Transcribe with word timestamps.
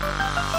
Thank 0.00 0.52
you. 0.52 0.57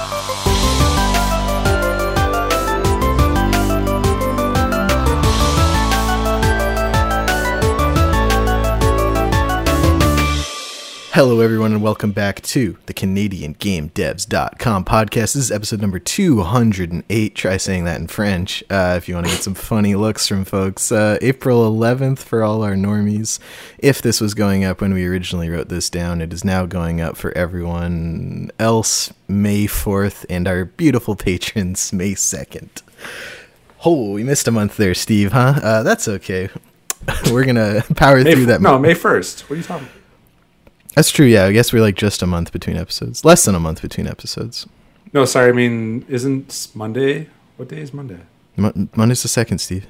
Hello, 11.12 11.40
everyone, 11.40 11.74
and 11.74 11.82
welcome 11.82 12.12
back 12.12 12.40
to 12.44 12.78
the 12.86 12.94
Canadian 12.94 13.54
Game 13.54 13.90
Devs.com 13.90 14.86
podcast. 14.86 15.34
This 15.34 15.38
is 15.38 15.52
episode 15.52 15.82
number 15.82 15.98
208. 15.98 17.36
Try 17.36 17.58
saying 17.58 17.86
that 17.86 18.00
in 18.00 18.08
French 18.08 18.64
uh, 18.70 18.94
if 18.96 19.10
you 19.10 19.16
want 19.16 19.26
to 19.26 19.32
get 19.34 19.42
some 19.42 19.54
funny 19.56 19.96
looks 19.96 20.28
from 20.28 20.46
folks. 20.46 20.92
Uh, 20.92 21.18
April 21.22 21.70
11th 21.70 22.20
for 22.20 22.44
all 22.44 22.62
our 22.62 22.76
normies. 22.76 23.40
If 23.80 24.04
this 24.04 24.22
was 24.22 24.36
going 24.36 24.64
up 24.64 24.82
when 24.82 24.94
we 24.94 25.06
originally 25.08 25.50
wrote 25.50 25.70
this 25.70 25.90
down, 25.90 26.22
it 26.22 26.32
is 26.32 26.46
now 26.46 26.68
going 26.68 27.02
up 27.02 27.18
for 27.18 27.36
everyone 27.36 28.52
else 28.60 29.12
May 29.28 29.66
4th 29.66 30.26
and 30.30 30.48
our 30.48 30.66
beautiful 30.66 31.16
patrons 31.16 31.92
May 31.92 32.12
2nd. 32.12 32.84
Oh, 33.84 34.12
we 34.12 34.24
missed 34.24 34.48
a 34.48 34.52
month 34.52 34.78
there, 34.78 34.94
Steve, 34.94 35.32
huh? 35.32 35.60
Uh, 35.62 35.84
that's 35.84 36.08
okay. 36.08 36.50
We're 37.32 37.46
going 37.46 37.56
to 37.56 37.84
power 37.96 38.24
May, 38.24 38.36
through 38.36 38.46
that. 38.48 38.62
no, 38.62 38.78
May 38.78 38.94
1st. 38.94 39.42
What 39.50 39.52
are 39.52 39.56
you 39.56 39.64
talking 39.64 39.88
about? 39.88 39.99
That's 40.96 41.12
true. 41.12 41.26
Yeah, 41.26 41.46
I 41.46 41.52
guess 41.52 41.72
we're 41.72 41.82
like 41.82 41.96
just 41.96 42.22
a 42.22 42.28
month 42.28 42.52
between 42.52 42.78
episodes, 42.78 43.24
less 43.24 43.46
than 43.46 43.56
a 43.56 43.60
month 43.60 43.82
between 43.82 44.08
episodes. 44.08 44.68
No, 45.14 45.26
sorry. 45.26 45.50
I 45.50 45.54
mean, 45.54 46.06
isn't 46.10 46.70
Monday? 46.74 47.30
What 47.58 47.70
day 47.70 47.82
is 47.82 47.94
Monday? 47.94 48.20
Mon- 48.58 48.90
Monday's 48.96 49.22
the 49.24 49.28
second, 49.28 49.60
Steve. 49.60 49.86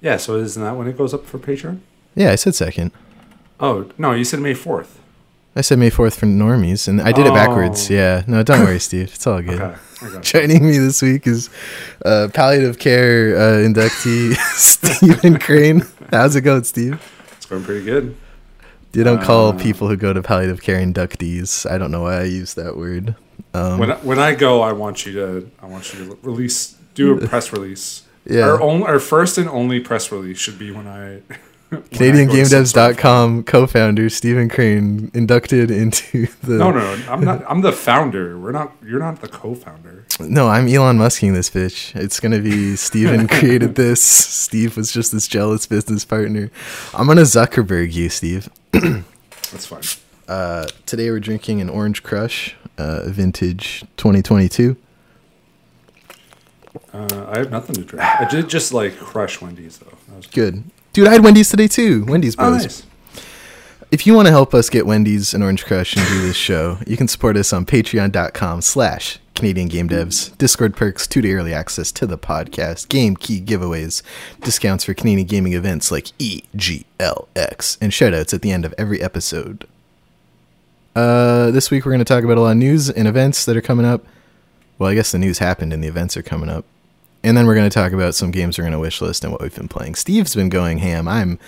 Yeah, 0.00 0.16
so 0.16 0.36
isn't 0.36 0.62
that 0.62 0.76
when 0.76 0.86
it 0.88 0.96
goes 0.96 1.12
up 1.14 1.26
for 1.26 1.38
Patreon? 1.38 1.80
Yeah, 2.14 2.30
I 2.32 2.34
said 2.36 2.54
second. 2.54 2.90
Oh, 3.58 3.90
no, 3.98 4.12
you 4.12 4.24
said 4.24 4.40
May 4.40 4.54
4th. 4.54 4.96
I 5.56 5.62
said 5.62 5.78
May 5.80 5.90
fourth 5.90 6.16
for 6.16 6.26
normies, 6.26 6.86
and 6.86 7.00
I 7.02 7.10
did 7.10 7.26
it 7.26 7.34
backwards. 7.34 7.90
Oh. 7.90 7.94
Yeah, 7.94 8.22
no, 8.28 8.42
don't 8.44 8.60
worry, 8.60 8.78
Steve. 8.78 9.10
It's 9.14 9.26
all 9.26 9.42
good. 9.42 9.60
Okay. 10.02 10.06
I 10.06 10.12
got 10.14 10.14
you. 10.14 10.40
Joining 10.40 10.64
me 10.66 10.78
this 10.78 11.02
week 11.02 11.26
is 11.26 11.50
uh, 12.06 12.28
palliative 12.32 12.78
care 12.78 13.36
uh, 13.36 13.40
inductee 13.68 14.34
Stephen 14.54 15.38
Crane. 15.38 15.82
How's 16.10 16.36
it 16.36 16.40
going, 16.40 16.64
Steve? 16.64 16.98
It's 17.36 17.44
going 17.44 17.64
pretty 17.64 17.84
good. 17.84 18.16
You 18.92 19.04
don't 19.04 19.22
call 19.22 19.50
Uh, 19.50 19.52
people 19.58 19.88
who 19.88 19.96
go 19.96 20.12
to 20.12 20.22
palliative 20.22 20.62
care 20.62 20.78
inductees. 20.78 21.70
I 21.70 21.78
don't 21.78 21.90
know 21.90 22.02
why 22.02 22.20
I 22.20 22.24
use 22.24 22.54
that 22.54 22.76
word. 22.76 23.14
Um, 23.54 23.78
When 23.78 23.92
I, 23.92 23.96
when 23.96 24.18
I 24.18 24.34
go, 24.34 24.62
I 24.62 24.72
want 24.72 25.06
you 25.06 25.12
to 25.14 25.50
I 25.62 25.66
want 25.66 25.92
you 25.94 26.04
to 26.04 26.18
release 26.22 26.76
do 26.94 27.16
a 27.18 27.28
press 27.28 27.52
release. 27.52 28.02
Yeah. 28.26 28.48
Our 28.50 28.60
only 28.60 28.86
our 28.86 28.98
first 29.00 29.38
and 29.38 29.48
only 29.48 29.80
press 29.80 30.10
release 30.12 30.38
should 30.38 30.58
be 30.58 30.70
when 30.70 30.86
I 30.86 31.20
when 31.70 31.78
I 31.80 31.82
go 31.82 31.86
to 31.86 31.88
some 31.88 32.66
sort 32.66 32.90
of- 32.92 32.96
CanadianGameDevs.com 32.98 33.42
co-founder 33.44 34.10
Stephen 34.10 34.48
Crane 34.48 35.10
inducted 35.14 35.70
into 35.70 36.26
the. 36.42 36.54
No, 36.58 36.70
no, 36.70 36.96
no, 36.96 37.12
I'm 37.12 37.20
not. 37.22 37.44
I'm 37.48 37.60
the 37.62 37.72
founder. 37.72 38.38
We're 38.38 38.52
not. 38.52 38.72
You're 38.84 38.98
not 39.00 39.20
the 39.20 39.28
co-founder. 39.28 40.06
No, 40.20 40.48
I'm 40.48 40.68
Elon 40.68 40.98
Musking 40.98 41.32
this 41.32 41.48
bitch. 41.50 41.94
It's 41.96 42.20
gonna 42.20 42.40
be 42.40 42.76
Stephen 42.76 43.26
created 43.28 43.76
this. 43.76 44.02
Steve 44.02 44.76
was 44.76 44.92
just 44.92 45.12
this 45.12 45.26
jealous 45.26 45.66
business 45.66 46.04
partner. 46.04 46.50
I'm 46.92 47.06
gonna 47.06 47.22
Zuckerberg 47.22 47.92
you, 47.94 48.08
Steve. 48.10 48.48
That's 48.72 49.66
fine. 49.66 49.82
Uh, 50.28 50.66
today 50.86 51.10
we're 51.10 51.20
drinking 51.20 51.60
an 51.60 51.68
Orange 51.68 52.02
Crush, 52.02 52.54
uh, 52.78 53.02
vintage 53.08 53.80
2022. 53.96 54.76
Uh, 56.92 57.26
I 57.28 57.38
have 57.38 57.50
nothing 57.50 57.74
to 57.76 57.82
drink. 57.82 58.04
I 58.04 58.26
did 58.28 58.48
just 58.48 58.72
like 58.72 58.96
crush 58.98 59.40
Wendy's 59.40 59.78
though. 59.78 59.96
That 60.08 60.16
was 60.16 60.26
Good, 60.26 60.62
dude. 60.92 61.08
I 61.08 61.12
had 61.12 61.24
Wendy's 61.24 61.48
today 61.48 61.68
too. 61.68 62.04
Wendy's 62.04 62.36
oh, 62.38 62.50
nice. 62.50 62.84
If 63.90 64.06
you 64.06 64.14
want 64.14 64.26
to 64.26 64.32
help 64.32 64.54
us 64.54 64.70
get 64.70 64.86
Wendy's 64.86 65.34
and 65.34 65.42
Orange 65.42 65.64
Crush 65.64 65.96
and 65.96 66.06
do 66.06 66.22
this 66.22 66.36
show, 66.36 66.78
you 66.86 66.96
can 66.96 67.08
support 67.08 67.36
us 67.36 67.52
on 67.52 67.66
patreon.com 67.66 68.60
slash 68.60 69.18
Canadian 69.34 69.66
Game 69.66 69.88
Devs. 69.88 70.36
Discord 70.38 70.76
perks, 70.76 71.08
two-day 71.08 71.32
early 71.32 71.52
access 71.52 71.90
to 71.92 72.06
the 72.06 72.16
podcast, 72.16 72.88
game 72.88 73.16
key 73.16 73.40
giveaways, 73.40 74.02
discounts 74.42 74.84
for 74.84 74.94
Canadian 74.94 75.26
gaming 75.26 75.54
events 75.54 75.90
like 75.90 76.06
EGLX, 76.18 77.78
and 77.80 77.90
shoutouts 77.90 78.32
at 78.32 78.42
the 78.42 78.52
end 78.52 78.64
of 78.64 78.74
every 78.78 79.00
episode. 79.00 79.66
Uh, 80.94 81.50
this 81.50 81.70
week 81.70 81.84
we're 81.84 81.92
going 81.92 81.98
to 81.98 82.04
talk 82.04 82.22
about 82.22 82.36
a 82.36 82.40
lot 82.42 82.52
of 82.52 82.58
news 82.58 82.90
and 82.90 83.08
events 83.08 83.44
that 83.44 83.56
are 83.56 83.62
coming 83.62 83.86
up. 83.86 84.04
Well, 84.78 84.90
I 84.90 84.94
guess 84.94 85.10
the 85.10 85.18
news 85.18 85.38
happened 85.38 85.72
and 85.72 85.82
the 85.82 85.88
events 85.88 86.16
are 86.16 86.22
coming 86.22 86.48
up. 86.48 86.64
And 87.22 87.36
then 87.36 87.46
we're 87.46 87.54
going 87.54 87.68
to 87.68 87.74
talk 87.74 87.92
about 87.92 88.14
some 88.14 88.30
games 88.30 88.56
we're 88.58 88.62
going 88.64 88.72
to 88.72 88.78
wish 88.78 89.00
list 89.02 89.24
and 89.24 89.32
what 89.32 89.42
we've 89.42 89.54
been 89.54 89.68
playing. 89.68 89.94
Steve's 89.94 90.34
been 90.34 90.48
going 90.48 90.78
ham. 90.78 91.06
I'm 91.06 91.38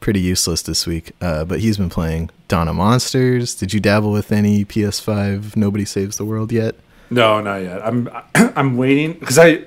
pretty 0.00 0.20
useless 0.20 0.62
this 0.62 0.86
week, 0.86 1.12
uh, 1.22 1.44
but 1.44 1.60
he's 1.60 1.78
been 1.78 1.88
playing 1.88 2.28
of 2.68 2.76
Monsters. 2.76 3.54
Did 3.54 3.72
you 3.72 3.80
dabble 3.80 4.12
with 4.12 4.30
any 4.32 4.64
PS5 4.64 5.56
Nobody 5.56 5.84
Saves 5.86 6.16
the 6.18 6.24
World 6.24 6.52
yet? 6.52 6.74
No, 7.08 7.40
not 7.40 7.56
yet. 7.62 7.84
I'm 7.84 8.10
I'm 8.34 8.76
waiting 8.76 9.14
because 9.14 9.38
I 9.38 9.64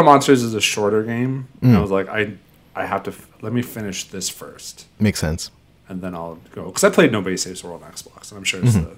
of 0.00 0.06
Monsters 0.06 0.42
is 0.42 0.54
a 0.54 0.60
shorter 0.60 1.02
game. 1.02 1.48
And 1.62 1.76
I 1.76 1.80
was 1.80 1.90
like, 1.90 2.08
I 2.08 2.32
I 2.74 2.84
have 2.86 3.02
to 3.04 3.10
f- 3.10 3.26
let 3.42 3.52
me 3.52 3.62
finish 3.62 4.04
this 4.04 4.28
first, 4.28 4.86
Makes 4.98 5.20
sense. 5.20 5.50
and 5.88 6.00
then 6.02 6.14
I'll 6.14 6.38
go 6.52 6.64
because 6.66 6.84
I 6.84 6.90
played 6.90 7.10
Nobody 7.12 7.36
Saves 7.36 7.62
the 7.62 7.68
World 7.68 7.82
on 7.82 7.90
Xbox, 7.92 8.30
and 8.30 8.38
I'm 8.38 8.44
sure 8.44 8.62
it's 8.62 8.74
the 8.74 8.96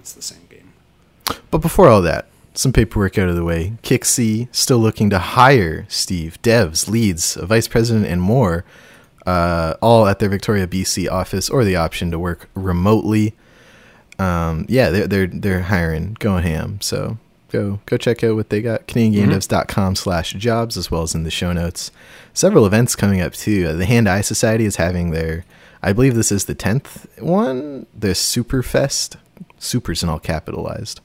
it's 0.00 0.12
the 0.12 0.22
same 0.22 0.42
game. 0.50 0.72
But 1.50 1.58
before 1.58 1.88
all 1.88 2.02
that, 2.02 2.26
some 2.54 2.72
paperwork 2.72 3.18
out 3.18 3.28
of 3.28 3.36
the 3.36 3.44
way. 3.44 3.74
C 4.02 4.48
still 4.52 4.78
looking 4.78 5.10
to 5.10 5.18
hire 5.18 5.86
Steve, 5.88 6.38
devs, 6.42 6.88
leads, 6.88 7.36
a 7.36 7.46
vice 7.46 7.68
president, 7.68 8.06
and 8.06 8.20
more, 8.20 8.64
uh, 9.26 9.74
all 9.80 10.06
at 10.06 10.18
their 10.18 10.28
Victoria, 10.28 10.66
BC 10.66 11.10
office, 11.10 11.48
or 11.48 11.64
the 11.64 11.76
option 11.76 12.10
to 12.10 12.18
work 12.18 12.48
remotely. 12.54 13.34
Um, 14.18 14.66
yeah, 14.68 14.90
they're 14.90 15.06
they're 15.06 15.26
they're 15.26 15.62
hiring, 15.62 16.16
going 16.20 16.42
ham. 16.42 16.80
So 16.80 17.18
go 17.50 17.80
go 17.86 17.96
check 17.96 18.22
out 18.22 18.36
what 18.36 18.50
they 18.50 18.60
got. 18.60 18.86
CanadianGameDevs.com 18.86 19.96
slash 19.96 20.32
jobs, 20.34 20.76
as 20.76 20.90
well 20.90 21.02
as 21.02 21.14
in 21.14 21.24
the 21.24 21.30
show 21.30 21.52
notes. 21.52 21.90
Several 22.34 22.66
events 22.66 22.96
coming 22.96 23.20
up 23.20 23.32
too. 23.32 23.68
Uh, 23.68 23.72
the 23.74 23.86
Hand 23.86 24.08
Eye 24.08 24.20
Society 24.20 24.64
is 24.64 24.76
having 24.76 25.10
their, 25.10 25.44
I 25.82 25.92
believe 25.92 26.14
this 26.14 26.32
is 26.32 26.46
the 26.46 26.54
tenth 26.54 27.06
one. 27.18 27.86
Their 27.94 28.14
Superfest. 28.14 29.16
Supers 29.58 30.02
in 30.02 30.08
all 30.08 30.18
capitalized. 30.18 31.00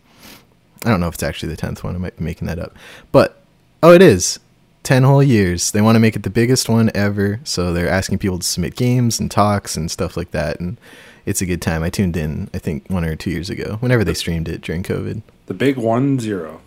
I 0.87 0.89
don't 0.89 1.01
know 1.01 1.09
if 1.09 1.15
it's 1.15 1.23
actually 1.23 1.49
the 1.49 1.57
tenth 1.57 1.83
one. 1.83 1.95
I 1.95 1.97
might 1.97 2.17
be 2.17 2.23
making 2.23 2.47
that 2.47 2.59
up, 2.59 2.73
but 3.11 3.41
oh, 3.83 3.91
it 3.91 4.01
is. 4.01 4.39
10 4.83 5.03
whole 5.03 5.21
years. 5.21 5.71
They 5.71 5.81
want 5.81 5.97
to 5.97 5.99
make 5.99 6.15
it 6.15 6.23
the 6.23 6.29
biggest 6.29 6.69
one 6.69 6.89
ever. 6.95 7.41
So 7.43 7.73
they're 7.73 7.89
asking 7.89 8.19
people 8.19 8.39
to 8.39 8.47
submit 8.47 8.77
games 8.77 9.19
and 9.19 9.29
talks 9.29 9.75
and 9.75 9.91
stuff 9.91 10.15
like 10.15 10.31
that. 10.31 10.61
And 10.61 10.77
it's 11.25 11.41
a 11.41 11.45
good 11.45 11.61
time. 11.61 11.83
I 11.83 11.89
tuned 11.89 12.15
in, 12.15 12.49
I 12.53 12.59
think, 12.59 12.89
one 12.89 13.03
or 13.03 13.17
two 13.17 13.29
years 13.29 13.49
ago, 13.49 13.75
whenever 13.81 14.05
they 14.05 14.13
streamed 14.13 14.47
it 14.47 14.61
during 14.61 14.83
COVID. 14.83 15.23
The 15.47 15.53
big 15.53 15.75
one 15.75 16.21
zero. 16.21 16.61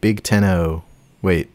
Big 0.00 0.22
10 0.22 0.44
0. 0.44 0.82
Wait, 1.20 1.50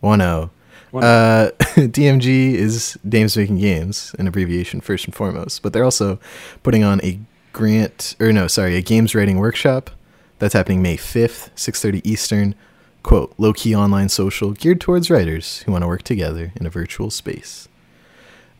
1 0.00 0.18
0. 0.18 0.50
Uh, 0.92 1.50
DMG 1.60 2.54
is 2.54 2.98
Dames 3.08 3.36
Making 3.36 3.58
Games, 3.58 4.16
an 4.18 4.26
abbreviation 4.26 4.80
first 4.80 5.04
and 5.04 5.14
foremost. 5.14 5.62
But 5.62 5.72
they're 5.72 5.84
also 5.84 6.18
putting 6.64 6.82
on 6.82 7.00
a 7.04 7.20
grant, 7.52 8.16
or 8.18 8.32
no, 8.32 8.48
sorry, 8.48 8.74
a 8.74 8.82
games 8.82 9.14
writing 9.14 9.38
workshop 9.38 9.90
that's 10.38 10.54
happening 10.54 10.82
May 10.82 10.96
5th, 10.96 11.50
6.30 11.56 12.00
Eastern. 12.04 12.54
Quote, 13.02 13.32
low-key 13.38 13.74
online 13.74 14.08
social 14.08 14.50
geared 14.52 14.80
towards 14.80 15.08
writers 15.10 15.60
who 15.62 15.72
want 15.72 15.82
to 15.82 15.88
work 15.88 16.02
together 16.02 16.52
in 16.56 16.66
a 16.66 16.70
virtual 16.70 17.10
space. 17.10 17.68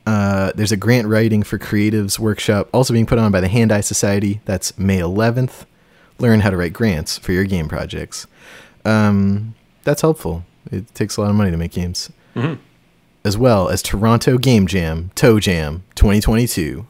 Uh, 0.06 0.52
there's 0.54 0.72
a 0.72 0.76
grant 0.76 1.06
writing 1.06 1.42
for 1.42 1.58
creatives 1.58 2.18
workshop 2.18 2.68
also 2.72 2.94
being 2.94 3.04
put 3.04 3.18
on 3.18 3.30
by 3.30 3.40
the 3.40 3.48
Hand 3.48 3.70
Eye 3.70 3.82
Society. 3.82 4.40
That's 4.46 4.78
May 4.78 4.98
11th. 5.00 5.66
Learn 6.18 6.40
how 6.40 6.50
to 6.50 6.56
write 6.56 6.72
grants 6.72 7.18
for 7.18 7.32
your 7.32 7.44
game 7.44 7.68
projects. 7.68 8.26
Um, 8.84 9.54
that's 9.84 10.00
helpful. 10.00 10.44
It 10.70 10.94
takes 10.94 11.16
a 11.16 11.20
lot 11.20 11.30
of 11.30 11.36
money 11.36 11.50
to 11.50 11.56
make 11.56 11.72
games. 11.72 12.10
Mhm. 12.34 12.58
As 13.24 13.36
well 13.36 13.68
as 13.68 13.82
Toronto 13.82 14.38
Game 14.38 14.66
Jam, 14.66 15.10
TOJam 15.14 15.82
2022. 15.94 16.86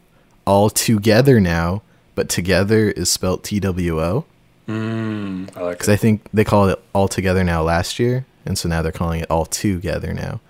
All 0.47 0.71
together 0.71 1.41
now, 1.41 1.83
but 2.15 2.29
together 2.29 2.91
is 2.91 3.11
spelt 3.11 3.43
T 3.43 3.59
W 3.59 4.01
O. 4.01 4.25
Mm, 4.69 5.57
I 5.57 5.63
like 5.63 5.79
Because. 5.79 5.89
I 5.89 5.97
think 5.97 6.29
they 6.33 6.45
called 6.45 6.71
it 6.71 6.83
All 6.93 7.09
Together 7.09 7.43
Now 7.43 7.63
last 7.63 7.99
year, 7.99 8.27
and 8.45 8.59
so 8.59 8.69
now 8.69 8.83
they're 8.83 8.93
calling 8.93 9.21
it 9.21 9.31
All 9.31 9.47
Together 9.47 10.13
Now, 10.13 10.41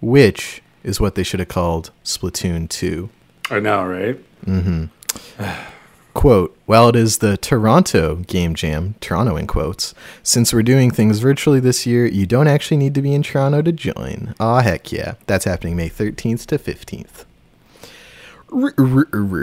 which 0.00 0.62
is 0.82 1.00
what 1.00 1.14
they 1.14 1.22
should 1.22 1.40
have 1.40 1.48
called 1.48 1.90
Splatoon 2.04 2.68
2. 2.68 3.10
I 3.50 3.60
know, 3.60 3.84
right? 3.84 4.18
Mm-hmm. 4.46 4.86
Quote, 6.14 6.56
while 6.64 6.88
it 6.88 6.96
is 6.96 7.18
the 7.18 7.36
Toronto 7.36 8.16
Game 8.26 8.54
Jam, 8.54 8.94
Toronto 9.00 9.36
in 9.36 9.46
quotes, 9.46 9.92
since 10.22 10.54
we're 10.54 10.62
doing 10.62 10.90
things 10.90 11.18
virtually 11.18 11.60
this 11.60 11.86
year, 11.86 12.06
you 12.06 12.24
don't 12.24 12.48
actually 12.48 12.78
need 12.78 12.94
to 12.94 13.02
be 13.02 13.12
in 13.12 13.22
Toronto 13.22 13.60
to 13.60 13.70
join. 13.70 14.34
Aw, 14.40 14.62
heck 14.62 14.90
yeah. 14.90 15.14
That's 15.26 15.44
happening 15.44 15.76
May 15.76 15.90
13th 15.90 16.46
to 16.46 16.58
15th. 16.58 17.26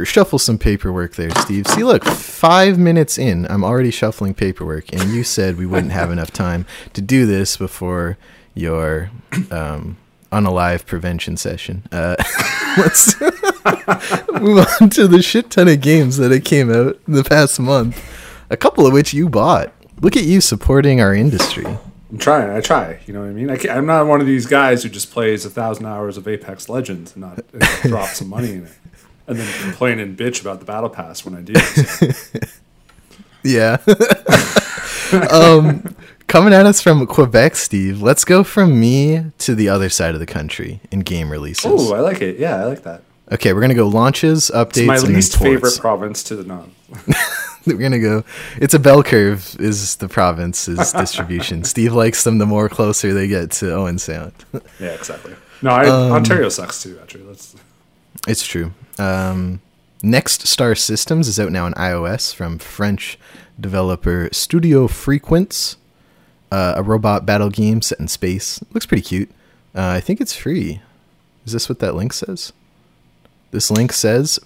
Shuffle 0.06 0.40
some 0.40 0.58
paperwork 0.58 1.16
there, 1.16 1.30
Steve. 1.42 1.68
See, 1.68 1.84
look, 1.84 2.04
five 2.06 2.78
minutes 2.78 3.18
in, 3.18 3.46
I'm 3.50 3.64
already 3.64 3.92
shuffling 3.92 4.34
paperwork, 4.34 4.94
and 4.94 5.12
you 5.12 5.24
said 5.24 5.58
we 5.58 5.66
wouldn't 5.66 5.92
have 5.92 6.12
enough 6.12 6.32
time 6.32 6.66
to 6.94 7.02
do 7.02 7.26
this 7.26 7.58
before 7.58 8.18
your 8.56 9.12
um, 9.52 9.98
unalive 10.32 10.86
prevention 10.86 11.38
session. 11.38 11.84
Uh, 11.92 12.16
let's 12.78 13.20
move 14.42 14.66
on 14.82 14.90
to 14.90 15.08
the 15.08 15.22
shit 15.22 15.52
ton 15.52 15.68
of 15.68 15.82
games 15.82 16.18
that 16.18 16.32
it 16.32 16.46
came 16.46 16.72
out 16.72 17.00
in 17.08 17.14
the 17.14 17.24
past 17.24 17.60
month. 17.60 18.02
A 18.50 18.58
couple 18.58 18.86
of 18.86 18.94
which 18.94 19.14
you 19.14 19.30
bought. 19.30 19.74
Look 20.02 20.18
at 20.18 20.24
you 20.24 20.42
supporting 20.42 21.02
our 21.02 21.14
industry. 21.14 21.66
I'm 21.66 22.18
trying. 22.20 22.56
I 22.56 22.62
try. 22.62 23.00
You 23.08 23.14
know 23.14 23.22
what 23.22 23.30
I 23.30 23.34
mean? 23.34 23.50
I 23.50 23.58
I'm 23.76 23.86
not 23.86 24.06
one 24.06 24.22
of 24.22 24.28
these 24.28 24.46
guys 24.46 24.84
who 24.84 24.90
just 24.90 25.12
plays 25.12 25.46
a 25.46 25.50
thousand 25.50 25.88
hours 25.88 26.18
of 26.18 26.28
Apex 26.28 26.70
Legends 26.70 27.14
and 27.16 27.22
not 27.22 27.44
and 27.54 27.92
drop 27.92 28.10
some 28.10 28.30
money 28.30 28.52
in 28.52 28.66
it, 28.66 28.72
and 29.28 29.38
then 29.38 29.62
complain 29.62 30.00
and 30.00 30.18
bitch 30.18 30.42
about 30.42 30.60
the 30.60 30.66
battle 30.66 30.90
pass 30.90 31.26
when 31.26 31.36
I 31.36 31.42
do. 31.42 31.54
Yeah. 33.44 33.78
um, 35.30 35.96
coming 36.28 36.54
at 36.54 36.66
us 36.66 36.82
from 36.82 37.06
Quebec, 37.06 37.56
Steve. 37.56 38.02
Let's 38.02 38.24
go 38.26 38.44
from 38.44 38.80
me 38.80 39.32
to 39.40 39.54
the 39.56 39.70
other 39.70 39.90
side 39.90 40.14
of 40.14 40.20
the 40.20 40.26
country 40.26 40.80
in 40.92 41.02
game 41.02 41.30
releases. 41.30 41.66
oh, 41.66 41.94
I 41.94 42.00
like 42.00 42.22
it. 42.22 42.40
Yeah, 42.40 42.56
I 42.62 42.64
like 42.66 42.84
that. 42.84 43.02
Okay, 43.32 43.54
we're 43.54 43.62
gonna 43.62 43.74
go 43.74 43.88
launches, 43.88 44.52
updates, 44.54 44.78
It's 44.94 45.04
my 45.04 45.14
least 45.14 45.38
favorite 45.38 45.78
province 45.80 46.24
to 46.24 46.36
the 46.36 46.44
non. 46.44 46.72
we're 47.66 47.78
gonna 47.78 48.00
go. 48.00 48.24
It's 48.58 48.74
a 48.74 48.80
bell 48.80 49.02
curve. 49.04 49.56
Is 49.60 49.96
the 49.98 50.08
province's 50.08 50.92
distribution? 50.92 51.64
Steve 51.64 51.94
likes 51.94 52.24
them 52.24 52.38
the 52.38 52.46
more 52.46 52.70
closer 52.70 53.14
they 53.14 53.28
get 53.28 53.52
to 53.52 53.74
Owen 53.74 53.98
Sound. 53.98 54.34
Yeah, 54.80 54.90
exactly. 54.90 55.36
No, 55.62 55.72
I, 55.72 55.88
Um, 55.88 56.12
Ontario 56.12 56.50
sucks 56.50 56.84
too. 56.84 57.00
Actually, 57.02 57.24
that's 57.24 57.56
It's 58.28 58.46
true. 58.46 58.74
Um, 58.98 59.62
Next 60.02 60.48
Star 60.48 60.76
Systems 60.76 61.28
is 61.28 61.40
out 61.40 61.52
now 61.52 61.66
on 61.66 61.74
iOS 61.74 62.34
from 62.34 62.60
French 62.60 63.18
developer 63.60 64.30
Studio 64.32 64.88
Frequence. 64.88 65.78
Uh, 66.52 66.74
a 66.76 66.84
robot 66.84 67.26
battle 67.26 67.50
game 67.50 67.82
set 67.82 68.00
in 68.00 68.08
space. 68.08 68.62
Looks 68.74 68.86
pretty 68.86 69.02
cute. 69.04 69.30
Uh, 69.74 69.88
I 69.88 70.00
think 70.02 70.22
it's 70.22 70.36
free. 70.36 70.82
Is 71.46 71.54
this 71.54 71.68
what 71.68 71.80
that 71.80 71.96
link 71.96 72.14
says? 72.14 72.54
This 73.52 73.72
link 73.72 73.92
says. 73.92 74.40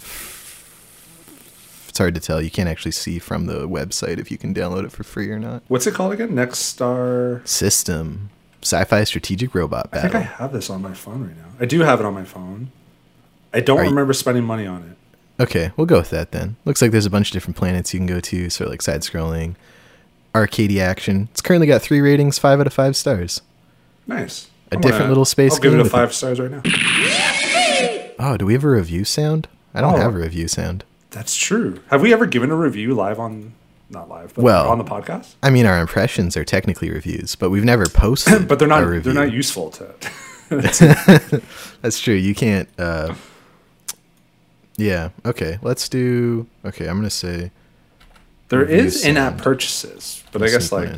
It's 1.89 1.97
hard 1.97 2.13
to 2.15 2.21
tell. 2.21 2.41
You 2.41 2.51
can't 2.51 2.69
actually 2.69 2.91
see 2.91 3.17
from 3.19 3.47
the 3.47 3.67
website 3.67 4.19
if 4.19 4.29
you 4.31 4.37
can 4.37 4.53
download 4.53 4.85
it 4.85 4.91
for 4.91 5.03
free 5.03 5.29
or 5.31 5.39
not. 5.39 5.63
what's 5.67 5.87
it 5.87 5.95
called 5.95 6.13
again? 6.13 6.35
Next 6.35 6.59
Star. 6.59 7.41
System. 7.45 8.29
Sci-fi 8.61 9.03
strategic 9.03 9.55
robot 9.55 9.89
I 9.93 10.01
think 10.01 10.15
I 10.15 10.19
have 10.19 10.51
this 10.51 10.69
on 10.69 10.81
my 10.81 10.93
phone 10.93 11.27
right 11.27 11.37
now. 11.37 11.45
I 11.59 11.65
do 11.65 11.81
have 11.81 11.99
it 11.99 12.05
on 12.05 12.13
my 12.13 12.25
phone. 12.25 12.71
I 13.53 13.59
don't 13.61 13.79
Are 13.79 13.83
you- 13.83 13.89
remember 13.89 14.13
spending 14.13 14.43
money 14.43 14.65
on 14.65 14.83
it. 14.83 15.43
Okay, 15.43 15.71
we'll 15.77 15.85
go 15.87 15.99
with 15.99 16.09
that 16.09 16.31
then. 16.31 16.55
Looks 16.65 16.81
like 16.81 16.89
there's 16.91 17.05
a 17.05 17.11
bunch 17.11 17.29
of 17.29 17.33
different 17.33 17.55
planets 17.57 17.93
you 17.93 17.99
can 17.99 18.07
go 18.07 18.19
to, 18.19 18.49
sort 18.49 18.67
of 18.67 18.71
like 18.71 18.81
side 18.81 19.01
scrolling, 19.01 19.55
arcadey 20.33 20.79
action. 20.79 21.29
It's 21.31 21.41
currently 21.41 21.67
got 21.67 21.81
three 21.81 22.01
ratings, 22.01 22.39
five 22.39 22.59
out 22.59 22.65
of 22.67 22.73
five 22.73 22.95
stars. 22.95 23.41
Nice. 24.07 24.49
A 24.71 24.75
I'm 24.75 24.81
different 24.81 25.09
little 25.09 25.25
space 25.25 25.53
I'll 25.53 25.59
give 25.59 25.73
it 25.75 25.79
a 25.79 25.85
five 25.85 26.13
stars 26.13 26.39
right 26.39 26.49
now. 26.51 26.61
Oh, 28.19 28.35
do 28.35 28.45
we 28.47 28.53
have 28.53 28.63
a 28.63 28.69
review 28.69 29.03
sound? 29.05 29.47
I 29.75 29.81
don't 29.81 29.93
Oh. 29.93 29.97
have 29.97 30.15
a 30.15 30.17
review 30.17 30.47
sound. 30.47 30.83
That's 31.11 31.35
true. 31.35 31.81
Have 31.91 32.01
we 32.01 32.11
ever 32.13 32.25
given 32.25 32.49
a 32.49 32.55
review 32.55 32.95
live 32.95 33.19
on, 33.19 33.53
not 33.91 34.09
live, 34.09 34.33
but 34.33 34.43
Well- 34.43 34.67
on 34.69 34.79
the 34.79 34.83
podcast? 34.83 35.35
I 35.43 35.51
mean, 35.51 35.65
our 35.67 35.79
impressions 35.79 36.35
are 36.35 36.43
technically 36.43 36.89
reviews, 36.89 37.35
but 37.35 37.51
we've 37.51 37.63
never 37.63 37.85
posted. 37.85 38.47
But 38.49 38.57
they're 38.59 38.67
not. 38.67 39.03
They're 39.03 39.13
not 39.13 39.31
useful 39.31 39.69
to. 39.71 39.85
That's 41.81 41.99
true. 41.99 42.15
You 42.15 42.33
can't. 42.33 42.67
Uh, 42.79 43.13
yeah. 44.77 45.09
Okay. 45.25 45.57
Let's 45.61 45.89
do. 45.89 46.47
Okay. 46.65 46.87
I'm 46.87 46.97
gonna 46.97 47.09
say. 47.09 47.51
There 48.49 48.63
is 48.63 49.05
in-app 49.05 49.37
purchases, 49.39 50.23
but 50.31 50.41
I 50.41 50.47
guess 50.47 50.71
like. 50.71 50.89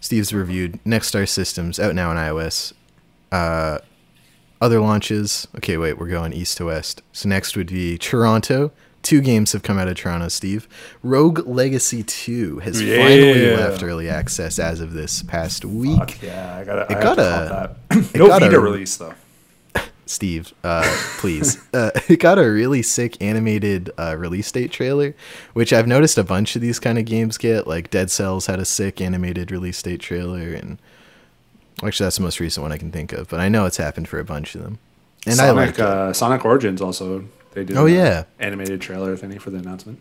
Steve's 0.00 0.32
reviewed 0.32 0.78
Next 0.86 1.08
Star 1.08 1.26
Systems 1.26 1.80
out 1.80 1.94
now 1.94 2.10
on 2.10 2.16
iOS. 2.16 2.72
Uh, 3.32 3.78
other 4.60 4.80
launches. 4.80 5.48
Okay, 5.56 5.76
wait, 5.76 5.98
we're 5.98 6.06
going 6.08 6.32
east 6.32 6.56
to 6.58 6.66
west. 6.66 7.02
So 7.12 7.28
next 7.28 7.56
would 7.56 7.66
be 7.68 7.98
Toronto. 7.98 8.70
Two 9.02 9.20
games 9.20 9.52
have 9.52 9.62
come 9.62 9.78
out 9.78 9.88
of 9.88 9.96
Toronto, 9.96 10.28
Steve. 10.28 10.68
Rogue 11.02 11.46
Legacy 11.46 12.02
2 12.02 12.60
has 12.60 12.80
finally 12.80 13.56
left 13.56 13.82
early 13.82 14.08
access 14.08 14.58
as 14.58 14.80
of 14.80 14.92
this 14.92 15.22
past 15.22 15.64
week. 15.64 15.98
fuck 15.98 16.22
yeah, 16.22 16.56
I 16.58 16.64
gotta. 16.64 16.82
It 16.92 16.96
I 16.96 17.02
got 17.02 17.18
a- 17.18 17.76
it 17.90 18.14
no 18.16 18.26
got 18.28 18.40
Vita 18.42 18.56
a- 18.56 18.60
release 18.60 18.96
though. 18.96 19.14
Steve, 20.08 20.54
uh, 20.64 20.82
please. 21.18 21.58
uh, 21.74 21.90
it 22.08 22.18
got 22.18 22.38
a 22.38 22.50
really 22.50 22.82
sick 22.82 23.20
animated 23.22 23.90
uh, 23.98 24.16
release 24.16 24.50
date 24.50 24.70
trailer, 24.70 25.14
which 25.52 25.72
I've 25.72 25.86
noticed 25.86 26.18
a 26.18 26.24
bunch 26.24 26.56
of 26.56 26.62
these 26.62 26.78
kind 26.78 26.98
of 26.98 27.04
games 27.04 27.36
get. 27.36 27.66
Like 27.66 27.90
Dead 27.90 28.10
Cells 28.10 28.46
had 28.46 28.58
a 28.58 28.64
sick 28.64 29.00
animated 29.00 29.50
release 29.50 29.80
date 29.82 30.00
trailer, 30.00 30.52
and 30.52 30.78
actually 31.82 32.04
that's 32.04 32.16
the 32.16 32.22
most 32.22 32.40
recent 32.40 32.62
one 32.62 32.72
I 32.72 32.78
can 32.78 32.90
think 32.90 33.12
of. 33.12 33.28
But 33.28 33.40
I 33.40 33.48
know 33.48 33.66
it's 33.66 33.76
happened 33.76 34.08
for 34.08 34.18
a 34.18 34.24
bunch 34.24 34.54
of 34.54 34.62
them, 34.62 34.78
and 35.26 35.40
I 35.40 35.50
like 35.50 35.76
Sonic, 35.76 35.80
uh, 35.80 36.12
Sonic 36.12 36.44
Origins 36.44 36.80
also. 36.80 37.24
They 37.52 37.64
did. 37.64 37.76
Oh, 37.76 37.86
yeah. 37.86 38.24
animated 38.38 38.80
trailer 38.80 39.16
thingy 39.16 39.40
for 39.40 39.50
the 39.50 39.58
announcement. 39.58 40.00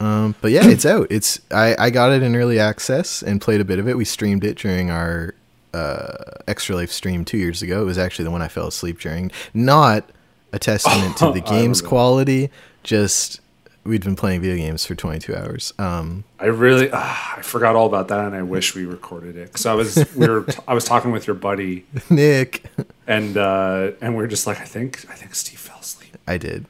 Um, 0.00 0.34
but 0.40 0.50
yeah, 0.50 0.66
it's 0.66 0.84
out. 0.84 1.06
It's 1.10 1.40
I, 1.52 1.76
I 1.78 1.90
got 1.90 2.10
it 2.10 2.22
in 2.22 2.34
early 2.34 2.58
access 2.58 3.22
and 3.22 3.40
played 3.40 3.60
a 3.60 3.64
bit 3.64 3.78
of 3.78 3.88
it. 3.88 3.96
We 3.96 4.04
streamed 4.04 4.42
it 4.42 4.56
during 4.56 4.90
our 4.90 5.34
uh, 5.74 6.40
Extra 6.46 6.76
Life 6.76 6.90
stream 6.90 7.24
two 7.24 7.38
years 7.38 7.62
ago. 7.62 7.82
It 7.82 7.84
was 7.84 7.98
actually 7.98 8.24
the 8.24 8.30
one 8.30 8.42
I 8.42 8.48
fell 8.48 8.66
asleep 8.68 9.00
during. 9.00 9.30
Not 9.54 10.04
a 10.52 10.58
testament 10.58 11.16
to 11.18 11.32
the 11.34 11.40
game's 11.40 11.80
quality. 11.80 12.50
Just 12.82 13.40
we'd 13.84 14.04
been 14.04 14.14
playing 14.16 14.40
video 14.40 14.56
games 14.56 14.86
for 14.86 14.94
22 14.94 15.34
hours. 15.34 15.72
Um, 15.78 16.22
I 16.38 16.46
really, 16.46 16.88
ah, 16.92 17.34
I 17.38 17.42
forgot 17.42 17.74
all 17.74 17.86
about 17.86 18.08
that, 18.08 18.26
and 18.26 18.34
I 18.34 18.42
wish 18.42 18.74
we 18.74 18.84
recorded 18.84 19.36
it 19.36 19.46
because 19.48 19.66
I 19.66 19.74
was, 19.74 19.96
we 20.14 20.28
were, 20.28 20.46
I 20.68 20.74
was 20.74 20.84
talking 20.84 21.10
with 21.10 21.26
your 21.26 21.34
buddy, 21.34 21.84
Nick, 22.10 22.64
and 23.06 23.36
uh, 23.36 23.92
and 24.00 24.16
we 24.16 24.22
are 24.22 24.28
just 24.28 24.46
like, 24.46 24.60
I 24.60 24.64
think, 24.64 25.04
I 25.10 25.14
think 25.14 25.34
Steve 25.34 25.58
fell 25.58 25.78
asleep, 25.80 26.16
I 26.26 26.38
did. 26.38 26.66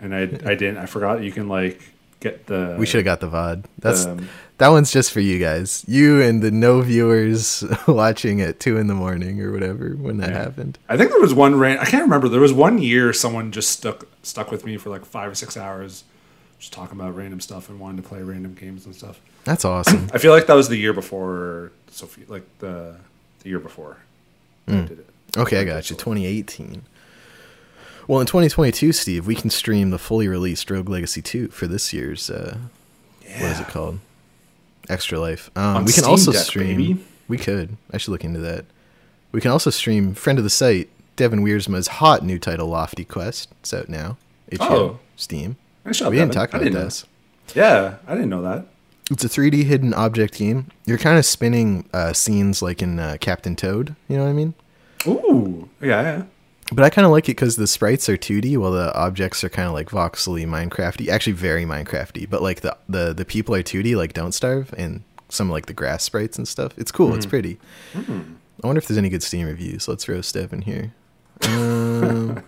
and 0.00 0.14
I, 0.14 0.22
I 0.22 0.54
didn't, 0.54 0.78
I 0.78 0.86
forgot 0.86 1.22
you 1.22 1.30
can 1.32 1.48
like 1.48 1.80
get 2.20 2.46
the. 2.46 2.76
We 2.78 2.86
should 2.86 3.04
have 3.04 3.04
got 3.04 3.20
the 3.20 3.28
VOD. 3.28 3.64
That's 3.78 4.06
Um, 4.06 4.28
that 4.60 4.68
one's 4.68 4.92
just 4.92 5.10
for 5.10 5.20
you 5.20 5.38
guys. 5.38 5.86
You 5.88 6.20
and 6.20 6.42
the 6.42 6.50
no 6.50 6.82
viewers 6.82 7.64
watching 7.88 8.42
at 8.42 8.60
two 8.60 8.76
in 8.76 8.88
the 8.88 8.94
morning 8.94 9.40
or 9.40 9.52
whatever 9.52 9.90
when 9.96 10.18
that 10.18 10.32
happened. 10.32 10.78
I 10.86 10.98
think 10.98 11.10
there 11.10 11.20
was 11.20 11.32
one 11.32 11.58
rain. 11.58 11.78
I 11.78 11.86
can't 11.86 12.02
remember. 12.02 12.28
There 12.28 12.42
was 12.42 12.52
one 12.52 12.76
year 12.78 13.14
someone 13.14 13.52
just 13.52 13.70
stuck 13.70 14.06
stuck 14.22 14.50
with 14.50 14.66
me 14.66 14.76
for 14.76 14.90
like 14.90 15.06
five 15.06 15.32
or 15.32 15.34
six 15.34 15.56
hours, 15.56 16.04
just 16.58 16.74
talking 16.74 17.00
about 17.00 17.16
random 17.16 17.40
stuff 17.40 17.70
and 17.70 17.80
wanting 17.80 18.02
to 18.02 18.08
play 18.08 18.22
random 18.22 18.54
games 18.54 18.84
and 18.84 18.94
stuff. 18.94 19.18
That's 19.44 19.64
awesome. 19.64 20.10
I 20.14 20.18
feel 20.18 20.32
like 20.32 20.46
that 20.46 20.54
was 20.54 20.68
the 20.68 20.76
year 20.76 20.92
before 20.92 21.72
Sophie, 21.90 22.26
like 22.28 22.44
the 22.58 22.96
the 23.40 23.48
year 23.48 23.60
before. 23.60 23.96
I 24.68 24.72
did 24.82 24.90
it. 24.98 25.06
Okay, 25.38 25.58
I 25.58 25.64
got 25.64 25.88
you. 25.88 25.96
2018. 25.96 26.82
Well, 28.06 28.20
in 28.20 28.26
2022, 28.26 28.92
Steve, 28.92 29.26
we 29.26 29.34
can 29.34 29.48
stream 29.48 29.90
the 29.90 29.98
fully 29.98 30.28
released 30.28 30.70
Rogue 30.70 30.88
Legacy 30.88 31.22
2 31.22 31.48
for 31.48 31.66
this 31.66 31.92
year's 31.92 32.28
uh, 32.28 32.58
what 33.22 33.52
is 33.52 33.60
it 33.60 33.68
called? 33.68 34.00
Extra 34.90 35.18
Life. 35.20 35.50
Um, 35.56 35.84
we 35.84 35.92
can 35.92 36.02
Steam 36.02 36.10
also 36.10 36.32
Deck, 36.32 36.42
stream. 36.42 36.76
baby. 36.76 37.04
We 37.28 37.38
could. 37.38 37.76
I 37.92 37.96
should 37.98 38.10
look 38.10 38.24
into 38.24 38.40
that. 38.40 38.64
We 39.32 39.40
can 39.40 39.50
also 39.50 39.70
stream 39.70 40.14
friend 40.14 40.38
of 40.38 40.44
the 40.44 40.50
site 40.50 40.88
Devin 41.16 41.44
Wiersma's 41.44 41.86
hot 41.88 42.24
new 42.24 42.38
title 42.38 42.68
Lofty 42.68 43.04
Quest. 43.04 43.50
It's 43.60 43.72
out 43.72 43.88
now. 43.88 44.16
Oh. 44.58 44.98
Steam. 45.16 45.56
We 45.84 45.92
didn't 45.92 46.10
Devin. 46.12 46.30
talk 46.30 46.52
about 46.54 46.72
this. 46.72 47.04
Yeah, 47.54 47.96
I 48.06 48.14
didn't 48.14 48.30
know 48.30 48.42
that. 48.42 48.66
It's 49.10 49.24
a 49.24 49.28
3D 49.28 49.64
hidden 49.64 49.92
object 49.94 50.34
game. 50.34 50.66
You're 50.86 50.98
kind 50.98 51.18
of 51.18 51.24
spinning 51.26 51.84
uh, 51.92 52.12
scenes 52.12 52.62
like 52.62 52.80
in 52.80 52.98
uh, 53.00 53.16
Captain 53.20 53.56
Toad. 53.56 53.96
You 54.08 54.16
know 54.18 54.24
what 54.24 54.30
I 54.30 54.32
mean? 54.34 54.54
Ooh, 55.06 55.68
yeah, 55.80 56.02
yeah. 56.02 56.22
But 56.72 56.84
I 56.84 56.90
kind 56.90 57.04
of 57.04 57.10
like 57.12 57.28
it 57.28 57.32
because 57.32 57.56
the 57.56 57.66
sprites 57.66 58.08
are 58.08 58.16
2D, 58.16 58.56
while 58.56 58.70
the 58.70 58.94
objects 58.94 59.42
are 59.42 59.48
kind 59.48 59.66
of 59.66 59.74
like 59.74 59.88
voxely 59.90 60.46
Minecrafty. 60.46 61.08
Actually, 61.08 61.32
very 61.32 61.64
Minecrafty. 61.64 62.28
But 62.30 62.42
like 62.42 62.60
the 62.60 62.76
the 62.88 63.12
the 63.12 63.24
people 63.24 63.54
are 63.54 63.62
2D, 63.62 63.96
like 63.96 64.12
Don't 64.12 64.32
Starve, 64.32 64.72
and 64.78 65.02
some 65.28 65.50
like 65.50 65.66
the 65.66 65.72
grass 65.74 66.04
sprites 66.04 66.38
and 66.38 66.46
stuff. 66.46 66.72
It's 66.78 66.92
cool. 66.92 67.14
It's 67.14 67.26
pretty. 67.26 67.58
I 67.96 68.66
wonder 68.66 68.78
if 68.78 68.86
there's 68.88 68.98
any 68.98 69.08
good 69.08 69.22
Steam 69.22 69.46
reviews. 69.46 69.88
Let's 69.88 70.08
roast 70.08 70.34
Devin 70.34 70.62
here. 70.62 70.92
Um, 71.42 72.34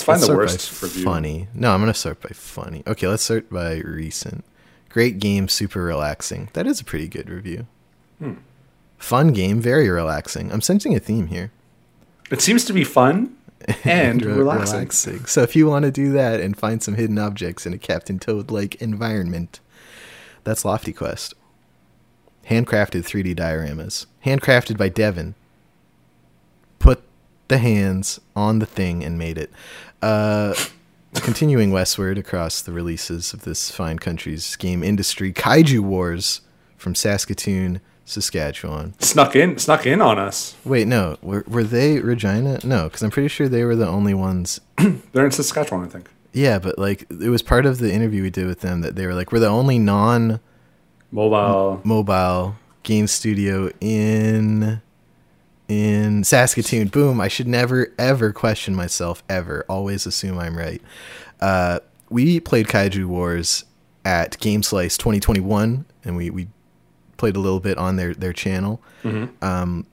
Let's 0.00 0.06
find 0.06 0.20
let's 0.20 0.28
the 0.28 0.36
worst 0.36 0.82
review. 0.82 1.04
funny. 1.04 1.48
No, 1.52 1.72
I'm 1.74 1.80
gonna 1.80 1.92
start 1.92 2.22
by 2.22 2.30
funny. 2.30 2.82
Okay, 2.86 3.06
let's 3.06 3.22
start 3.22 3.50
by 3.50 3.80
recent. 3.80 4.44
Great 4.88 5.18
game, 5.18 5.46
super 5.46 5.82
relaxing. 5.82 6.48
That 6.54 6.66
is 6.66 6.80
a 6.80 6.84
pretty 6.84 7.06
good 7.06 7.28
review. 7.28 7.66
Hmm. 8.18 8.34
Fun 8.96 9.32
game, 9.34 9.60
very 9.60 9.90
relaxing. 9.90 10.50
I'm 10.52 10.62
sensing 10.62 10.96
a 10.96 11.00
theme 11.00 11.26
here. 11.26 11.52
It 12.30 12.40
seems 12.40 12.64
to 12.64 12.72
be 12.72 12.82
fun 12.82 13.36
and 13.84 14.24
Re- 14.24 14.32
relaxing. 14.32 15.24
So 15.26 15.42
if 15.42 15.54
you 15.54 15.66
want 15.66 15.84
to 15.84 15.90
do 15.90 16.12
that 16.12 16.40
and 16.40 16.56
find 16.56 16.82
some 16.82 16.94
hidden 16.94 17.18
objects 17.18 17.66
in 17.66 17.72
a 17.72 17.78
Captain 17.78 18.18
Toad-like 18.18 18.76
environment, 18.76 19.60
that's 20.44 20.64
Lofty 20.64 20.92
Quest. 20.92 21.34
Handcrafted 22.48 23.02
3D 23.02 23.36
dioramas, 23.36 24.06
handcrafted 24.24 24.76
by 24.76 24.88
Devin. 24.88 25.34
Put 26.78 27.02
the 27.48 27.58
hands 27.58 28.20
on 28.34 28.58
the 28.58 28.66
thing 28.66 29.04
and 29.04 29.18
made 29.18 29.38
it. 29.38 29.50
Uh, 30.00 30.54
continuing 31.14 31.70
westward 31.70 32.16
across 32.16 32.62
the 32.62 32.72
releases 32.72 33.32
of 33.32 33.42
this 33.42 33.70
fine 33.70 33.98
country's 33.98 34.56
game 34.56 34.82
industry, 34.82 35.32
Kaiju 35.32 35.80
Wars 35.80 36.40
from 36.76 36.94
Saskatoon, 36.94 37.80
Saskatchewan. 38.10 38.94
Snuck 39.00 39.36
in, 39.36 39.56
snuck 39.58 39.86
in 39.86 40.00
on 40.00 40.18
us. 40.18 40.54
Wait, 40.64 40.86
no, 40.86 41.16
were 41.22 41.44
were 41.46 41.64
they 41.64 42.00
Regina? 42.00 42.58
No, 42.64 42.84
because 42.84 43.02
I'm 43.02 43.10
pretty 43.10 43.28
sure 43.28 43.48
they 43.48 43.64
were 43.64 43.76
the 43.76 43.86
only 43.88 44.14
ones 44.14 44.60
They're 45.12 45.24
in 45.24 45.30
Saskatchewan, 45.30 45.84
I 45.86 45.88
think. 45.88 46.10
Yeah, 46.32 46.58
but 46.58 46.78
like 46.78 47.06
it 47.10 47.28
was 47.30 47.42
part 47.42 47.66
of 47.66 47.78
the 47.78 47.92
interview 47.92 48.22
we 48.22 48.30
did 48.30 48.46
with 48.46 48.60
them 48.60 48.80
that 48.82 48.96
they 48.96 49.06
were 49.06 49.14
like, 49.14 49.32
we're 49.32 49.38
the 49.40 49.46
only 49.48 49.78
non 49.78 50.40
Mobile. 51.12 51.80
mobile 51.84 52.56
game 52.82 53.06
studio 53.06 53.70
in 53.80 54.80
in 55.68 56.24
Saskatoon. 56.24 56.88
Boom! 56.88 57.20
I 57.20 57.28
should 57.28 57.48
never 57.48 57.92
ever 57.98 58.32
question 58.32 58.74
myself 58.74 59.22
ever. 59.28 59.64
Always 59.68 60.06
assume 60.06 60.38
I'm 60.38 60.56
right. 60.56 60.82
Uh, 61.40 61.80
we 62.10 62.40
played 62.40 62.66
Kaiju 62.66 63.06
Wars 63.06 63.64
at 64.04 64.38
Game 64.40 64.62
Slice 64.62 64.96
2021, 64.96 65.84
and 66.04 66.16
we 66.16 66.30
we 66.30 66.48
played 67.20 67.36
a 67.36 67.40
little 67.40 67.60
bit 67.60 67.78
on 67.78 67.96
their 67.96 68.14
their 68.14 68.32
channel. 68.32 68.80
Um, 69.42 69.86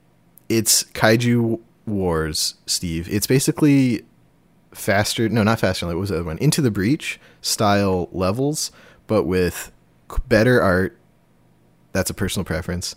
it's 0.50 0.84
Kaiju 0.86 1.60
Wars, 1.86 2.56
Steve. 2.66 3.08
It's 3.12 3.28
basically 3.28 4.06
faster. 4.74 5.28
No, 5.30 5.44
not 5.44 5.60
faster. 5.60 5.86
What 5.86 5.98
was 5.98 6.10
the 6.10 6.16
other 6.16 6.24
one? 6.26 6.38
Into 6.40 6.62
the 6.62 6.72
Breach 6.72 7.20
style 7.42 8.08
levels, 8.12 8.72
but 9.08 9.24
with 9.24 9.72
better 10.28 10.62
art. 10.62 10.98
That's 11.92 12.10
a 12.10 12.14
personal 12.14 12.46
preference, 12.46 12.96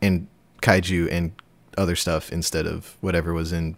and 0.00 0.26
kaiju 0.60 1.10
and 1.10 1.32
other 1.78 1.96
stuff 1.96 2.30
instead 2.30 2.66
of 2.66 2.96
whatever 3.00 3.32
was 3.32 3.52
in 3.52 3.76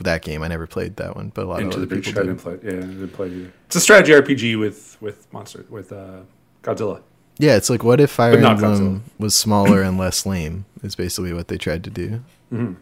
that 0.00 0.22
game. 0.22 0.42
I 0.42 0.48
never 0.48 0.66
played 0.66 0.96
that 0.96 1.14
one, 1.14 1.30
but 1.34 1.44
a 1.44 1.48
lot 1.48 1.60
Into 1.60 1.76
of 1.80 1.88
the 1.88 1.94
other 1.94 2.02
Breach. 2.02 2.08
I 2.08 2.10
people 2.10 2.22
didn't 2.24 2.36
did. 2.44 2.62
play. 2.62 2.72
Yeah, 2.72 2.78
I 2.78 2.86
didn't 2.86 3.08
play 3.10 3.26
it 3.28 3.32
either. 3.32 3.52
It's 3.66 3.76
a 3.76 3.80
strategy 3.80 4.12
RPG 4.12 4.58
with 4.58 4.96
with 5.00 5.32
monster 5.32 5.66
with 5.68 5.92
uh, 5.92 6.20
Godzilla. 6.62 7.02
Yeah, 7.38 7.56
it's 7.56 7.68
like 7.70 7.82
what 7.82 8.00
if 8.00 8.10
Fire 8.10 8.36
Emblem 8.38 9.04
was 9.18 9.34
smaller 9.34 9.82
and 9.82 9.98
less 9.98 10.24
lame? 10.26 10.64
Is 10.82 10.94
basically 10.94 11.32
what 11.32 11.48
they 11.48 11.56
tried 11.58 11.82
to 11.84 11.90
do. 11.90 12.22
Mm-hmm. 12.52 12.74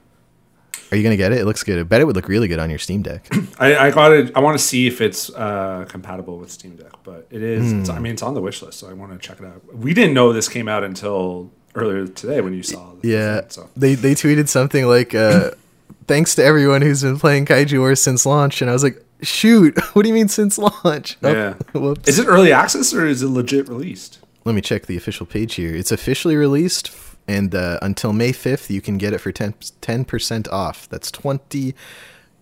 Are 0.90 0.96
you 0.96 1.02
gonna 1.02 1.16
get 1.16 1.32
it? 1.32 1.38
It 1.38 1.44
looks 1.46 1.62
good. 1.62 1.78
I 1.78 1.84
bet 1.84 2.00
it 2.00 2.04
would 2.04 2.16
look 2.16 2.28
really 2.28 2.48
good 2.48 2.58
on 2.58 2.68
your 2.68 2.78
Steam 2.78 3.00
Deck. 3.02 3.26
I, 3.58 3.76
I 3.86 3.90
got 3.90 4.12
it. 4.12 4.30
I 4.36 4.40
want 4.40 4.58
to 4.58 4.62
see 4.64 4.86
if 4.86 5.00
it's 5.00 5.30
uh, 5.30 5.86
compatible 5.88 6.36
with 6.38 6.50
Steam 6.50 6.76
Deck, 6.76 6.92
but 7.04 7.26
it 7.30 7.42
is. 7.42 7.72
It's, 7.72 7.88
I 7.88 7.96
Hmm. 7.96 8.02
mean, 8.02 8.12
it's 8.12 8.22
on 8.22 8.34
the 8.34 8.42
wish 8.42 8.60
list, 8.60 8.78
so 8.80 8.90
I 8.90 8.92
want 8.92 9.12
to 9.12 9.18
check 9.18 9.40
it 9.40 9.46
out. 9.46 9.62
We 9.74 9.94
didn't 9.94 10.12
know 10.14 10.32
this 10.34 10.48
came 10.48 10.68
out 10.68 10.84
until 10.84 11.50
earlier 11.74 12.06
today 12.06 12.40
when 12.42 12.52
you 12.52 12.62
saw. 12.62 12.92
The 13.00 13.08
Yeah, 13.08 13.40
thing, 13.40 13.50
so 13.50 13.70
they 13.76 13.94
they 13.94 14.14
tweeted 14.14 14.48
something 14.48 14.86
like, 14.86 15.14
uh, 15.14 15.52
"Thanks 16.06 16.34
to 16.34 16.44
everyone 16.44 16.82
who's 16.82 17.02
been 17.02 17.18
playing 17.18 17.46
Kaiju 17.46 17.78
Wars 17.78 18.02
since 18.02 18.26
launch," 18.26 18.60
and 18.60 18.68
I 18.68 18.74
was 18.74 18.82
like, 18.82 19.02
"Shoot, 19.22 19.78
what 19.94 20.02
do 20.02 20.08
you 20.08 20.14
mean 20.14 20.28
since 20.28 20.58
launch?" 20.58 21.16
Yeah. 21.22 21.54
whoops. 21.72 22.06
is 22.08 22.18
it 22.18 22.26
early 22.26 22.52
access 22.52 22.92
or 22.92 23.06
is 23.06 23.22
it 23.22 23.28
legit 23.28 23.68
released? 23.68 24.18
Let 24.44 24.54
me 24.54 24.60
check 24.60 24.86
the 24.86 24.96
official 24.96 25.26
page 25.26 25.54
here. 25.54 25.74
It's 25.74 25.92
officially 25.92 26.36
released, 26.36 26.90
and 27.28 27.54
uh, 27.54 27.78
until 27.80 28.12
May 28.12 28.32
fifth, 28.32 28.70
you 28.70 28.80
can 28.80 28.98
get 28.98 29.12
it 29.12 29.18
for 29.18 29.32
10 29.32 30.04
percent 30.04 30.48
off. 30.48 30.88
That's 30.88 31.10
twenty 31.10 31.74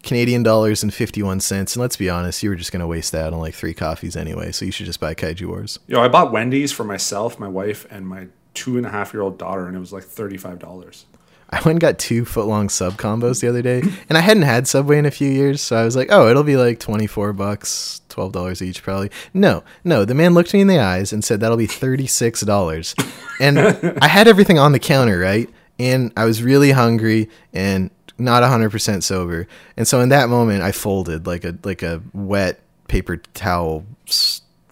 Canadian 0.02 0.42
dollars 0.42 0.82
and 0.82 0.92
fifty 0.92 1.22
one 1.22 1.40
cents. 1.40 1.76
And 1.76 1.80
let's 1.80 1.96
be 1.96 2.08
honest, 2.08 2.42
you 2.42 2.50
were 2.50 2.56
just 2.56 2.72
gonna 2.72 2.86
waste 2.86 3.12
that 3.12 3.32
on 3.32 3.38
like 3.40 3.54
three 3.54 3.74
coffees 3.74 4.16
anyway. 4.16 4.52
So 4.52 4.64
you 4.64 4.72
should 4.72 4.86
just 4.86 5.00
buy 5.00 5.14
Kaiju 5.14 5.46
Wars. 5.46 5.78
Yo, 5.86 6.00
I 6.00 6.08
bought 6.08 6.32
Wendy's 6.32 6.72
for 6.72 6.84
myself, 6.84 7.38
my 7.38 7.48
wife, 7.48 7.86
and 7.90 8.06
my 8.06 8.28
two 8.54 8.76
and 8.76 8.86
a 8.86 8.90
half 8.90 9.12
year 9.12 9.22
old 9.22 9.38
daughter, 9.38 9.66
and 9.66 9.76
it 9.76 9.80
was 9.80 9.92
like 9.92 10.04
thirty 10.04 10.36
five 10.36 10.58
dollars. 10.58 11.06
I 11.52 11.56
went 11.56 11.70
and 11.70 11.80
got 11.80 11.98
two 11.98 12.24
foot 12.24 12.46
long 12.46 12.68
sub 12.68 12.94
combos 12.94 13.40
the 13.40 13.48
other 13.48 13.60
day, 13.60 13.82
and 14.08 14.16
I 14.16 14.20
hadn't 14.20 14.44
had 14.44 14.68
Subway 14.68 14.98
in 14.98 15.06
a 15.06 15.10
few 15.10 15.28
years, 15.28 15.60
so 15.60 15.76
I 15.76 15.84
was 15.84 15.96
like, 15.96 16.06
oh, 16.10 16.28
it'll 16.28 16.44
be 16.44 16.56
like 16.56 16.78
24 16.78 17.32
bucks, 17.32 18.02
$12 18.28 18.62
each 18.62 18.82
probably. 18.82 19.10
No, 19.32 19.62
no, 19.84 20.04
the 20.04 20.14
man 20.14 20.34
looked 20.34 20.52
me 20.52 20.60
in 20.60 20.66
the 20.66 20.78
eyes 20.78 21.12
and 21.12 21.24
said 21.24 21.40
that'll 21.40 21.56
be 21.56 21.66
$36. 21.66 22.94
And 23.40 23.58
I 24.02 24.06
had 24.06 24.28
everything 24.28 24.58
on 24.58 24.72
the 24.72 24.78
counter, 24.78 25.18
right? 25.18 25.48
And 25.78 26.12
I 26.16 26.24
was 26.26 26.42
really 26.42 26.72
hungry 26.72 27.28
and 27.54 27.90
not 28.18 28.42
100% 28.42 29.02
sober. 29.02 29.46
And 29.76 29.88
so 29.88 30.00
in 30.00 30.10
that 30.10 30.28
moment, 30.28 30.62
I 30.62 30.72
folded 30.72 31.26
like 31.26 31.44
a 31.44 31.56
like 31.64 31.82
a 31.82 32.02
wet 32.12 32.60
paper 32.88 33.16
towel 33.34 33.86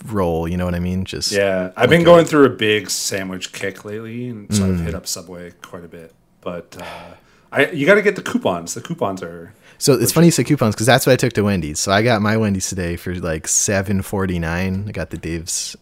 roll, 0.04 0.46
you 0.46 0.56
know 0.56 0.64
what 0.64 0.74
I 0.74 0.80
mean? 0.80 1.04
Just 1.04 1.32
Yeah, 1.32 1.72
I've 1.76 1.88
been 1.90 2.04
going 2.04 2.24
through 2.26 2.44
a 2.44 2.50
big 2.50 2.90
sandwich 2.90 3.52
kick 3.52 3.84
lately, 3.84 4.28
and 4.28 4.54
so 4.54 4.62
Mm. 4.64 4.74
I've 4.74 4.84
hit 4.84 4.94
up 4.94 5.06
Subway 5.06 5.52
quite 5.62 5.84
a 5.84 5.88
bit. 5.88 6.12
But 6.40 6.76
uh, 6.80 7.14
I 7.52 7.70
you 7.70 7.86
got 7.86 7.94
to 7.94 8.02
get 8.02 8.16
the 8.16 8.22
coupons. 8.22 8.74
The 8.74 8.80
coupons 8.82 9.22
are 9.22 9.54
So 9.78 9.94
it's 9.94 10.12
funny 10.12 10.26
you 10.26 10.30
say 10.32 10.44
coupons 10.44 10.74
because 10.74 10.86
that's 10.86 11.06
what 11.06 11.12
I 11.12 11.16
took 11.16 11.32
to 11.34 11.42
Wendy's. 11.42 11.78
So 11.78 11.92
I 11.92 12.02
got 12.02 12.20
my 12.20 12.36
Wendy's 12.36 12.68
today 12.68 12.96
for 12.96 13.14
like 13.14 13.46
seven 13.48 14.02
forty 14.02 14.38
nine. 14.38 14.86
I 14.88 14.92
got 14.92 15.10
the 15.10 15.18
Dave's 15.18 15.76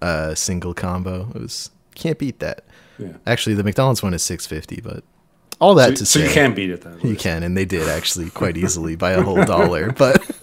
uh, 0.00 0.34
single 0.34 0.72
combo. 0.74 1.28
It 1.34 1.40
was 1.40 1.70
can't 1.94 2.18
beat 2.18 2.38
that. 2.40 2.64
yeah. 2.98 3.12
Actually, 3.26 3.54
the 3.54 3.64
McDonald's 3.64 4.02
one 4.02 4.14
is 4.14 4.22
six 4.22 4.46
fifty, 4.46 4.80
but 4.80 5.04
all 5.60 5.74
that 5.76 5.90
So, 5.90 5.94
to 5.96 6.06
so 6.06 6.18
say 6.20 6.26
you 6.26 6.32
can 6.32 6.54
beat 6.54 6.70
it 6.70 6.80
then. 6.80 6.98
you 7.02 7.14
can, 7.14 7.42
and 7.42 7.56
they 7.56 7.64
did 7.66 7.88
actually 7.88 8.30
quite 8.30 8.56
easily 8.56 8.96
by 8.96 9.12
a 9.12 9.22
whole 9.22 9.44
dollar. 9.44 9.92
But 9.92 10.16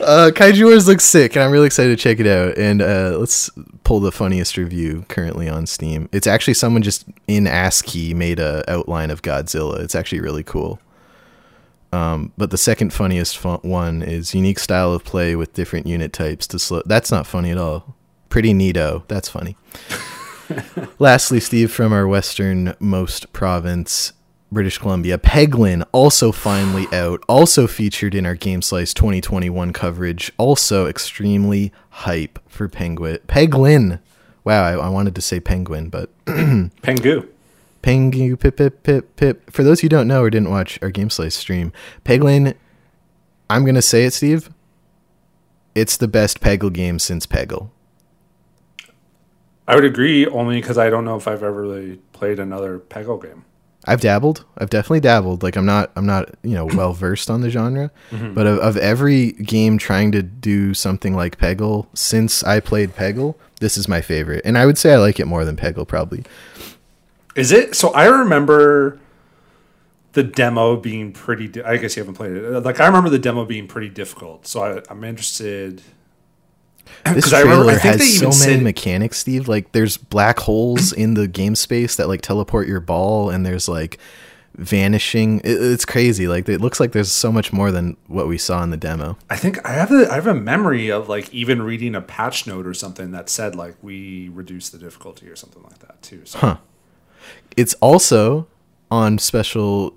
uh, 0.00 0.30
Kaiju 0.34 0.64
Wars 0.64 0.88
looks 0.88 1.04
sick, 1.04 1.36
and 1.36 1.42
I'm 1.44 1.50
really 1.52 1.66
excited 1.66 1.96
to 1.96 2.02
check 2.02 2.18
it 2.20 2.26
out. 2.26 2.58
And 2.58 2.82
uh, 2.82 3.16
let's 3.18 3.48
pull 3.84 4.00
the 4.00 4.12
funniest 4.12 4.56
review 4.56 5.04
currently 5.08 5.48
on 5.48 5.66
Steam. 5.66 6.08
It's 6.12 6.26
actually 6.26 6.54
someone 6.54 6.82
just 6.82 7.04
in 7.28 7.46
ASCII 7.46 8.12
made 8.14 8.38
a 8.40 8.68
outline 8.70 9.10
of 9.10 9.22
Godzilla. 9.22 9.78
It's 9.80 9.94
actually 9.94 10.20
really 10.20 10.42
cool. 10.42 10.80
Um, 11.92 12.32
but 12.38 12.50
the 12.50 12.58
second 12.58 12.92
funniest 12.92 13.36
fu- 13.36 13.58
one 13.58 14.02
is 14.02 14.34
unique 14.34 14.58
style 14.58 14.92
of 14.94 15.04
play 15.04 15.36
with 15.36 15.52
different 15.52 15.86
unit 15.86 16.12
types 16.12 16.46
to 16.48 16.58
slow. 16.58 16.82
That's 16.86 17.10
not 17.10 17.26
funny 17.26 17.50
at 17.50 17.58
all. 17.58 17.94
Pretty 18.30 18.54
neato. 18.54 19.06
That's 19.08 19.28
funny. 19.28 19.56
Lastly, 20.98 21.38
Steve 21.38 21.70
from 21.70 21.92
our 21.92 22.06
westernmost 22.06 23.32
province, 23.32 24.12
British 24.50 24.78
Columbia, 24.78 25.18
Peglin, 25.18 25.84
also 25.92 26.32
finally 26.32 26.86
out, 26.92 27.22
also 27.28 27.66
featured 27.66 28.14
in 28.14 28.24
our 28.26 28.34
Game 28.34 28.62
Slice 28.62 28.94
2021 28.94 29.72
coverage, 29.72 30.32
also 30.38 30.86
extremely 30.86 31.72
hype 31.90 32.38
for 32.48 32.68
Penguin. 32.68 33.18
Peglin. 33.26 34.00
Wow, 34.44 34.64
I, 34.64 34.72
I 34.72 34.88
wanted 34.88 35.14
to 35.14 35.20
say 35.20 35.38
penguin, 35.40 35.88
but 35.88 36.10
Pengu. 36.26 37.28
Pengu 37.82 38.38
pip 38.38 38.56
pip 38.56 38.82
pip 38.82 39.16
pip. 39.16 39.50
For 39.50 39.62
those 39.62 39.80
who 39.80 39.88
don't 39.88 40.08
know 40.08 40.22
or 40.22 40.30
didn't 40.30 40.50
watch 40.50 40.78
our 40.82 40.90
Game 40.90 41.10
Slice 41.10 41.34
stream, 41.34 41.72
Peglin, 42.04 42.54
I'm 43.50 43.64
gonna 43.64 43.82
say 43.82 44.04
it, 44.04 44.12
Steve. 44.12 44.50
It's 45.74 45.96
the 45.96 46.08
best 46.08 46.40
Peggle 46.40 46.72
game 46.72 46.98
since 46.98 47.26
Peggle. 47.26 47.70
I 49.66 49.74
would 49.74 49.84
agree, 49.84 50.26
only 50.26 50.60
because 50.60 50.76
I 50.76 50.90
don't 50.90 51.04
know 51.04 51.16
if 51.16 51.26
I've 51.26 51.42
ever 51.42 51.62
really 51.62 51.96
played 52.12 52.38
another 52.38 52.78
Peggle 52.78 53.22
game. 53.22 53.44
I've 53.84 54.00
dabbled. 54.00 54.44
I've 54.58 54.70
definitely 54.70 55.00
dabbled. 55.00 55.42
Like 55.42 55.56
I'm 55.56 55.66
not 55.66 55.90
I'm 55.96 56.06
not, 56.06 56.30
you 56.42 56.54
know, 56.54 56.66
well 56.66 56.92
versed 56.92 57.30
on 57.30 57.40
the 57.40 57.50
genre, 57.50 57.90
mm-hmm. 58.10 58.34
but 58.34 58.46
of, 58.46 58.58
of 58.58 58.76
every 58.76 59.32
game 59.32 59.76
trying 59.78 60.12
to 60.12 60.22
do 60.22 60.72
something 60.72 61.16
like 61.16 61.38
Peggle 61.38 61.86
since 61.94 62.44
I 62.44 62.60
played 62.60 62.94
Peggle, 62.94 63.34
this 63.60 63.76
is 63.76 63.88
my 63.88 64.00
favorite. 64.00 64.42
And 64.44 64.56
I 64.56 64.66
would 64.66 64.78
say 64.78 64.92
I 64.92 64.98
like 64.98 65.18
it 65.18 65.26
more 65.26 65.44
than 65.44 65.56
Peggle 65.56 65.86
probably. 65.86 66.24
Is 67.34 67.52
it? 67.52 67.74
So 67.74 67.90
I 67.90 68.06
remember 68.06 68.98
the 70.12 70.22
demo 70.22 70.76
being 70.76 71.12
pretty. 71.12 71.48
Di- 71.48 71.62
I 71.62 71.76
guess 71.78 71.96
you 71.96 72.02
haven't 72.02 72.14
played 72.16 72.32
it. 72.32 72.44
Uh, 72.54 72.60
like 72.60 72.80
I 72.80 72.86
remember 72.86 73.08
the 73.10 73.18
demo 73.18 73.44
being 73.44 73.66
pretty 73.66 73.88
difficult. 73.88 74.46
So 74.46 74.62
I, 74.62 74.82
I'm 74.90 75.02
interested. 75.04 75.82
This 77.14 77.24
'Cause 77.24 77.32
I 77.32 77.42
trailer 77.42 77.60
remember- 77.60 77.72
I 77.72 77.78
think 77.96 78.00
has 78.00 78.18
so 78.18 78.24
many 78.46 78.56
said- 78.58 78.62
mechanics, 78.62 79.18
Steve. 79.18 79.48
Like 79.48 79.72
there's 79.72 79.96
black 79.96 80.40
holes 80.40 80.92
in 80.92 81.14
the 81.14 81.26
game 81.26 81.54
space 81.54 81.96
that 81.96 82.08
like 82.08 82.20
teleport 82.20 82.68
your 82.68 82.80
ball 82.80 83.30
and 83.30 83.46
there's 83.46 83.68
like 83.68 83.98
vanishing. 84.56 85.38
It, 85.40 85.52
it's 85.62 85.86
crazy. 85.86 86.28
Like 86.28 86.46
it 86.48 86.60
looks 86.60 86.78
like 86.80 86.92
there's 86.92 87.10
so 87.10 87.32
much 87.32 87.52
more 87.52 87.70
than 87.70 87.96
what 88.08 88.28
we 88.28 88.36
saw 88.36 88.62
in 88.62 88.68
the 88.70 88.76
demo. 88.76 89.16
I 89.30 89.36
think 89.36 89.64
I 89.66 89.72
have 89.72 89.90
a 89.90 90.10
I 90.10 90.14
have 90.16 90.26
a 90.26 90.34
memory 90.34 90.90
of 90.90 91.08
like 91.08 91.32
even 91.32 91.62
reading 91.62 91.94
a 91.94 92.02
patch 92.02 92.46
note 92.46 92.66
or 92.66 92.74
something 92.74 93.12
that 93.12 93.30
said 93.30 93.54
like 93.56 93.76
we 93.80 94.28
reduced 94.28 94.72
the 94.72 94.78
difficulty 94.78 95.28
or 95.28 95.36
something 95.36 95.62
like 95.62 95.78
that 95.78 96.02
too. 96.02 96.22
So 96.26 96.38
Huh. 96.40 96.56
It's 97.56 97.74
also 97.74 98.46
on 98.90 99.18
special 99.18 99.94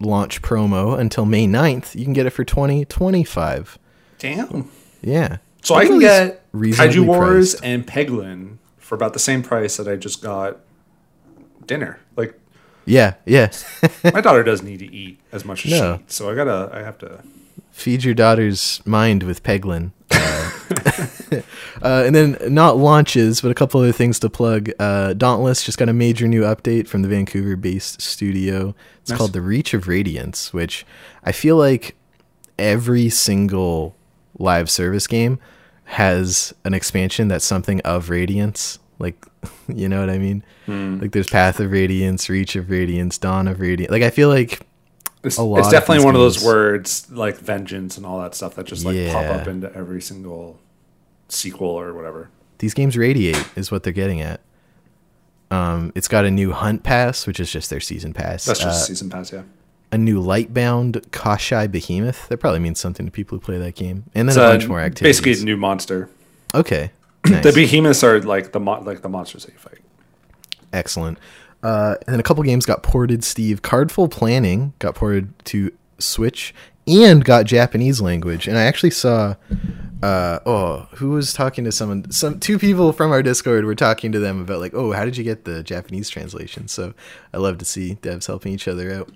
launch 0.00 0.42
promo 0.42 0.98
until 0.98 1.24
May 1.24 1.46
9th. 1.46 1.94
You 1.94 2.04
can 2.04 2.12
get 2.12 2.26
it 2.26 2.30
for 2.30 2.44
2025. 2.44 3.78
damn. 4.18 4.70
Yeah. 5.02 5.38
So 5.62 5.74
I 5.74 5.86
can 5.86 5.98
get 5.98 6.50
Kaiju 6.52 7.04
Wars 7.06 7.54
priced. 7.54 7.64
and 7.64 7.86
Peglin 7.86 8.56
for 8.78 8.94
about 8.94 9.12
the 9.12 9.18
same 9.18 9.42
price 9.42 9.76
that 9.76 9.86
I 9.88 9.96
just 9.96 10.22
got 10.22 10.58
dinner. 11.66 12.00
Like 12.16 12.38
Yeah, 12.86 13.14
yeah. 13.26 13.50
my 14.14 14.20
daughter 14.20 14.42
doesn't 14.42 14.66
need 14.66 14.78
to 14.80 14.92
eat 14.92 15.20
as 15.32 15.44
much 15.44 15.66
as 15.66 15.72
No. 15.72 15.96
she 15.96 16.02
eats, 16.02 16.14
so 16.14 16.30
I 16.30 16.34
gotta 16.34 16.70
I 16.72 16.80
have 16.80 16.98
to. 16.98 17.22
Feed 17.70 18.02
your 18.04 18.14
daughter's 18.14 18.80
mind 18.86 19.22
with 19.24 19.42
Peglin. 19.42 19.92
Uh, 20.10 20.50
uh, 21.82 22.02
and 22.06 22.14
then 22.14 22.36
not 22.48 22.76
launches, 22.76 23.40
but 23.40 23.50
a 23.50 23.54
couple 23.54 23.80
other 23.80 23.92
things 23.92 24.18
to 24.20 24.30
plug. 24.30 24.70
Uh, 24.78 25.12
Dauntless 25.14 25.62
just 25.64 25.78
got 25.78 25.88
a 25.88 25.92
major 25.92 26.26
new 26.28 26.42
update 26.42 26.86
from 26.88 27.02
the 27.02 27.08
Vancouver-based 27.08 28.00
studio. 28.00 28.74
It's 29.00 29.10
Nice. 29.10 29.18
called 29.18 29.32
The 29.32 29.40
Reach 29.40 29.74
of 29.74 29.88
Radiance, 29.88 30.52
which 30.52 30.84
I 31.24 31.32
feel 31.32 31.56
like 31.56 31.96
every 32.58 33.08
single 33.08 33.94
live 34.38 34.68
service 34.70 35.06
game 35.06 35.38
has 35.84 36.52
an 36.64 36.74
expansion 36.74 37.28
that's 37.28 37.44
something 37.44 37.80
of 37.82 38.10
Radiance. 38.10 38.78
Like, 38.98 39.24
you 39.68 39.88
know 39.88 40.00
what 40.00 40.10
I 40.10 40.18
mean? 40.18 40.44
Hmm. 40.66 40.98
Like, 41.00 41.12
there's 41.12 41.28
Path 41.28 41.60
of 41.60 41.70
Radiance, 41.70 42.28
Reach 42.28 42.56
of 42.56 42.68
Radiance, 42.70 43.16
Dawn 43.18 43.48
of 43.48 43.60
Radiance. 43.60 43.90
Like, 43.90 44.02
I 44.02 44.10
feel 44.10 44.28
like 44.28 44.60
It's, 45.24 45.38
it's 45.38 45.68
definitely 45.70 45.98
these 45.98 46.04
one 46.04 46.14
of 46.14 46.20
those 46.20 46.44
words 46.44 47.10
like 47.10 47.38
vengeance 47.38 47.96
and 47.96 48.04
all 48.04 48.20
that 48.20 48.34
stuff 48.34 48.54
that 48.56 48.66
just 48.66 48.84
like 48.84 49.10
pop 49.10 49.24
up 49.26 49.46
into 49.48 49.72
every 49.74 50.00
single 50.02 50.58
sequel 51.28 51.68
or 51.68 51.94
whatever. 51.94 52.30
These 52.58 52.74
games 52.74 52.96
radiate, 52.96 53.42
is 53.56 53.70
what 53.70 53.82
they're 53.82 53.92
getting 53.92 54.20
at. 54.20 54.40
Um, 55.50 55.92
it's 55.94 56.08
got 56.08 56.24
a 56.24 56.30
new 56.30 56.52
Hunt 56.52 56.82
Pass, 56.82 57.26
which 57.26 57.40
is 57.40 57.50
just 57.50 57.70
their 57.70 57.80
season 57.80 58.12
pass. 58.12 58.44
That's 58.44 58.60
just 58.60 58.82
Uh, 58.82 58.86
season 58.86 59.08
pass, 59.08 59.32
yeah. 59.32 59.42
a 59.92 59.96
new 59.98 60.20
Lightbound 60.22 61.00
Koshai 61.10 61.70
Behemoth. 61.70 62.28
That 62.28 62.36
probably 62.38 62.58
means 62.60 62.78
something 62.80 63.06
to 63.06 63.12
people 63.12 63.38
who 63.38 63.40
play 63.44 63.56
that 63.58 63.74
game. 63.74 64.04
And 64.14 64.28
then 64.28 64.28
It's 64.28 64.36
a 64.36 64.40
bunch 64.40 64.68
more 64.68 64.80
activities. 64.80 65.20
Basically, 65.20 65.40
a 65.42 65.44
new 65.44 65.56
monster. 65.56 66.08
okay. 66.54 66.90
Nice. 67.28 67.42
The 67.44 67.52
behemoths 67.52 68.02
are 68.04 68.20
like 68.22 68.52
the 68.52 68.60
mo- 68.60 68.80
like 68.80 69.02
the 69.02 69.08
monsters 69.08 69.44
that 69.44 69.52
you 69.52 69.58
fight. 69.58 69.78
Excellent. 70.72 71.18
Uh, 71.62 71.96
and 72.06 72.12
then 72.14 72.20
a 72.20 72.22
couple 72.22 72.42
games 72.44 72.64
got 72.64 72.82
ported. 72.82 73.22
Steve 73.24 73.60
Cardful 73.60 74.10
Planning 74.10 74.72
got 74.78 74.94
ported 74.94 75.32
to 75.46 75.72
Switch 75.98 76.54
and 76.88 77.24
got 77.24 77.44
Japanese 77.46 78.00
language. 78.00 78.48
And 78.48 78.56
I 78.58 78.62
actually 78.64 78.90
saw, 78.90 79.34
uh, 80.02 80.38
oh, 80.46 80.88
who 80.96 81.10
was 81.10 81.32
talking 81.32 81.64
to 81.64 81.72
someone? 81.72 82.10
Some 82.10 82.40
two 82.40 82.58
people 82.58 82.92
from 82.92 83.10
our 83.12 83.22
Discord 83.22 83.64
were 83.64 83.74
talking 83.74 84.12
to 84.12 84.18
them 84.18 84.40
about 84.40 84.60
like, 84.60 84.74
oh, 84.74 84.92
how 84.92 85.04
did 85.04 85.16
you 85.16 85.24
get 85.24 85.44
the 85.44 85.62
Japanese 85.62 86.08
translation? 86.08 86.68
So 86.68 86.94
I 87.32 87.38
love 87.38 87.58
to 87.58 87.64
see 87.64 87.96
devs 88.02 88.26
helping 88.26 88.52
each 88.52 88.66
other 88.68 88.92
out. 88.92 89.10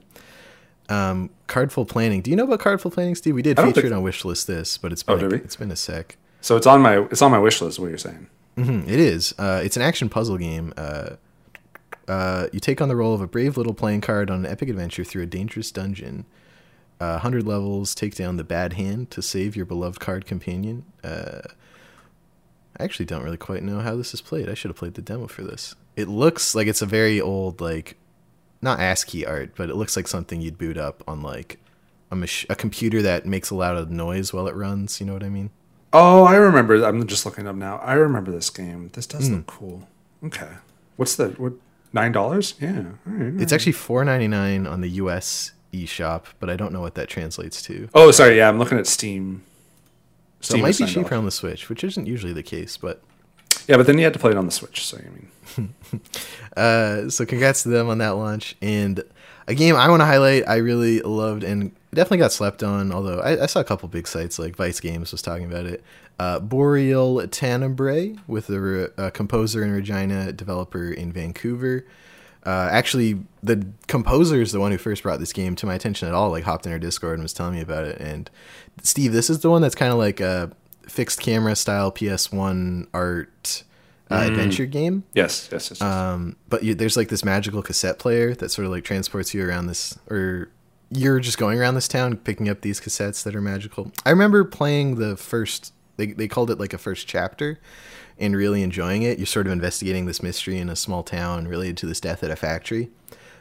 Um, 0.89 1.31
Cardful 1.49 1.89
Planning. 1.89 2.21
Do 2.23 2.31
you 2.31 2.37
know 2.37 2.45
about 2.45 2.61
Cardful 2.61 2.93
Planning, 2.93 3.15
Steve? 3.15 3.35
We 3.35 3.43
did 3.43 3.57
feature 3.57 3.73
think- 3.73 3.87
it 3.87 3.93
on 3.93 4.03
Wishlist 4.03 4.47
this, 4.47 4.77
but 4.79 4.93
it's 4.93 5.05
Oh, 5.09 5.17
been 5.17 5.29
did 5.31 5.33
we? 5.41 5.45
it's 5.45 5.57
been 5.57 5.71
a 5.71 5.77
sec. 5.77 6.17
So 6.41 6.57
it's 6.57 6.67
on 6.67 6.83
my 6.83 6.99
it's 7.05 7.23
on 7.23 7.31
my 7.31 7.39
wish 7.39 7.63
list. 7.63 7.79
What 7.79 7.89
you're 7.89 7.99
saying? 7.99 8.27
Mhm, 8.59 8.89
it 8.89 8.99
is. 9.01 9.33
Uh, 9.39 9.63
it's 9.65 9.77
an 9.77 9.83
action 9.83 10.09
puzzle 10.09 10.37
game. 10.37 10.75
Uh, 10.77 11.11
uh, 12.09 12.49
you 12.53 12.59
take 12.61 12.83
on 12.83 12.89
the 12.89 12.97
role 12.97 13.15
of 13.15 13.21
a 13.21 13.27
brave 13.29 13.57
little 13.57 13.75
playing 13.75 14.01
card 14.01 14.29
on 14.29 14.45
an 14.45 14.51
epic 14.51 14.69
adventure 14.69 15.05
through 15.05 15.23
a 15.23 15.27
dangerous 15.27 15.71
dungeon. 15.71 16.27
Uh, 17.03 17.15
100 17.15 17.45
levels, 17.47 17.95
take 17.97 18.15
down 18.15 18.37
the 18.37 18.45
bad 18.45 18.75
hand 18.75 19.11
to 19.11 19.21
save 19.21 19.57
your 19.57 19.67
beloved 19.67 19.99
card 19.99 20.25
companion. 20.25 20.85
Uh, 21.03 21.41
I 22.79 22.85
actually 22.85 23.07
don't 23.07 23.25
really 23.25 23.37
quite 23.37 23.63
know 23.65 23.81
how 23.81 23.97
this 23.97 24.15
is 24.15 24.21
played. 24.21 24.49
I 24.49 24.55
should 24.55 24.69
have 24.69 24.77
played 24.77 24.95
the 24.95 25.03
demo 25.03 25.27
for 25.27 25.43
this. 25.43 25.75
It 25.97 26.07
looks 26.09 26.55
like 26.55 26.69
it's 26.69 26.81
a 26.81 26.87
very 26.87 27.21
old, 27.21 27.61
like, 27.61 27.97
not 28.61 28.79
ASCII 28.79 29.27
art, 29.27 29.51
but 29.57 29.69
it 29.69 29.75
looks 29.75 29.97
like 29.97 30.07
something 30.07 30.41
you'd 30.41 30.59
boot 30.59 30.79
up 30.79 31.03
on, 31.09 31.23
like, 31.23 31.59
a, 32.13 32.15
mach- 32.17 32.47
a 32.49 32.55
computer 32.55 33.03
that 33.03 33.27
makes 33.27 33.51
a 33.51 33.57
lot 33.57 33.77
of 33.77 33.91
noise 33.91 34.33
while 34.33 34.47
it 34.47 34.55
runs. 34.55 35.01
You 35.01 35.07
know 35.07 35.15
what 35.15 35.25
I 35.25 35.29
mean? 35.29 35.51
Oh, 35.93 36.23
I 36.25 36.37
remember. 36.37 36.85
I'm 36.85 37.05
just 37.09 37.27
looking 37.27 37.49
up 37.49 37.57
now. 37.57 37.79
I 37.79 37.95
remember 37.95 38.31
this 38.31 38.49
game. 38.49 38.91
This 38.93 39.07
does 39.09 39.27
Hmm. 39.27 39.35
look 39.37 39.47
cool. 39.49 39.89
Okay, 40.25 40.53
what's 40.97 41.17
the 41.17 41.31
what? 41.31 41.55
Nine 41.93 42.13
dollars? 42.13 42.55
Yeah. 42.61 42.85
All 43.07 43.13
right. 43.13 43.39
It's 43.43 43.53
actually 43.53 43.73
four 43.73 44.03
ninety 44.05 44.29
nine 44.29 44.67
on 44.67 44.81
the 44.81 44.89
U.S. 45.03 45.51
eShop, 45.73 46.25
but 46.39 46.51
I 46.51 46.57
don't 46.57 46.73
know 46.73 46.81
what 46.81 46.95
that 46.97 47.09
translates 47.09 47.63
to. 47.63 47.89
Oh, 47.95 48.11
sorry. 48.11 48.37
Yeah, 48.37 48.49
I'm 48.49 48.59
looking 48.59 48.79
at 48.79 48.87
Steam. 48.87 49.43
So 50.41 50.57
it 50.57 50.63
might 50.63 50.77
be 50.77 50.85
$9. 50.85 50.89
cheaper 50.89 51.15
on 51.15 51.25
the 51.25 51.31
Switch, 51.31 51.69
which 51.69 51.85
isn't 51.85 52.07
usually 52.07 52.33
the 52.33 52.43
case. 52.43 52.77
But 52.77 53.03
Yeah, 53.69 53.77
but 53.77 53.87
then 53.87 53.97
you 53.99 54.05
had 54.05 54.13
to 54.13 54.19
play 54.19 54.33
it 54.33 54.37
on 54.37 54.47
the 54.47 54.53
Switch. 54.53 54.85
So 54.85 54.99
I 54.99 55.61
mean, 55.61 55.75
uh, 56.57 57.09
so 57.11 57.25
congrats 57.25 57.63
to 57.63 57.69
them 57.69 57.89
on 57.89 57.99
that 57.99 58.11
launch. 58.11 58.57
And 58.61 59.03
a 59.47 59.55
game 59.55 59.77
I 59.77 59.89
want 59.89 60.01
to 60.01 60.07
highlight, 60.07 60.49
I 60.49 60.57
really 60.57 61.01
loved 61.01 61.45
and 61.45 61.73
definitely 61.95 62.19
got 62.19 62.33
slept 62.33 62.63
on. 62.63 62.93
Although 62.93 63.21
I, 63.21 63.45
I 63.45 63.47
saw 63.47 63.61
a 63.61 63.65
couple 63.65 63.89
big 63.89 64.09
sites 64.09 64.39
like 64.39 64.57
Vice 64.57 64.81
Games 64.81 65.13
was 65.13 65.23
talking 65.23 65.47
about 65.47 65.67
it. 65.67 65.83
Uh, 66.19 66.39
Boreal 66.39 67.27
Tenebrae 67.29 68.17
with 68.27 68.51
a 68.51 68.61
re- 68.61 68.89
a 68.97 69.11
composer 69.11 69.65
in 69.65 69.73
Regina, 69.73 70.33
developer 70.33 70.91
in 70.91 71.13
Vancouver. 71.13 71.87
Uh, 72.45 72.69
actually, 72.71 73.21
the 73.43 73.67
composer 73.87 74.41
is 74.41 74.53
the 74.53 74.61
one 74.61 74.73
who 74.73 74.79
first 74.79 75.03
brought 75.03 75.21
this 75.21 75.33
game 75.33 75.55
to 75.57 75.67
my 75.67 75.75
attention 75.75 76.09
at 76.09 76.15
all. 76.15 76.31
Like 76.31 76.45
hopped 76.45 76.67
in 76.67 76.73
our 76.73 76.79
Discord 76.79 77.15
and 77.15 77.23
was 77.23 77.33
telling 77.33 77.55
me 77.55 77.61
about 77.61 77.85
it. 77.85 78.01
And 78.01 78.31
Steve, 78.83 79.13
this 79.13 79.31
is 79.31 79.41
the 79.41 79.51
one 79.51 79.63
that's 79.63 79.75
kind 79.75 79.93
of 79.93 79.99
like 79.99 80.21
a 80.21 80.51
fixed 80.89 81.21
camera 81.21 81.55
style 81.57 81.93
PS1 81.93 82.89
art 82.93 83.65
uh, 84.11 84.27
adventure 84.27 84.67
game. 84.67 85.05
yes, 85.15 85.49
yes, 85.51 85.71
yes. 85.71 85.81
yes. 85.81 85.83
Um, 85.83 86.37
but 86.49 86.63
you, 86.63 86.75
there's 86.75 86.97
like 86.97 87.09
this 87.09 87.25
magical 87.25 87.63
cassette 87.63 87.99
player 87.99 88.35
that 88.35 88.51
sort 88.51 88.67
of 88.67 88.73
like 88.73 88.85
transports 88.85 89.33
you 89.33 89.47
around 89.47 89.67
this, 89.67 89.99
or 90.11 90.51
you're 90.91 91.21
just 91.21 91.39
going 91.39 91.59
around 91.59 91.75
this 91.75 91.89
town 91.89 92.17
picking 92.17 92.49
up 92.49 92.61
these 92.61 92.81
cassettes 92.81 93.23
that 93.25 93.35
are 93.35 93.41
magical. 93.41 93.93
I 94.05 94.11
remember 94.11 94.45
playing 94.45 94.97
the 94.97 95.17
first. 95.17 95.73
They 95.97 96.07
they 96.07 96.29
called 96.29 96.51
it 96.51 96.59
like 96.59 96.73
a 96.73 96.79
first 96.79 97.07
chapter, 97.07 97.59
and 98.19 98.37
really 98.37 98.63
enjoying 98.63 99.03
it. 99.03 99.19
You're 99.19 99.27
sort 99.27 99.47
of 99.47 99.53
investigating 99.53 100.07
this 100.07 100.23
mystery 100.23 100.59
in 100.59 100.69
a 100.69 100.77
small 100.77 101.03
town 101.03 101.49
related 101.49 101.77
to 101.79 101.87
this 101.87 102.01
death 102.01 102.23
at 102.23 102.31
a 102.31 102.37
factory. 102.37 102.91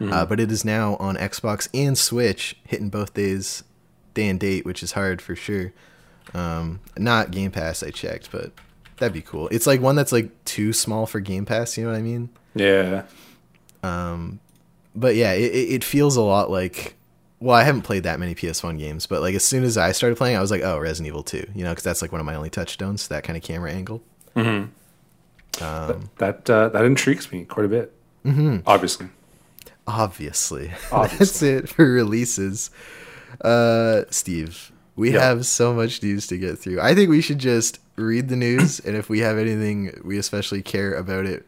Uh, 0.01 0.25
but 0.25 0.39
it 0.39 0.51
is 0.51 0.65
now 0.65 0.95
on 0.95 1.15
Xbox 1.15 1.69
and 1.75 1.95
Switch, 1.95 2.57
hitting 2.65 2.89
both 2.89 3.13
days, 3.13 3.63
day 4.15 4.27
and 4.29 4.39
date, 4.39 4.65
which 4.65 4.81
is 4.81 4.93
hard 4.93 5.21
for 5.21 5.35
sure. 5.35 5.73
Um, 6.33 6.79
not 6.97 7.29
Game 7.29 7.51
Pass, 7.51 7.83
I 7.83 7.91
checked, 7.91 8.31
but 8.31 8.51
that'd 8.97 9.13
be 9.13 9.21
cool. 9.21 9.47
It's 9.49 9.67
like 9.67 9.79
one 9.79 9.95
that's 9.95 10.11
like 10.11 10.43
too 10.43 10.73
small 10.73 11.05
for 11.05 11.19
Game 11.19 11.45
Pass. 11.45 11.77
You 11.77 11.83
know 11.83 11.91
what 11.91 11.99
I 11.99 12.01
mean? 12.01 12.29
yeah. 12.55 13.03
but 14.95 15.15
yeah, 15.15 15.33
it 15.33 15.51
it 15.53 15.83
feels 15.83 16.15
a 16.15 16.21
lot 16.21 16.49
like. 16.49 16.95
Well, 17.41 17.55
I 17.55 17.63
haven't 17.63 17.81
played 17.81 18.03
that 18.03 18.19
many 18.19 18.35
PS1 18.35 18.77
games, 18.77 19.07
but 19.07 19.21
like 19.21 19.33
as 19.35 19.43
soon 19.43 19.63
as 19.63 19.77
I 19.77 19.91
started 19.91 20.17
playing, 20.17 20.37
I 20.37 20.41
was 20.41 20.51
like, 20.51 20.61
"Oh, 20.63 20.77
Resident 20.77 21.07
Evil 21.07 21.23
2," 21.23 21.47
you 21.55 21.63
know, 21.63 21.71
because 21.71 21.83
that's 21.83 22.01
like 22.01 22.11
one 22.11 22.21
of 22.21 22.25
my 22.25 22.35
only 22.35 22.49
touchstones, 22.51 23.07
that 23.09 23.23
kind 23.23 23.35
of 23.35 23.43
camera 23.43 23.71
angle. 23.71 24.01
That 24.35 24.69
uh, 26.49 26.69
that 26.69 26.85
intrigues 26.85 27.31
me 27.31 27.45
quite 27.45 27.65
a 27.65 27.69
bit. 27.69 27.93
Mm-hmm. 28.25 28.57
Obviously. 28.67 29.07
Obviously, 29.87 30.71
Obviously. 30.91 31.17
that's 31.17 31.41
it 31.41 31.69
for 31.69 31.85
releases. 31.91 32.69
Uh, 33.41 34.03
Steve, 34.11 34.71
we 34.95 35.13
Yeah. 35.13 35.23
have 35.25 35.45
so 35.45 35.73
much 35.73 36.01
news 36.03 36.27
to 36.27 36.37
get 36.37 36.59
through. 36.59 36.79
I 36.79 36.93
think 36.93 37.09
we 37.09 37.21
should 37.21 37.39
just 37.39 37.79
read 37.95 38.29
the 38.29 38.35
news, 38.35 38.79
and 38.79 38.95
if 38.95 39.09
we 39.09 39.19
have 39.19 39.37
anything 39.37 39.99
we 40.05 40.17
especially 40.17 40.61
care 40.61 40.93
about 40.93 41.25
it, 41.25 41.45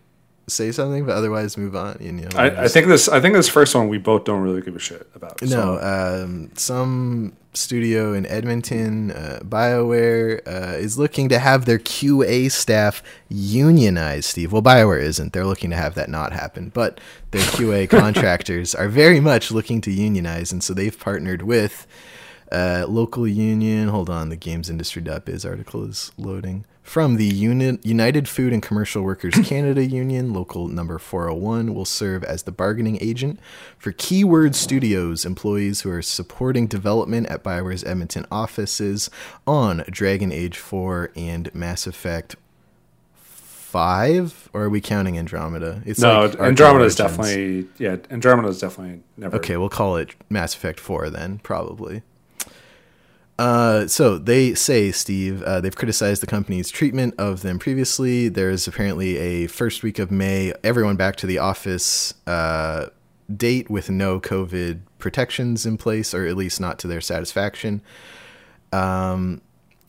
say 0.48 0.72
something. 0.72 1.06
But 1.06 1.16
otherwise, 1.16 1.58
move 1.58 1.76
on. 1.76 1.98
You 2.00 2.12
know, 2.12 2.30
I, 2.36 2.64
I 2.64 2.68
think 2.68 2.88
this. 2.88 3.08
I 3.10 3.20
think 3.20 3.36
this 3.36 3.50
first 3.50 3.76
one 3.76 3.88
we 3.88 3.98
both 3.98 4.24
don't 4.26 4.42
really 4.42 4.62
give 4.62 4.76
a 4.76 4.80
shit 4.80 5.08
about. 5.16 5.42
No, 5.42 5.48
So, 5.48 6.24
um, 6.24 6.52
some 6.56 7.34
studio 7.56 8.14
in 8.14 8.26
Edmonton, 8.26 9.12
uh, 9.12 9.40
BioWare, 9.44 10.42
uh, 10.48 10.78
is 10.78 10.98
looking 10.98 11.30
to 11.30 11.40
have 11.40 11.66
their 11.66 11.78
QA 11.78 12.52
staff 12.52 13.04
unionized, 13.30 14.26
Steve. 14.26 14.52
Well, 14.52 14.64
BioWare 14.64 15.02
isn't. 15.02 15.34
They're 15.34 15.46
looking 15.46 15.70
to 15.70 15.76
have 15.76 15.96
that 15.96 16.10
not 16.10 16.34
happen. 16.34 16.72
But 16.74 17.00
their 17.32 17.44
QA 17.44 17.90
contractors 17.90 18.74
are 18.74 18.90
very 18.90 19.20
much 19.20 19.52
looking 19.52 19.82
to 19.82 19.92
unionize. 19.92 20.52
And 20.52 20.64
so 20.64 20.74
they've 20.74 20.98
partnered 20.98 21.44
with 21.44 21.86
uh, 22.52 22.86
local 22.88 23.28
union. 23.28 23.90
Hold 23.90 24.10
on, 24.10 24.30
the 24.30 24.38
gamesindustry.biz 24.38 25.46
article 25.46 25.84
is 25.86 26.12
loading. 26.18 26.66
From 26.84 27.16
the 27.16 27.26
Uni- 27.26 27.80
United 27.82 28.28
Food 28.28 28.52
and 28.52 28.62
Commercial 28.62 29.04
Workers 29.04 29.34
Canada 29.44 29.84
Union, 29.86 30.34
local 30.34 30.68
number 30.68 31.00
401 31.00 31.74
will 31.74 31.86
serve 31.86 32.24
as 32.26 32.44
the 32.44 32.52
bargaining 32.52 32.98
agent 33.02 33.40
for 33.78 33.94
Keyword 33.94 34.54
Studios 34.54 35.26
employees 35.26 35.82
who 35.82 35.90
are 35.90 36.02
supporting 36.02 36.68
development 36.68 37.28
at 37.28 37.42
BioWare's 37.42 37.86
Edmonton 37.86 38.26
offices 38.30 39.10
on 39.48 39.86
Dragon 39.90 40.32
Age 40.32 40.58
4 40.58 41.12
and 41.16 41.54
Mass 41.56 41.88
Effect 41.88 42.36
5. 43.16 44.50
Or 44.54 44.64
are 44.64 44.70
we 44.70 44.82
counting 44.82 45.18
Andromeda? 45.18 45.82
It's 45.86 46.00
no, 46.02 46.26
like 46.26 46.40
Andromeda 46.40 46.86
is 46.86 46.96
definitely 46.96 47.68
yeah. 47.80 47.96
Andromeda 48.12 48.50
is 48.50 48.60
definitely 48.60 49.02
never. 49.18 49.38
Okay, 49.38 49.58
we'll 49.58 49.70
call 49.70 49.96
it 49.96 50.14
Mass 50.30 50.54
Effect 50.54 50.80
4 50.80 51.10
then, 51.10 51.40
probably. 51.40 52.04
Uh, 53.40 53.88
so 53.88 54.18
they 54.18 54.54
say, 54.54 54.92
Steve, 54.92 55.42
uh, 55.44 55.60
they've 55.60 55.76
criticized 55.76 56.22
the 56.22 56.28
company's 56.28 56.70
treatment 56.70 57.16
of 57.18 57.42
them 57.42 57.58
previously. 57.58 58.30
There's 58.30 58.68
apparently 58.68 59.18
a 59.18 59.48
first 59.48 59.82
week 59.82 59.98
of 59.98 60.12
May, 60.12 60.54
everyone 60.64 60.96
back 60.96 61.16
to 61.18 61.28
the 61.28 61.40
office 61.40 62.14
uh, 62.28 62.88
date 63.36 63.70
with 63.70 63.90
no 63.90 64.20
COVID 64.20 64.82
protections 65.00 65.66
in 65.66 65.78
place, 65.78 66.14
or 66.14 66.26
at 66.28 66.38
least 66.38 66.60
not 66.60 66.78
to 66.80 66.88
their 66.88 67.02
satisfaction. 67.02 67.82
Um, 68.72 69.42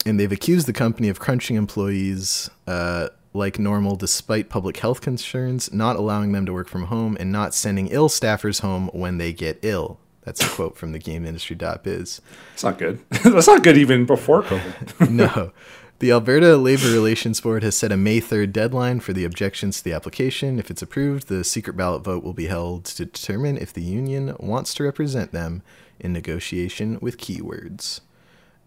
and 0.07 0.19
they've 0.19 0.33
accused 0.33 0.67
the 0.67 0.73
company 0.73 1.09
of 1.09 1.19
crunching 1.21 1.57
employees 1.57 2.51
uh, 2.67 3.09
like 3.35 3.59
normal 3.59 3.97
despite 3.97 4.49
public 4.49 4.79
health 4.79 5.01
concerns, 5.01 5.73
not 5.73 5.97
allowing 5.97 6.33
them 6.33 6.47
to 6.47 6.53
work 6.53 6.69
from 6.69 6.85
home, 6.85 7.17
and 7.21 7.31
not 7.31 7.55
sending 7.55 7.89
ill 7.89 8.09
staffers 8.09 8.61
home 8.61 8.89
when 8.93 9.19
they 9.19 9.33
get 9.33 9.59
ill. 9.63 9.99
That's 10.25 10.45
a 10.45 10.49
quote 10.49 10.77
from 10.77 10.93
the 10.93 10.99
GameIndustry.biz. 10.99 12.21
It's 12.55 12.65
not 12.65 12.79
good. 12.79 12.99
That's 13.25 13.47
not 13.47 13.63
good 13.63 13.77
even 13.77 14.07
before 14.07 14.43
COVID. 14.43 15.11
no. 15.11 15.53
The 16.01 16.11
Alberta 16.11 16.57
Labor 16.57 16.91
Relations 16.91 17.41
Board 17.41 17.63
has 17.63 17.77
set 17.77 17.93
a 17.93 17.97
May 17.97 18.21
3rd 18.21 18.53
deadline 18.53 19.01
for 19.01 19.13
the 19.13 19.25
objections 19.25 19.79
to 19.79 19.85
the 19.85 19.93
application. 19.93 20.59
If 20.59 20.71
it's 20.71 20.83
approved, 20.83 21.29
the 21.29 21.45
secret 21.45 21.77
ballot 21.77 22.03
vote 22.03 22.25
will 22.25 22.33
be 22.33 22.47
held 22.47 22.85
to 22.87 23.05
determine 23.05 23.57
if 23.57 23.73
the 23.73 23.83
union 23.83 24.35
wants 24.41 24.75
to 24.75 24.83
represent 24.83 25.33
them 25.33 25.63
in 26.01 26.13
negotiation 26.13 26.99
with 27.01 27.19
keywords. 27.19 28.01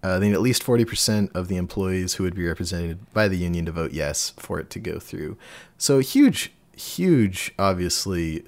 Uh, 0.01 0.19
they 0.19 0.27
need 0.27 0.35
at 0.35 0.41
least 0.41 0.63
40% 0.63 1.35
of 1.35 1.47
the 1.47 1.57
employees 1.57 2.13
who 2.13 2.23
would 2.23 2.35
be 2.35 2.47
represented 2.47 3.11
by 3.13 3.27
the 3.27 3.37
union 3.37 3.65
to 3.65 3.71
vote 3.71 3.91
yes 3.91 4.31
for 4.37 4.59
it 4.59 4.69
to 4.69 4.79
go 4.79 4.99
through. 4.99 5.37
So, 5.77 5.99
huge, 5.99 6.53
huge, 6.77 7.53
obviously, 7.59 8.45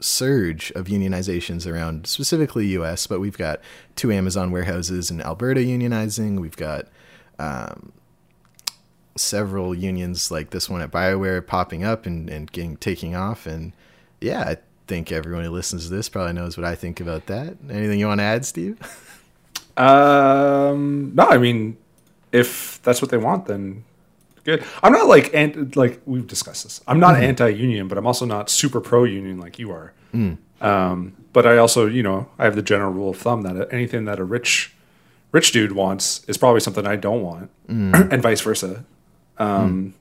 surge 0.00 0.70
of 0.72 0.86
unionizations 0.86 1.70
around 1.70 2.06
specifically 2.06 2.66
US, 2.68 3.06
but 3.06 3.20
we've 3.20 3.38
got 3.38 3.60
two 3.96 4.10
Amazon 4.10 4.50
warehouses 4.50 5.10
in 5.10 5.20
Alberta 5.20 5.60
unionizing. 5.60 6.40
We've 6.40 6.56
got 6.56 6.86
um, 7.38 7.92
several 9.16 9.74
unions 9.74 10.30
like 10.30 10.50
this 10.50 10.68
one 10.68 10.80
at 10.80 10.90
Bioware 10.90 11.46
popping 11.46 11.84
up 11.84 12.06
and, 12.06 12.28
and 12.28 12.50
getting 12.50 12.76
taking 12.76 13.14
off. 13.14 13.46
And 13.46 13.72
yeah, 14.20 14.42
I 14.42 14.56
think 14.86 15.12
everyone 15.12 15.44
who 15.44 15.50
listens 15.50 15.84
to 15.84 15.90
this 15.90 16.08
probably 16.08 16.32
knows 16.32 16.56
what 16.56 16.64
I 16.64 16.74
think 16.74 17.00
about 17.00 17.26
that. 17.26 17.56
Anything 17.68 17.98
you 17.98 18.06
want 18.06 18.20
to 18.20 18.24
add, 18.24 18.44
Steve? 18.44 18.78
Um, 19.76 21.12
no, 21.14 21.26
I 21.26 21.38
mean, 21.38 21.78
if 22.32 22.82
that's 22.82 23.00
what 23.00 23.10
they 23.10 23.16
want, 23.16 23.46
then 23.46 23.84
good. 24.44 24.64
I'm 24.82 24.92
not 24.92 25.06
like 25.08 25.32
anti, 25.34 25.78
like 25.78 26.00
we've 26.06 26.26
discussed 26.26 26.64
this. 26.64 26.80
I'm 26.86 27.00
not 27.00 27.14
mm-hmm. 27.14 27.24
anti-union, 27.24 27.88
but 27.88 27.98
I'm 27.98 28.06
also 28.06 28.24
not 28.26 28.50
super 28.50 28.80
pro-union 28.80 29.38
like 29.38 29.58
you 29.58 29.70
are. 29.72 29.92
Mm. 30.14 30.38
Um, 30.60 31.16
but 31.32 31.46
I 31.46 31.56
also, 31.58 31.86
you 31.86 32.02
know, 32.02 32.28
I 32.38 32.44
have 32.44 32.56
the 32.56 32.62
general 32.62 32.92
rule 32.92 33.10
of 33.10 33.16
thumb 33.16 33.42
that 33.42 33.72
anything 33.72 34.04
that 34.06 34.18
a 34.18 34.24
rich 34.24 34.74
rich 35.32 35.52
dude 35.52 35.72
wants 35.72 36.24
is 36.26 36.36
probably 36.36 36.60
something 36.60 36.86
I 36.86 36.96
don't 36.96 37.22
want, 37.22 37.50
mm. 37.68 37.94
and 38.12 38.22
vice 38.22 38.40
versa. 38.40 38.84
Um, 39.38 39.46
mm. 39.48 39.92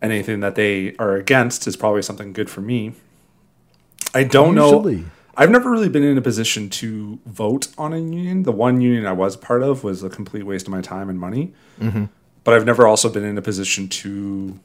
And 0.00 0.12
anything 0.12 0.40
that 0.40 0.54
they 0.54 0.94
are 0.96 1.16
against 1.16 1.66
is 1.66 1.76
probably 1.76 2.02
something 2.02 2.32
good 2.32 2.48
for 2.48 2.60
me. 2.60 2.92
I 4.14 4.24
don't 4.24 4.56
Usually. 4.56 4.96
know. 4.96 5.04
I've 5.36 5.50
never 5.50 5.70
really 5.70 5.88
been 5.88 6.02
in 6.02 6.18
a 6.18 6.20
position 6.20 6.68
to 6.70 7.20
vote 7.24 7.68
on 7.78 7.92
a 7.92 7.98
union. 7.98 8.42
The 8.42 8.52
one 8.52 8.80
union 8.80 9.06
I 9.06 9.12
was 9.12 9.36
part 9.36 9.62
of 9.62 9.84
was 9.84 10.02
a 10.02 10.08
complete 10.08 10.42
waste 10.42 10.66
of 10.66 10.72
my 10.72 10.80
time 10.80 11.08
and 11.08 11.18
money. 11.18 11.52
Mm-hmm. 11.80 12.06
But 12.48 12.54
I've 12.54 12.64
never 12.64 12.86
also 12.86 13.10
been 13.10 13.24
in 13.24 13.36
a 13.36 13.42
position 13.42 13.88
to 13.88 14.58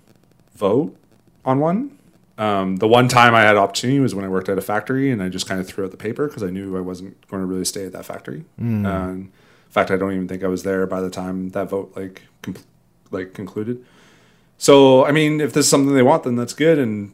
vote 0.55 0.95
on 1.43 1.59
one. 1.59 1.97
Um, 2.37 2.77
the 2.77 2.87
one 2.87 3.09
time 3.09 3.35
I 3.35 3.41
had 3.41 3.57
opportunity 3.57 3.99
was 3.99 4.15
when 4.15 4.23
I 4.23 4.29
worked 4.29 4.47
at 4.47 4.57
a 4.57 4.61
factory, 4.61 5.11
and 5.11 5.21
I 5.21 5.27
just 5.27 5.49
kind 5.49 5.59
of 5.59 5.67
threw 5.67 5.83
out 5.83 5.91
the 5.91 5.97
paper 5.97 6.27
because 6.29 6.43
I 6.43 6.49
knew 6.49 6.77
I 6.77 6.79
wasn't 6.79 7.19
going 7.27 7.43
to 7.43 7.45
really 7.45 7.65
stay 7.65 7.85
at 7.85 7.91
that 7.91 8.05
factory. 8.05 8.45
And 8.57 8.85
in 8.87 9.31
fact, 9.69 9.91
I 9.91 9.97
don't 9.97 10.13
even 10.13 10.29
think 10.29 10.45
I 10.45 10.47
was 10.47 10.63
there 10.63 10.87
by 10.87 11.01
the 11.01 11.09
time 11.09 11.49
that 11.49 11.69
vote 11.71 11.91
like 11.93 12.21
com- 12.41 12.55
like 13.11 13.33
concluded. 13.33 13.83
So, 14.57 15.05
I 15.05 15.11
mean, 15.11 15.41
if 15.41 15.51
this 15.51 15.65
is 15.65 15.69
something 15.69 15.93
they 15.93 16.03
want, 16.03 16.23
then 16.23 16.37
that's 16.37 16.53
good. 16.53 16.79
And 16.79 17.13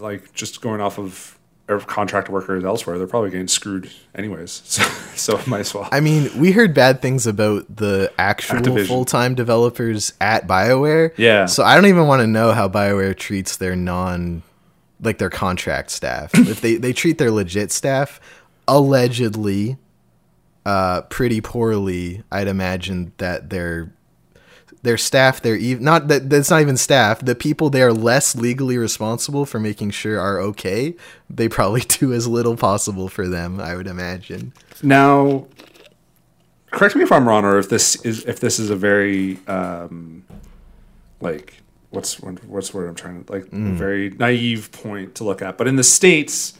like 0.00 0.32
just 0.32 0.62
going 0.62 0.80
off 0.80 0.98
of 0.98 1.35
or 1.68 1.80
contract 1.80 2.28
workers 2.28 2.64
elsewhere, 2.64 2.98
they're 2.98 3.06
probably 3.06 3.30
getting 3.30 3.48
screwed 3.48 3.90
anyways. 4.14 4.62
So, 5.16 5.38
so 5.38 5.50
might 5.50 5.60
as 5.60 5.72
well. 5.72 5.88
I 5.90 6.00
mean, 6.00 6.28
we 6.38 6.52
heard 6.52 6.74
bad 6.74 7.00
things 7.00 7.26
about 7.26 7.74
the 7.74 8.12
actual 8.18 8.84
full 8.84 9.06
time 9.06 9.34
developers 9.34 10.12
at 10.20 10.46
BioWare. 10.46 11.12
Yeah. 11.16 11.46
So 11.46 11.64
I 11.64 11.74
don't 11.74 11.86
even 11.86 12.06
want 12.06 12.20
to 12.20 12.26
know 12.26 12.52
how 12.52 12.68
BioWare 12.68 13.16
treats 13.16 13.56
their 13.56 13.74
non, 13.74 14.42
like 15.00 15.16
their 15.16 15.30
contract 15.30 15.90
staff. 15.90 16.32
if 16.34 16.60
they, 16.60 16.74
they 16.76 16.92
treat 16.92 17.16
their 17.16 17.30
legit 17.30 17.72
staff 17.72 18.20
allegedly 18.68 19.78
uh, 20.66 21.00
pretty 21.02 21.40
poorly, 21.40 22.22
I'd 22.30 22.48
imagine 22.48 23.12
that 23.16 23.48
their 23.48 23.90
their 24.86 24.96
staff, 24.96 25.42
they're 25.42 25.56
even 25.56 25.84
not 25.84 26.08
that 26.08 26.30
that's 26.30 26.48
not 26.48 26.62
even 26.62 26.76
staff. 26.76 27.18
The 27.18 27.34
people 27.34 27.68
they 27.70 27.82
are 27.82 27.92
less 27.92 28.36
legally 28.36 28.78
responsible 28.78 29.44
for 29.44 29.58
making 29.58 29.90
sure 29.90 30.18
are 30.20 30.40
okay. 30.40 30.94
They 31.28 31.48
probably 31.48 31.80
do 31.88 32.12
as 32.12 32.26
little 32.26 32.56
possible 32.56 33.08
for 33.08 33.28
them. 33.28 33.60
I 33.60 33.74
would 33.74 33.86
imagine. 33.86 34.52
Now, 34.82 35.46
correct 36.70 36.94
me 36.94 37.02
if 37.02 37.10
I'm 37.10 37.28
wrong, 37.28 37.44
or 37.44 37.58
if 37.58 37.68
this 37.68 37.96
is 38.04 38.24
if 38.24 38.40
this 38.40 38.58
is 38.58 38.70
a 38.70 38.76
very 38.76 39.38
um, 39.48 40.24
like 41.20 41.62
what's 41.90 42.20
what's 42.20 42.72
word 42.72 42.88
I'm 42.88 42.94
trying 42.94 43.24
to 43.24 43.32
like 43.32 43.48
very 43.50 44.10
naive 44.10 44.70
point 44.70 45.16
to 45.16 45.24
look 45.24 45.42
at. 45.42 45.58
But 45.58 45.66
in 45.66 45.76
the 45.76 45.84
states, 45.84 46.56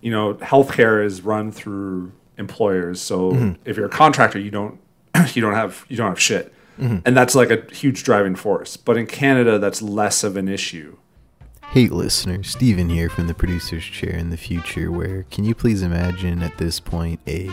you 0.00 0.10
know, 0.10 0.34
healthcare 0.34 1.04
is 1.04 1.22
run 1.22 1.52
through 1.52 2.12
employers. 2.38 3.00
So 3.00 3.54
if 3.64 3.76
you're 3.76 3.86
a 3.86 3.90
contractor, 3.90 4.38
you 4.38 4.50
don't 4.50 4.80
you 5.34 5.42
don't 5.42 5.54
have 5.54 5.84
you 5.88 5.96
don't 5.96 6.08
have 6.08 6.20
shit, 6.20 6.54
and 6.78 7.16
that's 7.16 7.34
like 7.34 7.50
a 7.50 7.62
huge 7.74 8.04
driving 8.04 8.34
force. 8.34 8.76
But 8.76 8.96
in 8.96 9.06
Canada, 9.06 9.58
that's 9.58 9.82
less 9.82 10.24
of 10.24 10.36
an 10.36 10.48
issue. 10.48 10.96
Hey 11.70 11.88
listener, 11.88 12.42
Steven 12.42 12.88
here 12.88 13.10
from 13.10 13.26
the 13.26 13.34
producer's 13.34 13.84
chair 13.84 14.14
in 14.14 14.30
the 14.30 14.36
future 14.36 14.90
where 14.90 15.24
can 15.24 15.44
you 15.44 15.54
please 15.54 15.82
imagine 15.82 16.42
at 16.42 16.56
this 16.58 16.80
point 16.80 17.20
a 17.26 17.50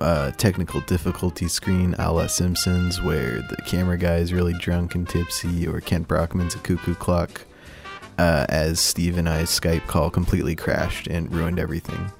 uh, 0.00 0.30
technical 0.32 0.80
difficulty 0.82 1.48
screen 1.48 1.94
a 1.98 2.12
la 2.12 2.26
Simpsons 2.26 3.02
where 3.02 3.40
the 3.40 3.56
camera 3.66 3.98
guy 3.98 4.16
is 4.16 4.32
really 4.32 4.52
drunk 4.52 4.94
and 4.94 5.08
tipsy 5.08 5.66
or 5.66 5.80
Kent 5.80 6.06
Brockman's 6.06 6.54
a 6.54 6.58
cuckoo 6.58 6.94
clock 6.94 7.44
uh, 8.18 8.46
as 8.48 8.78
Steve 8.78 9.18
and 9.18 9.28
I's 9.28 9.48
Skype 9.48 9.86
call 9.86 10.10
completely 10.10 10.54
crashed 10.54 11.06
and 11.08 11.32
ruined 11.32 11.58
everything. 11.58 12.12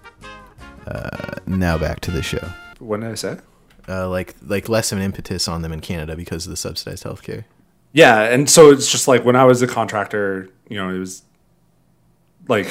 Uh, 0.87 1.35
now 1.46 1.79
back 1.79 2.00
to 2.00 2.11
the 2.11 2.22
show. 2.22 2.48
What 2.79 3.00
did 3.00 3.11
I 3.11 3.14
say? 3.14 3.38
Uh, 3.88 4.09
like 4.09 4.35
like 4.42 4.68
less 4.68 4.92
of 4.92 4.99
an 4.99 5.05
impetus 5.05 5.47
on 5.47 5.62
them 5.62 5.73
in 5.73 5.81
Canada 5.81 6.16
because 6.16 6.47
of 6.47 6.51
the 6.51 6.57
subsidized 6.57 7.05
healthcare. 7.05 7.44
Yeah, 7.92 8.23
and 8.23 8.49
so 8.49 8.70
it's 8.70 8.90
just 8.90 9.07
like 9.07 9.25
when 9.25 9.37
I 9.37 9.44
was 9.44 9.62
a 9.62 9.66
contractor, 9.66 10.49
you 10.68 10.77
know, 10.77 10.88
it 10.88 10.99
was 10.99 11.23
like 12.49 12.66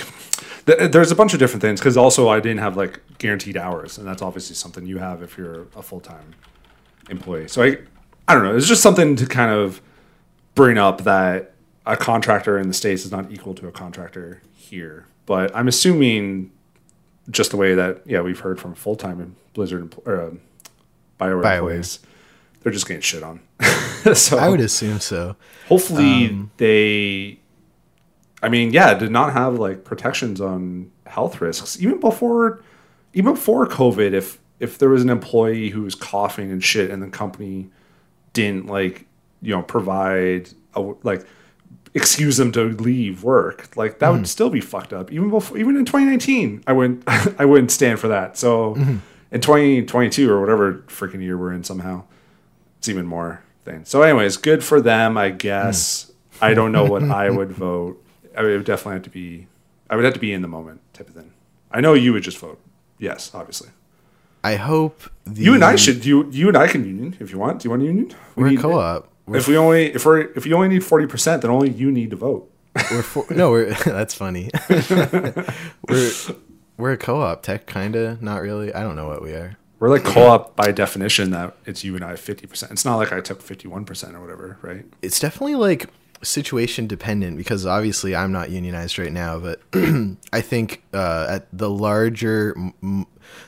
th- 0.66 0.92
there's 0.92 1.12
a 1.12 1.16
bunch 1.16 1.34
of 1.34 1.40
different 1.40 1.62
things 1.62 1.80
because 1.80 1.98
also 1.98 2.30
I 2.30 2.40
didn't 2.40 2.60
have 2.60 2.78
like 2.78 3.00
guaranteed 3.20 3.58
hours, 3.58 3.98
and 3.98 4.08
that's 4.08 4.22
obviously 4.22 4.56
something 4.56 4.86
you 4.86 4.98
have 4.98 5.22
if 5.22 5.38
you're 5.38 5.68
a 5.76 5.82
full 5.82 6.00
time 6.00 6.36
employee. 7.10 7.48
So 7.48 7.64
I, 7.64 7.78
I 8.28 8.34
don't 8.34 8.44
know, 8.44 8.56
it's 8.56 8.68
just 8.68 8.82
something 8.82 9.16
to 9.18 9.26
kind 9.26 9.52
of 9.52 9.82
bring 10.56 10.78
up 10.78 11.04
that 11.04 11.54
a 11.86 11.98
contractor 11.98 12.58
in 12.58 12.68
the 12.68 12.74
states 12.74 13.06
is 13.06 13.12
not 13.12 13.32
equal 13.32 13.54
to 13.56 13.68
a 13.68 13.72
contractor 13.72 14.42
here. 14.56 15.06
But 15.26 15.56
I'm 15.56 15.68
assuming 15.68 16.52
just 17.30 17.52
the 17.52 17.58
way 17.58 17.76
that 17.76 18.02
yeah 18.06 18.22
we've 18.22 18.40
heard 18.40 18.60
from 18.60 18.76
full 18.76 18.96
time 18.96 19.36
Blizzard 19.54 19.96
or 20.06 20.22
um, 20.22 20.42
Bioware, 21.30 21.44
BioWare. 21.44 21.56
employees, 21.56 22.00
they're 22.62 22.72
just 22.72 22.88
getting 22.88 23.02
shit 23.02 23.24
on. 23.24 23.42
so 24.14 24.38
I 24.38 24.50
would 24.50 24.60
assume 24.60 25.00
so. 25.00 25.36
hopefully 25.68 26.28
um, 26.28 26.52
they 26.58 27.40
i 28.42 28.50
mean 28.50 28.74
yeah 28.74 28.94
did 28.94 29.12
not 29.12 29.34
have 29.34 29.56
like 29.56 29.84
protections 29.84 30.42
on 30.42 30.92
health 31.06 31.40
risks 31.40 31.80
even 31.80 32.00
before 32.00 32.62
even 33.14 33.34
before 33.34 33.66
covid 33.66 34.12
if 34.12 34.40
if 34.60 34.78
there 34.78 34.90
was 34.90 35.02
an 35.02 35.10
employee 35.10 35.70
who 35.70 35.82
was 35.84 35.96
coughing 35.96 36.52
and 36.52 36.64
shit 36.64 36.92
and 36.92 37.02
the 37.02 37.08
company 37.08 37.70
didn't 38.34 38.66
like 38.68 39.06
you 39.42 39.56
know 39.56 39.62
provide 39.64 40.50
a, 40.76 40.82
like 41.04 41.26
excuse 41.94 42.38
them 42.38 42.52
to 42.52 42.64
leave 42.64 43.24
work 43.24 43.76
like 43.78 44.00
that 44.00 44.10
would 44.10 44.18
mm-hmm. 44.18 44.26
still 44.26 44.50
be 44.50 44.60
fucked 44.60 44.92
up 44.92 45.12
even 45.12 45.30
before 45.30 45.58
even 45.58 45.78
in 45.78 45.86
2019 45.86 46.64
i 46.68 46.74
wouldn't 46.74 47.04
i 47.40 47.46
wouldn't 47.46 47.72
stand 47.72 48.00
for 48.00 48.10
that 48.10 48.38
so 48.38 48.76
mm-hmm. 48.76 48.98
In 49.34 49.42
2022 49.42 50.32
or 50.32 50.40
whatever 50.40 50.76
freaking 50.88 51.22
year 51.22 51.38
we're 51.38 51.52
in 51.52 51.64
somehow 51.66 52.04
it's 52.78 52.88
even 52.88 53.06
more 53.06 53.42
thing. 53.66 53.84
So, 53.86 54.02
anyways, 54.02 54.38
good 54.38 54.64
for 54.64 54.80
them, 54.82 55.18
I 55.18 55.30
guess. 55.30 56.12
Hmm. 56.40 56.46
I 56.46 56.54
don't 56.54 56.72
know 56.72 56.86
what 56.86 57.04
I 57.24 57.30
would 57.30 57.52
vote. 57.52 58.02
I 58.38 58.42
would 58.42 58.52
it 58.52 58.58
would 58.58 58.66
definitely 58.66 58.94
have 58.94 59.04
to 59.04 59.10
be. 59.10 59.48
I 59.90 59.96
would 59.96 60.06
have 60.06 60.14
to 60.16 60.20
be 60.20 60.34
in 60.34 60.42
the 60.42 60.48
moment 60.48 60.82
type 60.94 61.08
of 61.10 61.16
thing. 61.16 61.32
I 61.72 61.82
know 61.82 61.94
you 61.94 62.14
would 62.14 62.24
just 62.24 62.38
vote. 62.38 62.60
Yes, 63.00 63.32
obviously. 63.34 63.70
I 64.44 64.56
hope 64.56 65.04
the 65.26 65.42
You 65.44 65.54
and 65.54 65.64
I 65.64 65.76
should. 65.78 66.06
You 66.06 66.30
you 66.32 66.48
and 66.48 66.58
I 66.58 66.68
can 66.68 66.84
union 66.86 67.16
if 67.20 67.32
you 67.32 67.38
want. 67.40 67.60
Do 67.62 67.66
you 67.68 67.70
want 67.70 67.84
a 67.84 67.86
union? 67.86 68.08
We 68.36 68.44
We're 68.44 68.48
a 68.48 68.52
need- 68.52 68.60
co-op. 68.60 69.10
We're 69.26 69.38
If 69.38 69.48
we 69.48 69.56
only 69.56 69.86
if 69.94 70.06
we 70.06 70.22
if 70.36 70.46
you 70.46 70.56
only 70.56 70.68
need 70.68 70.84
forty 70.84 71.08
percent, 71.08 71.42
then 71.44 71.52
only 71.52 71.70
you 71.70 71.92
need 71.92 72.10
to 72.10 72.18
vote. 72.18 72.50
We're 72.92 73.04
for, 73.04 73.26
no, 73.30 73.52
we're 73.52 73.74
that's 73.86 74.14
funny. 74.14 74.50
we're 75.90 76.12
we're 76.78 76.92
a 76.94 76.98
co-op 76.98 77.44
tech, 77.44 77.66
kinda, 77.68 78.18
not 78.22 78.42
really. 78.42 78.74
I 78.74 78.82
don't 78.84 78.96
know 78.96 79.08
what 79.08 79.22
we 79.22 79.32
are. 79.34 79.58
We're 79.80 79.90
like 79.90 80.04
co-op 80.04 80.56
by 80.56 80.72
definition. 80.72 81.32
That 81.32 81.56
it's 81.66 81.84
you 81.84 81.96
and 81.96 82.04
I 82.06 82.16
fifty 82.16 82.48
percent. 82.48 82.72
It's 82.72 82.86
not 82.86 82.96
like 82.98 83.12
I 83.12 83.20
took 83.20 83.42
fifty 83.42 83.68
one 83.68 83.84
percent 83.86 84.16
or 84.16 84.22
whatever, 84.22 84.58
right? 84.62 84.86
It's 85.02 85.20
definitely 85.20 85.56
like 85.56 85.90
situation 86.22 86.88
dependent 86.88 87.36
because 87.38 87.66
obviously 87.66 88.16
I'm 88.16 88.32
not 88.32 88.50
unionized 88.50 88.98
right 88.98 89.12
now, 89.12 89.40
but 89.40 89.62
I 90.32 90.40
think 90.42 90.84
uh, 90.94 91.28
at 91.30 91.48
the 91.52 91.70
larger, 91.70 92.56
m- 92.58 93.06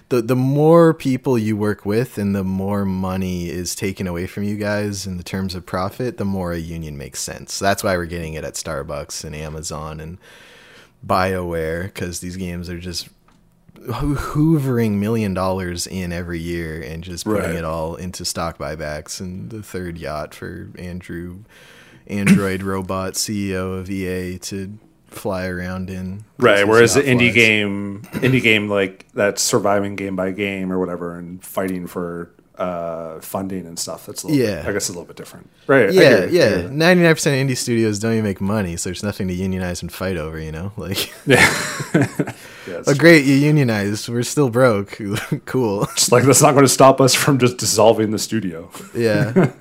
the 0.09 0.21
the 0.21 0.35
more 0.35 0.93
people 0.93 1.37
you 1.37 1.55
work 1.55 1.85
with 1.85 2.17
and 2.17 2.35
the 2.35 2.43
more 2.43 2.83
money 2.83 3.49
is 3.49 3.73
taken 3.73 4.05
away 4.07 4.27
from 4.27 4.43
you 4.43 4.57
guys 4.57 5.07
in 5.07 5.15
the 5.15 5.23
terms 5.23 5.55
of 5.55 5.65
profit, 5.65 6.17
the 6.17 6.25
more 6.25 6.51
a 6.51 6.57
union 6.57 6.97
makes 6.97 7.21
sense. 7.21 7.59
That's 7.59 7.81
why 7.83 7.95
we're 7.95 8.05
getting 8.05 8.33
it 8.33 8.43
at 8.43 8.55
Starbucks 8.55 9.23
and 9.23 9.33
Amazon 9.35 9.99
and 10.01 10.17
BioWare 11.05 11.83
because 11.85 12.19
these 12.19 12.35
games 12.37 12.69
are 12.69 12.79
just 12.79 13.09
hoovering 13.85 14.93
million 14.93 15.33
dollars 15.33 15.85
in 15.85 16.11
every 16.11 16.39
year 16.39 16.81
and 16.81 17.03
just 17.03 17.25
putting 17.25 17.41
Right. 17.43 17.55
it 17.55 17.63
all 17.65 17.95
into 17.95 18.25
stock 18.25 18.57
buybacks 18.57 19.19
and 19.19 19.49
the 19.49 19.61
third 19.61 19.97
yacht 19.97 20.33
for 20.33 20.69
Andrew 20.77 21.39
Android 22.07 22.63
robot 22.63 23.13
CEO 23.13 23.77
of 23.79 23.89
EA 23.89 24.37
to 24.39 24.77
fly 25.07 25.45
around 25.47 25.89
in. 25.89 26.25
Right. 26.39 26.67
Whereas 26.67 26.95
the 26.95 27.01
indie 27.01 27.31
flies. 27.31 27.35
game, 27.35 28.01
indie 28.13 28.41
game 28.41 28.69
like 28.69 29.05
that's 29.13 29.41
surviving 29.41 29.95
game 29.95 30.15
by 30.15 30.31
game 30.31 30.71
or 30.71 30.79
whatever, 30.79 31.17
and 31.17 31.43
fighting 31.43 31.85
for 31.87 32.31
uh, 32.57 33.19
funding 33.21 33.65
and 33.65 33.77
stuff. 33.77 34.05
That's 34.05 34.23
a 34.23 34.27
little 34.27 34.41
Yeah. 34.45 34.61
bit, 34.61 34.69
I 34.69 34.73
guess 34.73 34.89
a 34.89 34.91
little 34.91 35.05
bit 35.05 35.15
different. 35.17 35.49
Right. 35.67 35.91
Yeah, 35.91 36.25
yeah. 36.25 36.67
Ninety 36.71 37.03
nine 37.03 37.13
percent 37.13 37.39
of 37.41 37.47
indie 37.47 37.57
studios 37.57 37.99
don't 37.99 38.13
even 38.13 38.23
make 38.23 38.39
money, 38.41 38.77
so 38.77 38.89
there's 38.89 39.03
nothing 39.03 39.27
to 39.27 39.33
unionize 39.33 39.81
and 39.81 39.91
fight 39.91 40.17
over. 40.17 40.39
You 40.39 40.51
know, 40.51 40.71
like, 40.77 41.13
Yeah, 41.27 42.79
it's 42.79 42.87
oh 42.89 42.95
great, 42.95 43.25
you 43.25 43.35
unionized. 43.35 44.09
We're 44.09 44.23
still 44.23 44.49
broke. 44.49 44.97
cool. 45.45 45.85
just 45.95 46.11
like 46.11 46.23
that's 46.23 46.41
not 46.41 46.53
going 46.53 46.65
to 46.65 46.69
stop 46.71 46.99
us 46.99 47.13
from 47.13 47.37
just 47.37 47.57
dissolving 47.57 48.11
the 48.11 48.17
studio. 48.19 48.71
Yeah. 48.95 49.51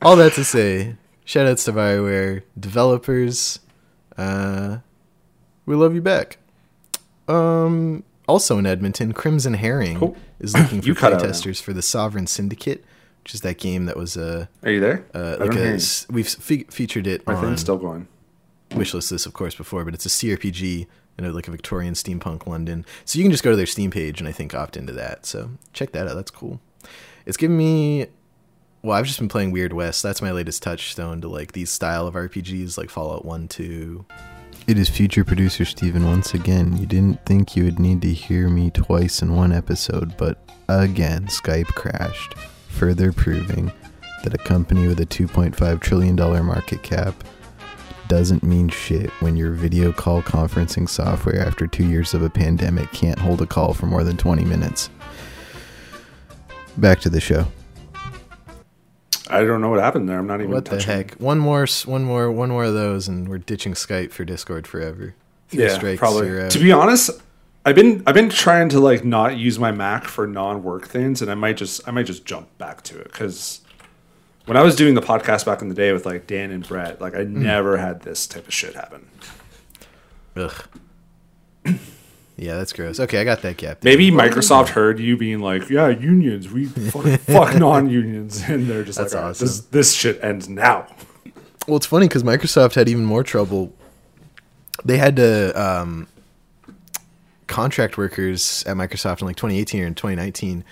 All 0.00 0.14
that 0.16 0.32
to 0.34 0.44
say, 0.44 0.96
Shout 1.24 1.46
outs 1.46 1.64
to 1.64 1.72
Bioware 1.72 2.42
developers. 2.58 3.58
Uh, 4.16 4.78
we 5.66 5.74
love 5.74 5.94
you 5.94 6.00
back. 6.00 6.38
Um, 7.28 8.04
also 8.28 8.58
in 8.58 8.66
Edmonton, 8.66 9.12
Crimson 9.12 9.54
Herring 9.54 9.98
Cool. 9.98 10.16
Is 10.42 10.54
looking 10.54 10.80
for 10.82 10.86
You 10.88 10.94
cut 10.94 11.12
out 11.14 11.22
now. 11.22 11.28
playtesters 11.28 11.62
for 11.62 11.72
the 11.72 11.80
Sovereign 11.82 12.26
Syndicate, 12.26 12.84
which 13.24 13.34
is 13.34 13.40
that 13.42 13.58
game 13.58 13.86
that 13.86 13.96
was 13.96 14.16
a 14.16 14.48
Are 14.62 14.70
you 14.70 14.80
there? 14.80 15.06
uh, 15.14 15.36
like 15.40 15.54
a 15.54 15.78
we've 16.10 16.28
fe- 16.28 16.64
featured 16.64 17.06
it 17.06 17.26
My 17.26 17.34
on 17.34 17.44
thing's 17.44 17.60
still 17.60 17.78
going. 17.78 18.08
wishlist 18.70 19.10
this 19.10 19.24
of 19.26 19.32
course 19.32 19.54
before, 19.54 19.84
but 19.84 19.94
it's 19.94 20.04
a 20.06 20.10
CRPG 20.10 20.86
in 21.18 21.24
a, 21.24 21.30
like 21.30 21.46
a 21.46 21.50
Victorian 21.50 21.94
steampunk 21.94 22.46
London. 22.46 22.84
So 23.04 23.18
you 23.18 23.24
can 23.24 23.30
just 23.32 23.44
go 23.44 23.50
to 23.50 23.56
their 23.56 23.66
Steam 23.66 23.90
page 23.90 24.18
and 24.20 24.26
I 24.28 24.32
think 24.32 24.54
opt 24.54 24.76
into 24.76 24.92
that. 24.94 25.26
So 25.26 25.50
check 25.72 25.92
that 25.92 26.06
out. 26.08 26.14
That's 26.16 26.30
cool. 26.30 26.60
It's 27.26 27.36
giving 27.36 27.56
me. 27.56 28.06
Well, 28.82 28.98
I've 28.98 29.06
just 29.06 29.18
been 29.20 29.28
playing 29.28 29.52
Weird 29.52 29.72
West. 29.72 30.02
That's 30.02 30.20
my 30.20 30.32
latest 30.32 30.60
touchstone 30.62 31.20
to 31.20 31.28
like 31.28 31.52
these 31.52 31.70
style 31.70 32.08
of 32.08 32.14
RPGs, 32.14 32.76
like 32.76 32.90
Fallout 32.90 33.24
One, 33.24 33.46
Two. 33.46 34.04
It 34.64 34.78
is 34.78 34.88
future 34.88 35.24
producer 35.24 35.64
Steven 35.64 36.06
once 36.06 36.34
again. 36.34 36.76
You 36.76 36.86
didn't 36.86 37.24
think 37.26 37.56
you 37.56 37.64
would 37.64 37.80
need 37.80 38.00
to 38.02 38.12
hear 38.12 38.48
me 38.48 38.70
twice 38.70 39.20
in 39.20 39.34
one 39.34 39.52
episode, 39.52 40.16
but 40.16 40.38
again, 40.68 41.26
Skype 41.26 41.66
crashed, 41.66 42.38
further 42.68 43.12
proving 43.12 43.72
that 44.22 44.34
a 44.34 44.38
company 44.38 44.86
with 44.86 45.00
a 45.00 45.06
$2.5 45.06 45.80
trillion 45.80 46.14
market 46.14 46.80
cap 46.84 47.24
doesn't 48.06 48.44
mean 48.44 48.68
shit 48.68 49.10
when 49.20 49.36
your 49.36 49.50
video 49.50 49.90
call 49.90 50.22
conferencing 50.22 50.88
software 50.88 51.44
after 51.44 51.66
two 51.66 51.86
years 51.86 52.14
of 52.14 52.22
a 52.22 52.30
pandemic 52.30 52.90
can't 52.92 53.18
hold 53.18 53.42
a 53.42 53.46
call 53.46 53.74
for 53.74 53.86
more 53.86 54.04
than 54.04 54.16
20 54.16 54.44
minutes. 54.44 54.90
Back 56.76 57.00
to 57.00 57.10
the 57.10 57.20
show. 57.20 57.48
I 59.30 59.44
don't 59.44 59.60
know 59.60 59.70
what 59.70 59.80
happened 59.80 60.08
there. 60.08 60.18
I'm 60.18 60.26
not 60.26 60.40
even. 60.40 60.50
What 60.52 60.64
the 60.64 60.72
touching- 60.72 60.90
heck? 60.92 61.14
One 61.14 61.38
more, 61.38 61.66
one 61.86 62.04
more, 62.04 62.30
one 62.30 62.50
more 62.50 62.64
of 62.64 62.74
those, 62.74 63.06
and 63.08 63.28
we're 63.28 63.38
ditching 63.38 63.74
Skype 63.74 64.10
for 64.10 64.24
Discord 64.24 64.66
forever. 64.66 65.14
Three 65.48 65.64
Yeah, 65.64 65.96
probably. 65.96 66.48
To 66.48 66.58
be 66.58 66.72
honest, 66.72 67.10
I've 67.64 67.74
been 67.76 68.02
I've 68.06 68.14
been 68.14 68.30
trying 68.30 68.68
to 68.70 68.80
like 68.80 69.04
not 69.04 69.36
use 69.36 69.58
my 69.58 69.70
Mac 69.70 70.04
for 70.04 70.26
non-work 70.26 70.88
things, 70.88 71.22
and 71.22 71.30
I 71.30 71.34
might 71.34 71.56
just 71.56 71.86
I 71.86 71.92
might 71.92 72.06
just 72.06 72.24
jump 72.24 72.48
back 72.58 72.82
to 72.84 72.98
it 72.98 73.04
because 73.12 73.60
when 74.46 74.56
I 74.56 74.62
was 74.62 74.74
doing 74.74 74.94
the 74.94 75.00
podcast 75.02 75.46
back 75.46 75.62
in 75.62 75.68
the 75.68 75.74
day 75.74 75.92
with 75.92 76.04
like 76.04 76.26
Dan 76.26 76.50
and 76.50 76.66
Brett, 76.66 77.00
like 77.00 77.14
I 77.14 77.24
Hmm. 77.24 77.42
never 77.42 77.76
had 77.76 78.00
this 78.02 78.26
type 78.26 78.48
of 78.48 78.52
shit 78.54 78.74
happen. 78.74 79.06
Ugh. 80.34 80.64
Yeah, 82.36 82.56
that's 82.56 82.72
gross. 82.72 82.98
Okay, 82.98 83.20
I 83.20 83.24
got 83.24 83.42
that 83.42 83.56
gap. 83.56 83.84
Maybe 83.84 84.10
Microsoft 84.10 84.68
heard 84.68 84.98
you 84.98 85.16
being 85.16 85.40
like, 85.40 85.68
"Yeah, 85.68 85.88
unions, 85.88 86.50
we 86.50 86.64
fuck, 86.90 87.20
fuck 87.20 87.56
non-unions," 87.56 88.42
and 88.48 88.66
they're 88.66 88.84
just 88.84 88.98
That's 88.98 89.14
like, 89.14 89.20
"All 89.20 89.28
right, 89.28 89.30
awesome. 89.30 89.46
"This 89.46 89.60
this 89.60 89.92
shit 89.92 90.22
ends 90.22 90.48
now." 90.48 90.86
Well, 91.68 91.76
it's 91.76 91.86
funny 91.86 92.08
because 92.08 92.22
Microsoft 92.22 92.74
had 92.74 92.88
even 92.88 93.04
more 93.04 93.22
trouble. 93.22 93.72
They 94.84 94.96
had 94.96 95.16
to 95.16 95.52
um, 95.60 96.08
contract 97.46 97.96
workers 97.98 98.64
at 98.66 98.76
Microsoft 98.76 99.20
in 99.20 99.26
like 99.26 99.36
2018 99.36 99.82
or 99.82 99.86
in 99.86 99.94
2019 99.94 100.64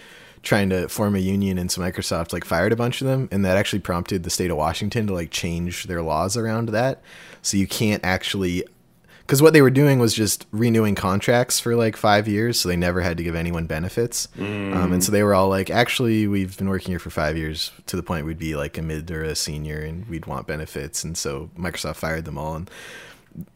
trying 0.42 0.70
to 0.70 0.88
form 0.88 1.14
a 1.14 1.18
union, 1.18 1.58
and 1.58 1.70
so 1.70 1.80
Microsoft 1.82 2.32
like 2.32 2.44
fired 2.44 2.72
a 2.72 2.76
bunch 2.76 3.00
of 3.00 3.06
them, 3.06 3.28
and 3.30 3.44
that 3.44 3.56
actually 3.56 3.80
prompted 3.80 4.22
the 4.22 4.30
state 4.30 4.50
of 4.50 4.56
Washington 4.56 5.06
to 5.06 5.12
like 5.12 5.30
change 5.30 5.84
their 5.84 6.02
laws 6.02 6.36
around 6.36 6.70
that. 6.70 7.02
So 7.42 7.56
you 7.56 7.66
can't 7.66 8.04
actually. 8.04 8.64
Because 9.30 9.42
what 9.42 9.52
they 9.52 9.62
were 9.62 9.70
doing 9.70 10.00
was 10.00 10.12
just 10.12 10.44
renewing 10.50 10.96
contracts 10.96 11.60
for 11.60 11.76
like 11.76 11.96
five 11.96 12.26
years, 12.26 12.58
so 12.58 12.68
they 12.68 12.74
never 12.74 13.00
had 13.00 13.16
to 13.16 13.22
give 13.22 13.36
anyone 13.36 13.66
benefits. 13.66 14.26
Um, 14.74 14.92
and 14.92 15.04
so 15.04 15.12
they 15.12 15.22
were 15.22 15.36
all 15.36 15.48
like, 15.48 15.70
"Actually, 15.70 16.26
we've 16.26 16.58
been 16.58 16.68
working 16.68 16.90
here 16.90 16.98
for 16.98 17.10
five 17.10 17.36
years 17.36 17.70
to 17.86 17.94
the 17.94 18.02
point 18.02 18.26
we'd 18.26 18.40
be 18.40 18.56
like 18.56 18.76
a 18.76 18.82
mid 18.82 19.08
or 19.08 19.22
a 19.22 19.36
senior, 19.36 19.78
and 19.82 20.08
we'd 20.08 20.26
want 20.26 20.48
benefits." 20.48 21.04
And 21.04 21.16
so 21.16 21.48
Microsoft 21.56 21.94
fired 21.94 22.24
them 22.24 22.38
all, 22.38 22.56
and 22.56 22.68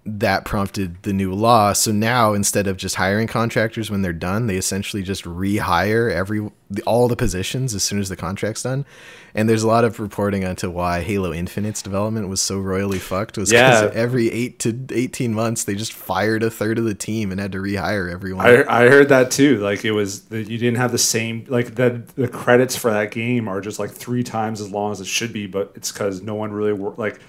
that 0.07 0.45
prompted 0.45 1.03
the 1.03 1.13
new 1.13 1.35
law. 1.35 1.73
So 1.73 1.91
now 1.91 2.33
instead 2.35 2.67
of 2.67 2.77
just 2.77 2.95
hiring 2.97 3.27
contractors 3.27 3.91
when 3.91 4.03
they're 4.03 4.13
done, 4.13 4.47
they 4.47 4.57
essentially 4.57 5.03
just 5.03 5.25
rehire 5.25 6.13
every 6.13 6.49
the, 6.71 6.83
all 6.83 7.09
the 7.09 7.17
positions 7.17 7.75
as 7.75 7.83
soon 7.85 7.99
as 7.99 8.09
the 8.09 8.17
contract's 8.17 8.63
done. 8.63 8.87
And 9.35 9.49
there's 9.49 9.63
a 9.65 9.67
lot 9.67 9.85
of 9.85 9.99
reporting 9.99 10.45
onto 10.45 10.71
why 10.71 11.01
Halo 11.03 11.33
Infinite's 11.33 11.83
development 11.83 12.29
was 12.29 12.41
so 12.41 12.59
royally 12.61 12.99
fucked 13.01 13.37
was 13.37 13.51
because 13.51 13.83
Yeah. 13.83 13.91
every 14.01 14.31
eight 14.31 14.59
to 14.61 14.79
eighteen 14.93 15.35
months 15.35 15.65
they 15.65 15.75
just 15.75 15.93
fired 15.93 16.43
a 16.43 16.51
third 16.51 16.79
of 16.79 16.85
the 16.85 16.95
team 16.95 17.33
and 17.33 17.41
had 17.41 17.53
to 17.53 17.59
rehire 17.59 18.13
everyone. 18.13 18.47
I, 18.47 18.85
I 18.85 18.89
heard 18.89 19.09
that 19.09 19.31
too. 19.33 19.59
Like 19.59 19.85
it 19.85 19.93
was 19.93 20.23
that 20.27 20.49
you 20.49 20.57
didn't 20.59 20.77
have 20.79 20.93
the 20.93 20.99
same 20.99 21.45
like 21.49 21.75
the 21.75 22.03
the 22.15 22.29
credits 22.29 22.77
for 22.77 22.91
that 22.93 23.11
game 23.11 23.49
are 23.49 23.61
just 23.61 23.79
like 23.79 23.91
three 23.91 24.23
times 24.23 24.61
as 24.61 24.71
long 24.71 24.93
as 24.93 25.01
it 25.01 25.07
should 25.07 25.33
be, 25.33 25.47
but 25.47 25.73
it's 25.75 25.91
because 25.91 26.23
no 26.23 26.35
one 26.35 26.53
really 26.53 26.73
worked. 26.73 26.99
Like 26.99 27.21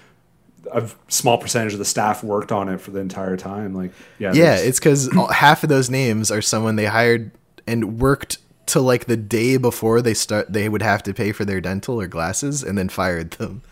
a 0.72 0.88
small 1.08 1.38
percentage 1.38 1.72
of 1.72 1.78
the 1.78 1.84
staff 1.84 2.22
worked 2.24 2.52
on 2.52 2.68
it 2.68 2.80
for 2.80 2.90
the 2.90 3.00
entire 3.00 3.36
time. 3.36 3.74
Like 3.74 3.92
yeah, 4.18 4.32
yeah, 4.34 4.56
it's 4.56 4.78
because 4.78 5.08
half 5.32 5.62
of 5.62 5.68
those 5.68 5.90
names 5.90 6.30
are 6.30 6.42
someone 6.42 6.76
they 6.76 6.86
hired 6.86 7.30
and 7.66 7.98
worked 7.98 8.38
to 8.66 8.80
like 8.80 9.04
the 9.06 9.16
day 9.16 9.56
before 9.56 10.02
they 10.02 10.14
start. 10.14 10.52
They 10.52 10.68
would 10.68 10.82
have 10.82 11.02
to 11.04 11.14
pay 11.14 11.32
for 11.32 11.44
their 11.44 11.60
dental 11.60 12.00
or 12.00 12.06
glasses, 12.06 12.62
and 12.62 12.76
then 12.76 12.88
fired 12.88 13.32
them. 13.32 13.62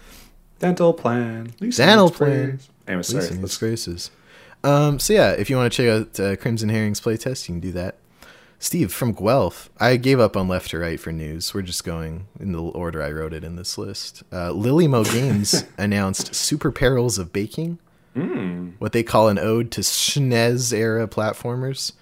dental 0.58 0.92
plan, 0.92 1.52
leasing 1.60 1.86
Dental 1.86 2.10
plan. 2.10 2.60
Anyway, 2.86 3.02
sorry. 3.02 3.24
Let's- 3.24 3.36
disgraces. 3.38 4.10
Um, 4.62 4.98
so 4.98 5.12
yeah, 5.12 5.32
if 5.32 5.50
you 5.50 5.56
want 5.56 5.70
to 5.72 5.76
check 5.76 5.88
out 5.90 6.20
uh, 6.20 6.36
Crimson 6.36 6.70
Herring's 6.70 7.00
playtest, 7.00 7.48
you 7.48 7.54
can 7.54 7.60
do 7.60 7.72
that. 7.72 7.96
Steve 8.64 8.90
from 8.90 9.12
Guelph. 9.12 9.68
I 9.78 9.96
gave 9.96 10.18
up 10.18 10.38
on 10.38 10.48
left 10.48 10.70
to 10.70 10.78
right 10.78 10.98
for 10.98 11.12
news. 11.12 11.52
We're 11.52 11.60
just 11.60 11.84
going 11.84 12.28
in 12.40 12.52
the 12.52 12.62
order 12.62 13.02
I 13.02 13.10
wrote 13.10 13.34
it 13.34 13.44
in 13.44 13.56
this 13.56 13.76
list. 13.76 14.22
Uh, 14.32 14.48
Lillymo 14.48 15.04
Games 15.12 15.64
announced 15.78 16.34
Super 16.34 16.72
Perils 16.72 17.18
of 17.18 17.30
Baking, 17.30 17.78
what 18.78 18.92
they 18.92 19.02
call 19.02 19.28
an 19.28 19.38
ode 19.38 19.70
to 19.72 19.82
SNES 19.82 20.72
era 20.72 21.06
platformers. 21.06 21.92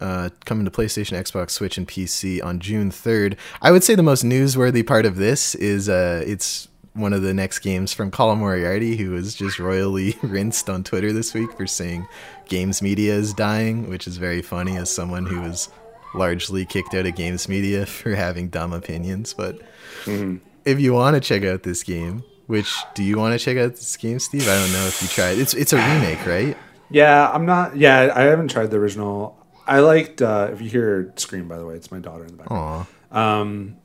Uh, 0.00 0.30
coming 0.44 0.64
to 0.64 0.70
PlayStation, 0.72 1.16
Xbox, 1.16 1.50
Switch, 1.50 1.78
and 1.78 1.86
PC 1.86 2.42
on 2.42 2.58
June 2.58 2.90
3rd. 2.90 3.36
I 3.60 3.70
would 3.70 3.84
say 3.84 3.94
the 3.94 4.02
most 4.02 4.24
newsworthy 4.24 4.84
part 4.84 5.06
of 5.06 5.14
this 5.14 5.54
is 5.54 5.88
uh, 5.88 6.24
it's 6.26 6.66
one 6.94 7.12
of 7.12 7.22
the 7.22 7.32
next 7.32 7.60
games 7.60 7.92
from 7.92 8.10
Colin 8.10 8.40
Moriarty, 8.40 8.96
who 8.96 9.12
was 9.12 9.36
just 9.36 9.60
royally 9.60 10.16
rinsed 10.22 10.68
on 10.68 10.82
Twitter 10.82 11.12
this 11.12 11.32
week 11.32 11.52
for 11.56 11.68
saying 11.68 12.08
games 12.48 12.82
media 12.82 13.14
is 13.14 13.32
dying, 13.32 13.88
which 13.88 14.08
is 14.08 14.16
very 14.16 14.42
funny 14.42 14.76
as 14.76 14.90
someone 14.90 15.24
who 15.24 15.40
was 15.40 15.68
largely 16.14 16.64
kicked 16.64 16.94
out 16.94 17.06
of 17.06 17.14
games 17.14 17.48
media 17.48 17.86
for 17.86 18.14
having 18.14 18.48
dumb 18.48 18.72
opinions. 18.72 19.32
But 19.34 19.58
mm-hmm. 20.04 20.36
if 20.64 20.80
you 20.80 20.92
want 20.92 21.14
to 21.14 21.20
check 21.20 21.44
out 21.44 21.62
this 21.62 21.82
game, 21.82 22.24
which 22.46 22.74
do 22.94 23.02
you 23.02 23.18
want 23.18 23.38
to 23.38 23.44
check 23.44 23.56
out 23.56 23.70
this 23.70 23.96
game, 23.96 24.18
Steve? 24.18 24.48
I 24.48 24.54
don't 24.54 24.72
know 24.72 24.86
if 24.86 25.00
you 25.00 25.08
tried. 25.08 25.38
It's 25.38 25.54
it's 25.54 25.72
a 25.72 25.76
remake, 25.76 26.26
right? 26.26 26.56
Yeah, 26.90 27.30
I'm 27.30 27.46
not. 27.46 27.76
Yeah, 27.76 28.12
I 28.14 28.22
haven't 28.22 28.48
tried 28.48 28.70
the 28.70 28.76
original. 28.76 29.38
I 29.66 29.80
liked. 29.80 30.20
Uh, 30.20 30.50
if 30.52 30.60
you 30.60 30.68
hear 30.68 31.12
scream, 31.16 31.48
by 31.48 31.56
the 31.56 31.64
way, 31.64 31.74
it's 31.74 31.90
my 31.90 31.98
daughter 31.98 32.24
in 32.24 32.32
the 32.32 32.36
background. 32.36 32.86
Aw. 33.12 33.18
Um, 33.40 33.76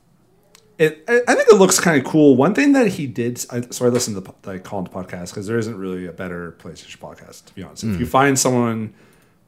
it, 0.78 1.04
I 1.08 1.20
I 1.26 1.34
think 1.34 1.48
it 1.48 1.56
looks 1.56 1.80
kind 1.80 1.98
of 1.98 2.10
cool. 2.10 2.36
One 2.36 2.54
thing 2.54 2.72
that 2.72 2.88
he 2.88 3.06
did, 3.06 3.44
I, 3.50 3.62
so 3.70 3.86
I 3.86 3.88
listened 3.88 4.16
to 4.16 4.20
the 4.20 4.50
like 4.50 4.64
Colin's 4.64 4.90
podcast 4.90 5.30
because 5.30 5.46
there 5.46 5.58
isn't 5.58 5.76
really 5.76 6.06
a 6.06 6.12
better 6.12 6.56
PlayStation 6.58 6.98
podcast 6.98 7.46
to 7.46 7.54
be 7.54 7.62
honest. 7.62 7.84
If 7.84 7.98
you 7.98 8.06
mm. 8.06 8.10
find 8.10 8.38
someone 8.38 8.94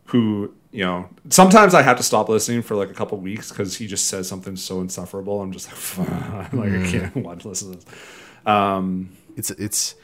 who 0.07 0.55
you 0.73 0.85
know, 0.85 1.09
sometimes 1.31 1.75
I 1.75 1.83
have 1.83 1.97
to 1.97 2.03
stop 2.03 2.29
listening 2.29 2.63
for 2.63 2.77
like 2.77 2.91
a 2.91 2.95
couple 2.95 3.19
weeks 3.19 3.51
because 3.51 3.77
he 3.77 3.87
just 3.87 4.07
says 4.07 4.29
something 4.29 4.57
so 4.57 4.81
insufferable. 4.81 5.41
I'm 5.41 5.53
just 5.53 5.99
like, 5.99 6.53
like 6.53 6.73
I 6.73 6.91
can't 6.91 7.17
want 7.17 7.41
to 7.43 7.49
listen 7.49 7.73
to 7.73 7.77
this. 7.79 7.87
It's 9.37 9.51
it's 9.51 9.95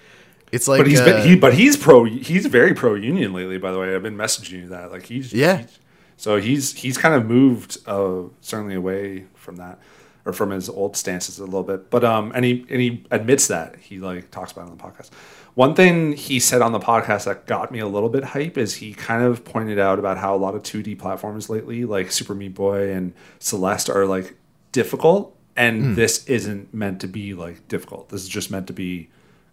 it's 0.53 0.69
like 0.69 0.79
But 0.81 0.87
he's 0.87 1.01
uh, 1.01 1.05
been, 1.05 1.29
he, 1.29 1.37
but 1.37 1.55
he's 1.55 1.77
pro. 1.77 2.05
He's 2.05 2.47
very 2.47 2.75
pro 2.75 2.95
union 2.95 3.33
lately. 3.33 3.59
By 3.59 3.73
the 3.73 3.79
way, 3.79 3.95
I've 3.95 4.03
been 4.03 4.17
messaging 4.17 4.51
you 4.63 4.69
that 4.69 4.91
like 4.93 5.05
he's 5.05 5.33
Yeah. 5.33 5.59
he's- 5.59 5.79
so 6.19 6.39
he's 6.41 6.73
he's 6.73 6.97
kind 6.97 7.15
of 7.15 7.27
moved 7.27 7.77
uh, 7.87 8.23
certainly 8.41 8.75
away 8.75 9.27
from 9.35 9.57
that 9.57 9.79
or 10.25 10.33
from 10.33 10.51
his 10.51 10.67
old 10.71 10.97
stances 10.97 11.39
a 11.39 11.45
little 11.45 11.63
bit. 11.63 11.91
But 11.91 12.05
um, 12.05 12.33
and 12.35 12.43
he 12.43 12.65
and 12.71 12.81
he 12.81 13.05
admits 13.11 13.49
that 13.49 13.77
he 13.77 13.99
like 13.99 14.31
talks 14.31 14.51
about 14.53 14.67
it 14.69 14.71
on 14.71 14.79
the 14.79 14.83
podcast. 14.83 15.11
One 15.57 15.75
thing 15.75 16.13
he 16.13 16.39
said 16.39 16.61
on 16.61 16.73
the 16.73 16.79
podcast 16.79 17.25
that 17.25 17.47
got 17.47 17.73
me 17.73 17.79
a 17.79 17.87
little 17.89 18.11
bit 18.11 18.23
hype 18.23 18.59
is 18.59 18.75
he 18.75 18.93
kind 18.93 19.25
of 19.25 19.43
pointed 19.43 19.79
out 19.79 19.99
about 19.99 20.19
how 20.19 20.35
a 20.35 20.37
lot 20.37 20.55
of 20.55 20.63
2D 20.63 20.99
platforms 20.99 21.49
lately, 21.49 21.87
like 21.87 22.13
Super 22.13 22.35
Meat 22.35 22.53
Boy 22.53 22.93
and 22.93 23.15
Celeste, 23.39 23.89
are 23.89 24.05
like 24.05 24.37
difficult, 24.73 25.35
and 25.57 25.83
hmm. 25.83 25.95
this 25.95 26.27
isn't 26.27 26.75
meant 26.75 27.01
to 27.01 27.07
be 27.07 27.33
like 27.33 27.67
difficult. 27.69 28.11
This 28.11 28.23
is 28.23 28.29
just 28.29 28.51
meant 28.51 28.67
to 28.67 28.75
be 28.75 29.09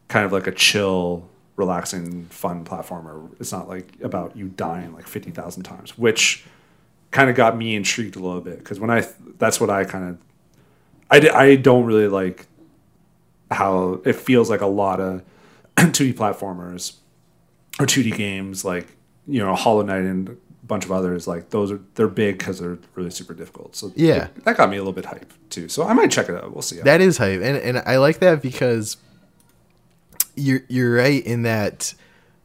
kind 0.09 0.25
of 0.25 0.33
like 0.33 0.45
a 0.45 0.51
chill, 0.51 1.29
relaxing, 1.55 2.25
fun 2.25 2.65
platformer. 2.65 3.31
It's 3.39 3.53
not 3.53 3.69
like 3.69 3.97
about 4.01 4.35
you 4.35 4.49
dying 4.49 4.93
like 4.93 5.07
fifty 5.07 5.31
thousand 5.31 5.63
times, 5.63 5.97
which 5.97 6.43
kind 7.11 7.29
of 7.29 7.37
got 7.37 7.55
me 7.55 7.77
intrigued 7.77 8.17
a 8.17 8.19
little 8.19 8.41
bit 8.41 8.59
because 8.59 8.77
when 8.77 8.89
I 8.89 9.07
that's 9.37 9.61
what 9.61 9.69
I 9.69 9.85
kind 9.85 10.09
of 10.09 10.17
I, 11.09 11.29
I 11.29 11.55
don't 11.55 11.85
really 11.85 12.09
like 12.09 12.45
how 13.49 14.01
it 14.03 14.17
feels 14.17 14.49
like 14.49 14.59
a 14.59 14.67
lot 14.67 14.99
of 14.99 15.23
2D 15.77 16.13
platformers 16.15 16.97
or 17.79 17.85
2D 17.85 18.15
games 18.15 18.63
like 18.63 18.87
you 19.27 19.39
know 19.39 19.55
Hollow 19.55 19.81
Knight 19.83 20.01
and 20.03 20.29
a 20.29 20.35
bunch 20.65 20.85
of 20.85 20.91
others 20.91 21.27
like 21.27 21.49
those 21.49 21.71
are 21.71 21.79
they're 21.95 22.07
big 22.07 22.37
because 22.37 22.59
they're 22.59 22.77
really 22.95 23.09
super 23.09 23.33
difficult. 23.33 23.75
So 23.75 23.91
Yeah. 23.95 24.25
it- 24.25 24.45
that 24.45 24.57
got 24.57 24.69
me 24.69 24.77
a 24.77 24.79
little 24.79 24.93
bit 24.93 25.05
hype 25.05 25.31
too. 25.49 25.67
So 25.69 25.83
I 25.83 25.93
might 25.93 26.11
check 26.11 26.29
it 26.29 26.35
out. 26.35 26.53
We'll 26.53 26.61
see. 26.61 26.79
That 26.79 27.01
is 27.01 27.17
hype, 27.17 27.41
and 27.41 27.57
and 27.57 27.77
I 27.85 27.97
like 27.97 28.19
that 28.19 28.41
because 28.41 28.97
you're 30.35 30.61
you're 30.67 30.95
right 30.95 31.23
in 31.25 31.43
that 31.43 31.93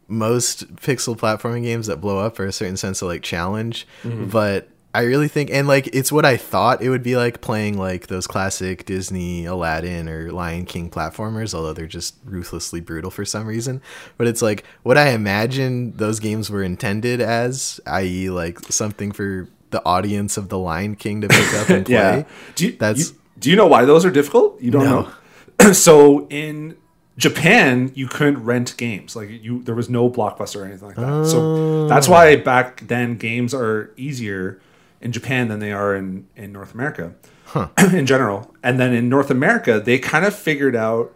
most 0.09 0.75
pixel 0.77 1.17
platforming 1.17 1.63
games 1.63 1.87
that 1.87 2.01
blow 2.01 2.19
up 2.19 2.39
are 2.41 2.47
a 2.47 2.53
certain 2.53 2.77
sense 2.77 3.03
of 3.03 3.09
like 3.09 3.23
challenge, 3.23 3.87
mm-hmm. 4.03 4.27
but 4.27 4.69
I 4.99 5.03
really 5.03 5.29
think 5.29 5.49
and 5.53 5.69
like 5.69 5.87
it's 5.95 6.11
what 6.11 6.25
I 6.25 6.37
thought 6.37 6.83
it 6.83 6.89
would 6.91 7.05
be 7.05 7.15
like 7.15 7.41
playing 7.41 7.79
like 7.79 8.09
those 8.09 8.27
classic 8.27 8.85
Disney 8.85 9.45
Aladdin 9.45 10.09
or 10.09 10.33
Lion 10.33 10.65
King 10.65 10.91
platformers, 10.91 11.55
although 11.55 11.73
they're 11.73 11.87
just 11.87 12.17
ruthlessly 12.25 12.81
brutal 12.81 13.13
for 13.13 13.25
some 13.25 13.47
reason. 13.47 13.81
But 14.17 14.27
it's 14.27 14.43
like 14.43 14.65
what 14.83 14.99
I 14.99 15.11
imagine 15.11 15.93
those 15.93 16.19
games 16.19 16.51
were 16.51 16.65
intended 16.65 17.21
as, 17.21 17.79
i.e., 17.87 18.29
like 18.29 18.59
something 18.73 19.13
for 19.13 19.49
the 19.71 19.81
audience 19.87 20.37
of 20.37 20.49
the 20.49 20.59
Lion 20.59 20.97
King 20.97 21.21
to 21.21 21.29
pick 21.29 21.55
up 21.55 21.69
and 21.69 21.87
play. 21.87 21.95
Yeah. 21.95 22.25
Do 22.57 22.67
you, 22.67 22.73
That's- 22.73 23.11
you- 23.11 23.19
do 23.39 23.51
you 23.51 23.55
know 23.55 23.69
why 23.69 23.85
those 23.85 24.05
are 24.05 24.11
difficult? 24.11 24.61
You 24.61 24.73
don't 24.73 24.85
No. 24.85 25.13
know. 25.61 25.73
so 25.75 26.27
in 26.27 26.77
Japan, 27.17 27.93
you 27.95 28.09
couldn't 28.09 28.43
rent 28.43 28.77
games. 28.77 29.15
Like 29.15 29.29
you, 29.31 29.63
there 29.63 29.77
was 29.77 29.89
no 29.89 30.11
blockbuster 30.11 30.63
or 30.63 30.65
anything 30.65 30.89
like 30.89 30.97
that. 30.97 31.27
So 31.27 31.87
that's 31.87 32.09
oh. 32.09 32.11
why 32.11 32.35
back 32.35 32.89
then 32.89 33.17
games 33.17 33.55
are 33.55 33.93
easier 33.97 34.61
in 35.01 35.13
Japan 35.13 35.49
than 35.49 35.61
they 35.61 35.73
are 35.73 35.95
in 35.95 36.27
in 36.37 36.53
North 36.53 36.75
America, 36.75 37.15
in 37.93 38.07
general. 38.07 38.55
And 38.63 38.79
then 38.81 38.93
in 38.93 39.09
North 39.09 39.31
America, 39.31 39.81
they 39.85 39.99
kind 39.99 40.25
of 40.25 40.35
figured 40.35 40.77
out 40.77 41.15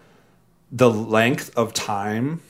the 0.70 0.90
length 0.90 1.56
of 1.56 1.74
time 1.74 2.40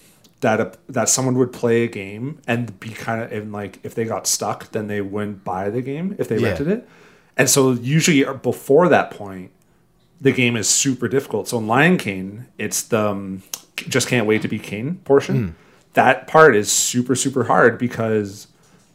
that 0.41 0.61
a, 0.61 0.73
that 0.89 1.09
someone 1.09 1.37
would 1.37 1.53
play 1.53 1.85
a 1.85 1.89
game 1.89 2.41
and 2.47 2.79
be 2.81 2.91
kind 2.91 3.23
of 3.23 3.33
and 3.33 3.53
like 3.53 3.79
if 3.85 3.95
they 3.95 4.05
got 4.05 4.27
stuck, 4.27 4.71
then 4.73 4.87
they 4.89 5.01
wouldn't 5.01 5.45
buy 5.45 5.71
the 5.71 5.81
game 5.83 6.15
if 6.19 6.29
they 6.29 6.39
Yeah. 6.39 6.49
rented 6.49 6.69
it. 6.69 6.89
And 7.37 7.49
so 7.49 7.73
usually 7.73 8.25
uh, 8.25 8.35
before 8.35 8.89
that 8.89 9.11
point, 9.11 9.51
the 10.21 10.33
game 10.33 10.57
is 10.57 10.69
super 10.69 11.09
difficult. 11.09 11.49
So 11.49 11.59
in 11.59 11.67
Lion 11.67 11.97
King, 11.97 12.47
it's 12.59 12.83
the 12.83 13.09
um, 13.11 13.43
just 13.77 14.07
can't 14.09 14.27
wait 14.27 14.43
to 14.43 14.49
be 14.49 14.59
king 14.59 14.97
portion. 15.05 15.57
That 15.95 16.27
part 16.27 16.55
is 16.57 16.71
super 16.71 17.15
super 17.17 17.45
hard 17.45 17.79
because 17.79 18.47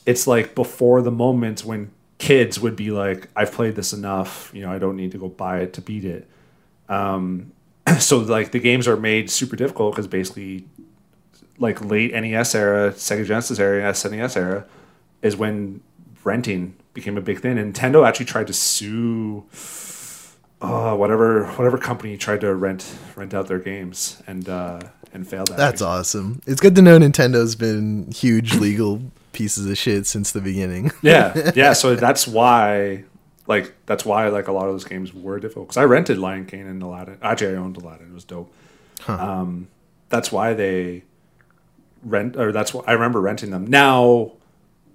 it's 0.06 0.28
like 0.28 0.54
before 0.56 1.02
the 1.02 1.12
moment 1.12 1.66
when 1.66 1.92
kids 2.18 2.60
would 2.60 2.76
be 2.76 2.92
like, 2.92 3.28
"I've 3.36 3.52
played 3.52 3.76
this 3.76 3.94
enough. 3.94 4.52
You 4.54 4.62
know, 4.62 4.72
I 4.72 4.80
don't 4.80 4.96
need 4.96 5.12
to 5.12 5.18
go 5.18 5.28
buy 5.28 5.60
it 5.60 5.74
to 5.74 5.82
beat 5.82 6.06
it." 6.06 6.28
Um, 6.90 7.52
so 8.00 8.20
like 8.20 8.52
the 8.52 8.60
games 8.60 8.88
are 8.88 8.98
made 8.98 9.30
super 9.30 9.56
difficult 9.56 9.94
because 9.94 10.08
basically, 10.08 10.66
like 11.58 11.84
late 11.84 12.14
NES 12.14 12.56
era, 12.56 12.92
Sega 12.92 13.26
Genesis 13.26 13.60
era, 13.60 13.92
SNES 13.92 14.38
era, 14.38 14.66
is 15.22 15.36
when 15.36 15.82
renting 16.24 16.76
became 16.94 17.18
a 17.18 17.22
big 17.22 17.40
thing. 17.40 17.58
And 17.58 17.74
Nintendo 17.74 18.08
actually 18.08 18.26
tried 18.26 18.48
to 18.48 18.54
sue 18.54 19.46
uh, 20.62 20.96
whatever 20.96 21.46
whatever 21.54 21.78
company 21.78 22.18
tried 22.18 22.42
to 22.42 22.54
rent 22.54 22.98
rent 23.16 23.34
out 23.34 23.48
their 23.48 23.60
games 23.60 24.22
and 24.28 24.48
uh, 24.50 24.80
and 25.14 25.28
failed. 25.28 25.50
At 25.52 25.58
That's 25.58 25.82
awesome. 25.82 26.42
It's 26.46 26.60
good 26.60 26.76
to 26.76 26.82
know 26.82 26.98
Nintendo's 26.98 27.56
been 27.56 28.12
huge 28.12 28.56
legal 28.56 29.02
pieces 29.38 29.66
of 29.70 29.78
shit 29.78 30.06
since 30.08 30.32
the 30.32 30.42
beginning. 30.42 30.92
yeah, 31.02 31.52
yeah. 31.56 31.74
So 31.74 31.96
that's 32.06 32.28
why, 32.28 33.04
like, 33.48 33.74
that's 33.86 34.04
why 34.06 34.28
like 34.30 34.48
a 34.48 34.52
lot 34.52 34.66
of 34.68 34.74
those 34.74 34.84
games 34.86 35.14
were 35.14 35.40
difficult. 35.40 35.68
Because 35.68 35.78
I 35.78 35.86
rented 35.86 36.18
Lion 36.18 36.46
King 36.46 36.68
and 36.68 36.82
Aladdin. 36.82 37.18
Actually, 37.22 37.54
I 37.56 37.58
owned 37.58 37.78
Aladdin. 37.78 38.08
It 38.10 38.14
was 38.14 38.24
dope. 38.26 38.52
Um, 39.08 39.68
that's 40.10 40.32
why 40.32 40.54
they 40.54 41.04
rent, 42.04 42.36
or 42.36 42.52
that's 42.52 42.74
why 42.74 42.84
I 42.88 42.94
remember 42.94 43.22
renting 43.22 43.52
them. 43.52 43.66
Now, 43.68 44.34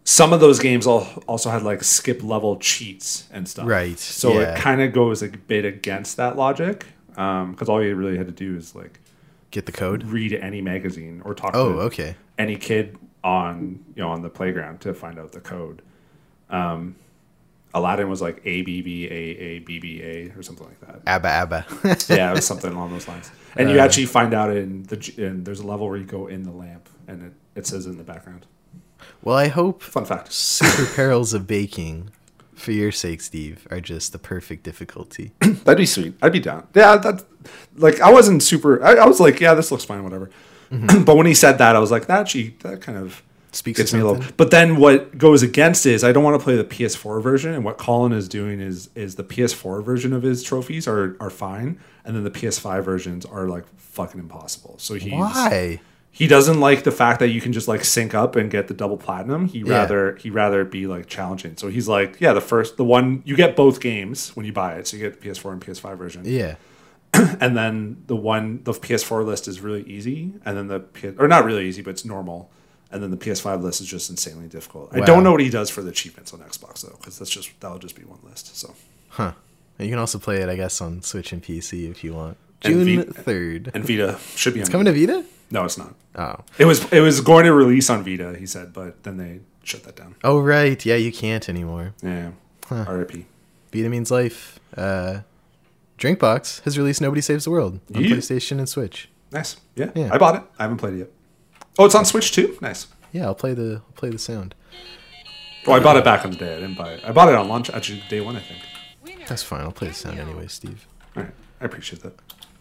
some 0.05 0.33
of 0.33 0.41
those 0.41 0.59
games 0.59 0.87
also 0.87 1.49
had 1.51 1.63
like 1.63 1.85
skip 1.85 2.23
level 2.23 2.57
cheats 2.57 3.29
and 3.33 3.49
stuff. 3.49 3.67
Right, 3.69 3.99
So 3.99 4.41
yeah. 4.41 4.55
it 4.55 4.59
kind 4.59 4.81
of 4.83 4.93
goes 4.93 5.23
a 5.23 5.29
bit 5.29 5.65
against 5.65 6.17
that 6.17 6.37
logic. 6.37 6.87
Because 7.11 7.69
all 7.69 7.83
you 7.85 7.95
really 7.95 8.17
had 8.17 8.27
to 8.27 8.33
do 8.33 8.57
is 8.57 8.75
like 8.75 8.99
Get 9.51 9.67
the 9.67 9.73
code. 9.73 10.03
read 10.05 10.33
any 10.33 10.61
magazine 10.63 11.21
or 11.25 11.35
talk 11.35 11.53
Oh, 11.55 11.75
to 11.75 11.79
okay. 11.83 12.17
any 12.39 12.57
kid 12.57 12.97
on 13.25 13.85
you 13.95 14.03
know 14.03 14.11
on 14.11 14.23
the 14.23 14.31
playground 14.31 14.81
to 14.83 14.95
find 14.95 15.19
out 15.19 15.33
the 15.33 15.41
code. 15.41 15.83
Um, 16.51 16.97
Aladdin 17.75 18.11
was 18.11 18.21
like 18.21 18.43
A 18.45 18.63
B 18.63 18.83
B 18.83 19.07
A 19.07 19.11
A 19.11 19.59
B 19.61 19.79
B 19.79 20.03
A 20.03 20.33
or 20.37 20.43
something 20.43 20.67
like 20.67 20.81
that. 20.81 21.01
Abba 21.07 21.29
Abba. 21.29 21.67
yeah, 22.09 22.31
it 22.31 22.35
was 22.35 22.47
something 22.53 22.73
along 22.73 22.93
those 22.93 23.09
lines. 23.09 23.31
And 23.57 23.71
you 23.71 23.79
actually 23.79 24.07
find 24.07 24.35
out 24.35 24.55
in 24.55 24.83
the 24.85 25.15
in, 25.17 25.45
there's 25.45 25.61
a 25.61 25.67
level 25.67 25.89
where 25.89 25.97
you 25.97 26.05
go 26.05 26.27
in 26.27 26.43
the 26.43 26.51
lamp 26.51 26.89
and 27.09 27.23
it, 27.23 27.33
it 27.61 27.67
says 27.67 27.87
in 27.87 27.97
the 27.97 28.05
background. 28.05 28.47
well, 29.23 29.37
I 29.37 29.49
hope 29.49 29.83
Fun 29.83 30.05
fact. 30.05 30.33
Super 30.33 30.87
Perils 30.95 31.33
of 31.33 31.47
Baking, 31.47 32.11
for 32.55 32.73
your 32.73 32.93
sake, 32.93 33.21
Steve, 33.23 33.67
are 33.71 33.81
just 33.81 34.13
the 34.13 34.19
perfect 34.19 34.65
difficulty. 34.65 35.33
That'd 35.41 35.79
be 35.79 35.87
sweet. 35.87 36.15
I'd 36.21 36.33
be 36.33 36.41
down. 36.41 36.67
Yeah, 36.75 36.97
that 36.99 37.25
like 37.77 38.01
I 38.01 38.11
wasn't 38.13 38.43
super. 38.43 38.85
I, 38.85 38.97
I 38.97 39.07
was 39.07 39.19
like, 39.19 39.41
yeah, 39.41 39.55
this 39.55 39.71
looks 39.73 39.85
fine, 39.85 40.05
whatever. 40.05 40.31
Mm-hmm. 40.73 41.05
but 41.05 41.17
when 41.17 41.27
he 41.27 41.35
said 41.35 41.59
that, 41.59 41.77
I 41.77 41.79
was 41.79 41.91
like, 41.91 42.07
that 42.07 42.21
actually 42.21 42.57
that 42.61 42.81
kind 42.81 42.99
of 42.99 43.23
Speaks 43.53 43.79
gets 43.79 43.91
to 43.91 43.99
me 43.99 44.03
a 44.03 44.07
little. 44.07 44.25
But 44.39 44.51
then 44.51 44.77
what 44.77 45.19
goes 45.19 45.43
against 45.43 45.85
is 45.85 46.03
I 46.03 46.13
don't 46.13 46.25
want 46.25 46.41
to 46.41 46.43
play 46.43 46.57
the 46.57 46.65
PS4 46.65 47.23
version, 47.23 47.53
and 47.53 47.65
what 47.65 47.77
Colin 47.77 48.13
is 48.13 48.27
doing 48.27 48.61
is 48.61 48.89
is 48.95 49.17
the 49.17 49.25
PS4 49.25 49.85
version 49.85 50.15
of 50.15 50.23
his 50.23 50.43
trophies 50.43 50.89
are 50.89 51.17
are 51.21 51.29
fine, 51.29 51.79
and 52.05 52.17
then 52.17 52.25
the 52.25 52.31
PS5 52.31 52.83
versions 52.83 53.27
are 53.27 53.47
like 53.49 53.65
fucking 53.77 54.19
impossible. 54.19 54.77
So 54.79 54.95
he's 54.95 55.13
Why? 55.13 55.81
he 56.11 56.27
doesn't 56.27 56.61
like 56.61 56.85
the 56.85 56.91
fact 56.91 57.21
that 57.21 57.29
you 57.29 57.43
can 57.43 57.53
just 57.53 57.69
like 57.69 57.85
sync 57.85 58.15
up 58.15 58.37
and 58.37 58.51
get 58.51 58.69
the 58.69 58.75
double 58.75 58.97
platinum. 58.97 59.49
He 59.49 59.59
Yeah. 59.59 59.81
rather 59.81 60.17
he 60.17 60.31
rather 60.31 60.65
be 60.65 60.87
like 60.87 61.07
challenging. 61.07 61.59
So 61.59 61.69
he's 61.69 61.89
like, 61.89 62.17
yeah, 62.21 62.33
the 62.33 62.41
first 62.41 62.79
the 62.79 62.85
one 62.85 63.23
you 63.27 63.37
get 63.37 63.55
both 63.55 63.81
games 63.81 64.31
when 64.35 64.47
you 64.47 64.53
buy 64.53 64.77
it. 64.77 64.87
So 64.87 64.97
you 64.97 65.03
get 65.03 65.21
the 65.21 65.29
PS4 65.29 65.53
and 65.53 65.61
PS5 65.61 65.99
version 65.99 66.23
Yeah. 66.25 66.55
and 67.41 67.57
then 67.57 68.03
the 68.07 68.17
one 68.17 68.63
the 68.65 68.73
PS4 68.73 69.25
list 69.25 69.49
is 69.49 69.61
really 69.61 69.83
easy, 69.85 70.33
and 70.45 70.57
then 70.57 70.69
the 70.69 70.81
PS, 70.81 71.19
or 71.19 71.29
not 71.29 71.45
really 71.45 71.67
easy, 71.69 71.83
but 71.83 71.91
it's 71.91 72.05
normal, 72.05 72.51
and 72.91 73.03
then 73.03 73.11
the 73.11 73.17
PS5 73.17 73.63
list 73.63 73.81
is 73.81 73.87
just 73.87 74.09
insanely 74.11 74.49
difficult. 74.49 74.95
I 74.95 75.01
don't 75.01 75.23
know 75.23 75.33
what 75.33 75.41
he 75.41 75.51
does 75.51 75.71
for 75.71 75.83
the 75.83 75.91
achievements 75.91 76.33
on 76.33 76.41
Xbox 76.41 76.83
though, 76.83 76.97
because 76.99 77.19
that's 77.19 77.31
just 77.31 77.51
that'll 77.61 77.79
just 77.79 77.97
be 77.97 78.03
one 78.05 78.21
list. 78.23 78.57
So 78.57 78.75
Huh. 79.11 79.33
And 79.79 79.89
you 79.89 79.93
can 79.93 79.99
also 79.99 80.19
play 80.19 80.37
it, 80.43 80.49
I 80.49 80.57
guess, 80.57 80.81
on 80.81 81.03
Switch 81.03 81.33
and 81.33 81.43
PC 81.43 81.91
if 81.91 82.03
you 82.05 82.15
want. 82.15 82.37
June 82.61 83.03
third. 83.13 83.71
and 83.75 83.85
Vita 83.85 84.19
should 84.37 84.55
be 84.55 84.61
on 84.61 84.63
It's 84.63 84.71
coming 84.71 84.85
to 84.87 84.93
Vita? 84.93 85.25
No, 85.51 85.65
it's 85.65 85.77
not. 85.77 85.95
Oh. 86.15 86.37
It 86.59 86.65
was 86.65 86.91
it 86.93 87.01
was 87.01 87.21
going 87.21 87.45
to 87.45 87.53
release 87.53 87.91
on 87.91 88.05
Vita, 88.05 88.37
he 88.39 88.47
said, 88.47 88.73
but 88.73 89.03
then 89.03 89.17
they 89.17 89.41
shut 89.65 89.83
that 89.85 89.97
down. 89.97 90.15
Oh 90.25 90.39
right. 90.41 90.85
Yeah, 90.87 90.97
you 90.97 91.13
can't 91.13 91.49
anymore. 91.49 91.93
Yeah, 92.03 92.31
R.I.P. 92.71 93.27
Vita 93.73 93.89
means 93.89 94.11
life. 94.11 94.59
Uh 94.77 95.21
Drinkbox 96.03 96.63
has 96.65 96.77
released 96.77 97.01
Nobody 97.01 97.21
Saves 97.21 97.45
the 97.45 97.51
World 97.53 97.79
on 97.95 98.03
Yeah. 98.03 98.17
PlayStation 98.17 98.59
and 98.59 98.69
Switch. 98.69 99.09
Nice. 99.31 99.57
Yeah, 99.77 99.91
Yeah. 99.95 100.09
I 100.13 100.19
bought 100.19 100.35
it. 100.35 100.43
I 100.59 100.65
haven't 100.65 100.79
played 100.79 100.95
it 100.95 100.99
yet. 100.99 101.11
Oh, 101.79 101.85
it's 101.85 101.95
on 101.95 102.05
Switch 102.05 102.33
too. 102.33 102.59
Nice. 102.61 102.89
Yeah, 103.13 103.27
I'll 103.27 103.37
play 103.37 103.55
the 103.55 103.83
I'll 103.87 103.93
play 103.95 104.11
the 104.11 104.19
sound. 104.19 104.57
Oh, 105.65 105.73
I 105.73 105.79
bought 105.79 105.97
it 105.97 106.03
back 106.03 106.25
on 106.25 106.33
the 106.33 106.37
day. 106.37 106.57
I 106.57 106.61
didn't 106.61 106.77
buy 106.77 106.95
it. 106.95 107.05
I 107.05 107.13
bought 107.13 107.29
it 107.29 107.37
on 107.37 107.47
launch 107.47 107.71
actually 107.71 108.03
day 108.09 108.21
one, 108.21 108.35
I 108.37 108.41
think. 108.41 108.61
That's 109.29 109.45
fine. 109.45 109.61
I'll 109.61 109.71
play 109.71 109.89
the 109.89 109.95
sound 109.95 110.19
anyway, 110.19 110.49
Steve. 110.49 110.89
All 111.17 111.23
right, 111.23 111.33
I 111.61 111.65
appreciate 111.67 112.03
that. 112.03 112.15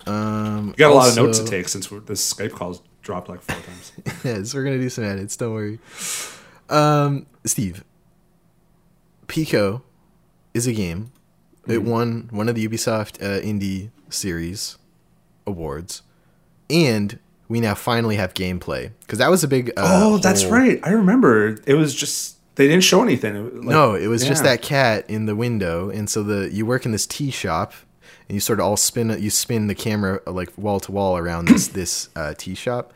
Um, 0.10 0.68
You 0.70 0.74
got 0.76 0.92
a 0.92 0.94
lot 0.94 1.10
of 1.10 1.16
notes 1.16 1.40
to 1.40 1.46
take 1.46 1.68
since 1.68 1.88
this 1.88 2.34
Skype 2.34 2.52
call's 2.52 2.84
dropped 3.02 3.28
like 3.28 3.42
four 3.42 3.58
times. 3.58 3.92
yes, 4.24 4.54
we're 4.54 4.64
gonna 4.64 4.78
do 4.78 4.90
some 4.90 5.04
edits. 5.04 5.36
Don't 5.36 5.54
worry. 5.54 5.80
Um, 6.70 7.26
Steve, 7.44 7.84
Pekoe 9.28 9.82
is 10.54 10.68
a 10.68 10.74
game. 10.74 11.12
Mm-hmm. 11.64 11.72
It 11.72 11.84
won 11.84 12.30
one 12.32 12.50
of 12.50 12.56
the 12.56 12.68
Ubisoft 12.68 13.22
uh, 13.22 13.42
Indie 13.42 13.92
Series 14.10 14.78
awards, 15.46 16.02
and 16.70 17.20
we 17.48 17.60
now 17.60 17.76
finally 17.76 18.16
have 18.16 18.34
gameplay 18.34 18.92
because 19.02 19.20
that 19.20 19.30
was 19.30 19.44
a 19.44 19.48
big. 19.48 19.70
Uh, 19.72 19.74
oh, 19.78 20.18
that's 20.18 20.44
hole- 20.44 20.52
right. 20.54 20.80
I 20.84 20.92
remember. 20.92 21.58
It 21.68 21.76
was 21.76 21.94
just 21.94 22.38
they 22.56 22.68
didn't 22.68 22.84
show 22.84 23.04
anything. 23.04 23.36
It 23.36 23.56
like- 23.56 23.66
no, 23.66 23.94
it 23.96 24.08
was 24.08 24.26
just 24.26 24.44
that 24.44 24.62
cat 24.62 25.10
in 25.10 25.26
the 25.26 25.36
window, 25.36 25.90
and 25.90 26.10
so 26.10 26.24
the 26.24 26.50
you 26.52 26.66
work 26.66 26.86
in 26.86 26.92
this 26.92 27.06
tea 27.06 27.30
shop, 27.32 27.74
and 28.28 28.36
you 28.36 28.40
sort 28.40 28.60
of 28.60 28.66
all 28.66 28.78
spin 28.78 29.16
you 29.22 29.30
spin 29.30 29.68
the 29.68 29.76
camera 29.76 30.20
uh, 30.26 30.32
like 30.32 30.50
wall 30.58 30.80
to 30.80 30.92
wall 30.92 31.18
around 31.18 31.48
this 31.48 31.68
this 31.68 32.10
uh, 32.16 32.34
tea 32.38 32.56
shop, 32.56 32.92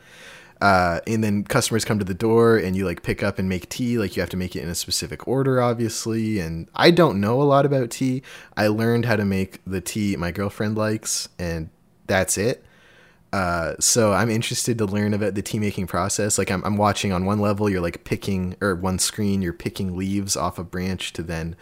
uh, 0.60 1.00
and 1.06 1.22
then 1.22 1.44
customers 1.44 1.84
come 1.84 1.98
to 1.98 2.04
the 2.04 2.14
door, 2.14 2.56
and 2.56 2.74
you 2.76 2.84
like 2.86 3.02
pick 3.02 3.22
up 3.22 3.38
and 3.38 3.48
make 3.48 3.68
tea. 3.68 3.98
Like 3.98 4.16
you 4.16 4.20
have 4.22 4.30
to 4.30 4.36
make 4.36 4.56
it 4.56 4.62
in 4.62 4.68
a 4.68 4.74
specific 4.74 5.26
order, 5.28 5.60
obviously. 5.60 6.38
And 6.38 6.68
I 6.74 6.90
don't 6.90 7.20
know 7.20 7.40
a 7.42 7.44
lot 7.44 7.66
about 7.66 7.90
tea. 7.90 8.22
I 8.56 8.68
learned 8.68 9.04
how 9.04 9.16
to 9.16 9.24
make 9.24 9.60
the 9.66 9.80
tea 9.80 10.16
my 10.16 10.30
girlfriend 10.30 10.76
likes, 10.76 11.28
and 11.38 11.68
that's 12.06 12.38
it. 12.38 12.64
Uh, 13.32 13.74
so 13.80 14.12
I'm 14.12 14.30
interested 14.30 14.78
to 14.78 14.86
learn 14.86 15.12
about 15.12 15.34
the 15.34 15.42
tea 15.42 15.58
making 15.58 15.88
process. 15.88 16.38
Like 16.38 16.50
I'm, 16.50 16.64
I'm 16.64 16.76
watching 16.76 17.12
on 17.12 17.26
one 17.26 17.38
level, 17.40 17.68
you're 17.68 17.82
like 17.82 18.04
picking 18.04 18.56
or 18.62 18.74
one 18.74 18.98
screen, 18.98 19.42
you're 19.42 19.52
picking 19.52 19.96
leaves 19.96 20.36
off 20.36 20.58
a 20.58 20.64
branch 20.64 21.12
to 21.14 21.22
then 21.22 21.54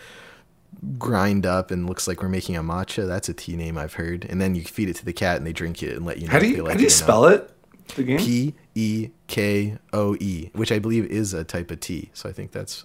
grind 0.99 1.47
up 1.47 1.70
and 1.70 1.88
looks 1.88 2.07
like 2.07 2.22
we're 2.22 2.28
making 2.28 2.57
a 2.57 2.62
matcha. 2.62 3.09
That's 3.09 3.28
a 3.28 3.34
tea 3.34 3.57
name 3.57 3.76
I've 3.78 3.95
heard. 3.95 4.24
And 4.28 4.40
then 4.40 4.55
you 4.55 4.62
feed 4.62 4.88
it 4.88 4.97
to 4.97 5.05
the 5.05 5.12
cat 5.12 5.38
and 5.38 5.47
they 5.47 5.53
drink 5.53 5.82
it 5.82 5.97
and 5.97 6.05
let 6.07 6.18
you 6.18 6.28
know 6.28 6.32
How 6.32 6.38
do 6.38 6.47
you 6.47 6.57
they 6.57 6.61
like 6.61 6.72
how 6.72 6.76
do 6.78 6.82
you 6.82 6.88
it 6.88 6.92
or 6.92 7.01
not. 7.01 7.05
spell 7.05 7.24
it? 7.26 7.51
The 7.97 8.03
game. 8.03 8.18
P 8.18 8.55
E 8.74 9.11
K 9.26 9.78
O 9.93 10.16
E, 10.16 10.51
which 10.55 10.72
I 10.72 10.78
believe 10.78 11.07
is 11.07 11.35
a 11.35 11.45
type 11.45 11.70
of 11.70 11.80
tea. 11.80 12.11
So 12.14 12.28
I 12.28 12.32
think 12.32 12.53
that's 12.53 12.85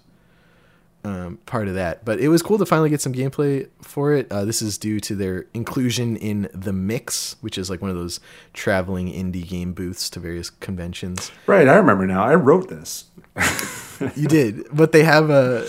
um, 1.04 1.38
part 1.46 1.68
of 1.68 1.74
that. 1.74 2.04
But 2.04 2.20
it 2.20 2.28
was 2.28 2.42
cool 2.42 2.58
to 2.58 2.66
finally 2.66 2.90
get 2.90 3.00
some 3.00 3.12
gameplay 3.12 3.68
for 3.82 4.12
it. 4.12 4.30
Uh, 4.30 4.44
this 4.44 4.62
is 4.62 4.78
due 4.78 5.00
to 5.00 5.14
their 5.14 5.46
inclusion 5.54 6.16
in 6.16 6.48
the 6.52 6.72
Mix, 6.72 7.36
which 7.40 7.58
is 7.58 7.70
like 7.70 7.80
one 7.80 7.90
of 7.90 7.96
those 7.96 8.20
traveling 8.52 9.12
indie 9.12 9.46
game 9.46 9.72
booths 9.72 10.10
to 10.10 10.20
various 10.20 10.50
conventions. 10.50 11.30
Right, 11.46 11.68
I 11.68 11.76
remember 11.76 12.06
now. 12.06 12.22
I 12.22 12.34
wrote 12.34 12.68
this. 12.68 13.04
you 14.16 14.28
did, 14.28 14.66
but 14.72 14.92
they 14.92 15.04
have 15.04 15.30
a 15.30 15.66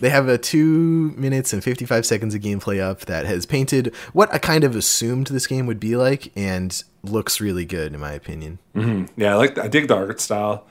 they 0.00 0.10
have 0.10 0.28
a 0.28 0.38
two 0.38 1.12
minutes 1.16 1.52
and 1.52 1.62
fifty 1.62 1.84
five 1.84 2.06
seconds 2.06 2.34
of 2.34 2.40
gameplay 2.40 2.80
up 2.80 3.00
that 3.00 3.26
has 3.26 3.44
painted 3.44 3.94
what 4.12 4.32
I 4.32 4.38
kind 4.38 4.64
of 4.64 4.74
assumed 4.74 5.28
this 5.28 5.46
game 5.46 5.66
would 5.66 5.80
be 5.80 5.96
like, 5.96 6.32
and 6.36 6.82
looks 7.02 7.40
really 7.40 7.64
good 7.64 7.94
in 7.94 8.00
my 8.00 8.12
opinion. 8.12 8.58
Mm-hmm. 8.74 9.20
Yeah, 9.20 9.34
I 9.34 9.36
like 9.36 9.58
I 9.58 9.68
dig 9.68 9.88
the 9.88 9.96
art 9.96 10.20
style. 10.20 10.66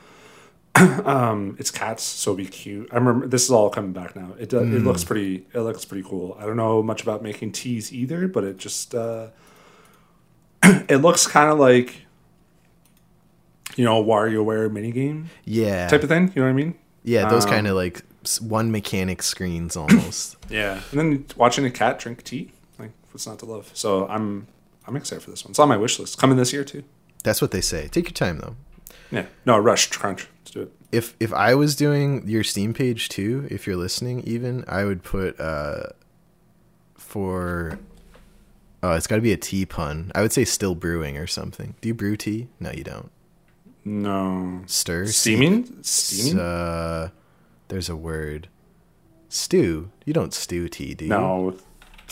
um, 0.75 1.57
it's 1.59 1.69
cats, 1.69 2.03
so 2.03 2.31
it'll 2.31 2.37
be 2.37 2.45
cute. 2.45 2.87
I 2.91 2.95
remember 2.95 3.27
this 3.27 3.43
is 3.43 3.51
all 3.51 3.69
coming 3.69 3.91
back 3.91 4.15
now. 4.15 4.33
It 4.39 4.49
mm. 4.49 4.73
it 4.73 4.79
looks 4.83 5.03
pretty. 5.03 5.45
It 5.53 5.59
looks 5.59 5.83
pretty 5.83 6.07
cool. 6.07 6.37
I 6.39 6.45
don't 6.45 6.55
know 6.55 6.81
much 6.81 7.03
about 7.03 7.21
making 7.21 7.51
teas 7.51 7.91
either, 7.91 8.27
but 8.27 8.43
it 8.43 8.57
just 8.57 8.95
uh, 8.95 9.27
it 10.63 10.97
looks 10.97 11.27
kind 11.27 11.51
of 11.51 11.59
like 11.59 12.05
you 13.75 13.83
know 13.83 14.01
a 14.01 14.05
WarioWare 14.05 14.69
minigame, 14.69 15.25
yeah, 15.43 15.87
type 15.89 16.03
of 16.03 16.09
thing. 16.09 16.31
You 16.35 16.41
know 16.41 16.47
what 16.47 16.51
I 16.51 16.53
mean? 16.53 16.75
Yeah, 17.03 17.27
those 17.27 17.45
um, 17.45 17.51
kind 17.51 17.67
of 17.67 17.75
like 17.75 18.03
one 18.39 18.71
mechanic 18.71 19.23
screens 19.23 19.75
almost. 19.75 20.37
yeah, 20.49 20.81
and 20.91 20.99
then 20.99 21.25
watching 21.35 21.65
a 21.65 21.71
cat 21.71 21.99
drink 21.99 22.23
tea, 22.23 22.53
like 22.79 22.91
what's 23.11 23.27
not 23.27 23.39
to 23.39 23.45
love? 23.45 23.71
So 23.73 24.07
I'm 24.07 24.47
I'm 24.87 24.95
excited 24.95 25.23
for 25.23 25.29
this 25.31 25.43
one. 25.45 25.51
It's 25.51 25.59
on 25.59 25.69
my 25.69 25.77
wish 25.77 25.99
list. 25.99 26.17
Coming 26.17 26.37
this 26.37 26.53
year 26.53 26.63
too. 26.63 26.83
That's 27.23 27.41
what 27.41 27.51
they 27.51 27.61
say. 27.61 27.87
Take 27.87 28.05
your 28.05 28.13
time 28.13 28.39
though. 28.39 28.55
Yeah. 29.11 29.25
No, 29.45 29.57
rush, 29.57 29.89
crunch. 29.89 30.27
Let's 30.39 30.51
do 30.51 30.61
it. 30.63 30.71
If 30.91 31.15
if 31.19 31.33
I 31.33 31.55
was 31.55 31.75
doing 31.75 32.27
your 32.27 32.43
Steam 32.43 32.73
page 32.73 33.09
too, 33.09 33.47
if 33.49 33.67
you're 33.67 33.75
listening, 33.75 34.21
even 34.21 34.63
I 34.67 34.85
would 34.85 35.03
put 35.03 35.39
uh 35.39 35.83
for 36.95 37.79
oh, 38.83 38.93
it's 38.93 39.07
got 39.07 39.17
to 39.17 39.21
be 39.21 39.31
a 39.31 39.37
tea 39.37 39.65
pun. 39.65 40.11
I 40.15 40.21
would 40.21 40.33
say 40.33 40.45
still 40.45 40.75
brewing 40.75 41.17
or 41.17 41.27
something. 41.27 41.75
Do 41.81 41.87
you 41.89 41.93
brew 41.93 42.15
tea? 42.17 42.47
No, 42.59 42.71
you 42.71 42.83
don't. 42.83 43.11
No. 43.83 44.63
Stir. 44.65 45.07
Steaming. 45.07 45.83
Steaming. 45.83 46.39
Uh, 46.39 47.09
there's 47.67 47.89
a 47.89 47.95
word. 47.95 48.47
Stew. 49.29 49.91
You 50.05 50.13
don't 50.13 50.33
stew 50.33 50.67
tea, 50.67 50.93
do 50.93 51.05
you? 51.05 51.09
No. 51.09 51.55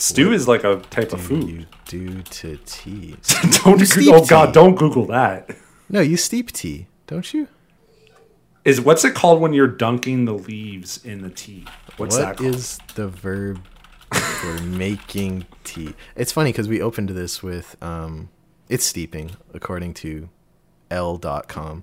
Stew 0.00 0.26
what 0.26 0.34
is 0.34 0.48
like 0.48 0.64
a 0.64 0.80
type 0.90 1.12
of 1.12 1.20
food. 1.20 1.48
You 1.48 1.66
do 1.86 2.22
to 2.22 2.56
tea. 2.64 3.16
don't. 3.64 3.96
you 3.96 4.10
Go- 4.10 4.18
oh 4.18 4.26
God! 4.26 4.54
Don't 4.54 4.74
Google 4.74 5.06
that. 5.06 5.50
No, 5.88 6.00
you 6.00 6.16
steep 6.16 6.52
tea 6.52 6.86
don't 7.10 7.34
you? 7.34 7.48
Is 8.64 8.80
what's 8.80 9.04
it 9.04 9.14
called 9.14 9.40
when 9.40 9.52
you're 9.52 9.66
dunking 9.66 10.26
the 10.26 10.32
leaves 10.32 11.04
in 11.04 11.22
the 11.22 11.30
tea? 11.30 11.66
What's 11.96 12.16
what 12.16 12.22
that 12.22 12.36
called? 12.36 12.54
is 12.54 12.78
the 12.94 13.08
verb 13.08 13.66
for 14.14 14.60
making 14.62 15.46
tea? 15.64 15.94
It's 16.14 16.30
funny 16.30 16.52
because 16.52 16.68
we 16.68 16.80
opened 16.80 17.08
this 17.10 17.42
with 17.42 17.76
um, 17.82 18.28
it's 18.68 18.84
steeping 18.84 19.32
according 19.52 19.94
to 19.94 20.28
L.com. 20.90 21.82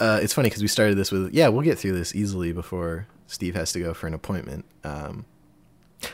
Uh, 0.00 0.18
it's 0.20 0.34
funny 0.34 0.48
because 0.48 0.62
we 0.62 0.68
started 0.68 0.96
this 0.96 1.12
with 1.12 1.32
yeah, 1.32 1.46
we'll 1.48 1.62
get 1.62 1.78
through 1.78 1.92
this 1.92 2.14
easily 2.16 2.52
before 2.52 3.06
Steve 3.28 3.54
has 3.54 3.70
to 3.72 3.80
go 3.80 3.94
for 3.94 4.08
an 4.08 4.14
appointment. 4.14 4.64
Um, 4.82 5.24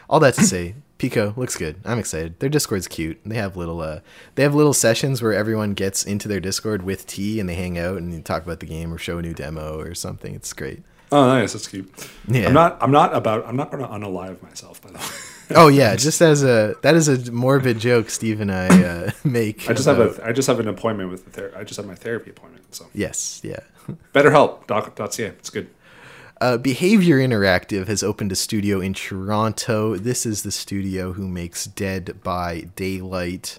all 0.08 0.20
that 0.20 0.34
to 0.34 0.42
say, 0.46 0.74
Pekoe 1.00 1.34
looks 1.34 1.56
good. 1.56 1.80
I'm 1.82 1.98
excited. 1.98 2.38
Their 2.40 2.50
Discord's 2.50 2.86
cute. 2.86 3.18
They 3.24 3.36
have 3.36 3.56
little 3.56 3.80
uh 3.80 4.00
they 4.34 4.42
have 4.42 4.54
little 4.54 4.74
sessions 4.74 5.22
where 5.22 5.32
everyone 5.32 5.72
gets 5.72 6.04
into 6.04 6.28
their 6.28 6.40
Discord 6.40 6.82
with 6.82 7.06
tea 7.06 7.40
and 7.40 7.48
they 7.48 7.54
hang 7.54 7.78
out 7.78 7.96
and 7.96 8.22
talk 8.22 8.44
about 8.44 8.60
the 8.60 8.66
game 8.66 8.92
or 8.92 8.98
show 8.98 9.16
a 9.16 9.22
new 9.22 9.32
demo 9.32 9.78
or 9.78 9.94
something. 9.94 10.34
It's 10.34 10.52
great. 10.52 10.82
Oh, 11.10 11.26
nice. 11.26 11.54
That's 11.54 11.66
cute. 11.66 11.90
Yeah. 12.28 12.46
I'm 12.46 12.52
not. 12.52 12.76
I'm 12.82 12.90
not 12.92 13.16
about. 13.16 13.46
I'm 13.46 13.56
not 13.56 13.70
going 13.70 13.82
to 13.82 13.88
unalive 13.88 14.42
myself. 14.42 14.80
By 14.82 14.90
the 14.90 14.98
way. 14.98 15.04
oh 15.56 15.68
yeah, 15.68 15.96
just 15.96 16.20
as 16.20 16.44
a 16.44 16.76
that 16.82 16.94
is 16.94 17.08
a 17.08 17.32
morbid 17.32 17.80
joke 17.80 18.10
Steve 18.10 18.40
and 18.42 18.52
I 18.52 18.68
uh, 18.68 19.10
make. 19.24 19.68
I 19.70 19.72
just 19.72 19.88
about, 19.88 20.16
have 20.16 20.18
a. 20.18 20.26
I 20.26 20.32
just 20.32 20.48
have 20.48 20.60
an 20.60 20.68
appointment 20.68 21.10
with 21.10 21.24
the. 21.24 21.30
Ther- 21.30 21.52
I 21.56 21.64
just 21.64 21.78
have 21.78 21.86
my 21.86 21.94
therapy 21.94 22.30
appointment. 22.30 22.74
So 22.74 22.86
yes, 22.92 23.40
yeah. 23.42 23.60
BetterHelp.ca. 24.14 25.24
It's 25.24 25.50
good. 25.50 25.70
Uh, 26.40 26.56
Behaviour 26.56 27.18
Interactive 27.18 27.86
has 27.86 28.02
opened 28.02 28.32
a 28.32 28.36
studio 28.36 28.80
in 28.80 28.94
Toronto. 28.94 29.96
This 29.96 30.24
is 30.24 30.42
the 30.42 30.50
studio 30.50 31.12
who 31.12 31.28
makes 31.28 31.66
Dead 31.66 32.22
by 32.22 32.62
Daylight. 32.76 33.58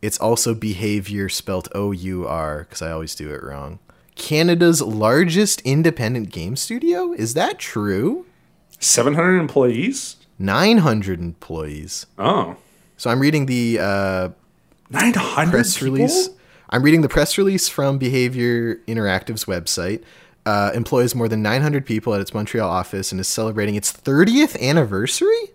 It's 0.00 0.18
also 0.18 0.52
Behaviour 0.52 1.28
spelt 1.28 1.68
O 1.76 1.92
U 1.92 2.26
R 2.26 2.64
because 2.64 2.82
I 2.82 2.90
always 2.90 3.14
do 3.14 3.32
it 3.32 3.40
wrong. 3.40 3.78
Canada's 4.16 4.82
largest 4.82 5.60
independent 5.60 6.30
game 6.30 6.56
studio? 6.56 7.12
Is 7.12 7.34
that 7.34 7.60
true? 7.60 8.26
700 8.80 9.38
employees? 9.38 10.16
900 10.40 11.20
employees. 11.20 12.06
Oh. 12.18 12.56
So 12.96 13.10
I'm 13.10 13.20
reading 13.20 13.46
the 13.46 13.78
uh, 13.80 14.28
900 14.90 15.52
press 15.52 15.78
people? 15.78 15.94
release. 15.94 16.30
I'm 16.68 16.82
reading 16.82 17.02
the 17.02 17.08
press 17.08 17.38
release 17.38 17.68
from 17.68 17.98
Behaviour 17.98 18.76
Interactive's 18.88 19.44
website 19.44 20.02
uh, 20.46 20.72
employs 20.74 21.14
more 21.14 21.28
than 21.28 21.42
900 21.42 21.86
people 21.86 22.14
at 22.14 22.20
its 22.20 22.34
Montreal 22.34 22.68
office 22.68 23.12
and 23.12 23.20
is 23.20 23.28
celebrating 23.28 23.74
its 23.74 23.92
30th 23.92 24.60
anniversary. 24.60 25.50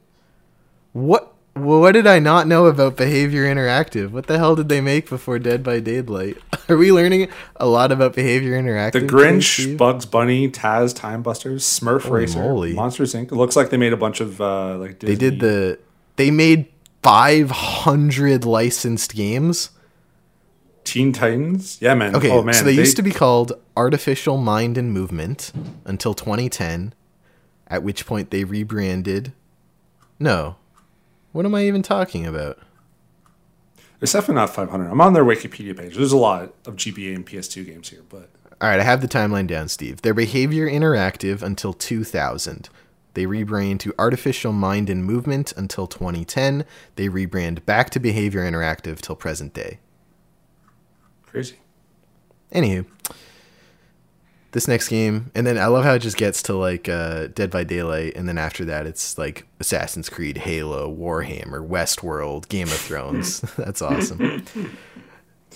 What? 0.94 1.34
What 1.54 1.94
did 1.94 2.06
I 2.06 2.20
not 2.20 2.46
know 2.46 2.68
about 2.68 2.98
Behaviour 2.98 3.44
Interactive? 3.44 4.12
What 4.12 4.28
the 4.28 4.38
hell 4.38 4.56
did 4.56 4.70
they 4.70 4.80
make 4.80 5.10
before 5.10 5.40
Dead 5.40 5.64
by 5.64 5.80
Daylight? 5.80 6.38
Are 6.70 6.78
we 6.78 6.92
learning 6.92 7.30
a 7.56 7.66
lot 7.66 7.92
about 7.92 8.14
Behaviour 8.14 8.52
Interactive? 8.52 8.92
The 8.92 9.02
Grinch, 9.02 9.56
today, 9.56 9.76
Bugs 9.76 10.06
Bunny, 10.06 10.52
Taz, 10.52 10.96
Time 10.96 11.24
Busters, 11.24 11.64
Smurf 11.64 12.04
Holy 12.04 12.22
Racer, 12.22 12.40
moly. 12.40 12.74
Monsters 12.74 13.16
Inc. 13.16 13.32
It 13.32 13.36
looks 13.36 13.56
like 13.56 13.72
they 13.72 13.78
made 13.78 13.92
a 13.92 13.98
bunch 13.98 14.22
of 14.22 14.40
uh, 14.40 14.78
like. 14.78 15.00
Disney. 15.00 15.16
They 15.16 15.20
did 15.20 15.40
the. 15.40 15.80
They 16.18 16.30
made 16.30 16.68
500 17.02 18.46
licensed 18.46 19.16
games 19.16 19.72
Teen 20.88 21.12
Titans? 21.12 21.78
Yeah, 21.82 21.96
man. 21.96 22.16
Okay, 22.16 22.32
oh, 22.32 22.42
man. 22.42 22.54
so 22.54 22.64
they, 22.64 22.76
they, 22.76 22.82
used 22.82 22.96
to 22.96 23.04
be 23.04 23.12
called 23.12 23.54
Artificial 23.76 24.38
Mind 24.38 24.78
and 24.78 24.94
Movement 24.94 25.52
until 25.86 26.14
2010, 26.14 26.94
at 27.68 27.84
which 27.84 28.06
point 28.06 28.32
they 28.32 28.44
rebranded. 28.44 29.34
No. 30.18 30.56
What 31.34 31.46
am 31.46 31.54
I 31.54 31.64
even 31.66 31.82
talking 31.82 32.26
about? 32.26 32.58
It's 34.00 34.14
definitely 34.14 34.36
not 34.36 34.52
500. 34.52 34.90
I'm 34.90 35.02
on 35.02 35.14
their 35.14 35.26
Wikipedia 35.26 35.78
page. 35.78 35.96
There's 35.96 36.12
a 36.12 36.18
lot 36.18 36.54
of 36.66 36.76
GBA 36.76 37.16
and 37.16 37.26
PS2 37.26 37.66
games 37.66 37.90
here, 37.90 38.04
but. 38.08 38.30
All 38.62 38.70
right, 38.70 38.80
I 38.80 38.84
have 38.84 39.02
the 39.02 39.08
timeline 39.08 39.48
down, 39.48 39.68
Steve. 39.68 40.02
Their 40.02 40.14
Behaviour 40.14 40.70
Interactive 40.70 41.42
until 41.42 41.74
2000. 41.74 42.70
They 43.14 43.26
rebrand 43.26 43.80
to 43.80 43.94
Artificial 44.00 44.54
Mind 44.54 44.90
and 44.90 45.04
Movement 45.04 45.52
until 45.58 45.88
2010. 45.88 46.66
They 46.96 47.10
rebrand 47.10 47.66
back 47.66 47.90
to 47.92 48.00
Behaviour 48.00 48.50
Interactive 48.50 49.02
till 49.02 49.16
present 49.16 49.54
day. 49.54 49.80
Crazy. 51.38 51.56
Anywho, 52.52 52.86
this 54.54 54.68
next 54.68 54.88
game, 54.88 55.30
and 55.36 55.46
then 55.46 55.60
I 55.60 55.68
love 55.68 55.84
how 55.84 55.94
it 55.94 56.00
just 56.00 56.18
gets 56.18 56.42
to 56.44 56.56
like 56.56 56.90
uh, 56.90 57.28
Dead 57.28 57.52
by 57.52 57.64
Daylight, 57.64 58.14
and 58.16 58.28
then 58.28 58.40
after 58.40 58.66
that, 58.66 58.88
it's 58.88 59.20
like 59.20 59.46
Assassin's 59.60 60.10
Creed, 60.10 60.40
Halo, 60.40 60.92
Warhammer, 60.92 61.68
Westworld, 61.68 62.50
Game 62.50 62.68
of 62.70 62.74
Thrones. 62.74 63.42
That's 63.58 63.84
awesome. 63.84 64.42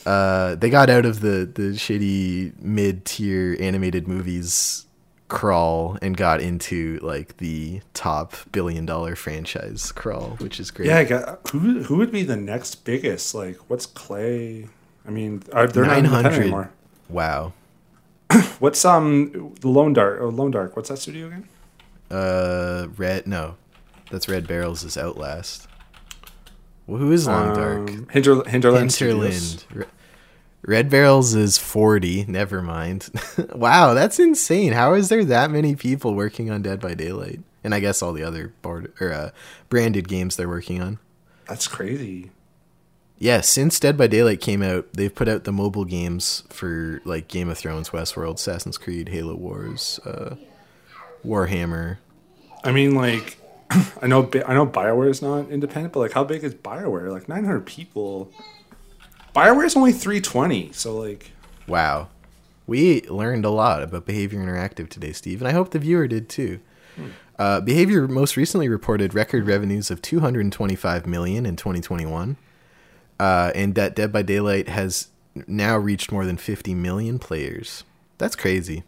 Uh, 0.06 0.54
they 0.54 0.70
got 0.70 0.92
out 0.92 1.06
of 1.06 1.22
the 1.22 1.50
the 1.52 1.72
shitty 1.74 2.62
mid 2.62 3.06
tier 3.06 3.58
animated 3.60 4.08
movies 4.08 4.86
crawl 5.30 5.98
and 6.04 6.16
got 6.16 6.42
into 6.42 7.00
like 7.02 7.38
the 7.38 7.82
top 7.96 8.36
billion 8.52 8.86
dollar 8.86 9.16
franchise 9.16 9.92
crawl, 9.92 10.36
which 10.42 10.60
is 10.60 10.70
great. 10.70 10.90
Yeah, 10.90 10.98
I 10.98 11.04
got, 11.06 11.40
who 11.50 11.82
who 11.82 11.98
would 11.98 12.12
be 12.12 12.22
the 12.22 12.36
next 12.36 12.86
biggest? 12.86 13.34
Like, 13.34 13.58
what's 13.68 13.88
Klei? 13.88 14.70
I 15.06 15.10
mean, 15.10 15.44
are, 15.54 15.68
they're 15.68 15.86
900. 15.86 16.24
not 16.24 16.34
anymore. 16.34 16.72
Wow. 17.10 17.54
what's 18.60 18.84
um 18.86 19.54
the 19.62 19.68
Long 19.68 19.94
Dark? 19.94 20.20
Oh, 20.22 20.30
Long 20.30 20.52
Dark. 20.52 20.76
What's 20.76 20.90
that 20.90 20.98
studio 20.98 21.28
again? 21.28 21.48
Uh, 22.10 22.88
Red. 22.98 23.28
No, 23.28 23.56
that's 24.10 24.28
Red 24.28 24.48
Barrels 24.48 24.84
is 24.84 24.98
Outlast. 24.98 25.68
Well, 26.88 27.00
who 27.00 27.12
is 27.12 27.28
Long 27.28 27.56
Dark? 27.56 27.90
Um, 27.90 28.08
Hinter, 28.12 28.44
Hinterland. 28.50 28.92
Hinterland. 28.92 29.66
Red 30.64 30.90
Barrels 30.90 31.34
is 31.34 31.58
40. 31.58 32.26
Never 32.26 32.62
mind. 32.62 33.10
wow, 33.56 33.94
that's 33.94 34.20
insane. 34.20 34.74
How 34.74 34.94
is 34.94 35.10
there 35.10 35.26
that 35.26 35.50
many 35.50 35.76
people 35.76 36.14
working 36.14 36.52
on 36.52 36.62
Dead 36.62 36.80
by 36.80 36.94
Daylight? 36.94 37.40
And 37.64 37.74
I 37.74 37.80
guess 37.80 38.02
all 38.02 38.14
the 38.14 38.24
other 38.24 38.54
board 38.62 38.92
or 39.00 39.12
uh, 39.12 39.30
branded 39.70 40.08
games 40.08 40.36
they're 40.36 40.50
working 40.50 40.82
on. 40.82 41.00
That's 41.48 41.68
crazy 41.68 42.32
yeah, 43.22 43.42
since 43.42 43.80
Dead 43.80 43.98
by 43.98 44.08
Daylight 44.08 44.42
came 44.42 44.64
out, 44.64 44.92
they've 44.94 45.14
put 45.14 45.28
out 45.28 45.44
the 45.44 45.52
mobile 45.52 45.86
games 45.86 46.42
for 46.50 47.02
like 47.06 47.28
Game 47.28 47.50
of 47.50 47.58
Thrones, 47.60 47.92
Westworld, 47.92 48.36
Assassin's 48.36 48.80
Creed, 48.80 49.10
Halo 49.10 49.36
Wars, 49.36 50.00
uh, 50.04 50.38
Warhammer. 51.24 52.00
I 52.64 52.72
mean, 52.72 52.96
like, 52.96 53.38
I 53.70 54.08
know 54.08 54.28
I 54.48 54.56
know 54.56 54.66
Bioware 54.66 55.12
is 55.12 55.22
not 55.22 55.52
independent, 55.52 55.94
but 55.94 56.00
like, 56.00 56.14
how 56.14 56.24
big 56.24 56.44
is 56.44 56.56
Bioware? 56.56 57.12
Like, 57.12 57.30
nine 57.30 57.46
hundred 57.46 57.68
people. 57.68 58.32
Bioware 59.36 59.66
is 59.66 59.76
only 59.76 59.94
three 59.94 60.20
twenty, 60.20 60.72
so 60.72 60.98
like. 60.98 61.32
Wow, 61.68 62.08
we 62.66 63.02
learned 63.04 63.46
a 63.46 63.52
lot 63.52 63.84
about 63.84 64.08
Behaviour 64.08 64.40
Interactive 64.40 64.90
today, 64.90 65.14
Steve, 65.14 65.42
and 65.42 65.48
I 65.48 65.52
hope 65.52 65.70
the 65.70 65.80
viewer 65.80 66.08
did 66.08 66.28
too. 66.28 66.60
Uh, 67.38 67.62
Behaviour 67.62 68.08
most 68.08 68.36
recently 68.36 68.68
reported 68.68 69.14
record 69.14 69.46
revenues 69.46 69.92
of 69.92 70.02
225 70.02 71.06
million 71.06 71.46
in 71.46 71.56
2021, 71.56 72.36
uh, 73.22 73.52
and 73.54 73.76
that 73.76 73.96
Dead 73.96 74.12
by 74.12 74.24
Daylight 74.24 74.68
has 74.68 75.10
now 75.46 75.78
reached 75.78 76.12
more 76.12 76.26
than 76.26 76.38
50 76.38 76.74
million 76.74 77.20
players. 77.20 77.84
That's 78.18 78.36
crazy. 78.36 78.84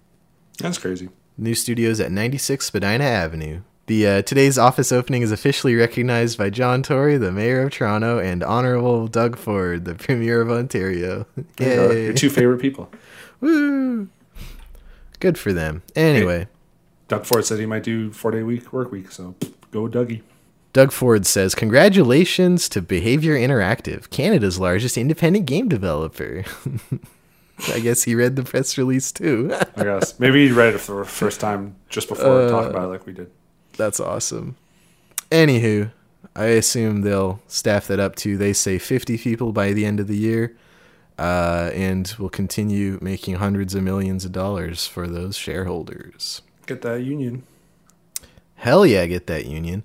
That's 0.58 0.80
crazy. 0.80 1.10
New 1.38 1.54
studios 1.54 2.00
at 2.00 2.12
96 2.12 2.66
Spadina 2.66 3.04
Avenue. 3.04 3.62
The 3.86 4.08
uh, 4.08 4.22
today's 4.24 4.58
office 4.58 4.92
opening 4.92 5.22
is 5.22 5.32
officially 5.32 5.76
recognized 5.76 6.40
by 6.40 6.50
John 6.50 6.82
Tory, 6.82 7.18
the 7.18 7.32
mayor 7.32 7.62
of 7.62 7.74
Toronto, 7.74 8.18
and 8.18 8.42
Honorable 8.44 9.08
Doug 9.08 9.38
Ford, 9.38 9.86
the 9.86 9.94
premier 9.94 10.42
of 10.42 10.50
Ontario. 10.50 11.28
There 11.58 11.70
you 11.70 11.76
go. 11.76 11.92
Yay! 11.92 12.04
Your 12.06 12.14
two 12.14 12.32
favorite 12.32 12.60
people. 12.60 12.90
Woo! 13.40 14.10
Good 15.20 15.38
for 15.38 15.54
them. 15.54 15.84
Anyway, 15.96 16.48
Doug 17.08 17.28
Ford 17.28 17.46
said 17.46 17.60
he 17.60 17.68
might 17.68 17.84
do 17.84 18.12
four 18.12 18.32
day 18.32 18.42
week 18.42 18.74
work 18.74 18.92
week, 18.92 19.12
so 19.12 19.36
go 19.72 19.88
Dougie. 19.88 20.24
Doug 20.74 20.92
Ford 20.92 21.26
says, 21.26 21.54
"Congratulations 21.56 22.68
to 22.70 22.82
Behaviour 22.82 23.36
Interactive, 23.36 24.10
Canada's 24.10 24.60
largest 24.60 24.98
independent 24.98 25.46
game 25.46 25.70
developer." 25.70 26.44
I 27.72 27.80
guess 27.80 28.04
he 28.04 28.16
read 28.16 28.36
the 28.36 28.44
press 28.44 28.78
release 28.78 29.12
too. 29.12 29.54
I 29.78 29.84
guess 29.84 30.20
maybe 30.20 30.48
he 30.48 30.52
read 30.52 30.74
it 30.74 30.80
for 30.80 31.00
the 31.00 31.06
first 31.06 31.40
time 31.40 31.76
just 31.90 32.10
before 32.10 32.44
we 32.44 32.50
talk 32.50 32.70
about 32.70 32.86
it 32.86 32.88
like 32.88 33.06
we 33.06 33.14
did. 33.14 33.30
That's 33.78 34.00
awesome. 34.00 34.56
Anywho, 35.32 35.92
I 36.36 36.46
assume 36.46 37.02
they'll 37.02 37.42
staff 37.48 37.88
that 37.88 38.00
up 38.00 38.16
to 38.18 38.38
they 38.38 38.54
say 38.54 38.80
50 38.80 39.18
people 39.20 39.52
by 39.52 39.74
the 39.74 39.86
end 39.86 40.00
of 40.00 40.08
the 40.08 40.18
year, 40.18 40.56
uh, 41.20 41.70
and 41.74 42.14
will 42.18 42.30
continue 42.30 42.98
making 43.02 43.36
hundreds 43.36 43.76
of 43.76 43.84
millions 43.84 44.26
of 44.26 44.32
dollars 44.32 44.88
for 44.88 45.08
those 45.08 45.38
shareholders. 45.38 46.42
Get 46.66 46.82
that 46.82 47.02
union. 47.02 47.44
Hell 48.56 48.86
yeah, 48.86 49.06
get 49.06 49.28
that 49.28 49.46
union. 49.46 49.84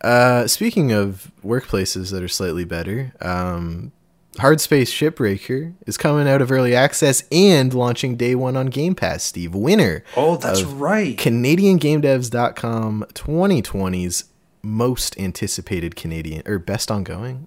Uh, 0.00 0.46
speaking 0.46 0.92
of 0.92 1.30
workplaces 1.44 2.10
that 2.10 2.22
are 2.22 2.28
slightly 2.28 2.64
better, 2.64 3.12
um, 3.20 3.92
Hardspace 4.34 4.88
Shipbreaker 4.88 5.74
is 5.86 5.96
coming 5.96 6.28
out 6.28 6.40
of 6.40 6.50
early 6.50 6.74
access 6.74 7.24
and 7.30 7.74
launching 7.74 8.16
day 8.16 8.34
one 8.34 8.56
on 8.56 8.66
Game 8.66 8.94
Pass. 8.94 9.24
Steve, 9.24 9.54
winner 9.54 10.02
Oh, 10.16 10.36
that's 10.36 10.62
right. 10.62 11.16
CanadianGameDevs.com 11.16 13.06
2020's 13.14 14.24
most 14.62 15.18
anticipated 15.18 15.96
Canadian 15.96 16.42
or 16.46 16.58
best 16.58 16.90
ongoing, 16.90 17.46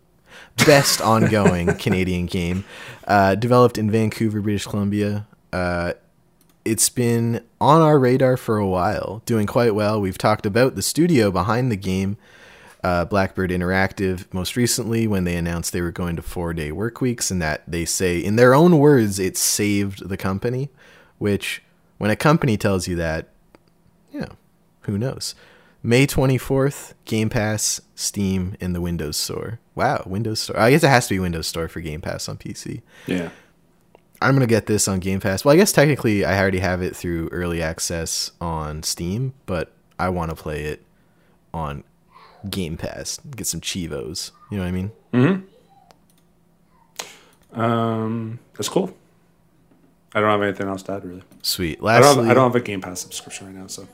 best 0.65 1.01
ongoing 1.01 1.73
Canadian 1.75 2.25
game, 2.25 2.65
uh, 3.07 3.35
developed 3.35 3.77
in 3.77 3.89
Vancouver, 3.89 4.41
British 4.41 4.65
Columbia. 4.65 5.27
Uh, 5.51 5.93
it's 6.65 6.89
been 6.89 7.43
on 7.59 7.81
our 7.81 7.99
radar 7.99 8.37
for 8.37 8.57
a 8.57 8.67
while, 8.67 9.21
doing 9.25 9.45
quite 9.47 9.75
well. 9.75 9.99
We've 9.99 10.17
talked 10.17 10.45
about 10.45 10.75
the 10.75 10.81
studio 10.81 11.29
behind 11.31 11.71
the 11.71 11.75
game, 11.75 12.17
uh, 12.83 13.05
Blackbird 13.05 13.49
Interactive, 13.49 14.31
most 14.33 14.55
recently 14.55 15.07
when 15.07 15.23
they 15.23 15.35
announced 15.35 15.71
they 15.71 15.81
were 15.81 15.91
going 15.91 16.15
to 16.15 16.21
four 16.21 16.53
day 16.53 16.71
work 16.71 17.01
weeks, 17.01 17.31
and 17.31 17.41
that 17.41 17.63
they 17.67 17.85
say, 17.85 18.19
in 18.19 18.35
their 18.35 18.53
own 18.53 18.79
words, 18.79 19.19
it 19.19 19.37
saved 19.37 20.07
the 20.07 20.17
company. 20.17 20.69
Which, 21.17 21.63
when 21.97 22.11
a 22.11 22.15
company 22.15 22.57
tells 22.57 22.87
you 22.87 22.95
that, 22.97 23.29
yeah, 24.11 24.27
who 24.81 24.97
knows? 24.97 25.35
May 25.81 26.07
24th, 26.07 26.93
Game 27.05 27.29
Pass, 27.29 27.81
Steam, 27.95 28.55
and 28.59 28.75
the 28.75 28.81
Windows 28.81 29.17
Store. 29.17 29.59
Wow, 29.75 30.03
Windows 30.05 30.41
Store. 30.41 30.57
I 30.57 30.71
guess 30.71 30.83
it 30.83 30.89
has 30.89 31.07
to 31.07 31.15
be 31.15 31.19
Windows 31.19 31.47
Store 31.47 31.67
for 31.67 31.81
Game 31.81 32.01
Pass 32.01 32.27
on 32.27 32.37
PC. 32.37 32.81
Yeah. 33.07 33.29
I'm 34.21 34.33
gonna 34.33 34.47
get 34.47 34.67
this 34.67 34.87
on 34.87 34.99
Game 34.99 35.19
Pass. 35.19 35.43
Well, 35.43 35.53
I 35.53 35.57
guess 35.57 35.73
technically 35.73 36.23
I 36.23 36.39
already 36.39 36.59
have 36.59 36.81
it 36.81 36.95
through 36.95 37.27
early 37.29 37.61
access 37.61 38.31
on 38.39 38.83
Steam, 38.83 39.33
but 39.45 39.73
I 39.99 40.09
want 40.09 40.29
to 40.29 40.35
play 40.35 40.63
it 40.65 40.85
on 41.53 41.83
Game 42.49 42.77
Pass. 42.77 43.19
Get 43.35 43.47
some 43.47 43.61
chivos. 43.61 44.31
You 44.51 44.57
know 44.57 44.63
what 44.63 44.69
I 44.69 44.71
mean? 44.71 44.91
Hmm. 45.13 45.35
Um, 47.59 48.39
that's 48.55 48.69
cool. 48.69 48.95
I 50.15 50.19
don't 50.19 50.29
have 50.29 50.41
anything 50.41 50.67
else 50.67 50.83
to 50.83 50.93
add 50.93 51.05
really. 51.05 51.23
Sweet. 51.41 51.79
I 51.83 51.99
don't, 51.99 52.03
Lastly, 52.03 52.23
have, 52.23 52.31
I 52.31 52.33
don't 52.33 52.51
have 52.51 52.61
a 52.61 52.63
Game 52.63 52.81
Pass 52.81 53.01
subscription 53.01 53.47
right 53.47 53.55
now, 53.55 53.67
so 53.67 53.87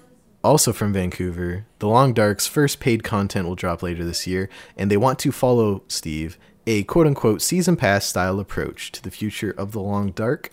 also 0.43 0.71
from 0.71 0.93
Vancouver, 0.93 1.65
The 1.79 1.87
Long 1.87 2.13
Dark's 2.13 2.47
first 2.47 2.79
paid 2.79 3.03
content 3.03 3.47
will 3.47 3.55
drop 3.55 3.83
later 3.83 4.03
this 4.03 4.25
year, 4.25 4.49
and 4.77 4.89
they 4.89 4.97
want 4.97 5.19
to 5.19 5.31
follow 5.31 5.83
Steve 5.87 6.37
a 6.67 6.83
quote 6.83 7.07
unquote 7.07 7.41
season 7.41 7.75
pass 7.75 8.05
style 8.05 8.39
approach 8.39 8.91
to 8.93 9.01
the 9.01 9.11
future 9.11 9.53
of 9.57 9.71
The 9.71 9.81
Long 9.81 10.11
Dark. 10.11 10.51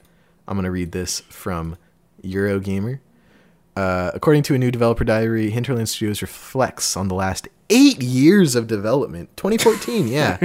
I'm 0.48 0.56
gonna 0.56 0.70
read 0.70 0.92
this 0.92 1.20
from 1.20 1.76
Eurogamer. 2.22 3.00
Uh, 3.76 4.10
according 4.14 4.42
to 4.44 4.54
a 4.54 4.58
new 4.58 4.70
developer 4.70 5.04
diary, 5.04 5.50
Hinterland 5.50 5.88
Studios 5.88 6.22
reflects 6.22 6.96
on 6.96 7.08
the 7.08 7.14
last 7.14 7.48
eight 7.70 8.02
years 8.02 8.54
of 8.54 8.66
development. 8.66 9.36
2014, 9.36 10.08
yeah. 10.08 10.38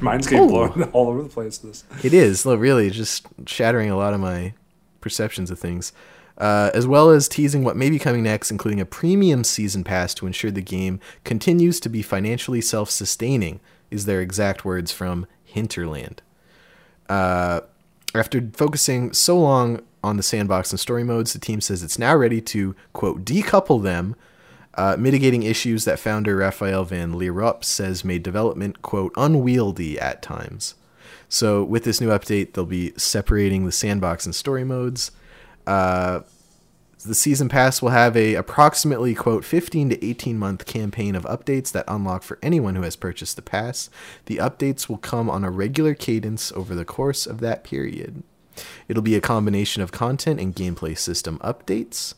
mine's 0.00 0.26
getting 0.26 0.44
Oh. 0.50 0.68
blown 0.68 0.82
all 0.92 1.08
over 1.08 1.22
the 1.22 1.28
place. 1.28 1.58
This. 1.58 1.84
It 2.04 2.14
is. 2.14 2.44
Look, 2.46 2.60
really, 2.60 2.90
just 2.90 3.26
shattering 3.46 3.90
a 3.90 3.96
lot 3.96 4.14
of 4.14 4.20
my 4.20 4.54
perceptions 5.00 5.50
of 5.50 5.58
things. 5.58 5.92
Uh, 6.36 6.70
as 6.72 6.86
well 6.86 7.10
as 7.10 7.26
teasing 7.28 7.64
what 7.64 7.76
may 7.76 7.90
be 7.90 7.98
coming 7.98 8.22
next, 8.22 8.52
including 8.52 8.80
a 8.80 8.86
premium 8.86 9.42
season 9.42 9.82
pass 9.82 10.14
to 10.14 10.24
ensure 10.24 10.52
the 10.52 10.62
game 10.62 11.00
continues 11.24 11.80
to 11.80 11.88
be 11.88 12.00
financially 12.00 12.60
self 12.60 12.90
sustaining, 12.90 13.58
is 13.90 14.04
their 14.06 14.20
exact 14.20 14.64
words 14.64 14.92
from 14.92 15.26
Hinterland. 15.44 16.22
Uh, 17.08 17.60
after 18.14 18.40
focusing 18.52 19.12
so 19.12 19.36
long 19.38 19.82
on 20.04 20.16
the 20.16 20.22
sandbox 20.22 20.70
and 20.70 20.78
story 20.78 21.02
modes, 21.02 21.32
the 21.32 21.40
team 21.40 21.60
says 21.60 21.82
it's 21.82 21.98
now 21.98 22.14
ready 22.14 22.40
to, 22.40 22.76
quote, 22.92 23.24
decouple 23.24 23.82
them, 23.82 24.14
uh, 24.78 24.96
mitigating 24.96 25.42
issues 25.42 25.84
that 25.84 25.98
founder 25.98 26.36
Raphael 26.36 26.84
Van 26.84 27.12
Lierop 27.12 27.64
says 27.64 28.04
made 28.04 28.22
development, 28.22 28.80
quote, 28.80 29.12
unwieldy 29.16 29.98
at 29.98 30.22
times. 30.22 30.76
So 31.28 31.64
with 31.64 31.82
this 31.82 32.00
new 32.00 32.08
update, 32.08 32.52
they'll 32.52 32.64
be 32.64 32.92
separating 32.96 33.66
the 33.66 33.72
sandbox 33.72 34.24
and 34.24 34.34
story 34.34 34.62
modes. 34.62 35.10
Uh, 35.66 36.20
the 37.04 37.14
season 37.14 37.48
pass 37.48 37.82
will 37.82 37.90
have 37.90 38.16
a 38.16 38.34
approximately 38.34 39.14
quote 39.14 39.44
15 39.44 39.90
to 39.90 40.04
18 40.04 40.38
month 40.38 40.64
campaign 40.64 41.16
of 41.16 41.24
updates 41.24 41.72
that 41.72 41.84
unlock 41.88 42.22
for 42.22 42.38
anyone 42.40 42.76
who 42.76 42.82
has 42.82 42.96
purchased 42.96 43.34
the 43.34 43.42
pass. 43.42 43.90
The 44.26 44.36
updates 44.36 44.88
will 44.88 44.98
come 44.98 45.28
on 45.28 45.42
a 45.42 45.50
regular 45.50 45.94
cadence 45.94 46.52
over 46.52 46.76
the 46.76 46.84
course 46.84 47.26
of 47.26 47.40
that 47.40 47.64
period. 47.64 48.22
It'll 48.88 49.02
be 49.02 49.16
a 49.16 49.20
combination 49.20 49.82
of 49.82 49.90
content 49.90 50.40
and 50.40 50.54
gameplay 50.54 50.96
system 50.96 51.38
updates. 51.38 52.14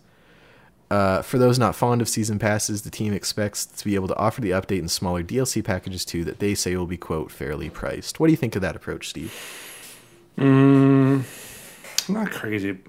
Uh, 0.90 1.22
for 1.22 1.38
those 1.38 1.56
not 1.58 1.76
fond 1.76 2.00
of 2.02 2.08
season 2.08 2.38
passes, 2.38 2.82
the 2.82 2.90
team 2.90 3.12
expects 3.12 3.64
to 3.64 3.84
be 3.84 3.94
able 3.94 4.08
to 4.08 4.16
offer 4.16 4.40
the 4.40 4.50
update 4.50 4.80
in 4.80 4.88
smaller 4.88 5.22
DLC 5.22 5.62
packages 5.64 6.04
too 6.04 6.24
that 6.24 6.40
they 6.40 6.54
say 6.54 6.74
will 6.76 6.86
be 6.86 6.96
quote 6.96 7.30
fairly 7.30 7.70
priced. 7.70 8.18
What 8.18 8.26
do 8.26 8.32
you 8.32 8.36
think 8.36 8.56
of 8.56 8.62
that 8.62 8.74
approach, 8.74 9.08
Steve? 9.08 9.32
I'm 10.36 11.24
not 12.08 12.30
crazy. 12.30 12.78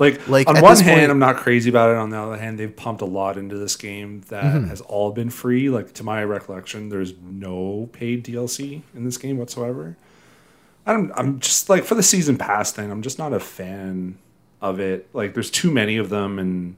Like, 0.00 0.26
Like, 0.26 0.48
on 0.48 0.60
one 0.60 0.76
hand, 0.78 0.98
point- 0.98 1.10
I'm 1.12 1.20
not 1.20 1.36
crazy 1.36 1.70
about 1.70 1.90
it. 1.90 1.96
On 1.96 2.10
the 2.10 2.18
other 2.18 2.36
hand, 2.36 2.58
they've 2.58 2.74
pumped 2.74 3.00
a 3.00 3.04
lot 3.04 3.36
into 3.38 3.56
this 3.56 3.76
game 3.76 4.22
that 4.28 4.42
Mm-hmm. 4.42 4.66
has 4.66 4.80
all 4.80 5.12
been 5.12 5.30
free. 5.30 5.70
Like 5.70 5.92
to 5.92 6.02
my 6.02 6.24
recollection, 6.24 6.88
there's 6.88 7.14
no 7.22 7.88
paid 7.92 8.24
DLC 8.24 8.82
in 8.92 9.04
this 9.04 9.16
game 9.18 9.38
whatsoever. 9.38 9.96
I'm 10.84 11.12
I'm 11.14 11.38
just 11.38 11.68
like 11.68 11.84
for 11.84 11.94
the 11.94 12.02
season 12.02 12.36
pass 12.36 12.72
thing. 12.72 12.90
I'm 12.90 13.02
just 13.02 13.20
not 13.20 13.32
a 13.32 13.38
fan 13.38 14.18
of 14.60 14.80
it. 14.80 15.08
Like 15.12 15.32
there's 15.34 15.48
too 15.52 15.70
many 15.70 15.96
of 15.96 16.08
them, 16.10 16.40
and 16.40 16.74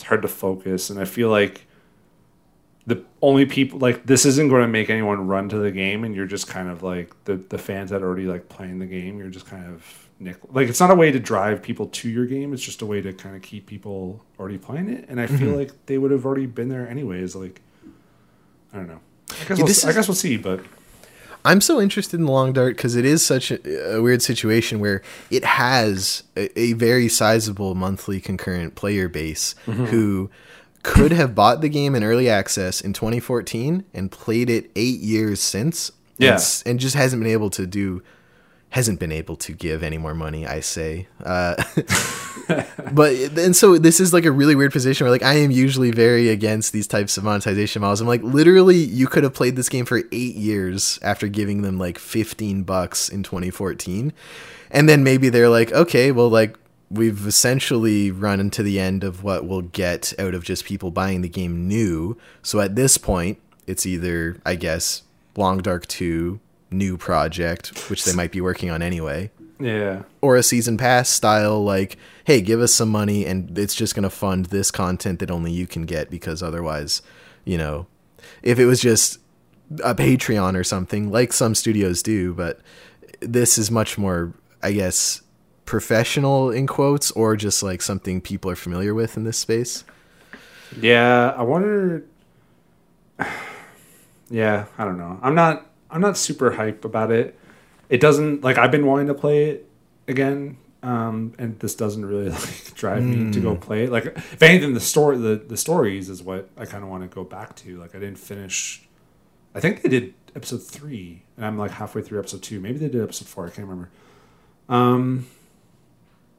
it's 0.00 0.08
hard 0.08 0.22
to 0.22 0.28
focus. 0.28 0.88
And 0.88 0.98
I 0.98 1.04
feel 1.04 1.28
like 1.28 1.66
the 2.86 3.04
only 3.20 3.44
people 3.44 3.78
like 3.78 4.06
this 4.06 4.24
isn't 4.24 4.48
going 4.48 4.62
to 4.62 4.68
make 4.68 4.88
anyone 4.88 5.26
run 5.26 5.48
to 5.50 5.58
the 5.58 5.70
game, 5.70 6.02
and 6.04 6.14
you're 6.14 6.26
just 6.26 6.48
kind 6.48 6.70
of 6.70 6.82
like 6.82 7.12
the 7.24 7.36
the 7.36 7.58
fans 7.58 7.90
that 7.90 8.02
are 8.02 8.06
already 8.06 8.24
like 8.26 8.48
playing 8.48 8.78
the 8.78 8.86
game. 8.86 9.18
You're 9.18 9.28
just 9.28 9.46
kind 9.46 9.66
of 9.66 10.08
nick 10.18 10.36
like 10.52 10.68
it's 10.68 10.80
not 10.80 10.90
a 10.90 10.94
way 10.94 11.10
to 11.12 11.20
drive 11.20 11.62
people 11.62 11.86
to 11.88 12.08
your 12.08 12.24
game. 12.24 12.54
It's 12.54 12.62
just 12.62 12.80
a 12.80 12.86
way 12.86 13.02
to 13.02 13.12
kind 13.12 13.36
of 13.36 13.42
keep 13.42 13.66
people 13.66 14.24
already 14.38 14.56
playing 14.58 14.88
it. 14.88 15.04
And 15.08 15.20
I 15.20 15.26
feel 15.26 15.38
Mm-hmm. 15.48 15.56
like 15.56 15.86
they 15.86 15.98
would 15.98 16.10
have 16.10 16.24
already 16.24 16.46
been 16.46 16.70
there 16.70 16.88
anyways. 16.88 17.36
Like 17.36 17.60
I 18.72 18.78
don't 18.78 18.88
know. 18.88 19.00
I 19.30 19.44
guess, 19.44 19.58
Yeah, 19.58 19.64
we'll, 19.64 19.92
I 19.92 19.92
guess 19.94 20.08
we'll 20.08 20.14
see, 20.14 20.36
but 20.38 20.64
I'm 21.44 21.60
so 21.60 21.80
interested 21.80 22.20
in 22.20 22.26
the 22.26 22.32
Long 22.32 22.52
Dark 22.52 22.76
because 22.76 22.96
it 22.96 23.04
is 23.04 23.24
such 23.24 23.50
a, 23.50 23.94
a 23.96 24.02
weird 24.02 24.22
situation 24.22 24.78
where 24.80 25.02
it 25.30 25.44
has 25.44 26.22
a, 26.36 26.58
a 26.58 26.72
very 26.74 27.08
sizable 27.08 27.74
monthly 27.74 28.20
concurrent 28.20 28.74
player 28.74 29.08
base 29.08 29.54
Mm-hmm. 29.66 29.86
who 29.86 30.30
could 30.82 31.12
have 31.12 31.34
bought 31.34 31.60
the 31.60 31.68
game 31.68 31.94
in 31.94 32.02
early 32.02 32.28
access 32.28 32.80
in 32.80 32.92
2014 32.94 33.84
and 33.92 34.10
played 34.10 34.48
it 34.48 34.70
eight 34.76 35.00
years 35.00 35.38
since. 35.40 35.90
and 36.18 36.24
Yeah. 36.26 36.34
s- 36.34 36.62
and 36.64 36.80
just 36.80 36.94
hasn't 36.96 37.22
been 37.22 37.30
able 37.32 37.50
to 37.50 37.66
do, 37.66 38.02
hasn't 38.70 39.00
been 39.00 39.12
able 39.12 39.36
to 39.36 39.52
give 39.52 39.82
any 39.82 39.98
more 39.98 40.14
money. 40.14 40.46
I 40.46 40.60
say, 40.60 41.08
uh, 41.24 41.62
but 42.92 43.14
and 43.36 43.54
so 43.54 43.78
this 43.78 44.00
is 44.00 44.12
like 44.12 44.24
a 44.24 44.32
really 44.32 44.54
weird 44.54 44.72
position 44.72 45.04
where 45.04 45.10
like 45.10 45.22
I 45.22 45.34
am 45.34 45.50
usually 45.50 45.90
very 45.90 46.28
against 46.28 46.72
these 46.72 46.86
types 46.86 47.16
of 47.16 47.24
monetization 47.24 47.82
models. 47.82 48.00
I'm 48.00 48.06
like 48.06 48.22
literally 48.22 48.76
you 48.76 49.06
could 49.06 49.24
have 49.24 49.34
played 49.34 49.56
this 49.56 49.68
game 49.68 49.84
for 49.84 49.98
8 49.98 50.12
years 50.12 50.98
after 51.02 51.28
giving 51.28 51.62
them 51.62 51.78
like 51.78 51.98
15 51.98 52.62
bucks 52.62 53.08
in 53.08 53.22
2014 53.22 54.12
and 54.70 54.88
then 54.88 55.04
maybe 55.04 55.28
they're 55.28 55.48
like 55.48 55.72
okay 55.72 56.12
well 56.12 56.28
like 56.28 56.56
we've 56.90 57.26
essentially 57.26 58.10
run 58.10 58.40
into 58.40 58.62
the 58.62 58.80
end 58.80 59.04
of 59.04 59.22
what 59.22 59.44
we'll 59.44 59.62
get 59.62 60.12
out 60.18 60.34
of 60.34 60.44
just 60.44 60.64
people 60.64 60.90
buying 60.90 61.22
the 61.22 61.28
game 61.28 61.68
new. 61.68 62.18
So 62.42 62.58
at 62.60 62.74
this 62.74 62.98
point, 62.98 63.38
it's 63.66 63.86
either, 63.86 64.40
I 64.44 64.56
guess, 64.56 65.04
Long 65.36 65.58
Dark 65.58 65.86
2 65.86 66.40
new 66.70 66.96
project, 66.96 67.88
which 67.90 68.04
they 68.04 68.12
might 68.12 68.30
be 68.32 68.40
working 68.40 68.70
on 68.70 68.80
anyway, 68.82 69.30
Yeah. 69.58 70.02
or 70.20 70.36
a 70.36 70.42
season 70.42 70.76
pass 70.76 71.08
style 71.08 71.62
like, 71.62 71.96
hey, 72.24 72.40
give 72.40 72.60
us 72.60 72.72
some 72.72 72.88
money 72.88 73.26
and 73.26 73.58
it's 73.58 73.74
just 73.74 73.94
going 73.94 74.04
to 74.04 74.10
fund 74.10 74.46
this 74.46 74.70
content 74.70 75.18
that 75.18 75.30
only 75.30 75.50
you 75.52 75.66
can 75.66 75.82
get 75.86 76.10
because 76.10 76.42
otherwise, 76.42 77.02
you 77.44 77.58
know, 77.58 77.86
if 78.42 78.58
it 78.58 78.66
was 78.66 78.80
just 78.80 79.18
a 79.82 79.94
Patreon 79.94 80.56
or 80.56 80.64
something 80.64 81.10
like 81.10 81.32
some 81.32 81.54
studios 81.54 82.02
do, 82.02 82.34
but 82.34 82.60
this 83.20 83.58
is 83.58 83.70
much 83.70 83.98
more, 83.98 84.32
I 84.62 84.72
guess, 84.72 85.22
professional 85.66 86.50
in 86.50 86.66
quotes 86.66 87.10
or 87.12 87.36
just 87.36 87.62
like 87.62 87.80
something 87.82 88.20
people 88.20 88.50
are 88.50 88.56
familiar 88.56 88.94
with 88.94 89.16
in 89.16 89.24
this 89.24 89.38
space. 89.38 89.84
Yeah, 90.80 91.34
I 91.36 91.42
wonder. 91.42 92.04
Yeah, 94.30 94.66
I 94.78 94.84
don't 94.84 94.96
know. 94.98 95.18
I'm 95.22 95.34
not. 95.34 95.66
I'm 95.90 96.00
not 96.00 96.16
super 96.16 96.52
hype 96.52 96.84
about 96.84 97.10
it. 97.10 97.38
It 97.88 98.00
doesn't 98.00 98.42
like 98.42 98.58
I've 98.58 98.70
been 98.70 98.86
wanting 98.86 99.08
to 99.08 99.14
play 99.14 99.50
it 99.50 99.68
again, 100.06 100.56
um, 100.82 101.34
and 101.38 101.58
this 101.58 101.74
doesn't 101.74 102.04
really 102.04 102.28
like 102.30 102.74
drive 102.74 103.02
me 103.02 103.32
to 103.32 103.40
go 103.40 103.56
play 103.56 103.84
it. 103.84 103.90
Like, 103.90 104.06
if 104.06 104.42
anything, 104.42 104.74
the 104.74 104.80
story, 104.80 105.18
the 105.18 105.36
the 105.36 105.56
stories 105.56 106.08
is 106.08 106.22
what 106.22 106.48
I 106.56 106.66
kind 106.66 106.84
of 106.84 106.90
want 106.90 107.02
to 107.02 107.14
go 107.14 107.24
back 107.24 107.56
to. 107.56 107.78
Like, 107.78 107.94
I 107.94 107.98
didn't 107.98 108.18
finish. 108.18 108.86
I 109.54 109.60
think 109.60 109.82
they 109.82 109.88
did 109.88 110.14
episode 110.36 110.62
three, 110.62 111.22
and 111.36 111.44
I'm 111.44 111.58
like 111.58 111.72
halfway 111.72 112.02
through 112.02 112.20
episode 112.20 112.42
two. 112.42 112.60
Maybe 112.60 112.78
they 112.78 112.88
did 112.88 113.02
episode 113.02 113.28
four. 113.28 113.46
I 113.46 113.50
can't 113.50 113.66
remember. 113.66 113.90
Um, 114.68 115.26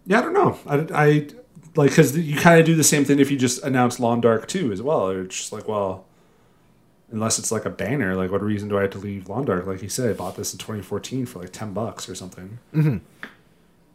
yeah, 0.05 0.19
I 0.19 0.21
don't 0.21 0.33
know. 0.33 0.59
I, 0.65 0.87
I 0.93 1.27
like 1.75 1.91
because 1.91 2.17
you 2.17 2.37
kind 2.37 2.59
of 2.59 2.65
do 2.65 2.75
the 2.75 2.83
same 2.83 3.05
thing 3.05 3.19
if 3.19 3.31
you 3.31 3.37
just 3.37 3.63
announce 3.63 3.99
Long 3.99 4.21
Dark 4.21 4.47
2 4.47 4.71
as 4.71 4.81
well. 4.81 5.09
It's 5.09 5.35
just 5.35 5.51
like, 5.51 5.67
well, 5.67 6.05
unless 7.12 7.38
it's 7.39 7.51
like 7.51 7.66
a 7.66 7.70
banner, 7.70 8.16
like 8.16 8.32
what 8.32 8.41
reason 8.41 8.70
do 8.70 8.78
I 8.78 8.82
have 8.82 8.91
to 8.91 8.97
leave 8.97 9.30
Long 9.30 9.45
Like 9.45 9.82
you 9.82 9.89
said, 9.89 10.09
I 10.09 10.14
bought 10.14 10.36
this 10.36 10.53
in 10.53 10.59
2014 10.59 11.26
for 11.26 11.39
like 11.39 11.51
10 11.51 11.74
bucks 11.74 12.09
or 12.09 12.16
something. 12.16 12.59
Mm-hmm. 12.74 12.97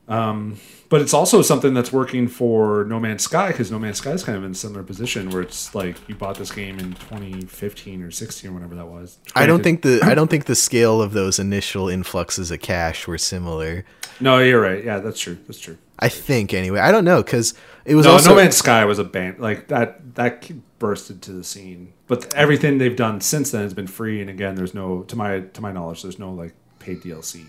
Um, 0.09 0.59
but 0.88 1.00
it's 1.00 1.12
also 1.12 1.42
something 1.42 1.74
that's 1.74 1.92
working 1.92 2.28
for 2.28 2.84
No 2.84 3.00
Man's 3.00 3.24
Sky 3.24 3.48
because 3.48 3.72
No 3.72 3.78
Man's 3.78 3.98
Sky 3.98 4.12
is 4.12 4.22
kind 4.22 4.38
of 4.38 4.44
in 4.44 4.52
a 4.52 4.54
similar 4.54 4.84
position 4.84 5.30
where 5.30 5.42
it's 5.42 5.74
like 5.74 5.96
you 6.09 6.14
bought 6.14 6.36
this 6.36 6.52
game 6.52 6.78
in 6.78 6.92
2015 6.94 8.02
or 8.02 8.11
16 8.12 8.50
or 8.50 8.54
whatever 8.54 8.76
that 8.76 8.86
was. 8.86 9.18
I 9.34 9.46
don't 9.46 9.64
think 9.64 9.82
the 9.82 10.00
I 10.04 10.14
don't 10.14 10.28
think 10.30 10.44
the 10.44 10.54
scale 10.54 11.02
of 11.02 11.12
those 11.12 11.38
initial 11.38 11.88
influxes 11.88 12.50
of 12.52 12.61
cash 12.61 13.07
were 13.09 13.18
similar. 13.18 13.84
No, 14.20 14.38
you're 14.38 14.61
right. 14.61 14.84
Yeah, 14.84 15.00
that's 15.00 15.18
true. 15.20 15.38
That's 15.46 15.59
true. 15.59 15.76
I 15.98 16.09
think 16.09 16.54
anyway. 16.54 16.80
I 16.80 16.92
don't 16.92 17.04
know 17.04 17.22
because 17.22 17.54
it 17.84 17.96
was 17.96 18.07
No, 18.07 18.12
also 18.12 18.30
No 18.30 18.36
Man's 18.36 18.57
Sky 18.57 18.84
was 18.84 18.98
a 19.00 19.04
band 19.04 19.40
like 19.40 19.68
that. 19.68 20.14
That 20.14 20.48
bursted 20.78 21.20
to 21.22 21.32
the 21.32 21.42
scene, 21.42 21.94
but 22.07 22.32
everything 22.34 22.78
they've 22.78 22.96
done 22.96 23.20
since 23.20 23.50
then 23.50 23.62
has 23.62 23.74
been 23.74 23.86
free. 23.86 24.20
And 24.20 24.30
again, 24.30 24.54
there's 24.54 24.74
no, 24.74 25.02
to 25.02 25.16
my 25.16 25.40
to 25.40 25.61
my 25.61 25.72
knowledge, 25.72 26.02
there's 26.02 26.18
no 26.18 26.32
like 26.32 26.54
paid 26.78 27.00
DLC. 27.00 27.46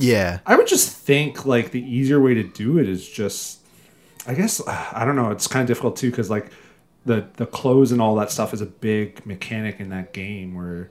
Yeah. 0.00 0.40
I 0.46 0.56
would 0.56 0.66
just 0.66 0.96
think 0.96 1.44
like 1.44 1.70
the 1.70 1.82
easier 1.82 2.20
way 2.20 2.34
to 2.34 2.42
do 2.42 2.78
it 2.78 2.88
is 2.88 3.08
just, 3.08 3.60
I 4.26 4.34
guess 4.34 4.60
I 4.66 5.04
don't 5.04 5.16
know. 5.16 5.30
It's 5.30 5.46
kind 5.46 5.62
of 5.62 5.68
difficult 5.68 5.96
too 5.96 6.10
because 6.10 6.30
like 6.30 6.50
the 7.04 7.26
the 7.36 7.46
clothes 7.46 7.92
and 7.92 8.00
all 8.00 8.14
that 8.16 8.30
stuff 8.30 8.54
is 8.54 8.60
a 8.60 8.66
big 8.66 9.24
mechanic 9.26 9.80
in 9.80 9.90
that 9.90 10.12
game 10.12 10.54
where, 10.54 10.90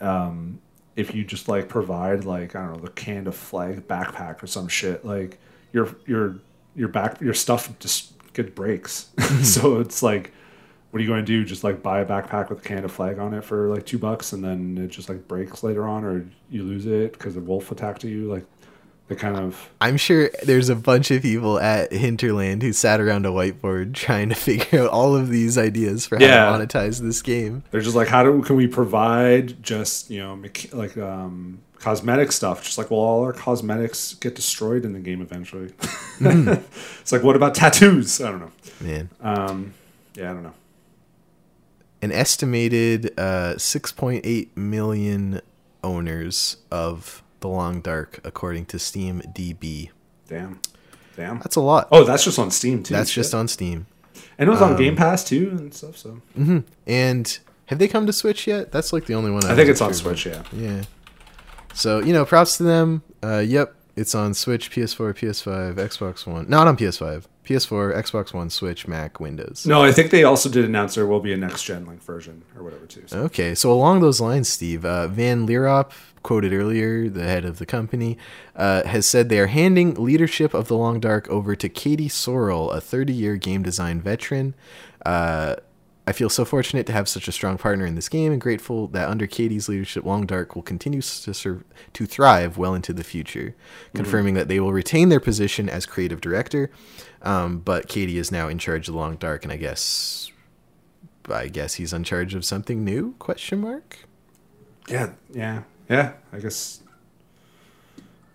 um, 0.00 0.60
if 0.96 1.14
you 1.14 1.24
just 1.24 1.48
like 1.48 1.68
provide 1.68 2.24
like 2.24 2.56
I 2.56 2.64
don't 2.64 2.74
know 2.74 2.80
the 2.80 2.90
canned 2.90 3.28
of 3.28 3.36
flag 3.36 3.86
backpack 3.86 4.42
or 4.42 4.46
some 4.46 4.68
shit 4.68 5.04
like 5.04 5.38
your 5.72 5.94
your 6.06 6.36
your 6.74 6.88
back 6.88 7.20
your 7.20 7.34
stuff 7.34 7.76
just 7.78 8.12
get 8.32 8.54
breaks. 8.54 9.10
so 9.42 9.80
it's 9.80 10.02
like. 10.02 10.32
What 10.90 11.00
are 11.00 11.02
you 11.02 11.08
going 11.08 11.24
to 11.24 11.26
do? 11.26 11.44
Just 11.44 11.62
like 11.64 11.82
buy 11.82 12.00
a 12.00 12.06
backpack 12.06 12.48
with 12.48 12.60
a 12.60 12.62
can 12.62 12.84
of 12.84 12.92
flag 12.92 13.18
on 13.18 13.34
it 13.34 13.44
for 13.44 13.68
like 13.68 13.84
two 13.84 13.98
bucks, 13.98 14.32
and 14.32 14.42
then 14.42 14.78
it 14.78 14.88
just 14.88 15.08
like 15.08 15.26
breaks 15.28 15.62
later 15.62 15.86
on, 15.86 16.04
or 16.04 16.26
you 16.50 16.62
lose 16.62 16.86
it 16.86 17.12
because 17.12 17.36
a 17.36 17.40
wolf 17.40 17.70
attacked 17.72 18.04
you. 18.04 18.30
Like 18.32 18.44
the 19.08 19.14
kind 19.14 19.36
of 19.36 19.70
I'm 19.80 19.96
sure 19.98 20.30
there's 20.44 20.68
a 20.68 20.74
bunch 20.74 21.10
of 21.12 21.22
people 21.22 21.60
at 21.60 21.92
Hinterland 21.92 22.62
who 22.62 22.72
sat 22.72 23.00
around 23.00 23.24
a 23.26 23.28
whiteboard 23.30 23.94
trying 23.94 24.30
to 24.30 24.34
figure 24.48 24.82
out 24.82 24.90
all 24.90 25.14
of 25.14 25.28
these 25.28 25.56
ideas 25.58 26.06
for 26.06 26.16
how 26.18 26.24
Yeah. 26.24 26.56
to 26.56 26.66
monetize 26.66 27.00
this 27.00 27.20
game. 27.22 27.62
they're 27.70 27.80
just 27.82 27.94
like, 27.94 28.08
how 28.08 28.22
do 28.22 28.42
can 28.42 28.56
we 28.56 28.66
provide 28.66 29.62
just 29.62 30.10
you 30.10 30.18
know 30.20 30.40
like 30.72 30.96
um, 30.96 31.58
cosmetic 31.78 32.32
stuff? 32.32 32.64
Just 32.64 32.78
like 32.78 32.90
well, 32.90 33.00
all 33.00 33.22
our 33.24 33.32
cosmetics 33.32 34.14
get 34.14 34.34
destroyed 34.34 34.84
in 34.84 34.92
the 34.92 35.00
game 35.00 35.20
eventually. 35.20 35.72
it's 36.20 37.12
like 37.12 37.22
what 37.22 37.36
about 37.36 37.54
tattoos? 37.54 38.20
I 38.20 38.30
don't 38.30 38.40
know. 38.40 38.52
Man. 38.80 39.10
Um, 39.20 39.74
yeah, 40.14 40.30
I 40.30 40.34
don't 40.34 40.42
know. 40.42 40.54
An 42.06 42.12
estimated 42.12 43.12
uh, 43.18 43.54
6.8 43.56 44.56
million 44.56 45.40
owners 45.82 46.58
of 46.70 47.24
The 47.40 47.48
Long 47.48 47.80
Dark, 47.80 48.20
according 48.22 48.66
to 48.66 48.78
Steam 48.78 49.22
DB. 49.34 49.90
Damn, 50.28 50.60
damn. 51.16 51.40
That's 51.40 51.56
a 51.56 51.60
lot. 51.60 51.88
Oh, 51.90 52.04
that's 52.04 52.22
just 52.22 52.38
on 52.38 52.52
Steam 52.52 52.84
too. 52.84 52.94
That's 52.94 53.10
shit. 53.10 53.24
just 53.24 53.34
on 53.34 53.48
Steam. 53.48 53.88
and 54.38 54.48
it 54.48 54.52
was 54.52 54.62
on 54.62 54.76
Game 54.76 54.94
Pass 54.94 55.24
too 55.24 55.48
and 55.50 55.74
stuff. 55.74 55.96
So 55.96 56.20
And 56.86 57.38
have 57.64 57.80
they 57.80 57.88
come 57.88 58.06
to 58.06 58.12
Switch 58.12 58.46
yet? 58.46 58.70
That's 58.70 58.92
like 58.92 59.06
the 59.06 59.14
only 59.14 59.32
one 59.32 59.44
I 59.44 59.56
think 59.56 59.68
it's 59.68 59.80
on 59.80 59.88
about. 59.88 59.96
Switch. 59.96 60.26
Yeah. 60.26 60.44
Yeah. 60.52 60.82
So, 61.74 61.98
you 61.98 62.12
know, 62.12 62.24
props 62.24 62.56
to 62.58 62.62
them. 62.62 63.02
Uh, 63.20 63.38
yep, 63.38 63.74
it's 63.96 64.14
on 64.14 64.32
Switch, 64.32 64.70
PS4, 64.70 65.12
PS5, 65.12 65.74
Xbox 65.74 66.24
One. 66.24 66.48
Not 66.48 66.68
on 66.68 66.76
PS5. 66.76 67.24
PS4, 67.46 67.96
Xbox 67.96 68.34
One, 68.34 68.50
Switch, 68.50 68.86
Mac, 68.86 69.20
Windows. 69.20 69.66
No, 69.66 69.82
I 69.82 69.92
think 69.92 70.10
they 70.10 70.24
also 70.24 70.48
did 70.48 70.64
announce 70.64 70.94
there 70.94 71.06
will 71.06 71.20
be 71.20 71.32
a 71.32 71.36
next 71.36 71.62
gen 71.62 71.86
like 71.86 72.02
version 72.02 72.42
or 72.56 72.62
whatever 72.62 72.86
too. 72.86 73.04
So. 73.06 73.20
Okay, 73.22 73.54
so 73.54 73.72
along 73.72 74.00
those 74.00 74.20
lines, 74.20 74.48
Steve, 74.48 74.84
uh, 74.84 75.08
Van 75.08 75.46
Lierop, 75.46 75.92
quoted 76.22 76.52
earlier, 76.52 77.08
the 77.08 77.22
head 77.22 77.44
of 77.44 77.58
the 77.58 77.66
company, 77.66 78.18
uh, 78.56 78.82
has 78.84 79.06
said 79.06 79.28
they 79.28 79.38
are 79.38 79.46
handing 79.46 79.94
leadership 79.94 80.52
of 80.54 80.68
the 80.68 80.76
Long 80.76 80.98
Dark 80.98 81.28
over 81.28 81.54
to 81.54 81.68
Katie 81.68 82.08
Sorrell, 82.08 82.74
a 82.74 82.80
30 82.80 83.12
year 83.12 83.36
game 83.36 83.62
design 83.62 84.00
veteran. 84.00 84.54
Uh, 85.04 85.56
I 86.08 86.12
feel 86.12 86.28
so 86.28 86.44
fortunate 86.44 86.86
to 86.86 86.92
have 86.92 87.08
such 87.08 87.26
a 87.26 87.32
strong 87.32 87.58
partner 87.58 87.84
in 87.84 87.96
this 87.96 88.08
game 88.08 88.30
and 88.30 88.40
grateful 88.40 88.86
that 88.88 89.08
under 89.08 89.26
Katie's 89.26 89.68
leadership, 89.68 90.04
Long 90.04 90.24
Dark 90.24 90.54
will 90.54 90.62
continue 90.62 91.02
to 91.02 91.34
serve, 91.34 91.64
to 91.94 92.06
thrive 92.06 92.56
well 92.56 92.74
into 92.74 92.92
the 92.92 93.02
future, 93.02 93.56
confirming 93.92 94.34
that 94.34 94.46
they 94.46 94.60
will 94.60 94.72
retain 94.72 95.08
their 95.08 95.18
position 95.18 95.68
as 95.68 95.84
creative 95.84 96.20
director. 96.20 96.70
Um, 97.22 97.58
but 97.58 97.88
Katie 97.88 98.18
is 98.18 98.30
now 98.30 98.46
in 98.46 98.58
charge 98.58 98.88
of 98.88 98.94
Long 98.94 99.16
Dark, 99.16 99.42
and 99.42 99.52
I 99.52 99.56
guess 99.56 100.30
I 101.28 101.48
guess 101.48 101.74
he's 101.74 101.92
in 101.92 102.04
charge 102.04 102.34
of 102.34 102.44
something 102.44 102.84
new? 102.84 103.14
Question 103.18 103.60
mark. 103.60 103.98
Yeah, 104.88 105.12
yeah, 105.32 105.62
yeah. 105.88 106.12
I 106.32 106.38
guess. 106.38 106.80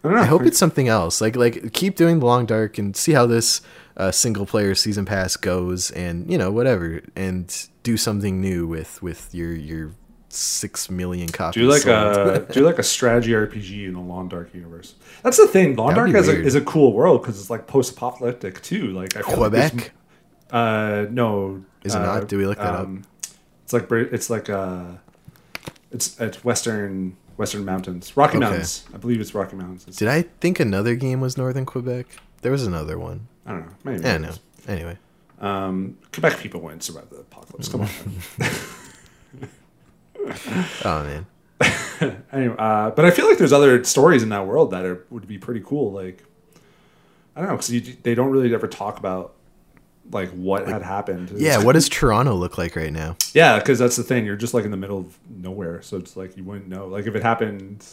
I 0.04 0.08
don't 0.08 0.18
know. 0.18 0.24
I 0.24 0.26
hope 0.26 0.44
it's 0.44 0.58
something 0.58 0.88
else. 0.88 1.22
Like 1.22 1.36
like 1.36 1.74
keep 1.74 1.96
doing 1.96 2.20
the 2.20 2.26
long 2.26 2.46
dark 2.46 2.78
and 2.78 2.96
see 2.96 3.12
how 3.12 3.26
this 3.28 3.62
uh, 3.98 4.12
single 4.12 4.46
player 4.46 4.74
season 4.74 5.06
pass 5.06 5.38
goes, 5.38 5.92
and 5.92 6.30
you 6.30 6.38
know 6.38 6.52
whatever, 6.52 7.02
and 7.16 7.68
do 7.84 7.98
something 7.98 8.42
new 8.42 8.66
with 8.66 9.02
with 9.04 9.34
your 9.34 9.54
your 9.54 9.92
six 10.30 10.90
million 10.90 11.28
copies. 11.30 11.62
do 11.62 11.70
like 11.70 11.82
sold. 11.82 12.28
a 12.28 12.40
do 12.54 12.66
like 12.66 12.80
a 12.80 12.84
strategy 12.84 13.32
RPG 13.32 13.88
in 13.88 13.94
the 13.94 14.00
Long 14.00 14.28
Dark 14.28 14.54
universe. 14.54 14.96
That's 15.24 15.38
the 15.38 15.48
thing. 15.48 15.76
Long 15.76 15.94
That'd 15.94 16.14
Dark 16.14 16.24
is 16.24 16.30
a, 16.30 16.42
is 16.42 16.56
a 16.56 16.62
cool 16.62 16.94
world 16.94 17.22
because 17.22 17.40
it's 17.40 17.50
like 17.50 17.68
post 17.68 17.94
apocalyptic 17.94 18.62
too. 18.62 18.88
Like 18.88 19.16
I 19.16 19.22
feel 19.22 19.38
like 19.38 19.52
Quebec. 19.52 19.92
uh, 20.52 21.06
no, 21.12 21.64
Is 21.84 21.94
it 21.94 22.02
uh, 22.02 22.06
not? 22.06 22.28
Do 22.28 22.38
we 22.38 22.48
look 22.48 22.58
that 22.58 22.74
up? 22.74 22.90
It's 23.64 23.74
like 23.74 23.92
it's 23.92 24.30
like 24.30 24.50
uh, 24.50 24.86
it's 25.92 26.20
it's 26.20 26.44
western 26.44 27.18
western 27.42 27.66
mountains, 27.66 28.16
Rocky 28.16 28.38
Okay. 28.38 28.40
Mountains. 28.46 28.86
I 28.94 28.98
believe 28.98 29.20
it's 29.20 29.34
Rocky 29.36 29.56
Mountains. 29.58 29.82
It's- 29.84 29.98
Did 29.98 30.08
I 30.08 30.22
think 30.40 30.60
another 30.60 30.96
game 30.96 31.20
was 31.20 31.38
Northern 31.38 31.66
Quebec? 31.66 32.06
There 32.42 32.52
was 32.52 32.66
another 32.66 32.98
one. 32.98 33.28
I 33.46 33.52
don't 33.52 33.66
know. 33.66 33.74
Maybe. 33.84 34.06
I 34.06 34.12
don't 34.14 34.22
know. 34.24 34.34
Anyway, 34.68 34.98
Um, 35.40 35.98
Quebec 36.14 36.38
people 36.40 36.62
wouldn't 36.62 36.84
survive 36.84 37.10
the 37.10 37.18
apocalypse. 37.18 37.68
Come 37.68 37.82
on. 37.82 37.90
oh 40.86 41.04
man, 41.04 41.26
anyway, 42.32 42.56
uh, 42.58 42.92
but 42.92 43.06
I 43.06 43.12
feel 43.12 43.28
like 43.28 43.38
there's 43.38 43.54
other 43.54 43.84
stories 43.84 44.24
in 44.24 44.30
that 44.30 44.46
world 44.46 44.72
that 44.72 44.86
are, 44.86 45.06
would 45.10 45.28
be 45.28 45.38
pretty 45.38 45.62
cool. 45.66 45.92
Like, 45.92 46.24
I 47.36 47.42
don't 47.42 47.50
know, 47.50 47.58
because 47.58 47.96
they 48.04 48.14
don't 48.16 48.30
really 48.32 48.54
ever 48.54 48.68
talk 48.68 48.98
about 49.00 49.34
like 50.10 50.30
what 50.32 50.68
had 50.68 50.82
happened. 50.82 51.32
yeah. 51.36 51.58
What 51.64 51.74
does 51.74 51.88
Toronto 51.90 52.34
look 52.36 52.58
like 52.58 52.76
right 52.76 52.92
now? 52.92 53.18
Yeah, 53.34 53.60
because 53.60 53.80
that's 53.80 53.96
the 53.96 54.04
thing. 54.04 54.26
You're 54.26 54.36
just 54.36 54.54
like 54.54 54.66
in 54.66 54.72
the 54.72 54.78
middle 54.78 54.98
of 55.00 55.18
nowhere, 55.30 55.82
so 55.82 55.98
it's 55.98 56.16
like 56.18 56.36
you 56.38 56.44
wouldn't 56.44 56.68
know. 56.68 56.88
Like 56.88 57.06
if 57.08 57.16
it 57.16 57.24
happened, 57.24 57.86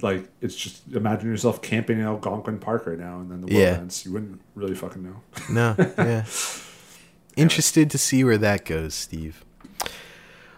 like 0.00 0.28
it's 0.40 0.56
just 0.56 0.86
imagine 0.92 1.28
yourself 1.30 1.62
camping 1.62 1.98
in 1.98 2.04
Algonquin 2.04 2.58
Park 2.58 2.86
right 2.86 2.98
now, 2.98 3.20
and 3.20 3.30
then 3.30 3.40
the 3.40 3.46
world 3.46 3.58
Yeah. 3.60 3.78
ends. 3.78 4.04
You 4.04 4.12
wouldn't 4.12 4.40
really 4.54 4.74
fucking 4.74 5.02
know. 5.02 5.16
No, 5.50 5.74
yeah. 5.98 6.24
Interested 7.36 7.90
to 7.90 7.98
see 7.98 8.24
where 8.24 8.38
that 8.38 8.64
goes, 8.66 8.94
Steve. 8.94 9.42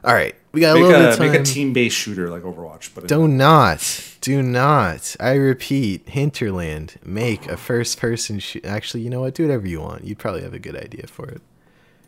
All 0.02 0.12
right, 0.12 0.34
we 0.52 0.60
got 0.60 0.72
a 0.72 0.74
Make 0.74 0.82
little 0.84 0.98
bit 1.00 1.06
a 1.06 1.10
of 1.12 1.16
time. 1.18 1.30
make 1.32 1.40
a 1.40 1.44
team 1.44 1.72
based 1.72 1.96
shooter 1.96 2.28
like 2.28 2.42
Overwatch, 2.42 2.90
but 2.94 3.06
Do 3.08 3.26
not. 3.28 3.80
Do 4.24 4.42
not, 4.42 5.16
I 5.20 5.34
repeat, 5.34 6.08
Hinterland, 6.08 6.94
make 7.04 7.46
a 7.46 7.58
first 7.58 7.98
person 7.98 8.38
shoot. 8.38 8.64
Actually, 8.64 9.02
you 9.02 9.10
know 9.10 9.20
what? 9.20 9.34
Do 9.34 9.42
whatever 9.42 9.68
you 9.68 9.82
want. 9.82 10.04
You'd 10.04 10.18
probably 10.18 10.40
have 10.40 10.54
a 10.54 10.58
good 10.58 10.76
idea 10.76 11.06
for 11.08 11.28
it. 11.28 11.42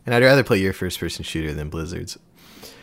And 0.03 0.15
I'd 0.15 0.23
rather 0.23 0.43
play 0.43 0.57
your 0.57 0.73
first 0.73 0.99
person 0.99 1.23
shooter 1.23 1.53
than 1.53 1.69
Blizzard's. 1.69 2.17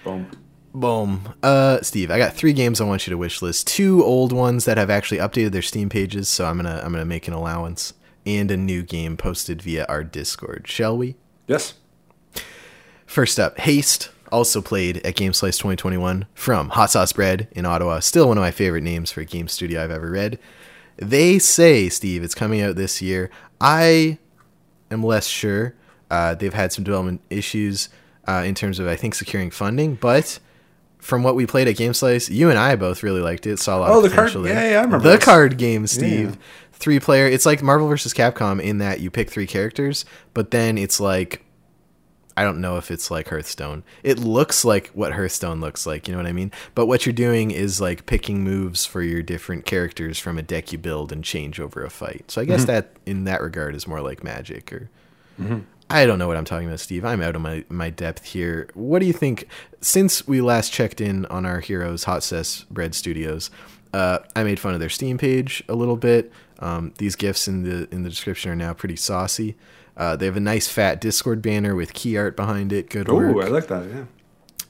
Boom. 0.05 0.30
Boom. 0.72 1.35
Uh, 1.43 1.80
Steve, 1.82 2.12
I 2.12 2.18
got 2.18 2.35
three 2.35 2.53
games 2.53 2.80
I 2.80 2.85
want 2.85 3.09
you 3.09 3.11
to 3.11 3.18
wish 3.18 3.43
list. 3.43 3.66
Two 3.66 4.05
old 4.05 4.32
ones 4.32 4.66
that 4.66 4.78
have 4.78 4.89
actually 4.89 5.18
updated 5.18 5.51
their 5.51 5.62
Steam 5.62 5.89
pages, 5.89 6.28
so 6.28 6.47
I'm 6.47 6.55
gonna 6.55 6.80
I'm 6.85 6.93
gonna 6.93 7.05
make 7.05 7.26
an 7.26 7.35
allowance, 7.35 7.93
and 8.24 8.53
a 8.53 8.57
new 8.57 8.85
game 8.85 9.16
posted 9.16 9.62
via 9.62 9.85
our 9.89 10.05
Discord. 10.05 10.68
Shall 10.68 10.97
we? 10.97 11.16
Yes. 11.49 11.74
First 13.05 13.41
up, 13.41 13.59
Haste, 13.59 14.11
also 14.35 14.61
played 14.61 14.99
at 15.07 15.14
Game 15.14 15.32
Slice 15.32 15.57
2021 15.59 16.26
from 16.35 16.70
Hot 16.70 16.91
Sauce 16.91 17.12
Bread 17.12 17.49
in 17.53 17.64
Ottawa. 17.64 18.01
Still 18.01 18.28
one 18.28 18.37
of 18.37 18.43
my 18.43 18.51
favorite 18.51 18.82
names 18.82 19.11
for 19.11 19.20
a 19.20 19.24
game 19.24 19.49
studio 19.49 19.82
I've 19.82 19.91
ever 19.91 20.11
read. 20.11 20.39
They 20.97 21.39
say, 21.39 21.89
Steve, 21.89 22.22
it's 22.22 22.35
coming 22.35 22.61
out 22.61 22.76
this 22.76 23.01
year. 23.01 23.30
I 23.61 24.18
am 24.91 25.03
less 25.03 25.26
sure. 25.26 25.74
Uh, 26.11 26.35
they've 26.35 26.53
had 26.55 26.72
some 26.72 26.85
development 26.85 27.20
issues 27.30 27.89
uh, 28.28 28.43
in 28.45 28.55
terms 28.55 28.78
of, 28.78 28.87
I 28.87 28.97
think, 28.97 29.14
securing 29.14 29.51
funding, 29.51 29.95
but 29.97 30.39
from 30.99 31.22
what 31.22 31.35
we 31.35 31.47
played 31.47 31.68
at 31.68 31.76
Game 31.76 31.93
Slice, 31.95 32.28
you 32.30 32.49
and 32.51 32.59
I 32.59 32.76
both 32.76 33.03
really 33.03 33.20
liked 33.20 33.47
it. 33.47 33.59
Saw 33.59 33.78
a 33.78 33.80
lot 33.80 33.91
Oh, 33.91 33.99
of 33.99 34.03
the 34.05 34.11
card- 34.16 34.32
there. 34.32 34.47
yeah, 34.47 34.70
yeah, 34.70 34.78
I 34.78 34.82
remember 34.85 35.09
the 35.09 35.16
this. 35.16 35.24
card 35.24 35.59
game, 35.59 35.87
Steve. 35.87 36.30
Yeah. 36.30 36.37
Three 36.72 36.99
player. 37.01 37.26
It's 37.26 37.47
like 37.47 37.62
Marvel 37.62 37.89
vs. 37.89 38.12
Capcom 38.14 38.61
in 38.61 38.78
that 38.78 39.01
you 39.01 39.11
pick 39.11 39.30
three 39.30 39.47
characters, 39.47 40.05
but 40.35 40.51
then 40.51 40.76
it's 40.78 40.99
like 41.01 41.44
I 42.37 42.43
don't 42.43 42.61
know 42.61 42.76
if 42.76 42.91
it's 42.91 43.11
like 43.11 43.28
Hearthstone. 43.28 43.85
It 44.03 44.18
looks 44.18 44.64
like 44.64 44.89
what 44.89 45.12
Hearthstone 45.12 45.61
looks 45.61 45.87
like, 45.87 46.09
you 46.09 46.12
know 46.12 46.18
what 46.18 46.26
I 46.26 46.32
mean? 46.32 46.51
But 46.74 46.87
what 46.87 47.07
you're 47.07 47.12
doing 47.12 47.51
is 47.51 47.80
like 47.80 48.07
picking 48.07 48.43
moves 48.43 48.85
for 48.85 49.03
your 49.03 49.22
different 49.22 49.66
characters 49.66 50.18
from 50.18 50.39
a 50.39 50.43
deck 50.43 50.72
you 50.72 50.78
build 50.78 51.12
and 51.12 51.22
change 51.22 51.61
over 51.61 51.85
a 51.85 51.91
fight. 51.91 52.30
So 52.30 52.41
I 52.41 52.45
guess 52.45 52.64
that 52.66 52.91
in 53.07 53.24
that 53.24 53.41
regard 53.41 53.74
is 53.74 53.87
more 53.87 54.01
like 54.01 54.24
Magic 54.24 54.72
or 54.72 54.91
I 55.91 56.07
don't 56.07 56.18
know 56.18 56.26
what 56.26 56.37
I'm 56.37 56.45
talking 56.45 56.66
about, 56.66 56.80
Steve. 56.80 57.05
I'm 57.05 57.22
out 57.22 57.37
of 57.37 57.43
my, 57.43 57.64
my 57.68 57.91
depth 57.91 58.24
here. 58.24 58.68
What 58.74 59.01
do 59.01 59.07
you 59.07 59.12
think? 59.12 59.47
Since 59.80 60.26
we 60.26 60.41
last 60.41 60.72
checked 60.72 61.01
in 61.01 61.26
on 61.26 61.45
our 61.45 61.61
heroes, 61.61 62.05
Hot 62.05 62.22
Sauce 62.22 62.64
Bread 62.70 62.95
Studios, 62.95 63.51
uh, 63.93 64.20
I 64.35 64.43
made 64.43 64.59
fun 64.59 64.74
of 64.74 64.80
their 64.80 64.89
Steam 64.89 65.18
page 65.18 65.62
a 65.68 65.74
little 65.74 65.97
bit. 65.97 66.32
Um, 66.59 66.95
these 66.99 67.16
gifs 67.16 67.47
in 67.47 67.62
the 67.62 67.89
in 67.95 68.03
the 68.03 68.09
description 68.09 68.51
are 68.51 68.57
now 68.57 68.72
pretty 68.72 68.97
saucy. 68.97 69.57
Uh, 69.97 70.17
they 70.17 70.27
have 70.27 70.37
a 70.37 70.41
nice 70.41 70.67
fat 70.69 71.01
Discord 71.01 71.41
banner 71.41 71.75
with 71.75 71.95
key 71.95 72.17
art 72.17 72.37
behind 72.37 72.73
it. 72.73 72.91
Good 72.91 73.09
Oh, 73.09 73.15
work. 73.15 73.45
I 73.47 73.49
like 73.49 73.69
that. 73.69 73.87
Yeah. 73.89 74.05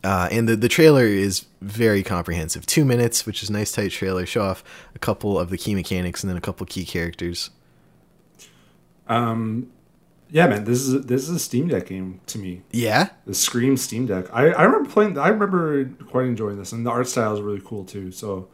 Uh, 0.02 0.28
and 0.30 0.46
the, 0.46 0.54
the 0.54 0.68
trailer 0.68 1.06
is 1.06 1.46
very 1.62 2.02
comprehensive. 2.02 2.66
Two 2.66 2.84
minutes, 2.84 3.24
which 3.24 3.42
is 3.42 3.48
a 3.48 3.52
nice 3.54 3.72
tight 3.72 3.90
trailer. 3.90 4.26
Show 4.26 4.42
off 4.42 4.62
a 4.94 4.98
couple 4.98 5.38
of 5.38 5.48
the 5.48 5.56
key 5.56 5.74
mechanics 5.74 6.22
and 6.22 6.28
then 6.28 6.36
a 6.36 6.42
couple 6.42 6.66
key 6.66 6.84
characters. 6.84 7.48
Um, 9.08 9.70
Yeah, 10.30 10.46
man. 10.46 10.64
This 10.64 10.82
is 10.86 11.06
this 11.06 11.22
is 11.28 11.36
a 11.36 11.38
Steam 11.38 11.68
Deck 11.68 11.86
game 11.86 12.20
to 12.26 12.38
me. 12.38 12.62
Yeah, 12.70 13.10
The 13.26 13.34
Scream 13.34 13.76
Steam 13.76 14.06
Deck. 14.06 14.26
I, 14.32 14.48
I 14.50 14.64
remember 14.64 14.88
playing. 14.90 15.16
I 15.18 15.28
remember 15.28 15.84
quite 16.10 16.26
enjoying 16.26 16.58
this, 16.58 16.72
and 16.72 16.84
the 16.84 16.90
art 16.90 17.06
style 17.08 17.34
is 17.34 17.40
really 17.40 17.62
cool 17.64 17.84
too. 17.84 18.10
So, 18.10 18.48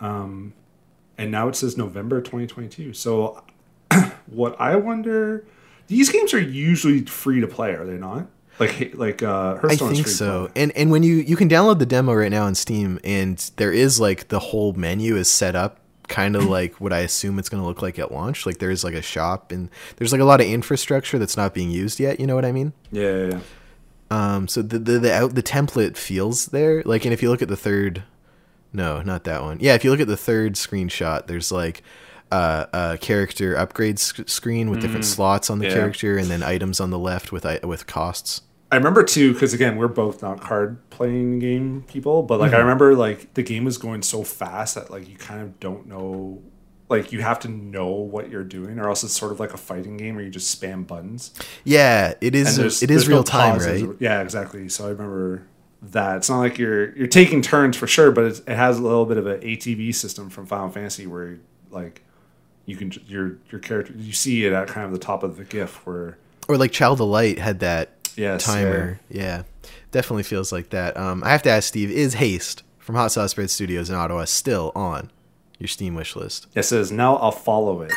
um, 0.00 0.52
and 1.16 1.30
now 1.30 1.48
it 1.48 1.56
says 1.56 1.76
November 1.76 2.20
2022. 2.20 2.92
So, 2.94 3.42
what 4.26 4.60
I 4.60 4.76
wonder, 4.76 5.46
these 5.88 6.10
games 6.10 6.34
are 6.34 6.40
usually 6.40 7.04
free 7.04 7.40
to 7.40 7.46
play, 7.46 7.72
are 7.72 7.84
they 7.84 7.96
not? 7.96 8.28
Like 8.58 8.94
like 8.94 9.22
uh, 9.22 9.58
I 9.62 9.72
is 9.72 9.80
think 9.80 10.06
so. 10.06 10.50
And 10.56 10.72
and 10.72 10.90
when 10.90 11.02
you 11.02 11.16
you 11.16 11.36
can 11.36 11.48
download 11.48 11.78
the 11.78 11.86
demo 11.86 12.14
right 12.14 12.30
now 12.30 12.44
on 12.44 12.54
Steam, 12.54 12.98
and 13.04 13.38
there 13.56 13.72
is 13.72 14.00
like 14.00 14.28
the 14.28 14.38
whole 14.38 14.72
menu 14.72 15.16
is 15.16 15.28
set 15.28 15.54
up 15.54 15.80
kind 16.08 16.36
of 16.36 16.44
like 16.48 16.80
what 16.80 16.92
I 16.92 17.00
assume 17.00 17.38
it's 17.38 17.48
going 17.48 17.62
to 17.62 17.66
look 17.66 17.82
like 17.82 17.98
at 17.98 18.12
launch. 18.12 18.46
Like 18.46 18.58
there's 18.58 18.82
like 18.82 18.94
a 18.94 19.02
shop 19.02 19.52
and 19.52 19.68
there's 19.96 20.12
like 20.12 20.20
a 20.20 20.24
lot 20.24 20.40
of 20.40 20.46
infrastructure 20.46 21.18
that's 21.18 21.36
not 21.36 21.52
being 21.52 21.70
used 21.70 22.00
yet. 22.00 22.18
You 22.18 22.26
know 22.26 22.34
what 22.34 22.44
I 22.44 22.52
mean? 22.52 22.72
Yeah, 22.90 23.02
yeah, 23.02 23.26
yeah. 23.26 23.40
Um, 24.10 24.48
so 24.48 24.62
the 24.62 24.78
the 24.78 24.98
the, 25.00 25.12
out, 25.12 25.34
the 25.34 25.42
template 25.42 25.96
feels 25.96 26.46
there. 26.46 26.82
Like, 26.84 27.04
and 27.04 27.12
if 27.12 27.22
you 27.22 27.30
look 27.30 27.42
at 27.42 27.48
the 27.48 27.56
third, 27.56 28.04
no, 28.72 29.02
not 29.02 29.24
that 29.24 29.42
one. 29.42 29.58
Yeah, 29.60 29.74
if 29.74 29.84
you 29.84 29.90
look 29.90 30.00
at 30.00 30.06
the 30.06 30.16
third 30.16 30.54
screenshot, 30.54 31.26
there's 31.26 31.52
like 31.52 31.82
uh, 32.32 32.66
a 32.72 32.98
character 32.98 33.54
upgrade 33.56 33.98
sc- 33.98 34.28
screen 34.28 34.70
with 34.70 34.80
different 34.80 35.04
slots 35.04 35.48
on 35.50 35.58
the 35.58 35.66
Yeah. 35.66 35.74
character, 35.74 36.16
and 36.18 36.26
then 36.28 36.42
items 36.42 36.80
on 36.80 36.90
the 36.90 36.98
left 36.98 37.32
with 37.32 37.46
with 37.64 37.86
costs. 37.86 38.42
I 38.72 38.76
remember 38.76 39.04
too, 39.04 39.32
because 39.32 39.54
again, 39.54 39.76
we're 39.76 39.86
both 39.86 40.22
not 40.22 40.40
card 40.40 40.78
playing 40.90 41.38
game 41.38 41.84
people, 41.86 42.22
but 42.24 42.34
Mm-hmm. 42.34 42.42
like 42.42 42.52
I 42.54 42.58
remember 42.58 42.94
like 42.96 43.34
the 43.34 43.42
game 43.42 43.64
was 43.64 43.78
going 43.78 44.02
so 44.02 44.24
fast 44.24 44.74
that 44.74 44.90
like 44.90 45.08
you 45.08 45.16
kind 45.16 45.40
of 45.40 45.60
don't 45.60 45.86
know, 45.86 46.42
like 46.88 47.12
you 47.12 47.22
have 47.22 47.38
to 47.40 47.48
know 47.48 47.86
what 47.86 48.28
you're 48.28 48.42
doing, 48.42 48.80
or 48.80 48.88
else 48.88 49.04
it's 49.04 49.12
sort 49.16 49.30
of 49.30 49.38
like 49.38 49.54
a 49.54 49.56
fighting 49.56 49.96
game 49.96 50.16
where 50.16 50.24
you 50.24 50.30
just 50.30 50.60
spam 50.60 50.84
buttons. 50.84 51.32
Yeah, 51.62 52.14
it 52.20 52.34
is 52.34 52.58
it 52.58 52.66
is 52.66 52.80
there's 52.80 53.08
no 53.08 53.16
real 53.16 53.24
time, 53.24 53.52
pauses. 53.54 53.82
right? 53.84 53.96
Yeah, 54.00 54.20
exactly. 54.22 54.68
So 54.68 54.86
I 54.86 54.90
remember 54.90 55.42
that. 55.82 56.16
It's 56.16 56.28
not 56.28 56.40
like 56.40 56.58
you're 56.58 56.92
you're 56.98 57.06
taking 57.06 57.42
turns 57.42 57.76
for 57.76 57.86
sure, 57.86 58.10
but 58.10 58.24
it's, 58.24 58.40
it 58.40 58.48
has 58.56 58.78
a 58.80 58.82
little 58.82 59.06
bit 59.06 59.16
of 59.16 59.26
an 59.28 59.40
ATB 59.42 59.94
system 59.94 60.28
from 60.28 60.44
Final 60.46 60.70
Fantasy 60.70 61.06
where 61.06 61.38
like 61.70 62.02
you 62.66 62.76
can 62.76 62.92
your 63.06 63.38
your 63.50 63.60
character 63.60 63.92
you 63.96 64.12
see 64.12 64.44
it 64.44 64.52
at 64.52 64.68
kind 64.68 64.84
of 64.86 64.92
the 64.92 64.98
top 64.98 65.22
of 65.22 65.36
the 65.36 65.44
GIF 65.44 65.86
where 65.86 66.18
Or 66.48 66.56
like 66.58 66.72
Child 66.72 67.00
of 67.00 67.08
Light 67.08 67.38
had 67.38 67.60
that 67.60 67.90
Yes, 68.16 68.44
timer. 68.44 68.98
Yeah. 69.10 69.42
definitely 69.92 70.22
feels 70.22 70.50
like 70.52 70.70
that. 70.70 70.96
Um, 70.96 71.22
I 71.24 71.30
have 71.30 71.42
to 71.42 71.50
ask 71.50 71.68
Steve: 71.68 71.90
Is 71.90 72.14
Haste 72.14 72.62
from 72.78 72.94
Hot 72.94 73.12
Sauce 73.12 73.34
Bread 73.34 73.50
Studios 73.50 73.90
in 73.90 73.94
Ottawa 73.96 74.24
still 74.24 74.72
on 74.74 75.10
your 75.58 75.68
Steam 75.68 75.94
wish 75.94 76.16
list? 76.16 76.46
it 76.54 76.62
says 76.62 76.90
now 76.90 77.16
I'll 77.16 77.30
follow 77.32 77.82
it. 77.82 77.92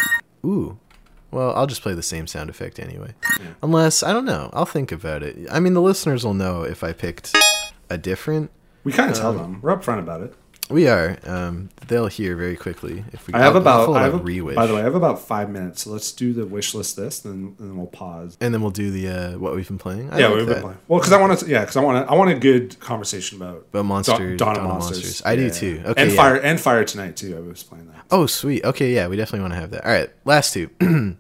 Ooh. 0.46 0.78
Well, 1.32 1.54
I'll 1.56 1.68
just 1.68 1.82
play 1.84 1.94
the 1.94 2.02
same 2.04 2.26
sound 2.28 2.50
effect 2.50 2.80
anyway. 2.80 3.14
Unless 3.62 4.02
I 4.04 4.12
don't 4.14 4.26
know. 4.26 4.50
I'll 4.52 4.66
think 4.66 4.92
about 4.92 5.22
it. 5.24 5.38
I 5.52 5.60
mean, 5.60 5.74
the 5.74 5.82
listeners 5.82 6.26
will 6.26 6.34
know 6.34 6.64
if 6.64 6.84
I 6.84 6.92
picked 6.92 7.36
a 7.90 7.98
different. 7.98 8.50
We 8.84 8.92
kind 8.92 9.12
of 9.12 9.18
tell 9.18 9.30
Um, 9.32 9.38
them 9.38 9.60
we're 9.62 9.76
upfront 9.78 10.00
about 10.00 10.22
it. 10.22 10.34
We 10.70 10.88
are. 10.88 11.18
Um, 11.26 11.70
they'll 11.88 12.08
hear 12.08 12.36
very 12.36 12.56
quickly 12.56 13.04
if 13.12 13.26
we. 13.26 13.34
I 13.34 13.40
have 13.40 13.56
I'll- 13.56 13.68
I'll 13.68 13.84
about 13.86 13.96
I 13.96 14.04
have 14.04 14.14
a, 14.14 14.18
re-wish. 14.18 14.56
by 14.56 14.68
the 14.68 14.76
way 14.76 14.82
I 14.82 14.84
have 14.84 14.94
about 14.96 15.20
five 15.20 15.50
minutes. 15.50 15.84
So 15.84 15.90
let's 15.92 16.12
do 16.12 16.32
the 16.32 16.46
wish 16.46 16.76
list 16.76 16.96
this, 16.96 17.20
then 17.20 17.56
then 17.60 17.76
we'll 17.76 17.88
pause. 17.88 18.38
and 18.40 18.54
then 18.54 18.62
we'll 18.62 18.70
do 18.72 18.92
the 18.92 19.08
uh, 19.08 19.38
what 19.40 19.56
we've 19.56 19.68
been 19.68 19.80
playing. 19.80 20.12
I 20.12 20.20
yeah, 20.20 20.28
like 20.28 20.38
we've 20.38 20.46
been 20.48 20.62
playing. 20.62 20.78
Well, 20.88 21.00
because 21.00 21.12
I 21.12 21.20
want 21.20 21.40
to. 21.40 21.48
Yeah, 21.48 21.62
because 21.62 21.76
I 21.76 21.82
want 21.82 22.06
to. 22.06 22.12
I 22.12 22.16
want 22.16 22.30
a 22.30 22.36
good 22.36 22.80
conversation 22.80 23.42
about 23.42 23.66
About 23.72 23.86
monsters, 23.86 24.38
Dawn, 24.38 24.56
Dawn 24.56 24.68
Monsters. 24.68 24.98
Monsters. 24.98 25.22
I 25.26 25.36
do 25.36 25.50
too. 25.50 25.82
Okay, 25.86 26.02
and 26.04 26.12
yeah. 26.12 26.18
fire 26.18 26.36
and 26.36 26.60
fire 26.60 26.84
tonight 26.84 27.16
too. 27.16 27.36
I 27.36 27.40
was 27.40 27.64
playing 27.64 27.88
that. 27.88 28.06
Oh, 28.12 28.28
sweet. 28.28 28.64
Okay, 28.64 28.94
yeah, 28.94 29.08
we 29.08 29.16
definitely 29.16 29.42
want 29.42 29.54
to 29.54 29.60
have 29.60 29.72
that. 29.72 29.86
All 29.86 29.92
right, 29.92 30.10
last 30.26 30.54
two. 30.54 30.70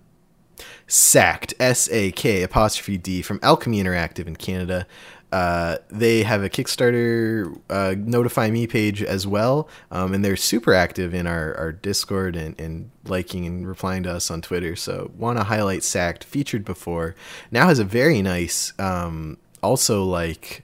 Sak'd, 0.87 1.53
S 1.59 1.87
A 1.91 2.11
K 2.11 2.41
apostrophe 2.43 2.97
D 2.97 3.21
from 3.21 3.39
Alchemy 3.43 3.81
Interactive 3.83 4.27
in 4.27 4.35
Canada. 4.35 4.87
Uh, 5.31 5.77
they 5.89 6.23
have 6.23 6.43
a 6.43 6.49
Kickstarter 6.49 7.55
uh, 7.69 7.93
notify 7.97 8.49
me 8.49 8.65
page 8.65 9.03
as 9.03 9.27
well, 9.27 9.69
um, 9.91 10.13
and 10.13 10.25
they're 10.25 10.35
super 10.35 10.73
active 10.73 11.13
in 11.13 11.27
our, 11.27 11.53
our 11.55 11.71
Discord 11.71 12.35
and, 12.35 12.59
and 12.59 12.89
liking 13.05 13.45
and 13.45 13.67
replying 13.67 14.03
to 14.03 14.11
us 14.11 14.31
on 14.31 14.41
Twitter. 14.41 14.75
So, 14.75 15.11
want 15.15 15.37
to 15.37 15.43
highlight 15.43 15.83
Sak'd, 15.83 16.23
featured 16.23 16.65
before, 16.65 17.15
now 17.51 17.67
has 17.67 17.77
a 17.77 17.83
very 17.83 18.21
nice, 18.23 18.73
um, 18.79 19.37
also 19.61 20.03
like 20.03 20.63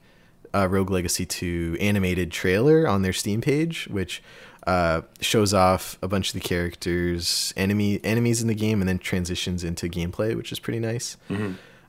uh, 0.55 0.67
Rogue 0.67 0.89
Legacy 0.89 1.25
2 1.25 1.77
animated 1.79 2.31
trailer 2.31 2.87
on 2.87 3.01
their 3.03 3.13
Steam 3.13 3.41
page, 3.41 3.87
which 3.91 4.23
uh, 4.65 5.01
shows 5.21 5.53
off 5.53 5.99
a 6.01 6.07
bunch 6.07 6.29
of 6.29 6.33
the 6.33 6.47
characters, 6.47 7.53
enemy 7.55 7.99
enemies 8.03 8.41
in 8.41 8.47
the 8.47 8.55
game, 8.55 8.81
and 8.81 8.89
then 8.89 8.97
transitions 8.97 9.63
into 9.63 9.87
gameplay, 9.87 10.35
which 10.35 10.51
is 10.51 10.59
pretty 10.59 10.79
nice. 10.79 11.17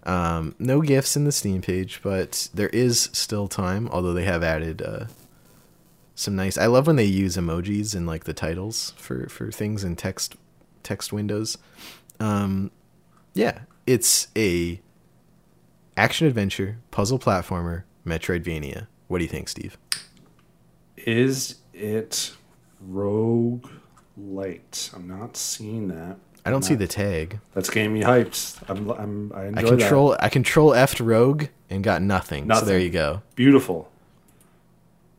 Um, 0.07 0.55
no 0.59 0.81
gifts 0.83 1.17
in 1.17 1.25
the 1.25 1.33
Steam 1.33 1.61
page, 1.61 2.01
but 2.03 2.49
there 2.55 2.69
is 2.69 3.11
still 3.13 3.49
time. 3.49 3.89
Although 3.91 4.15
they 4.15 4.25
have 4.25 4.43
added 4.43 4.81
uh, 4.81 5.07
some 6.15 6.37
nice. 6.37 6.57
I 6.57 6.67
love 6.67 6.87
when 6.87 6.97
they 6.97 7.05
use 7.05 7.37
emojis 7.37 7.95
in 7.95 8.07
like 8.07 8.25
the 8.25 8.33
titles 8.33 8.95
for 8.97 9.29
for 9.29 9.51
things 9.51 9.85
in 9.85 9.97
text 9.97 10.37
text 10.83 11.13
windows. 11.13 11.59
Um, 12.21 12.71
yeah, 13.35 13.61
it's 13.87 14.29
a 14.37 14.81
action 15.97 16.27
adventure 16.27 16.79
puzzle 16.91 17.19
platformer 17.19 17.83
Metroidvania. 18.07 18.87
What 19.09 19.19
do 19.19 19.25
you 19.25 19.31
think, 19.31 19.49
Steve? 19.49 19.77
Is 20.97 21.57
it 21.75 22.33
Rogue 22.81 23.69
Light? 24.17 24.91
I'm 24.95 25.09
not 25.09 25.37
seeing 25.37 25.89
that. 25.89 26.17
I 26.47 26.51
don't 26.51 26.63
see 26.63 26.75
the 26.77 26.87
tag. 26.87 27.41
That's 27.55 27.69
getting 27.71 27.93
me 27.93 28.03
hyped. 28.03 28.63
I'm. 28.69 28.91
I'm 28.91 29.33
I 29.35 29.47
enjoy 29.47 29.67
I 29.67 29.69
control 29.69 30.17
I 30.21 30.29
control 30.29 30.75
F 30.75 31.01
Rogue 31.01 31.47
and 31.69 31.83
got 31.83 32.03
nothing. 32.03 32.49
So 32.55 32.65
there 32.65 32.79
you 32.79 32.91
go. 32.91 33.23
Beautiful. 33.35 33.91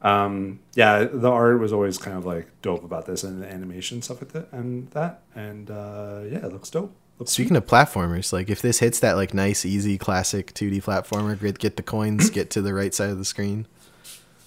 Um. 0.01 0.59
Yeah, 0.73 1.03
the 1.03 1.29
art 1.29 1.59
was 1.59 1.73
always 1.73 1.97
kind 1.97 2.17
of 2.17 2.25
like 2.25 2.47
dope 2.61 2.83
about 2.83 3.05
this, 3.05 3.23
and 3.23 3.41
the 3.41 3.51
animation 3.51 4.01
stuff 4.01 4.21
with 4.21 4.35
it, 4.35 4.47
and 4.51 4.89
that, 4.91 5.21
and 5.35 5.69
uh, 5.69 6.21
yeah, 6.23 6.45
it 6.45 6.53
looks 6.53 6.69
dope. 6.69 6.95
Looks 7.19 7.31
Speaking 7.31 7.55
of 7.55 7.65
platformers, 7.65 8.31
like 8.31 8.49
if 8.49 8.61
this 8.61 8.79
hits 8.79 8.99
that 8.99 9.15
like 9.15 9.33
nice, 9.33 9.65
easy, 9.65 9.97
classic 9.97 10.53
2D 10.53 10.83
platformer, 10.83 11.39
get 11.39 11.57
get 11.57 11.75
the 11.75 11.83
coins, 11.83 12.29
get 12.31 12.49
to 12.51 12.61
the 12.61 12.73
right 12.73 12.93
side 12.93 13.09
of 13.09 13.17
the 13.17 13.25
screen. 13.25 13.65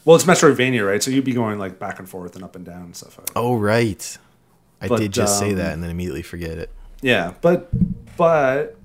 Well, 0.04 0.16
it's 0.16 0.24
Metroidvania, 0.24 0.86
right? 0.86 1.02
So 1.02 1.10
you'd 1.10 1.24
be 1.24 1.34
going 1.34 1.58
like 1.58 1.78
back 1.78 1.98
and 1.98 2.08
forth 2.08 2.36
and 2.36 2.44
up 2.44 2.56
and 2.56 2.64
down 2.64 2.82
and 2.82 2.96
stuff. 2.96 3.18
Like 3.18 3.30
Oh 3.36 3.56
right, 3.56 4.16
I 4.80 4.88
But, 4.88 4.98
did 4.98 5.12
just 5.12 5.38
say 5.38 5.50
um, 5.50 5.56
that 5.56 5.72
and 5.74 5.82
then 5.82 5.90
immediately 5.90 6.22
forget 6.22 6.58
it. 6.58 6.70
Yeah, 7.02 7.34
but 7.40 7.68
but 8.16 8.76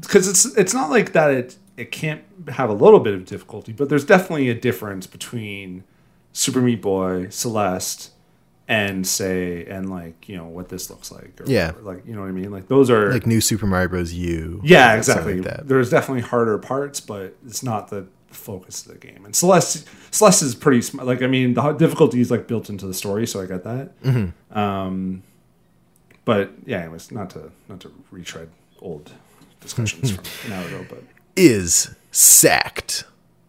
because 0.00 0.28
it's 0.28 0.44
it's 0.56 0.74
not 0.74 0.90
like 0.90 1.12
that 1.12 1.30
it 1.30 1.56
it 1.76 1.90
can't 1.92 2.22
have 2.48 2.68
a 2.70 2.74
little 2.74 3.00
bit 3.00 3.14
of 3.14 3.24
difficulty, 3.24 3.72
but 3.72 3.88
there's 3.88 4.04
definitely 4.04 4.48
a 4.50 4.54
difference 4.54 5.06
between 5.06 5.84
Super 6.32 6.60
Meat 6.60 6.82
Boy, 6.82 7.28
Celeste, 7.30 8.10
and 8.68 9.06
say 9.06 9.64
and 9.66 9.90
like 9.90 10.28
you 10.28 10.36
know 10.36 10.44
what 10.46 10.68
this 10.68 10.90
looks 10.90 11.10
like. 11.10 11.40
Yeah. 11.46 11.68
whatever. 11.72 11.82
like 11.94 12.06
you 12.06 12.14
know 12.14 12.20
what 12.22 12.28
I 12.28 12.32
mean. 12.32 12.50
Like 12.50 12.68
those 12.68 12.90
are 12.90 13.12
Like 13.12 13.26
New 13.26 13.40
Super 13.40 13.66
Mario 13.66 13.88
Bros. 13.88 14.12
U. 14.12 14.60
yeah, 14.64 14.94
exactly. 14.94 15.40
Like. 15.40 15.66
There's 15.66 15.90
definitely 15.90 16.22
harder 16.22 16.58
parts, 16.58 17.00
but 17.00 17.36
it's 17.46 17.62
not 17.62 17.88
the 17.88 18.06
focus 18.28 18.84
of 18.84 18.92
the 18.92 18.98
game. 18.98 19.24
And 19.24 19.34
Celeste, 19.34 19.86
Celeste 20.10 20.42
is 20.42 20.54
pretty 20.54 20.82
sm- 20.82 21.00
like 21.02 21.22
I 21.22 21.26
mean 21.28 21.54
the 21.54 21.72
difficulty 21.72 22.20
is 22.20 22.30
like 22.30 22.46
built 22.46 22.68
into 22.68 22.86
the 22.86 22.94
story, 22.94 23.26
so 23.26 23.40
I 23.40 23.46
get 23.46 23.64
that. 23.64 24.02
Mm-hmm. 24.02 24.58
Um, 24.58 25.22
but 26.24 26.52
yeah, 26.66 26.80
anyways, 26.80 27.10
not 27.12 27.30
to 27.30 27.50
not 27.68 27.80
to 27.80 27.92
retread 28.10 28.48
old 28.80 29.12
discussions 29.60 30.10
from 30.16 30.52
an 30.52 30.58
hour 30.58 30.66
ago, 30.68 30.86
but 30.88 31.02
Is 31.36 31.94
Sak'd 32.10 33.04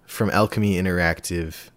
from 0.06 0.30
Alchemy 0.30 0.76
Interactive 0.76 1.70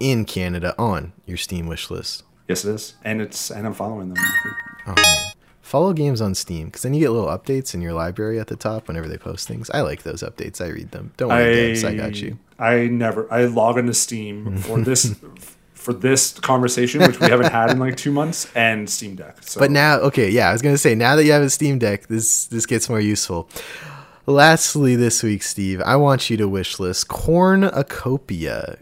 in 0.00 0.24
Canada 0.24 0.74
on 0.78 1.12
your 1.24 1.36
Steam 1.36 1.66
wish 1.66 1.90
list. 1.90 2.22
yes, 2.48 2.64
it 2.64 2.74
is, 2.74 2.94
and 3.04 3.20
it's 3.20 3.50
and 3.50 3.66
I'm 3.66 3.74
following 3.74 4.12
them. 4.12 4.22
Oh 4.86 4.94
man. 4.96 5.32
Follow 5.62 5.92
games 5.92 6.20
on 6.20 6.32
Steam 6.36 6.66
because 6.66 6.82
then 6.82 6.94
you 6.94 7.00
get 7.00 7.10
little 7.10 7.28
updates 7.28 7.74
in 7.74 7.80
your 7.82 7.92
library 7.92 8.38
at 8.38 8.46
the 8.46 8.54
top 8.54 8.86
whenever 8.86 9.08
they 9.08 9.18
post 9.18 9.48
things. 9.48 9.68
I 9.70 9.80
like 9.80 10.04
those 10.04 10.22
updates. 10.22 10.60
I 10.64 10.68
read 10.68 10.92
them. 10.92 11.12
Don't 11.16 11.28
worry, 11.30 11.72
devs, 11.74 11.82
I 11.84 11.94
got 11.96 12.14
you. 12.22 12.38
I 12.56 12.86
never. 12.86 13.26
I 13.32 13.46
log 13.46 13.76
into 13.76 13.92
Steam 13.92 14.58
for 14.58 14.80
this 14.80 15.16
for 15.86 15.94
this 15.94 16.32
conversation, 16.32 17.00
which 17.00 17.20
we 17.20 17.28
haven't 17.28 17.52
had 17.52 17.70
in 17.70 17.78
like 17.78 17.96
two 17.96 18.10
months, 18.10 18.50
and 18.56 18.90
Steam 18.90 19.14
Deck. 19.14 19.36
So. 19.42 19.60
But 19.60 19.70
now, 19.70 19.98
okay, 20.00 20.28
yeah, 20.28 20.48
I 20.48 20.52
was 20.52 20.60
gonna 20.60 20.76
say 20.76 20.96
now 20.96 21.14
that 21.14 21.24
you 21.24 21.30
have 21.30 21.42
a 21.44 21.48
Steam 21.48 21.78
Deck, 21.78 22.08
this 22.08 22.46
this 22.46 22.66
gets 22.66 22.88
more 22.88 23.00
useful. 23.00 23.48
Lastly, 24.26 24.96
this 24.96 25.22
week, 25.22 25.44
Steve, 25.44 25.80
I 25.86 25.94
want 25.94 26.28
you 26.28 26.36
to 26.38 26.48
wish 26.48 26.80
list 26.80 27.06
Cornucopia 27.06 28.78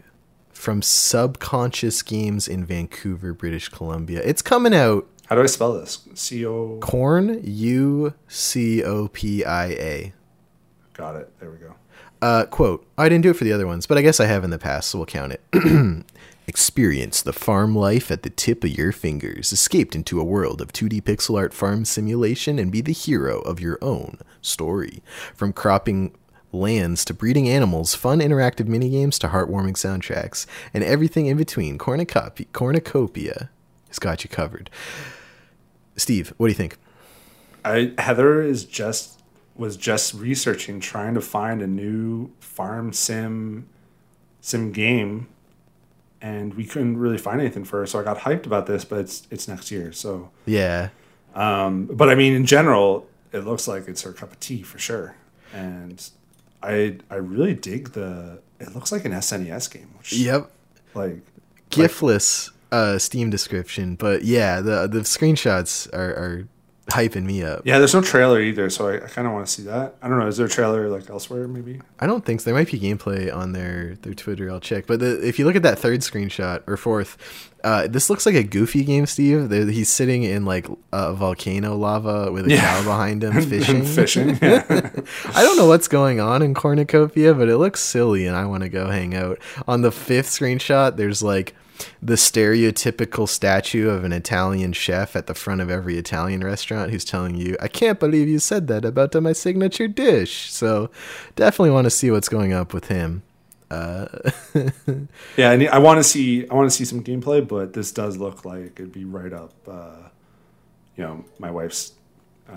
from 0.51 0.81
Subconscious 0.81 2.01
Games 2.01 2.47
in 2.47 2.65
Vancouver, 2.65 3.33
British 3.33 3.69
Columbia. 3.69 4.23
It's 4.25 4.41
coming 4.41 4.73
out. 4.73 5.07
how 5.27 5.35
do 5.35 5.43
I 5.43 5.45
spell 5.45 5.73
this? 5.73 5.99
C 6.15 6.43
O. 6.43 6.79
Corn 6.81 7.39
U 7.43 8.15
C 8.27 8.83
O 8.83 9.09
P 9.09 9.45
I 9.45 9.65
A. 9.67 10.13
Got 10.93 11.17
it. 11.17 11.39
There 11.39 11.51
we 11.51 11.57
go. 11.57 11.75
Uh, 12.19 12.45
quote, 12.45 12.83
I 12.97 13.07
didn't 13.09 13.21
do 13.21 13.29
it 13.29 13.35
for 13.35 13.43
the 13.43 13.53
other 13.53 13.67
ones, 13.67 13.85
but 13.85 13.99
I 13.99 14.01
guess 14.01 14.19
I 14.19 14.25
have 14.25 14.43
in 14.43 14.49
the 14.49 14.57
past, 14.57 14.89
so 14.89 14.97
we'll 14.97 15.05
count 15.05 15.33
it. 15.33 15.43
Experience 16.47 17.21
the 17.21 17.33
farm 17.33 17.75
life 17.75 18.11
at 18.11 18.23
the 18.23 18.29
tip 18.29 18.63
of 18.63 18.69
your 18.69 18.91
fingers. 18.91 19.51
Escaped 19.51 19.95
into 19.95 20.19
a 20.19 20.23
world 20.23 20.61
of 20.61 20.73
2D 20.73 21.01
pixel 21.01 21.37
art 21.37 21.53
farm 21.53 21.85
simulation 21.85 22.59
and 22.59 22.71
be 22.71 22.81
the 22.81 22.93
hero 22.93 23.39
of 23.41 23.59
your 23.59 23.79
own 23.81 24.19
story. 24.41 25.01
From 25.33 25.53
cropping 25.53 26.15
lands 26.51 27.03
to 27.05 27.13
breeding 27.13 27.49
animals, 27.49 27.95
fun 27.95 28.19
interactive 28.19 28.67
minigames 28.67 29.19
to 29.19 29.27
heartwarming 29.27 29.73
soundtracks, 29.73 30.45
and 30.73 30.83
everything 30.83 31.25
in 31.25 31.37
between, 31.37 31.77
Cornucopia, 31.77 32.45
Cornucopia 32.53 33.49
has 33.87 33.99
got 33.99 34.23
you 34.23 34.29
covered. 34.29 34.69
Steve, 35.97 36.33
what 36.37 36.47
do 36.47 36.51
you 36.51 36.55
think? 36.55 36.77
I 37.63 37.93
Heather 37.97 38.41
is 38.41 38.65
just 38.65 39.21
was 39.55 39.77
just 39.77 40.13
researching, 40.13 40.79
trying 40.79 41.13
to 41.13 41.21
find 41.21 41.61
a 41.61 41.67
new 41.67 42.31
farm 42.39 42.93
sim 42.93 43.67
sim 44.41 44.71
game, 44.71 45.27
and 46.25 46.53
we 46.55 46.65
couldn't 46.65 46.97
really 46.97 47.17
find 47.19 47.39
anything 47.39 47.63
for 47.65 47.79
her. 47.81 47.85
So 47.85 47.99
I 47.99 48.03
got 48.03 48.17
hyped 48.19 48.45
about 48.47 48.65
this, 48.65 48.83
but 48.83 48.99
it's 48.99 49.27
it's 49.29 49.47
next 49.47 49.69
year. 49.71 49.91
So, 49.91 50.31
Yeah. 50.45 50.89
um, 51.35 51.85
but 51.85 52.09
I 52.09 52.15
mean, 52.15 52.33
in 52.33 52.45
general, 52.45 53.07
it 53.31 53.39
looks 53.49 53.67
like 53.67 53.87
it's 53.87 54.01
her 54.01 54.13
cup 54.13 54.31
of 54.31 54.39
tea 54.39 54.61
for 54.63 54.79
sure, 54.79 55.15
and 55.53 55.97
I 56.63 56.97
I 57.09 57.15
really 57.15 57.53
dig 57.53 57.91
the. 57.93 58.39
It 58.59 58.73
looks 58.73 58.91
like 58.91 59.03
an 59.05 59.11
SNES 59.11 59.69
game, 59.71 59.89
which 59.97 60.13
Yep. 60.13 60.49
like 60.93 61.19
gifless 61.69 62.51
uh 62.71 62.97
steam 62.97 63.29
description 63.29 63.95
but 63.95 64.23
yeah 64.23 64.61
the 64.61 64.87
the 64.87 64.99
screenshots 64.99 65.91
are, 65.93 66.11
are 66.23 66.47
hyping 66.87 67.23
me 67.23 67.41
up 67.43 67.61
yeah. 67.65 67.79
There's 67.79 67.95
no 67.95 68.01
trailer 68.01 68.39
either, 68.39 68.69
so 68.69 68.87
I, 68.89 68.95
I 68.97 69.07
kind 69.07 69.25
of 69.27 69.33
want 69.33 69.47
to 69.47 69.51
see 69.51 69.63
that. 69.63 69.95
I 70.03 70.07
don't 70.07 70.19
know. 70.19 70.27
Is 70.27 70.37
there 70.37 70.45
a 70.45 70.49
trailer 70.49 70.87
like 70.87 71.09
elsewhere? 71.09 71.47
Maybe. 71.47 71.81
i 71.99 72.05
don't 72.05 72.23
think 72.23 72.41
so 72.41 72.45
there 72.45 72.53
might 72.53 72.69
be 72.69 72.79
gameplay 72.79 73.33
on 73.35 73.53
their 73.53 73.95
their 74.03 74.13
twitter 74.13 74.51
i'll 74.51 74.59
check 74.59 74.85
but 74.85 74.99
the, 74.99 75.27
if 75.27 75.39
you 75.39 75.45
look 75.45 75.55
at 75.55 75.63
that 75.63 75.79
third 75.79 76.01
screenshot 76.01 76.61
or 76.67 76.77
fourth 76.77 77.17
uh 77.63 77.87
this 77.87 78.09
looks 78.09 78.25
like 78.27 78.35
a 78.35 78.43
goofy 78.43 78.83
game 78.83 79.05
steve 79.07 79.49
There- 79.49 79.65
he's 79.65 79.89
sitting 79.89 80.21
in 80.23 80.45
like 80.45 80.67
a 80.93 81.13
volcano 81.13 81.75
lava 81.75 82.31
with 82.31 82.45
a 82.45 82.51
Yeah. 82.51 82.61
cow 82.61 82.83
behind 82.83 83.23
him 83.23 83.33
fishing 83.49 83.83
Fishing. 83.83 84.29
Yeah. 84.41 84.63
I 85.33 85.41
don't 85.43 85.57
know 85.57 85.65
what's 85.67 85.87
going 85.87 86.19
on 86.19 86.41
in 86.43 86.53
Cornucopia, 86.53 87.33
but 87.33 87.49
it 87.49 87.57
looks 87.57 87.79
silly 87.81 88.27
and 88.27 88.35
I 88.35 88.45
want 88.45 88.61
to 88.63 88.69
go 88.69 88.89
hang 88.89 89.15
out. 89.15 89.39
On 89.67 89.81
the 89.81 89.91
fifth 89.91 90.27
screenshot, 90.29 90.97
there's 90.97 91.23
like 91.23 91.55
the 92.01 92.15
stereotypical 92.15 93.27
statue 93.27 93.89
of 93.89 94.03
an 94.03 94.13
Italian 94.13 94.73
chef 94.73 95.15
at 95.15 95.27
the 95.27 95.33
front 95.33 95.61
of 95.61 95.69
every 95.69 95.97
Italian 95.97 96.43
restaurant 96.43 96.91
who's 96.91 97.05
telling 97.05 97.35
you, 97.35 97.57
I 97.61 97.67
can't 97.67 97.99
believe 97.99 98.27
you 98.27 98.39
said 98.39 98.67
that 98.67 98.85
about 98.85 99.13
my 99.15 99.33
signature 99.33 99.87
dish. 99.87 100.51
So 100.51 100.89
definitely 101.35 101.71
want 101.71 101.85
to 101.85 101.91
see 101.91 102.11
what's 102.11 102.29
going 102.29 102.53
up 102.53 102.73
with 102.73 102.87
him. 102.87 103.23
Uh, 103.71 104.07
Yeah, 105.37 105.51
I, 105.51 105.65
I 105.65 105.77
want 105.79 105.97
to 105.99 106.03
see 106.03 106.47
I 106.49 106.53
want 106.53 106.69
to 106.69 106.75
see 106.75 106.85
some 106.85 107.03
gameplay, 107.03 107.45
but 107.45 107.73
this 107.73 107.91
does 107.91 108.17
look 108.17 108.45
like 108.45 108.79
it'd 108.79 108.91
be 108.91 109.05
right 109.05 109.33
up, 109.33 109.53
uh, 109.67 110.09
you 110.95 111.03
know, 111.03 111.25
my 111.39 111.51
wife's. 111.51 111.93
Uh, 112.49 112.55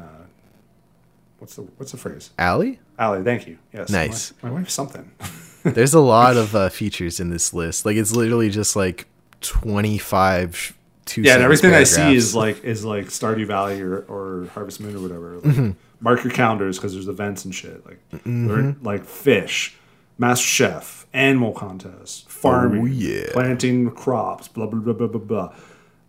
what's 1.39 1.57
the 1.57 1.63
what's 1.77 1.93
the 1.93 1.99
phrase? 1.99 2.31
Allie? 2.39 2.79
Allie, 2.99 3.25
thank 3.25 3.47
you. 3.47 3.59
Yes, 3.73 3.91
Nice. 3.91 4.33
My, 4.43 4.51
my 4.51 4.57
wife's 4.57 4.75
something. 4.75 5.11
There's 5.65 5.95
a 5.95 6.01
lot 6.01 6.37
of 6.37 6.55
uh, 6.55 6.69
features 6.69 7.19
in 7.21 7.31
this 7.31 7.53
list. 7.53 7.85
Like 7.85 7.97
it's 7.97 8.15
literally 8.15 8.49
just 8.51 8.77
like 8.77 9.08
25 9.41 10.57
sh- 10.57 10.73
two 11.05 11.23
yeah, 11.23 11.35
and 11.35 11.43
everything 11.43 11.73
I 11.75 11.85
see 11.85 12.15
is 12.15 12.35
like 12.35 12.65
is 12.65 12.85
like 12.85 13.07
Stardew 13.07 13.47
Valley 13.47 13.81
or, 13.81 14.01
or 14.09 14.47
Harvest 14.55 14.81
Moon 14.81 14.97
or 14.97 15.01
whatever. 15.01 15.35
Like, 15.37 15.45
Mm-hmm. 15.45 15.71
Mark 16.01 16.23
your 16.23 16.33
calendars 16.33 16.77
because 16.79 16.93
there's 16.93 17.09
events 17.09 17.45
and 17.45 17.53
shit. 17.53 17.85
Like 17.85 17.99
learn, 18.25 18.79
like 18.83 19.05
fish, 19.05 19.77
Master 20.17 20.47
Chef, 20.47 21.07
animal 21.13 21.51
contest, 21.53 22.31
farming, 22.31 22.83
Oh, 22.83 22.85
yeah. 22.85 23.25
planting 23.33 23.91
crops, 23.91 24.47
blah 24.47 24.67
blah 24.67 24.79
blah 24.81 24.93
blah 24.93 25.09
blah 25.09 25.51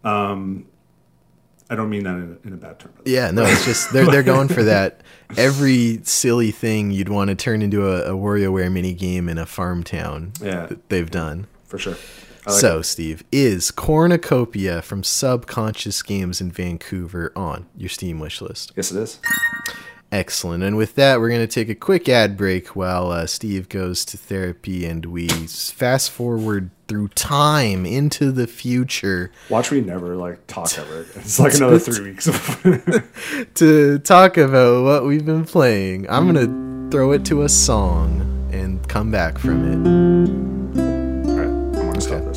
blah. 0.04 0.32
Um, 0.32 0.68
I 1.72 1.76
don't 1.76 1.90
mean 1.90 2.04
that 2.04 2.16
in 2.16 2.38
a, 2.44 2.48
in 2.48 2.54
a 2.54 2.58
bad 2.58 2.78
term. 2.80 2.94
Yeah, 3.06 3.32
no, 3.32 3.44
it's 3.46 3.66
just 3.66 3.92
they're 3.92 4.06
they're 4.06 4.22
going 4.22 4.48
for 4.48 4.62
that 4.64 5.02
every 5.38 6.02
silly 6.04 6.52
thing 6.52 6.92
you'd 6.92 7.10
want 7.10 7.30
to 7.30 7.36
turn 7.36 7.62
into 7.64 7.88
a, 7.88 8.14
a 8.14 8.18
WarioWare 8.18 8.72
mini 8.72 8.94
game 8.94 9.28
in 9.28 9.38
a 9.40 9.46
farm 9.48 9.84
town. 9.84 10.34
Yeah. 10.42 10.68
that 10.68 10.90
they've 10.90 11.10
done. 11.10 11.48
for 11.66 11.80
sure. 11.80 11.96
Like 12.50 12.60
so, 12.60 12.82
Steve, 12.82 13.24
is 13.32 13.72
Cornucopia 13.72 14.82
from 14.82 15.04
Subconscious 15.04 16.02
Games 16.02 16.42
in 16.42 16.52
Vancouver 16.52 17.32
on 17.36 17.68
your 17.78 17.90
Steam 17.90 18.20
wish 18.20 18.42
list? 18.42 18.72
Yes, 18.76 18.92
it 18.92 18.98
is. 18.98 19.20
Excellent. 20.12 20.64
And 20.64 20.76
with 20.76 20.96
that, 20.96 21.20
we're 21.20 21.30
going 21.30 21.42
to 21.42 21.48
take 21.48 21.70
a 21.70 21.76
quick 21.76 22.10
ad 22.10 22.36
break 22.36 22.76
while 22.76 23.12
uh, 23.12 23.28
Steve 23.28 23.70
goes 23.70 24.04
to 24.06 24.18
therapy 24.18 24.86
and 24.86 25.06
we 25.06 25.28
fast 25.28 26.10
forward 26.10 26.72
through 26.88 27.10
time 27.10 27.86
into 27.86 28.32
the 28.32 28.48
future 28.48 29.32
Watch 29.50 29.72
me 29.72 29.82
never 29.82 30.16
like 30.16 30.48
talk 30.48 30.76
ever. 30.80 31.06
It's 31.14 31.40
like 31.40 31.54
another 31.54 31.78
three 31.80 32.10
weeks. 32.10 32.26
to 33.54 34.00
talk 34.00 34.38
about 34.38 34.84
what 34.84 35.06
we've 35.06 35.26
been 35.26 35.46
playing. 35.46 36.10
I'm 36.10 36.32
going 36.34 36.48
to 36.48 36.92
throw 36.92 37.12
it 37.12 37.24
to 37.26 37.44
a 37.44 37.50
song 37.50 38.50
and 38.52 38.88
come 38.90 39.12
back 39.12 39.38
from 39.38 39.64
it. 39.64 41.30
All 41.30 41.36
right, 41.36 41.48
I'm 41.48 41.72
gonna 41.74 42.02
stop 42.02 42.24
this. 42.24 42.29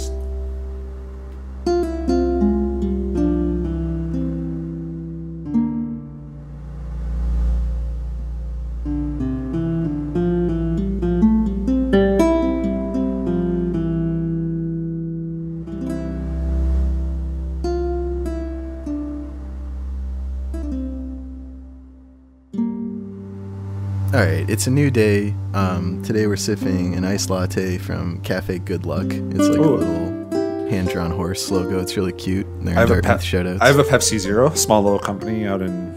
It's 24.53 24.66
a 24.66 24.70
new 24.70 24.90
day. 24.90 25.34
Um, 25.55 26.03
today 26.03 26.26
we're 26.26 26.36
sipping 26.36 26.94
an 26.94 27.07
iced 27.07 27.30
latte 27.30 27.78
from 27.78 28.20
Cafe 28.20 28.59
Good 28.59 28.84
Luck. 28.84 29.07
It's 29.11 29.48
like 29.48 29.59
Ooh. 29.59 29.76
a 29.76 29.76
little 29.76 30.68
hand-drawn 30.68 31.11
horse 31.11 31.50
logo. 31.50 31.80
It's 31.80 31.96
really 31.96 32.12
cute. 32.12 32.46
They're 32.61 32.76
I 32.76 32.80
have, 32.80 32.90
a 32.90 33.00
pep- 33.00 33.22
I 33.22 33.66
have 33.66 33.78
a 33.78 33.82
Pepsi 33.82 34.18
Zero, 34.18 34.50
small 34.50 34.82
little 34.82 34.98
company 34.98 35.46
out 35.46 35.62
in, 35.62 35.90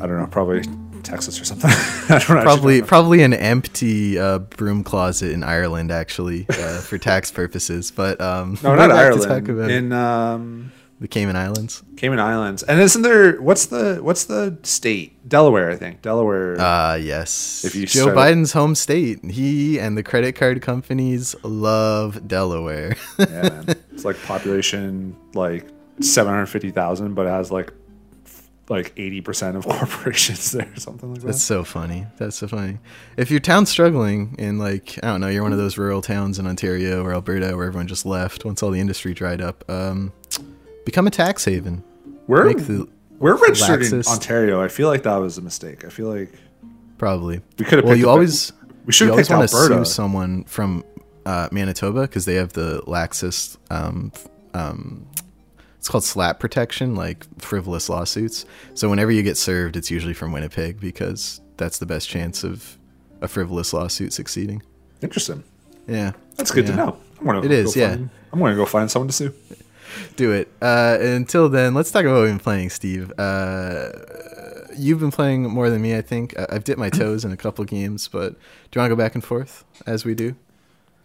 I 0.00 0.06
don't 0.06 0.18
know, 0.18 0.26
probably 0.30 0.62
Texas 1.02 1.38
or 1.38 1.44
something. 1.44 1.70
Probably 2.20 2.80
probably 2.80 3.22
an 3.22 3.34
empty 3.34 4.18
uh, 4.18 4.38
broom 4.38 4.82
closet 4.82 5.32
in 5.32 5.44
Ireland 5.44 5.90
actually 5.90 6.46
uh, 6.48 6.80
for 6.80 6.96
tax 6.96 7.30
purposes. 7.30 7.90
But 7.90 8.22
um, 8.22 8.56
no, 8.62 8.74
not 8.76 8.90
Ireland. 8.90 9.70
In 9.70 9.92
um, 9.92 10.72
the 11.00 11.08
Cayman 11.08 11.36
Islands. 11.36 11.82
Cayman 11.96 12.20
Islands, 12.20 12.62
and 12.62 12.80
isn't 12.80 13.02
there? 13.02 13.40
What's 13.40 13.66
the 13.66 13.98
what's 14.00 14.24
the 14.24 14.58
state? 14.62 15.28
Delaware, 15.28 15.70
I 15.70 15.76
think. 15.76 16.02
Delaware. 16.02 16.60
Uh 16.60 16.94
yes. 16.96 17.64
If 17.64 17.74
you 17.74 17.86
Joe 17.86 18.06
Biden's 18.08 18.52
home 18.52 18.74
state, 18.74 19.24
he 19.24 19.78
and 19.78 19.96
the 19.96 20.02
credit 20.02 20.34
card 20.36 20.62
companies 20.62 21.34
love 21.42 22.26
Delaware. 22.28 22.96
yeah, 23.18 23.26
man. 23.42 23.64
it's 23.92 24.04
like 24.04 24.20
population 24.22 25.16
like 25.34 25.66
seven 26.00 26.32
hundred 26.32 26.46
fifty 26.46 26.70
thousand, 26.70 27.14
but 27.14 27.26
it 27.26 27.30
has 27.30 27.50
like 27.50 27.72
like 28.70 28.94
80% 28.96 29.56
of 29.56 29.64
corporations 29.68 30.52
there 30.52 30.70
or 30.74 30.80
something 30.80 31.10
like 31.10 31.20
that. 31.20 31.26
That's 31.26 31.42
so 31.42 31.64
funny. 31.64 32.06
That's 32.16 32.36
so 32.36 32.48
funny. 32.48 32.78
If 33.16 33.30
your 33.30 33.40
town's 33.40 33.68
struggling 33.68 34.36
and 34.38 34.58
like 34.58 34.98
I 35.02 35.08
don't 35.08 35.20
know, 35.20 35.28
you're 35.28 35.42
one 35.42 35.52
of 35.52 35.58
those 35.58 35.76
rural 35.76 36.00
towns 36.00 36.38
in 36.38 36.46
Ontario 36.46 37.04
or 37.04 37.12
Alberta 37.12 37.56
where 37.56 37.66
everyone 37.66 37.86
just 37.88 38.06
left 38.06 38.44
once 38.44 38.62
all 38.62 38.70
the 38.70 38.80
industry 38.80 39.12
dried 39.14 39.40
up, 39.40 39.68
um, 39.70 40.12
become 40.84 41.06
a 41.06 41.10
tax 41.10 41.44
haven. 41.44 41.82
We're 42.26 42.54
the, 42.54 42.88
we're 43.18 43.36
registered 43.36 43.82
in 43.82 44.02
Ontario. 44.06 44.62
I 44.62 44.68
feel 44.68 44.88
like 44.88 45.02
that 45.04 45.16
was 45.16 45.38
a 45.38 45.42
mistake. 45.42 45.84
I 45.84 45.88
feel 45.88 46.08
like 46.08 46.32
probably 46.98 47.40
we 47.58 47.64
could 47.64 47.78
have. 47.78 47.84
Well, 47.84 47.96
you 47.96 48.08
always 48.08 48.52
we 48.84 48.92
should 48.92 49.10
always 49.10 49.30
want 49.30 49.48
to 49.48 49.56
sue 49.56 49.84
someone 49.84 50.44
from 50.44 50.84
uh, 51.26 51.48
Manitoba 51.52 52.02
because 52.02 52.24
they 52.24 52.34
have 52.34 52.52
the 52.52 52.82
laxest. 52.82 53.56
Um, 53.70 54.12
um, 54.52 55.06
it's 55.78 55.88
called 55.88 56.04
slap 56.04 56.40
protection, 56.40 56.94
like 56.94 57.26
frivolous 57.40 57.90
lawsuits. 57.90 58.46
So 58.72 58.88
whenever 58.88 59.10
you 59.10 59.22
get 59.22 59.36
served, 59.36 59.76
it's 59.76 59.90
usually 59.90 60.14
from 60.14 60.32
Winnipeg 60.32 60.80
because 60.80 61.42
that's 61.58 61.78
the 61.78 61.86
best 61.86 62.08
chance 62.08 62.42
of 62.42 62.78
a 63.20 63.28
frivolous 63.28 63.72
lawsuit 63.72 64.12
succeeding. 64.12 64.62
Interesting. 65.02 65.44
Yeah, 65.86 66.12
that's 66.36 66.50
good 66.50 66.64
yeah. 66.64 66.70
to 66.70 66.76
know. 66.76 66.98
I'm 67.20 67.26
gonna 67.26 67.42
it 67.42 67.50
is. 67.50 67.76
Yeah, 67.76 67.92
I'm 67.92 68.38
going 68.38 68.52
to 68.52 68.56
go 68.56 68.64
find 68.64 68.90
someone 68.90 69.08
to 69.08 69.12
sue 69.12 69.34
do 70.16 70.32
it. 70.32 70.48
Uh, 70.60 70.98
until 71.00 71.48
then, 71.48 71.74
let's 71.74 71.90
talk 71.90 72.04
about 72.04 72.14
what 72.14 72.22
we've 72.22 72.30
been 72.30 72.38
playing, 72.38 72.70
Steve. 72.70 73.12
Uh, 73.18 73.90
you've 74.76 75.00
been 75.00 75.10
playing 75.10 75.42
more 75.42 75.70
than 75.70 75.82
me, 75.82 75.96
I 75.96 76.02
think. 76.02 76.34
I've 76.38 76.64
dipped 76.64 76.78
my 76.78 76.90
toes 77.00 77.24
in 77.24 77.32
a 77.32 77.36
couple 77.36 77.64
games, 77.64 78.08
but 78.08 78.32
do 78.32 78.38
you 78.74 78.80
want 78.80 78.90
to 78.90 78.96
go 78.96 79.02
back 79.02 79.14
and 79.14 79.24
forth 79.24 79.64
as 79.86 80.04
we 80.04 80.14
do? 80.14 80.36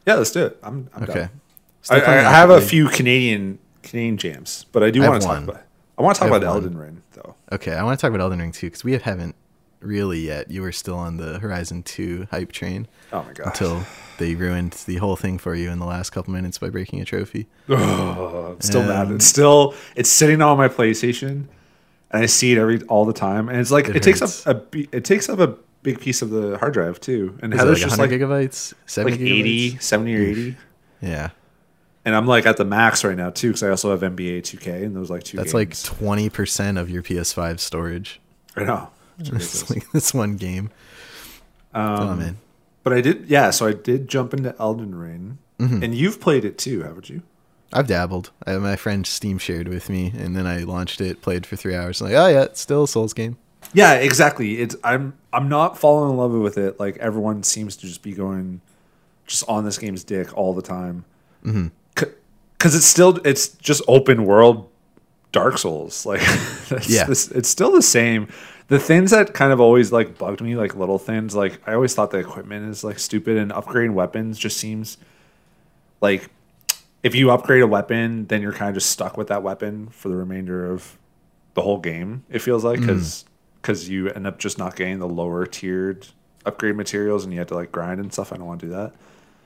Yeah, 0.06 0.16
let's 0.16 0.32
do 0.32 0.46
it. 0.46 0.58
I'm, 0.64 0.90
I'm 0.96 1.04
okay. 1.04 1.30
I, 1.90 1.96
I, 1.98 2.14
have 2.22 2.50
a 2.50 2.62
few 2.62 2.90
Canadian 2.90 3.60
Canadian 3.84 4.18
jams, 4.18 4.66
but 4.72 4.84
I 4.84 4.92
do 4.92 5.02
want 5.02 5.22
to 5.22 5.28
talk 5.28 5.44
about. 5.44 5.62
I 5.98 6.02
want 6.02 6.16
to 6.16 6.20
talk 6.20 6.30
about 6.30 6.42
one. 6.42 6.56
Elden 6.56 6.78
Ring, 6.78 7.02
though. 7.14 7.36
Okay, 7.52 7.74
I 7.74 7.84
want 7.84 8.00
to 8.00 8.02
talk 8.02 8.10
about 8.10 8.22
Elden 8.22 8.40
Ring 8.40 8.52
too 8.52 8.68
because 8.68 8.84
we 8.84 8.94
haven't 8.94 9.36
really 9.80 10.20
yet. 10.20 10.52
You 10.52 10.62
were 10.62 10.72
still 10.72 10.98
on 10.98 11.18
the 11.18 11.40
Horizon 11.40 11.84
Two 11.84 12.28
hype 12.32 12.52
train. 12.52 12.88
Oh 13.12 13.24
my 13.24 13.34
god! 13.34 13.48
Until 13.48 13.84
they 14.18 14.36
ruined 14.36 14.74
the 14.86 14.98
whole 14.98 15.16
thing 15.16 15.38
for 15.38 15.56
you 15.56 15.70
in 15.70 15.80
the 15.80 15.86
last 15.86 16.12
couple 16.12 16.34
minutes 16.34 16.58
by 16.58 16.70
breaking 16.70 17.02
a 17.02 17.06
trophy. 17.06 17.48
Oh, 17.70 18.56
still 18.60 18.82
um, 18.82 18.88
mad. 18.88 19.12
It's 19.12 19.26
still 19.26 19.74
it's 19.96 20.10
sitting 20.10 20.42
on 20.42 20.58
my 20.58 20.68
PlayStation, 20.68 21.46
and 22.12 22.24
I 22.24 22.26
see 22.26 22.52
it 22.52 22.58
every 22.58 22.82
all 22.84 23.06
the 23.06 23.14
time. 23.14 23.50
And 23.50 23.60
it's 23.60 23.72
like 23.72 23.90
it, 23.90 23.98
it 23.98 24.04
takes 24.04 24.22
up 24.46 24.48
a 24.74 24.88
it 24.96 25.06
takes 25.06 25.30
up 25.30 25.40
a 25.40 25.56
big 25.82 26.00
piece 26.00 26.22
of 26.22 26.30
the 26.30 26.58
hard 26.58 26.74
drive 26.74 27.00
too. 27.00 27.38
And 27.42 27.54
Is 27.54 27.60
Heather's 27.60 27.82
like 27.82 27.90
just 27.90 28.00
like 28.00 28.10
gigabytes, 28.12 28.74
70 28.86 29.12
like 29.12 29.22
80, 29.22 29.78
70 29.78 30.16
or 30.16 30.22
80. 30.22 30.58
Yeah. 31.02 31.30
And 32.06 32.16
I'm 32.16 32.28
like 32.28 32.46
at 32.46 32.58
the 32.58 32.66
max 32.66 33.04
right 33.04 33.18
now 33.18 33.30
too 33.30 33.50
because 33.50 33.64
I 33.64 33.70
also 33.70 33.92
have 33.92 34.02
NBA 34.02 34.40
2K 34.40 34.84
and 34.84 34.96
those 34.96 35.10
like 35.10 35.24
two. 35.24 35.38
That's 35.38 35.54
games. 35.54 35.90
like 35.90 35.98
twenty 35.98 36.30
percent 36.30 36.78
of 36.78 36.90
your 36.90 37.04
PS5 37.04 37.60
storage. 37.60 38.20
I 38.56 38.64
know. 38.64 38.90
It's 39.34 39.70
like 39.70 39.92
this 39.92 40.14
one 40.14 40.38
game. 40.38 40.70
Um, 41.74 42.00
oh 42.00 42.16
man. 42.16 42.38
But 42.84 42.94
I 42.94 43.02
did, 43.02 43.30
yeah. 43.30 43.50
So 43.52 43.68
I 43.68 43.74
did 43.74 44.08
jump 44.08 44.34
into 44.34 44.56
Elden 44.60 44.96
Ring, 44.96 45.38
mm-hmm. 45.60 45.84
and 45.84 45.94
you've 45.94 46.20
played 46.20 46.46
it 46.46 46.58
too, 46.58 46.84
haven't 46.84 47.10
you? 47.10 47.22
I've 47.72 47.88
dabbled. 47.88 48.32
I, 48.48 48.58
my 48.58 48.76
friend 48.76 49.06
Steam 49.06 49.38
shared 49.38 49.68
with 49.68 49.90
me, 49.90 50.14
and 50.18 50.36
then 50.36 50.48
I 50.48 50.60
launched 50.60 51.02
it, 51.02 51.22
played 51.22 51.46
for 51.46 51.56
three 51.56 51.76
hours. 51.76 52.02
I'm 52.02 52.08
like, 52.08 52.16
oh 52.16 52.28
yeah, 52.28 52.44
it's 52.44 52.62
still 52.62 52.84
a 52.84 52.88
Souls 52.88 53.14
game. 53.14 53.38
Yeah, 53.74 53.94
exactly. 53.96 54.60
It's 54.60 54.76
I'm 54.84 55.14
I'm 55.32 55.50
not 55.50 55.78
falling 55.78 56.12
in 56.12 56.18
love 56.18 56.32
with 56.32 56.58
it. 56.58 56.80
Like 56.80 56.98
everyone 56.98 57.44
seems 57.44 57.76
to 57.78 57.88
just 57.88 58.02
be 58.02 58.14
going, 58.14 58.62
just 59.28 59.48
on 59.48 59.66
this 59.66 59.78
game's 59.78 60.04
dick 60.04 60.36
all 60.36 60.54
the 60.54 60.62
time. 60.62 61.06
Mm-hmm. 61.46 61.68
Because 61.94 62.76
it's 62.76 62.86
still 62.86 63.20
it's 63.26 63.50
just 63.50 63.82
open 63.88 64.26
world 64.26 64.70
Dark 65.32 65.58
Souls. 65.58 66.06
Like, 66.06 66.22
yeah, 66.88 67.06
this, 67.06 67.30
it's 67.32 67.50
still 67.50 67.72
the 67.72 67.82
same 67.82 68.28
the 68.70 68.80
things 68.80 69.12
that 69.12 69.34
kind 69.34 69.52
of 69.52 69.60
always 69.60 69.92
like 69.92 70.18
bugged 70.18 70.42
me, 70.42 70.56
like 70.56 70.76
little 70.76 71.00
things, 71.00 71.36
like 71.36 71.60
I 71.68 71.74
always 71.74 71.94
thought 71.94 72.12
the 72.12 72.20
equipment 72.20 72.70
is 72.70 72.84
like 72.84 73.00
stupid 73.00 73.36
and 73.36 73.52
upgrading 73.52 73.94
weapons 73.94 74.38
just 74.38 74.58
seems 74.58 74.98
like 76.02 76.30
if 77.02 77.16
you 77.16 77.32
upgrade 77.32 77.64
a 77.64 77.68
weapon, 77.68 78.28
then 78.28 78.42
you're 78.42 78.54
kind 78.54 78.70
of 78.70 78.76
just 78.76 78.92
stuck 78.92 79.18
with 79.18 79.28
that 79.30 79.42
weapon 79.42 79.88
for 79.90 80.10
the 80.10 80.16
remainder 80.16 80.72
of 80.72 80.98
the 81.56 81.64
whole 81.64 81.80
game. 81.80 82.24
It 82.30 82.40
feels 82.40 82.64
like 82.64 82.80
because 82.80 83.26
because 83.62 83.86
mm. 83.86 83.90
you 83.90 84.10
end 84.12 84.28
up 84.28 84.38
just 84.38 84.60
not 84.60 84.76
getting 84.76 85.00
the 85.00 85.08
lower 85.08 85.48
tiered 85.48 86.08
upgrade 86.46 86.76
materials 86.76 87.24
and 87.24 87.34
you 87.34 87.40
have 87.40 87.48
to 87.48 87.56
like 87.56 87.72
grind 87.72 88.00
and 88.00 88.14
stuff. 88.14 88.32
I 88.32 88.38
don't 88.38 88.46
want 88.46 88.62
to 88.62 88.68
do 88.68 88.74
that. 88.74 88.94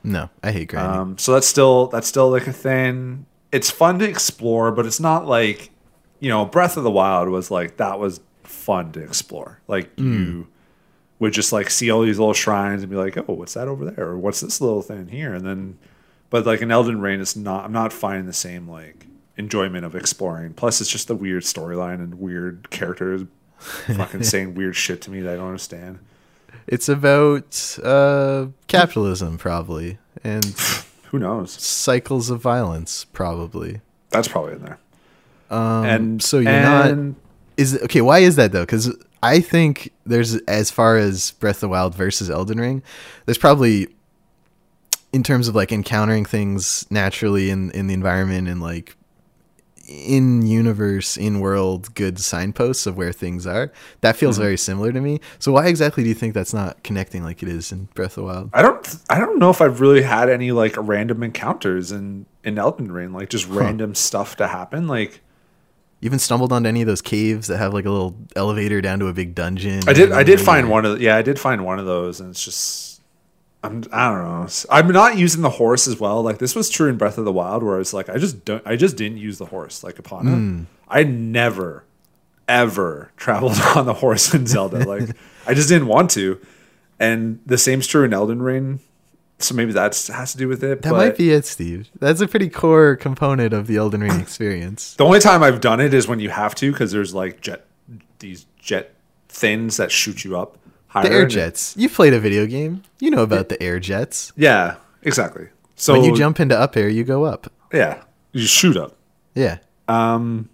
No, 0.03 0.29
I 0.43 0.51
hate 0.51 0.67
grinding. 0.67 0.99
Um, 0.99 1.17
so 1.17 1.31
that's 1.31 1.47
still 1.47 1.87
that's 1.87 2.07
still 2.07 2.29
like 2.29 2.47
a 2.47 2.53
thing. 2.53 3.25
It's 3.53 3.71
fun 3.71 3.99
to 3.99 4.05
explore, 4.05 4.73
but 4.73 4.85
it's 4.85 4.99
not 4.99 5.25
like 5.25 5.69
you 6.23 6.29
know 6.29 6.45
Breath 6.45 6.77
of 6.77 6.85
the 6.85 6.89
Wild 6.89 7.27
was 7.27 7.51
like 7.51 7.75
that 7.77 7.99
was 7.99 8.21
fun 8.43 8.93
to 8.93 9.01
explore. 9.01 9.59
Like 9.67 9.93
mm. 9.97 10.13
you 10.13 10.47
would 11.19 11.33
just 11.33 11.51
like 11.51 11.69
see 11.69 11.91
all 11.91 12.01
these 12.01 12.17
little 12.17 12.33
shrines 12.33 12.81
and 12.81 12.89
be 12.89 12.95
like, 12.95 13.17
oh, 13.17 13.33
what's 13.33 13.55
that 13.55 13.67
over 13.67 13.83
there? 13.83 14.07
Or 14.07 14.17
what's 14.17 14.39
this 14.39 14.61
little 14.61 14.81
thing 14.81 15.09
here? 15.09 15.33
And 15.33 15.45
then, 15.45 15.77
but 16.29 16.45
like 16.45 16.61
in 16.61 16.71
Elden 16.71 17.01
Ring, 17.01 17.19
it's 17.19 17.35
not. 17.35 17.65
I'm 17.65 17.73
not 17.73 17.91
finding 17.91 18.25
the 18.25 18.31
same 18.31 18.69
like 18.69 19.05
enjoyment 19.35 19.83
of 19.83 19.95
exploring. 19.95 20.53
Plus, 20.53 20.79
it's 20.79 20.89
just 20.89 21.09
the 21.09 21.15
weird 21.15 21.43
storyline 21.43 21.95
and 21.95 22.15
weird 22.15 22.69
characters, 22.69 23.23
fucking 23.57 24.23
saying 24.23 24.55
weird 24.55 24.77
shit 24.77 25.01
to 25.01 25.11
me 25.11 25.19
that 25.19 25.33
I 25.33 25.35
don't 25.35 25.47
understand. 25.47 25.99
It's 26.67 26.87
about 26.87 27.77
uh, 27.83 28.47
capitalism, 28.67 29.37
probably, 29.37 29.97
and 30.23 30.45
who 31.11 31.19
knows 31.19 31.51
cycles 31.51 32.29
of 32.29 32.39
violence, 32.39 33.03
probably. 33.11 33.81
That's 34.09 34.29
probably 34.29 34.53
in 34.53 34.61
there. 34.61 34.79
Um, 35.53 35.85
and 35.85 36.23
so 36.23 36.39
you're 36.39 36.51
and, 36.51 37.09
not 37.09 37.21
is 37.57 37.79
okay. 37.83 38.01
Why 38.01 38.19
is 38.19 38.35
that 38.37 38.51
though? 38.51 38.63
Because 38.63 38.95
I 39.21 39.39
think 39.39 39.91
there's 40.05 40.35
as 40.47 40.71
far 40.71 40.97
as 40.97 41.31
Breath 41.31 41.57
of 41.57 41.61
the 41.61 41.69
Wild 41.69 41.95
versus 41.95 42.29
Elden 42.29 42.59
Ring, 42.59 42.83
there's 43.25 43.37
probably 43.37 43.87
in 45.11 45.21
terms 45.21 45.47
of 45.47 45.55
like 45.55 45.71
encountering 45.71 46.25
things 46.25 46.85
naturally 46.89 47.49
in 47.49 47.69
in 47.71 47.87
the 47.87 47.93
environment 47.93 48.47
and 48.47 48.61
like 48.61 48.97
in 49.85 50.45
universe 50.45 51.17
in 51.17 51.41
world 51.41 51.93
good 51.93 52.17
signposts 52.17 52.85
of 52.85 52.95
where 52.95 53.11
things 53.11 53.45
are 53.45 53.71
that 53.99 54.15
feels 54.15 54.35
mm-hmm. 54.35 54.43
very 54.43 54.57
similar 54.57 54.93
to 54.93 55.01
me 55.01 55.19
so 55.39 55.51
why 55.51 55.67
exactly 55.67 56.03
do 56.03 56.09
you 56.09 56.15
think 56.15 56.33
that's 56.33 56.53
not 56.53 56.81
connecting 56.83 57.21
like 57.21 57.43
it 57.43 57.49
is 57.49 57.69
in 57.69 57.83
breath 57.93 58.17
of 58.17 58.23
the 58.23 58.23
wild 58.23 58.49
i 58.53 58.61
don't 58.61 58.95
i 59.09 59.19
don't 59.19 59.37
know 59.37 59.49
if 59.49 59.61
i've 59.61 59.81
really 59.81 60.01
had 60.01 60.29
any 60.29 60.53
like 60.53 60.73
random 60.77 61.21
encounters 61.21 61.91
in 61.91 62.25
in 62.45 62.57
elden 62.57 62.93
ring 62.93 63.11
like 63.11 63.29
just 63.29 63.45
huh. 63.47 63.59
random 63.59 63.93
stuff 63.93 64.37
to 64.37 64.47
happen 64.47 64.87
like 64.87 65.19
you 66.03 66.07
even 66.07 66.19
stumbled 66.19 66.51
onto 66.51 66.67
any 66.67 66.81
of 66.81 66.87
those 66.87 67.01
caves 67.01 67.47
that 67.47 67.57
have 67.59 67.73
like 67.73 67.85
a 67.85 67.89
little 67.89 68.13
elevator 68.35 68.81
down 68.81 68.99
to 68.99 69.07
a 69.07 69.13
big 69.13 69.33
dungeon? 69.33 69.81
I 69.87 69.93
did. 69.93 70.11
I 70.11 70.23
did 70.23 70.41
find 70.41 70.69
one 70.69 70.85
of. 70.85 71.01
Yeah, 71.01 71.15
I 71.15 71.21
did 71.21 71.39
find 71.39 71.63
one 71.63 71.79
of 71.79 71.85
those, 71.85 72.19
and 72.19 72.31
it's 72.31 72.43
just. 72.43 73.01
I'm. 73.63 73.85
I 73.93 74.09
don't 74.09 74.23
know. 74.23 74.47
I'm 74.69 74.89
not 74.89 75.17
using 75.17 75.41
the 75.41 75.49
horse 75.49 75.87
as 75.87 76.01
well. 76.01 76.21
Like 76.21 76.39
this 76.39 76.55
was 76.55 76.69
true 76.69 76.89
in 76.89 76.97
Breath 76.97 77.17
of 77.17 77.23
the 77.23 77.31
Wild, 77.31 77.63
where 77.63 77.79
it's 77.79 77.93
like 77.93 78.09
I 78.09 78.17
just 78.17 78.43
don't. 78.43 78.61
I 78.67 78.75
just 78.75 78.97
didn't 78.97 79.19
use 79.19 79.37
the 79.37 79.45
horse 79.45 79.81
like 79.81 79.97
upon 79.97 80.25
mm. 80.25 80.61
it. 80.63 80.67
I 80.89 81.03
never, 81.03 81.85
ever 82.49 83.11
traveled 83.15 83.57
on 83.75 83.85
the 83.85 83.93
horse 83.93 84.33
in 84.33 84.45
Zelda. 84.45 84.79
Like 84.79 85.15
I 85.47 85.53
just 85.53 85.69
didn't 85.69 85.87
want 85.87 86.11
to. 86.11 86.39
And 86.99 87.39
the 87.45 87.57
same's 87.57 87.87
true 87.87 88.03
in 88.03 88.13
Elden 88.13 88.41
Ring 88.41 88.81
so 89.39 89.53
maybe 89.55 89.73
that 89.73 89.95
has 90.13 90.31
to 90.31 90.37
do 90.37 90.47
with 90.47 90.63
it. 90.63 90.81
That 90.81 90.91
might 90.91 91.17
be 91.17 91.31
it, 91.31 91.45
Steve. 91.45 91.89
That's 91.99 92.21
a 92.21 92.27
pretty 92.27 92.49
core 92.49 92.95
component 92.95 93.53
of 93.53 93.67
the 93.67 93.77
Elden 93.77 94.01
Ring 94.01 94.19
experience. 94.19 94.95
the 94.95 95.05
only 95.05 95.19
time 95.19 95.43
I've 95.43 95.61
done 95.61 95.79
it 95.79 95.93
is 95.93 96.07
when 96.07 96.19
you 96.19 96.29
have 96.29 96.55
to, 96.55 96.71
because 96.71 96.91
there's 96.91 97.13
like 97.13 97.41
jet, 97.41 97.65
these 98.19 98.45
jet 98.59 98.93
things 99.27 99.77
that 99.77 99.91
shoot 99.91 100.23
you 100.23 100.37
up. 100.37 100.57
Higher 100.87 101.03
the 101.03 101.11
air 101.11 101.25
jets. 101.25 101.75
You 101.77 101.89
played 101.89 102.13
a 102.13 102.19
video 102.19 102.45
game. 102.45 102.83
You 102.99 103.09
know 103.09 103.23
about 103.23 103.49
the 103.49 103.61
air 103.61 103.79
jets. 103.79 104.31
Yeah, 104.35 104.75
exactly. 105.01 105.49
So 105.75 105.93
when 105.93 106.03
you 106.03 106.15
jump 106.15 106.39
into 106.39 106.57
up 106.57 106.77
air, 106.77 106.87
you 106.87 107.03
go 107.03 107.25
up. 107.25 107.51
Yeah, 107.73 108.03
you 108.31 108.45
shoot 108.45 108.77
up. 108.77 108.95
Yeah. 109.33 109.57
Um, 109.87 110.49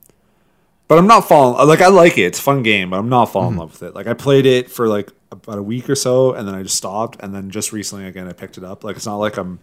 but 0.87 0.97
I'm 0.97 1.07
not 1.07 1.27
falling. 1.27 1.67
Like 1.67 1.81
I 1.81 1.87
like 1.87 2.17
it. 2.17 2.23
It's 2.23 2.39
a 2.39 2.41
fun 2.41 2.63
game, 2.63 2.91
but 2.91 2.99
I'm 2.99 3.09
not 3.09 3.25
falling 3.25 3.49
mm-hmm. 3.49 3.55
in 3.55 3.59
love 3.59 3.71
with 3.73 3.83
it. 3.83 3.95
Like 3.95 4.07
I 4.07 4.13
played 4.13 4.45
it 4.45 4.71
for 4.71 4.87
like 4.87 5.11
about 5.31 5.57
a 5.57 5.63
week 5.63 5.89
or 5.89 5.95
so, 5.95 6.33
and 6.33 6.47
then 6.47 6.55
I 6.55 6.63
just 6.63 6.75
stopped. 6.75 7.17
And 7.21 7.33
then 7.33 7.49
just 7.49 7.71
recently, 7.71 8.05
again, 8.05 8.27
I 8.27 8.33
picked 8.33 8.57
it 8.57 8.63
up. 8.63 8.83
Like 8.83 8.95
it's 8.95 9.05
not 9.05 9.17
like 9.17 9.37
I'm 9.37 9.59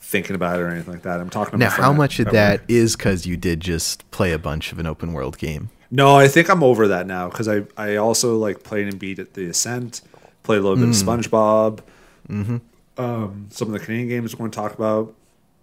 thinking 0.00 0.36
about 0.36 0.58
it 0.58 0.62
or 0.62 0.68
anything 0.68 0.92
like 0.92 1.02
that. 1.02 1.20
I'm 1.20 1.30
talking. 1.30 1.54
About 1.54 1.78
now, 1.78 1.84
how 1.84 1.92
much 1.92 2.18
of 2.20 2.30
that 2.32 2.60
work. 2.60 2.70
is 2.70 2.96
because 2.96 3.26
you 3.26 3.36
did 3.36 3.60
just 3.60 4.08
play 4.10 4.32
a 4.32 4.38
bunch 4.38 4.72
of 4.72 4.78
an 4.78 4.86
open 4.86 5.12
world 5.12 5.38
game? 5.38 5.70
No, 5.90 6.16
I 6.16 6.28
think 6.28 6.48
I'm 6.48 6.62
over 6.62 6.88
that 6.88 7.06
now 7.06 7.28
because 7.28 7.48
I 7.48 7.64
I 7.76 7.96
also 7.96 8.36
like 8.36 8.62
played 8.62 8.88
and 8.88 8.98
beat 8.98 9.18
at 9.18 9.34
the 9.34 9.46
Ascent, 9.46 10.02
played 10.42 10.58
a 10.58 10.62
little 10.62 10.76
bit 10.76 10.88
of 10.88 10.94
SpongeBob. 10.94 11.80
Mm-hmm. 12.28 12.56
Um, 12.98 13.48
some 13.50 13.68
of 13.68 13.72
the 13.72 13.78
Canadian 13.78 14.08
games 14.08 14.34
we're 14.34 14.38
going 14.38 14.50
to 14.50 14.56
talk 14.56 14.74
about. 14.74 15.14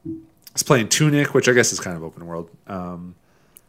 I 0.06 0.12
was 0.54 0.64
playing 0.64 0.90
Tunic, 0.90 1.34
which 1.34 1.50
I 1.50 1.54
guess 1.54 1.74
is 1.74 1.80
kind 1.80 1.98
of 1.98 2.04
open 2.04 2.26
world. 2.28 2.50
Um, 2.68 3.16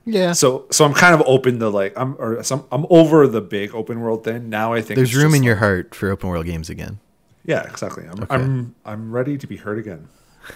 Yeah. 0.06 0.32
so 0.32 0.66
so 0.70 0.84
I'm 0.84 0.92
kind 0.94 1.14
of 1.14 1.22
open 1.26 1.58
to 1.60 1.68
like 1.70 1.92
I'm 1.96 2.14
or 2.18 2.42
some 2.42 2.66
I'm 2.70 2.84
over 2.90 3.26
the 3.26 3.40
big 3.40 3.74
open 3.74 4.00
world 4.00 4.22
thing. 4.24 4.50
Now 4.50 4.72
I 4.74 4.82
think 4.82 4.96
There's 4.96 5.14
room 5.14 5.34
in 5.34 5.42
your 5.42 5.56
heart 5.56 5.94
for 5.94 6.10
open 6.10 6.28
world 6.28 6.44
games 6.46 6.68
again. 6.68 6.98
yeah 7.44 7.62
exactly. 7.62 8.04
I'm 8.06 8.26
I'm 8.30 8.74
I'm 8.84 9.12
ready 9.12 9.38
to 9.38 9.46
be 9.46 9.56
heard 9.56 9.78
again. 9.78 10.08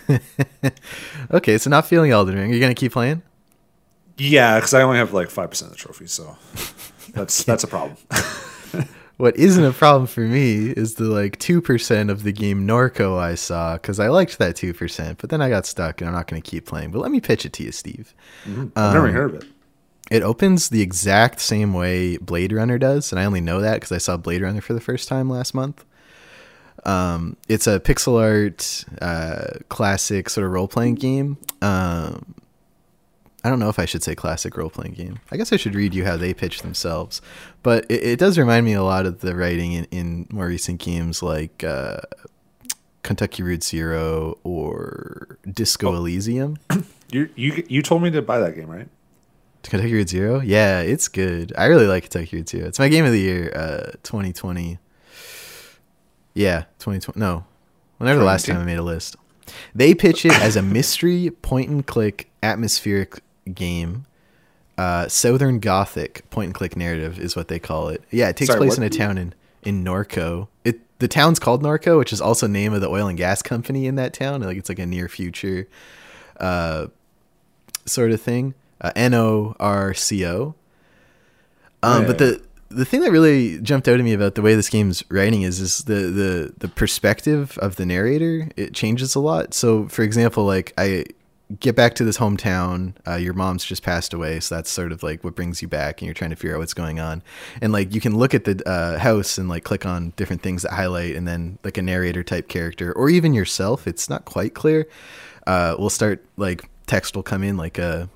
Okay, 1.30 1.57
so 1.59 1.70
not 1.70 1.86
feeling 1.86 2.11
Elden 2.11 2.36
Ring. 2.36 2.51
You're 2.51 2.61
gonna 2.61 2.74
keep 2.74 2.92
playing? 2.92 3.22
Yeah, 4.18 4.57
because 4.57 4.74
I 4.74 4.82
only 4.82 4.99
have 4.99 5.12
like 5.14 5.30
five 5.30 5.51
percent 5.51 5.70
of 5.70 5.76
the 5.76 5.82
trophies, 5.82 6.12
so 6.12 6.36
that's 7.14 7.44
that's 7.44 7.64
a 7.64 7.68
problem. 7.68 7.96
What 9.19 9.37
isn't 9.37 9.64
a 9.64 9.73
problem 9.73 10.07
for 10.07 10.21
me 10.21 10.71
is 10.71 10.95
the 10.95 11.05
like 11.05 11.39
two 11.41 11.61
percent 11.61 12.09
of 12.09 12.23
the 12.23 12.33
game 12.33 12.66
Norco 12.66 13.19
I 13.19 13.35
saw 13.35 13.75
because 13.75 13.99
I 13.99 14.09
liked 14.09 14.39
that 14.39 14.55
two 14.55 14.73
percent, 14.73 15.19
but 15.19 15.29
then 15.29 15.43
I 15.43 15.49
got 15.49 15.66
stuck 15.66 16.01
and 16.01 16.09
I'm 16.09 16.14
not 16.14 16.29
gonna 16.29 16.41
keep 16.41 16.66
playing. 16.66 16.93
But 16.93 17.01
let 17.01 17.11
me 17.11 17.21
pitch 17.21 17.45
it 17.45 17.53
to 17.55 17.64
you, 17.64 17.73
Steve. 17.73 18.14
I've 18.77 18.95
never 18.95 19.11
heard 19.11 19.35
of 19.35 19.43
it. 19.43 19.49
It 20.11 20.23
opens 20.23 20.69
the 20.69 20.81
exact 20.81 21.41
same 21.41 21.75
way 21.75 22.16
Blade 22.16 22.53
Runner 22.53 22.79
does, 22.79 23.12
and 23.12 23.21
I 23.21 23.25
only 23.25 23.41
know 23.41 23.61
that 23.61 23.75
because 23.75 23.93
I 23.93 23.99
saw 23.99 24.16
Blade 24.16 24.41
Runner 24.41 24.61
for 24.61 24.73
the 24.73 24.81
first 24.81 25.09
time 25.09 25.29
last 25.29 25.53
month. 25.53 25.85
Um, 26.85 27.37
it's 27.49 27.66
a 27.66 27.81
pixel 27.81 28.21
art, 28.21 28.85
uh, 29.03 29.59
classic 29.69 30.31
sort 30.31 30.47
of 30.47 30.53
role 30.53 30.69
playing 30.69 30.95
game. 30.95 31.39
Um, 31.61 32.37
I 33.49 33.51
don't 33.51 33.61
know 33.61 33.70
if 33.70 33.78
I 33.78 33.86
should 33.86 34.03
say 34.03 34.14
classic 34.14 34.59
role 34.59 34.68
playing 34.68 34.92
game. 34.92 35.20
I 35.30 35.38
guess 35.38 35.55
I 35.55 35.57
should 35.57 35.74
read 35.74 35.94
you 35.94 36.05
how 36.05 36.18
they 36.18 36.34
pitch 36.34 36.61
themselves, 36.61 37.22
but 37.62 37.86
it, 37.88 38.03
it 38.05 38.18
does 38.18 38.36
remind 38.36 38.66
me 38.66 38.74
a 38.74 38.82
lot 38.82 39.07
of 39.07 39.20
the 39.20 39.34
writing 39.34 39.72
in, 39.72 39.84
in 39.86 40.26
more 40.30 40.49
recent 40.49 40.82
games 40.82 41.22
like 41.22 41.64
uh, 41.64 42.01
Kentucky 43.03 43.42
Route 43.42 43.64
Zero 43.64 44.36
or 44.44 45.38
Disco 45.51 45.94
Elysium. 45.94 46.59
You 47.11 47.30
you 47.36 47.64
you 47.68 47.80
told 47.80 48.03
me 48.03 48.11
to 48.11 48.20
buy 48.20 48.38
that 48.38 48.55
game, 48.55 48.68
right? 48.68 48.86
Kentucky 49.62 49.94
Route 49.94 50.11
Zero? 50.11 50.40
Yeah, 50.40 50.80
it's 50.80 51.09
good. 51.09 51.55
I 51.57 51.64
really 51.64 51.86
like 51.86 52.03
Kentucky 52.03 52.36
Route 52.36 52.51
Zero. 52.51 52.68
It's 52.68 52.78
my 52.78 52.90
game 52.90 53.07
of 53.07 53.12
the 53.12 53.18
year, 53.18 53.51
uh, 53.57 53.92
2020. 54.03 54.78
Yeah, 56.34 56.64
2020. 56.80 57.18
No, 57.18 57.46
whenever 57.96 58.18
the 58.18 58.26
last 58.26 58.44
time 58.44 58.59
I 58.59 58.64
made 58.64 58.76
a 58.78 58.82
list. 58.82 59.16
They 59.74 59.94
pitch 59.94 60.26
it 60.26 60.38
as 60.42 60.55
a 60.55 60.61
mystery 60.61 61.30
point 61.30 61.70
and 61.70 61.86
click 61.86 62.30
atmospheric 62.42 63.22
game. 63.49 64.07
Uh, 64.76 65.09
Southern 65.09 65.59
Gothic 65.59 66.28
point 66.30 66.46
and 66.46 66.55
click 66.55 66.76
narrative 66.76 67.18
is 67.18 67.34
what 67.34 67.49
they 67.49 67.59
call 67.59 67.88
it. 67.88 68.03
Yeah, 68.11 68.28
it 68.28 68.36
takes 68.36 68.49
Sorry, 68.49 68.59
place 68.59 68.78
in 68.78 68.84
a 68.84 68.90
town 68.90 69.18
in 69.18 69.34
in 69.62 69.82
Norco. 69.82 70.49
It 70.64 70.80
the 71.01 71.09
town's 71.09 71.38
called 71.38 71.62
Norco, 71.62 71.99
which 71.99 72.12
is 72.12 72.20
also 72.20 72.46
name 72.46 72.72
of 72.72 72.80
the 72.80 72.88
oil 72.88 73.09
and 73.09 73.18
gas 73.18 73.42
company 73.42 73.86
in 73.86 73.96
that 73.96 74.12
town. 74.12 74.40
Like 74.42 74.57
it's 74.57 74.68
like 74.68 74.78
a 74.78 74.86
near 74.86 75.09
future 75.09 75.66
uh, 76.38 76.86
sort 77.86 78.12
of 78.12 78.20
thing. 78.20 78.55
Uh, 78.80 78.92
N 78.94 79.14
O 79.14 79.57
R 79.59 79.94
C 79.94 80.24
O. 80.24 80.55
Um, 81.82 82.03
Yeah. 82.03 82.07
But 82.07 82.18
the 82.18 82.42
the 82.70 82.84
thing 82.84 83.01
that 83.01 83.11
really 83.11 83.59
jumped 83.61 83.88
out 83.88 83.99
at 83.99 84.05
me 84.05 84.12
about 84.12 84.34
the 84.34 84.42
way 84.42 84.55
this 84.55 84.68
game's 84.68 85.03
writing 85.11 85.42
is 85.42 85.59
is 85.59 85.78
the 85.84 85.94
the 85.94 86.55
the 86.59 86.68
perspective 86.68 87.59
of 87.59 87.76
the 87.76 87.86
narrator. 87.86 88.49
It 88.57 88.74
changes 88.74 89.14
a 89.14 89.20
lot. 89.20 89.55
So, 89.55 89.88
for 89.88 90.03
example, 90.03 90.44
like 90.44 90.72
I 90.78 91.07
get 91.61 91.74
back 91.74 91.94
to 91.94 92.05
this 92.05 92.18
hometown. 92.18 92.94
Uh, 93.07 93.16
your 93.16 93.34
mom's 93.34 93.64
just 93.64 93.82
passed 93.82 94.12
away, 94.12 94.40
so 94.40 94.55
that's 94.55 94.70
sort 94.70 94.92
of 94.92 95.03
like 95.03 95.24
what 95.24 95.34
brings 95.34 95.62
you 95.62 95.68
back, 95.68 96.01
and 96.01 96.07
you're 96.07 96.14
trying 96.14 96.30
to 96.30 96.36
figure 96.36 96.55
out 96.55 96.59
what's 96.59 96.74
going 96.74 97.01
on. 97.01 97.22
And 97.61 97.72
like 97.72 97.94
you 97.94 98.01
can 98.01 98.16
look 98.16 98.34
at 98.34 98.44
the 98.44 98.62
uh, 98.68 98.99
house 98.99 99.38
and 99.38 99.49
like 99.49 99.64
click 99.64 99.86
on 99.86 100.12
different 100.16 100.42
things 100.42 100.62
that 100.62 100.72
highlight, 100.72 101.16
and 101.16 101.26
then 101.26 101.59
like 101.64 101.78
a 101.78 101.82
narrator 101.82 102.22
type 102.22 102.49
character, 102.49 102.92
or 102.92 103.09
even 103.09 103.34
yourself. 103.34 103.86
It's 103.86 104.09
not 104.09 104.24
quite 104.24 104.55
clear. 104.55 104.86
Uh, 105.46 105.76
we'll 105.78 105.90
start 105.90 106.24
like 106.36 106.68
text 106.86 107.16
will 107.16 107.22
come 107.22 107.42
in 107.42 107.57
like 107.57 107.78
a 107.78 108.09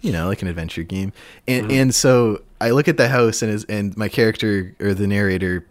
you 0.00 0.12
know, 0.12 0.28
like 0.28 0.42
an 0.42 0.48
adventure 0.48 0.82
game. 0.82 1.12
And 1.46 1.70
and 1.70 1.94
so 1.94 2.42
I 2.60 2.70
look 2.70 2.88
at 2.88 2.96
the 2.96 3.08
house 3.08 3.42
and 3.42 3.52
is 3.52 3.64
and 3.64 3.96
my 3.96 4.08
character 4.08 4.74
or 4.80 4.94
the 4.94 5.06
narrator, 5.06 5.66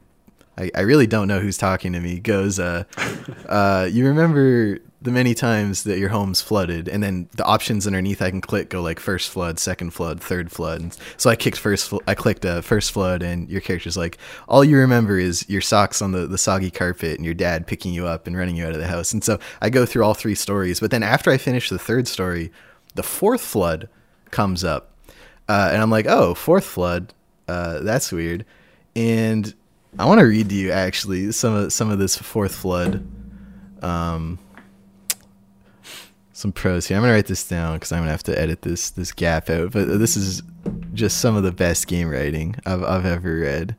I, 0.57 0.71
I 0.75 0.81
really 0.81 1.07
don't 1.07 1.27
know 1.27 1.39
who's 1.39 1.57
talking 1.57 1.93
to 1.93 1.99
me, 1.99 2.19
goes, 2.19 2.59
uh, 2.59 2.83
uh, 3.47 3.87
you 3.91 4.05
remember 4.07 4.79
the 5.01 5.11
many 5.11 5.33
times 5.33 5.83
that 5.83 5.97
your 5.97 6.09
home's 6.09 6.41
flooded 6.41 6.89
and 6.89 7.01
then 7.01 7.29
the 7.37 7.45
options 7.45 7.87
underneath 7.87 8.21
I 8.21 8.29
can 8.31 8.41
click 8.41 8.69
go 8.69 8.81
like 8.81 8.99
first 8.99 9.29
flood, 9.29 9.57
second 9.57 9.91
flood, 9.91 10.21
third 10.21 10.51
flood. 10.51 10.81
And 10.81 10.97
so 11.15 11.29
I 11.29 11.37
kicked 11.37 11.57
first 11.57 11.89
fl- 11.89 11.99
I 12.05 12.15
clicked 12.15 12.45
uh, 12.45 12.61
first 12.61 12.91
flood 12.91 13.23
and 13.23 13.49
your 13.49 13.61
character's 13.61 13.95
like, 13.95 14.17
all 14.49 14.63
you 14.63 14.77
remember 14.77 15.17
is 15.17 15.47
your 15.49 15.61
socks 15.61 16.01
on 16.01 16.11
the, 16.11 16.27
the 16.27 16.37
soggy 16.37 16.69
carpet 16.69 17.15
and 17.15 17.23
your 17.23 17.33
dad 17.33 17.65
picking 17.65 17.93
you 17.93 18.07
up 18.07 18.27
and 18.27 18.35
running 18.35 18.57
you 18.57 18.65
out 18.65 18.73
of 18.73 18.79
the 18.79 18.87
house. 18.87 19.13
And 19.13 19.23
so 19.23 19.39
I 19.61 19.69
go 19.69 19.85
through 19.85 20.03
all 20.03 20.13
three 20.13 20.35
stories, 20.35 20.81
but 20.81 20.91
then 20.91 21.03
after 21.03 21.31
I 21.31 21.37
finish 21.37 21.69
the 21.69 21.79
third 21.79 22.07
story, 22.07 22.51
the 22.95 23.03
fourth 23.03 23.41
flood 23.41 23.87
comes 24.31 24.63
up, 24.63 24.91
uh, 25.47 25.69
and 25.71 25.81
I'm 25.81 25.89
like, 25.89 26.05
"Oh, 26.07 26.33
fourth 26.33 26.65
flood, 26.65 27.13
uh, 27.47 27.79
that's 27.79 28.11
weird." 28.11 28.45
And 28.95 29.53
I 29.97 30.05
want 30.05 30.19
to 30.19 30.25
read 30.25 30.49
to 30.49 30.55
you 30.55 30.71
actually 30.71 31.31
some 31.31 31.53
of 31.53 31.73
some 31.73 31.89
of 31.89 31.99
this 31.99 32.17
fourth 32.17 32.55
flood, 32.55 33.07
um, 33.81 34.39
some 36.39 36.53
pros 36.53 36.87
here. 36.87 36.97
I'm 36.97 37.03
gonna 37.03 37.13
write 37.13 37.25
this 37.25 37.45
down 37.47 37.75
because 37.75 37.91
I'm 37.91 37.99
gonna 37.99 38.11
have 38.11 38.23
to 38.23 38.39
edit 38.39 38.61
this 38.61 38.89
this 38.91 39.11
gap 39.11 39.49
out. 39.49 39.71
But 39.71 39.99
this 39.99 40.15
is 40.15 40.41
just 40.93 41.19
some 41.19 41.35
of 41.35 41.43
the 41.43 41.51
best 41.51 41.87
game 41.87 42.09
writing 42.09 42.55
I've 42.65 42.83
I've 42.83 43.05
ever 43.05 43.39
read. 43.39 43.75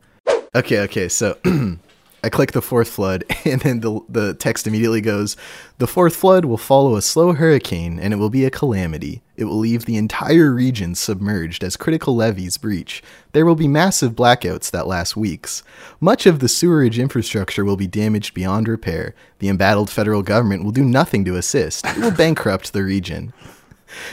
Okay, 0.54 0.80
okay, 0.80 1.08
so 1.08 1.38
I 2.22 2.28
click 2.28 2.52
the 2.52 2.62
fourth 2.62 2.88
flood, 2.88 3.24
and 3.44 3.60
then 3.60 3.80
the 3.80 4.00
the 4.08 4.34
text 4.34 4.66
immediately 4.66 5.00
goes, 5.00 5.36
"The 5.78 5.86
fourth 5.86 6.16
flood 6.16 6.44
will 6.44 6.58
follow 6.58 6.96
a 6.96 7.02
slow 7.02 7.32
hurricane, 7.32 7.98
and 7.98 8.12
it 8.12 8.16
will 8.16 8.30
be 8.30 8.44
a 8.44 8.50
calamity. 8.50 9.22
It 9.36 9.44
will 9.44 9.58
leave 9.58 9.86
the 9.86 9.96
entire 9.96 10.52
region 10.52 10.94
submerged 10.94 11.64
as 11.64 11.76
critical 11.76 12.14
levees 12.14 12.58
breach. 12.58 13.02
There 13.32 13.46
will 13.46 13.54
be 13.54 13.68
massive 13.68 14.12
blackouts 14.12 14.70
that 14.70 14.86
last 14.86 15.16
weeks. 15.16 15.62
Much 15.98 16.26
of 16.26 16.40
the 16.40 16.48
sewerage 16.48 16.98
infrastructure 16.98 17.64
will 17.64 17.76
be 17.76 17.86
damaged 17.86 18.34
beyond 18.34 18.68
repair. 18.68 19.14
The 19.38 19.48
embattled 19.48 19.88
federal 19.88 20.22
government 20.22 20.64
will 20.64 20.72
do 20.72 20.84
nothing 20.84 21.24
to 21.24 21.36
assist. 21.36 21.86
It 21.86 21.98
will 21.98 22.10
bankrupt 22.16 22.72
the 22.72 22.84
region." 22.84 23.32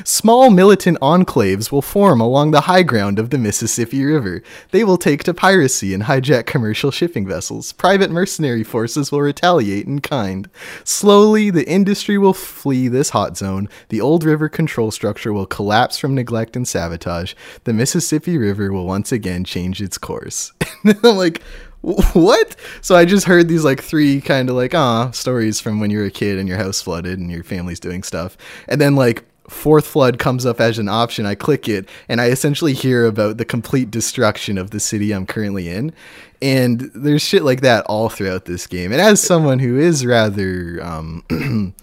Small 0.03 0.49
militant 0.49 0.99
enclaves 0.99 1.71
will 1.71 1.81
form 1.81 2.19
along 2.19 2.51
the 2.51 2.61
high 2.61 2.83
ground 2.83 3.19
of 3.19 3.29
the 3.29 3.37
Mississippi 3.37 4.03
River. 4.03 4.41
They 4.71 4.83
will 4.83 4.97
take 4.97 5.23
to 5.23 5.33
piracy 5.33 5.93
and 5.93 6.03
hijack 6.03 6.45
commercial 6.45 6.91
shipping 6.91 7.27
vessels. 7.27 7.73
Private 7.73 8.11
mercenary 8.11 8.63
forces 8.63 9.11
will 9.11 9.21
retaliate 9.21 9.87
in 9.87 9.99
kind. 9.99 10.49
Slowly, 10.83 11.49
the 11.49 11.67
industry 11.67 12.17
will 12.17 12.33
flee 12.33 12.87
this 12.87 13.11
hot 13.11 13.37
zone. 13.37 13.69
The 13.89 14.01
old 14.01 14.23
river 14.23 14.49
control 14.49 14.91
structure 14.91 15.33
will 15.33 15.45
collapse 15.45 15.97
from 15.97 16.15
neglect 16.15 16.55
and 16.55 16.67
sabotage. 16.67 17.33
The 17.63 17.73
Mississippi 17.73 18.37
River 18.37 18.71
will 18.71 18.85
once 18.85 19.11
again 19.11 19.43
change 19.43 19.81
its 19.81 19.97
course. 19.97 20.51
and 20.83 20.97
I'm 21.03 21.17
like, 21.17 21.41
what? 21.81 22.55
So 22.81 22.95
I 22.95 23.05
just 23.05 23.27
heard 23.27 23.47
these 23.47 23.63
like 23.63 23.81
three 23.81 24.19
kind 24.19 24.49
of 24.49 24.55
like 24.55 24.73
ah 24.73 25.11
stories 25.11 25.59
from 25.59 25.79
when 25.79 25.91
you 25.91 25.99
were 25.99 26.05
a 26.05 26.11
kid 26.11 26.37
and 26.37 26.47
your 26.47 26.57
house 26.57 26.81
flooded 26.81 27.19
and 27.19 27.31
your 27.31 27.43
family's 27.43 27.79
doing 27.79 28.03
stuff, 28.03 28.37
and 28.67 28.81
then 28.81 28.95
like 28.95 29.23
fourth 29.49 29.87
flood 29.87 30.19
comes 30.19 30.45
up 30.45 30.59
as 30.59 30.77
an 30.79 30.89
option. 30.89 31.25
I 31.25 31.35
click 31.35 31.67
it 31.67 31.87
and 32.07 32.19
I 32.19 32.27
essentially 32.27 32.73
hear 32.73 33.05
about 33.05 33.37
the 33.37 33.45
complete 33.45 33.89
destruction 33.89 34.57
of 34.57 34.71
the 34.71 34.79
city 34.79 35.11
I'm 35.11 35.25
currently 35.25 35.69
in, 35.69 35.93
and 36.41 36.91
there's 36.93 37.21
shit 37.21 37.43
like 37.43 37.61
that 37.61 37.85
all 37.85 38.09
throughout 38.09 38.45
this 38.45 38.67
game. 38.67 38.91
And 38.91 39.01
as 39.01 39.21
someone 39.21 39.59
who 39.59 39.77
is 39.77 40.05
rather 40.05 40.79
um, 40.83 41.23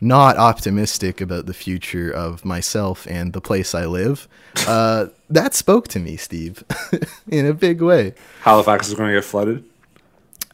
not 0.00 0.36
optimistic 0.36 1.20
about 1.20 1.46
the 1.46 1.54
future 1.54 2.10
of 2.10 2.44
myself 2.44 3.06
and 3.06 3.32
the 3.32 3.40
place 3.40 3.74
I 3.74 3.86
live, 3.86 4.28
uh, 4.68 5.06
that 5.30 5.54
spoke 5.54 5.88
to 5.88 5.98
me, 5.98 6.16
Steve, 6.16 6.62
in 7.28 7.46
a 7.46 7.54
big 7.54 7.82
way. 7.82 8.14
Halifax 8.42 8.88
is 8.88 8.94
going 8.94 9.10
to 9.10 9.16
get 9.16 9.24
flooded. 9.24 9.64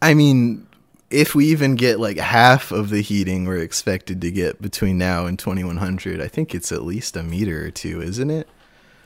I 0.01 0.15
mean, 0.15 0.67
if 1.11 1.35
we 1.35 1.47
even 1.47 1.75
get 1.75 1.99
like 1.99 2.17
half 2.19 2.71
of 2.71 2.91
the 2.91 3.01
heating 3.03 3.45
we're 3.45 3.59
expected 3.59 4.21
to 4.21 4.31
get 4.31 4.63
between 4.63 4.97
now 4.99 5.27
and 5.27 5.39
2100, 5.39 6.21
I 6.21 6.29
think 6.29 6.55
it's 6.55 6.71
at 6.73 6.83
least 6.85 7.17
a 7.17 7.23
meter 7.23 7.67
or 7.67 7.71
two, 7.71 8.01
isn't 8.01 8.31
it? 8.31 8.49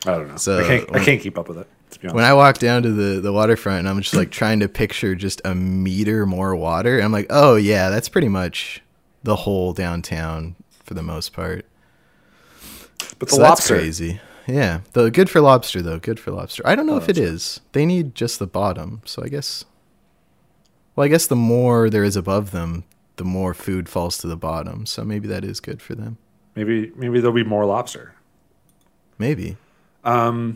I 0.06 0.10
don't 0.12 0.28
know. 0.28 0.36
So, 0.36 0.58
I 0.60 0.64
can't. 0.66 0.90
when- 0.90 1.00
I 1.00 1.04
can't 1.04 1.20
keep 1.20 1.38
up 1.38 1.48
with 1.48 1.58
it. 1.58 1.68
When 2.02 2.24
I 2.24 2.34
walk 2.34 2.58
down 2.58 2.82
to 2.82 2.90
the, 2.90 3.20
the 3.20 3.32
waterfront 3.32 3.78
and 3.80 3.88
I'm 3.88 4.00
just 4.00 4.14
like 4.14 4.30
trying 4.30 4.60
to 4.60 4.68
picture 4.68 5.14
just 5.14 5.40
a 5.44 5.54
meter 5.54 6.26
more 6.26 6.54
water, 6.56 6.98
I'm 7.00 7.12
like, 7.12 7.26
oh 7.30 7.54
yeah, 7.54 7.88
that's 7.88 8.08
pretty 8.08 8.28
much 8.28 8.82
the 9.22 9.36
whole 9.36 9.72
downtown 9.72 10.56
for 10.82 10.94
the 10.94 11.02
most 11.04 11.32
part. 11.32 11.64
but 13.18 13.28
the 13.28 13.36
so 13.36 13.42
lobster. 13.42 13.74
that's 13.74 13.84
crazy. 13.84 14.20
Yeah, 14.46 14.80
the 14.92 15.10
good 15.10 15.30
for 15.30 15.40
lobster 15.40 15.80
though. 15.82 15.98
Good 16.00 16.18
for 16.20 16.32
lobster. 16.32 16.62
I 16.66 16.74
don't 16.74 16.86
know 16.86 16.96
if 16.96 17.08
it 17.08 17.16
is. 17.16 17.60
They 17.72 17.86
need 17.86 18.14
just 18.14 18.38
the 18.38 18.46
bottom, 18.46 19.00
so 19.04 19.22
I 19.24 19.28
guess. 19.28 19.64
Well, 20.94 21.04
I 21.04 21.08
guess 21.08 21.26
the 21.26 21.36
more 21.36 21.90
there 21.90 22.04
is 22.04 22.16
above 22.16 22.50
them, 22.50 22.84
the 23.16 23.24
more 23.24 23.54
food 23.54 23.88
falls 23.88 24.18
to 24.18 24.26
the 24.26 24.36
bottom. 24.36 24.86
So 24.86 25.04
maybe 25.04 25.28
that 25.28 25.44
is 25.44 25.60
good 25.60 25.82
for 25.82 25.94
them. 25.94 26.18
Maybe 26.54 26.92
maybe 26.96 27.20
there'll 27.20 27.34
be 27.34 27.44
more 27.44 27.64
lobster. 27.64 28.14
Maybe. 29.18 29.56
But 30.02 30.54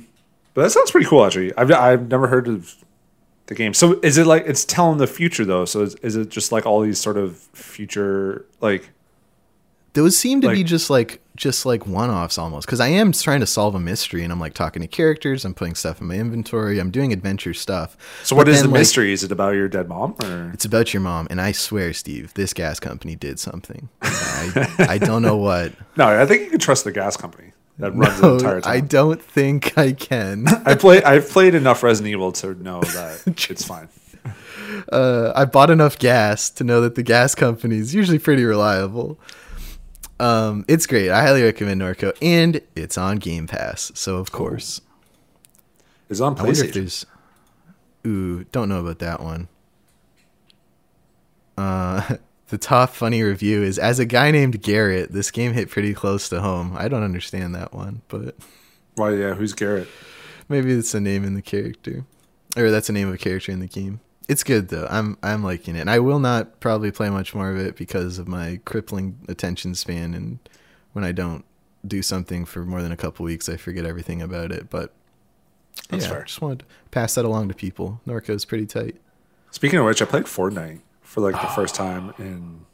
But 0.54 0.62
that 0.62 0.70
sounds 0.70 0.90
pretty 0.90 1.06
cool, 1.06 1.24
actually. 1.24 1.56
I've 1.56 1.70
I've 1.72 2.08
never 2.08 2.28
heard 2.28 2.48
of 2.48 2.74
the 3.46 3.54
game. 3.54 3.74
So 3.74 3.98
is 4.02 4.18
it 4.18 4.26
like 4.26 4.44
it's 4.46 4.64
telling 4.64 4.98
the 4.98 5.06
future 5.06 5.44
though? 5.44 5.64
So 5.64 5.82
is, 5.82 5.94
is 5.96 6.16
it 6.16 6.28
just 6.28 6.52
like 6.52 6.66
all 6.66 6.80
these 6.80 6.98
sort 6.98 7.16
of 7.16 7.36
future 7.36 8.44
like? 8.60 8.90
Those 9.98 10.16
seem 10.16 10.40
to 10.42 10.50
be 10.50 10.62
just 10.62 10.90
like 10.90 11.20
just 11.34 11.66
like 11.66 11.86
one-offs 11.86 12.38
almost 12.38 12.66
because 12.66 12.78
I 12.78 12.86
am 12.86 13.10
trying 13.10 13.40
to 13.40 13.46
solve 13.46 13.74
a 13.74 13.80
mystery 13.80 14.22
and 14.22 14.32
I'm 14.32 14.38
like 14.38 14.54
talking 14.54 14.80
to 14.82 14.86
characters, 14.86 15.44
I'm 15.44 15.54
putting 15.54 15.74
stuff 15.74 16.00
in 16.00 16.06
my 16.06 16.14
inventory, 16.14 16.78
I'm 16.78 16.92
doing 16.92 17.12
adventure 17.12 17.52
stuff. 17.52 17.96
So 18.22 18.36
what 18.36 18.46
But 18.46 18.54
is 18.54 18.62
the 18.62 18.68
like, 18.68 18.78
mystery? 18.78 19.12
Is 19.12 19.24
it 19.24 19.32
about 19.32 19.54
your 19.54 19.66
dead 19.68 19.88
mom 19.88 20.14
or? 20.22 20.52
It's 20.54 20.64
about 20.64 20.94
your 20.94 21.00
mom, 21.00 21.26
and 21.30 21.40
I 21.40 21.50
swear, 21.50 21.92
Steve, 21.92 22.32
this 22.34 22.54
gas 22.54 22.78
company 22.78 23.16
did 23.16 23.40
something. 23.40 23.88
I, 24.02 24.74
I 24.78 24.98
don't 24.98 25.22
know 25.22 25.36
what. 25.36 25.72
No, 25.96 26.06
I 26.06 26.26
think 26.26 26.42
you 26.42 26.50
can 26.50 26.60
trust 26.60 26.84
the 26.84 26.92
gas 26.92 27.16
company 27.16 27.52
that 27.80 27.92
runs 27.92 28.20
the 28.20 28.34
entire 28.34 28.60
time. 28.60 28.72
I 28.72 28.78
don't 28.78 29.20
think 29.20 29.76
I 29.76 29.92
can. 29.94 30.46
I 30.64 30.76
play. 30.76 31.02
I've 31.02 31.28
played 31.28 31.56
enough 31.56 31.82
Resident 31.82 32.12
Evil 32.12 32.30
to 32.32 32.54
know 32.54 32.80
that 32.82 33.22
it's 33.50 33.64
fine. 33.64 33.88
Uh, 34.92 35.32
I 35.34 35.44
bought 35.44 35.70
enough 35.70 35.98
gas 35.98 36.50
to 36.50 36.62
know 36.64 36.80
that 36.82 36.94
the 36.94 37.02
gas 37.02 37.34
company 37.34 37.78
is 37.78 37.94
usually 37.94 38.18
pretty 38.18 38.44
reliable. 38.44 39.18
Um, 40.20 40.64
it's 40.68 40.86
great. 40.86 41.10
I 41.10 41.22
highly 41.22 41.42
recommend 41.42 41.80
Norco, 41.80 42.12
and 42.20 42.60
it's 42.74 42.98
on 42.98 43.18
Game 43.18 43.46
Pass. 43.46 43.92
So 43.94 44.16
of 44.16 44.32
course, 44.32 44.80
It's 46.10 46.20
on 46.20 46.34
PlayStation. 46.34 47.04
Ooh, 48.06 48.44
don't 48.52 48.68
know 48.68 48.80
about 48.80 48.98
that 49.00 49.20
one. 49.20 49.48
Uh, 51.56 52.16
the 52.48 52.58
top 52.58 52.90
funny 52.90 53.22
review 53.22 53.62
is 53.62 53.78
as 53.78 53.98
a 53.98 54.04
guy 54.06 54.30
named 54.30 54.62
Garrett, 54.62 55.12
this 55.12 55.30
game 55.30 55.52
hit 55.52 55.70
pretty 55.70 55.94
close 55.94 56.28
to 56.30 56.40
home. 56.40 56.74
I 56.76 56.88
don't 56.88 57.02
understand 57.02 57.54
that 57.54 57.72
one, 57.72 58.02
but 58.08 58.36
Why? 58.94 59.10
Yeah. 59.14 59.34
Who's 59.34 59.52
Garrett? 59.52 59.88
maybe 60.48 60.72
it's 60.72 60.94
a 60.94 61.00
name 61.00 61.24
in 61.24 61.34
the 61.34 61.42
character, 61.42 62.04
or 62.56 62.70
that's 62.70 62.88
a 62.88 62.92
name 62.92 63.08
of 63.08 63.14
a 63.14 63.18
character 63.18 63.52
in 63.52 63.60
the 63.60 63.66
game. 63.66 64.00
It's 64.28 64.44
good 64.44 64.68
though. 64.68 64.86
I'm 64.90 65.16
I'm 65.22 65.42
liking 65.42 65.74
it, 65.74 65.80
and 65.80 65.90
I 65.90 65.98
will 65.98 66.18
not 66.18 66.60
probably 66.60 66.90
play 66.90 67.08
much 67.08 67.34
more 67.34 67.50
of 67.50 67.58
it 67.58 67.76
because 67.76 68.18
of 68.18 68.28
my 68.28 68.60
crippling 68.66 69.18
attention 69.26 69.74
span, 69.74 70.12
and 70.12 70.38
when 70.92 71.04
I 71.04 71.12
don't 71.12 71.44
do 71.86 72.02
something 72.02 72.44
for 72.44 72.64
more 72.64 72.82
than 72.82 72.92
a 72.92 72.96
couple 72.96 73.24
weeks, 73.24 73.48
I 73.48 73.56
forget 73.56 73.86
everything 73.86 74.20
about 74.20 74.52
it. 74.52 74.68
But 74.68 74.92
That's 75.88 76.04
yeah, 76.04 76.10
fair. 76.10 76.24
just 76.24 76.42
wanted 76.42 76.60
to 76.60 76.64
pass 76.90 77.14
that 77.14 77.24
along 77.24 77.48
to 77.48 77.54
people. 77.54 78.00
Norco's 78.04 78.44
pretty 78.44 78.66
tight. 78.66 78.96
Speaking 79.50 79.78
of 79.78 79.86
which, 79.86 80.02
I 80.02 80.04
played 80.04 80.24
Fortnite 80.24 80.80
for 81.00 81.22
like 81.22 81.34
the 81.34 81.48
ah. 81.48 81.54
first 81.54 81.74
time 81.74 82.12
in 82.18 82.66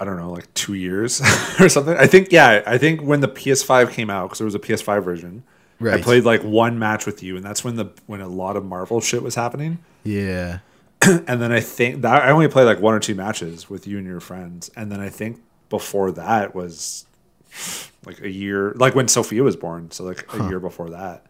I 0.00 0.04
don't 0.04 0.16
know, 0.16 0.32
like 0.32 0.52
two 0.54 0.74
years 0.74 1.20
or 1.60 1.68
something. 1.68 1.96
I 1.96 2.06
think 2.06 2.32
yeah, 2.32 2.62
I 2.66 2.78
think 2.78 3.02
when 3.02 3.20
the 3.20 3.28
PS5 3.28 3.92
came 3.92 4.10
out 4.10 4.28
because 4.28 4.38
there 4.38 4.46
was 4.46 4.54
a 4.54 4.58
PS5 4.58 5.04
version. 5.04 5.44
I 5.80 6.00
played 6.00 6.24
like 6.24 6.42
one 6.42 6.78
match 6.78 7.06
with 7.06 7.24
you, 7.24 7.36
and 7.36 7.44
that's 7.44 7.64
when 7.64 7.74
the 7.74 7.86
when 8.06 8.20
a 8.20 8.28
lot 8.28 8.56
of 8.56 8.64
Marvel 8.64 9.00
shit 9.00 9.22
was 9.22 9.34
happening. 9.34 9.78
Yeah. 10.04 10.58
And 11.04 11.42
then 11.42 11.50
I 11.50 11.60
think 11.60 12.02
that 12.02 12.22
I 12.22 12.30
only 12.30 12.46
played 12.46 12.64
like 12.64 12.78
one 12.80 12.94
or 12.94 13.00
two 13.00 13.16
matches 13.16 13.68
with 13.68 13.88
you 13.88 13.98
and 13.98 14.06
your 14.06 14.20
friends, 14.20 14.70
and 14.76 14.92
then 14.92 15.00
I 15.00 15.08
think 15.08 15.42
before 15.68 16.12
that 16.12 16.54
was 16.54 17.06
like 18.06 18.20
a 18.20 18.30
year, 18.30 18.72
like 18.76 18.94
when 18.94 19.08
Sophia 19.08 19.42
was 19.42 19.56
born, 19.56 19.90
so 19.90 20.04
like 20.04 20.32
a 20.32 20.48
year 20.48 20.60
before 20.60 20.90
that. 20.90 21.26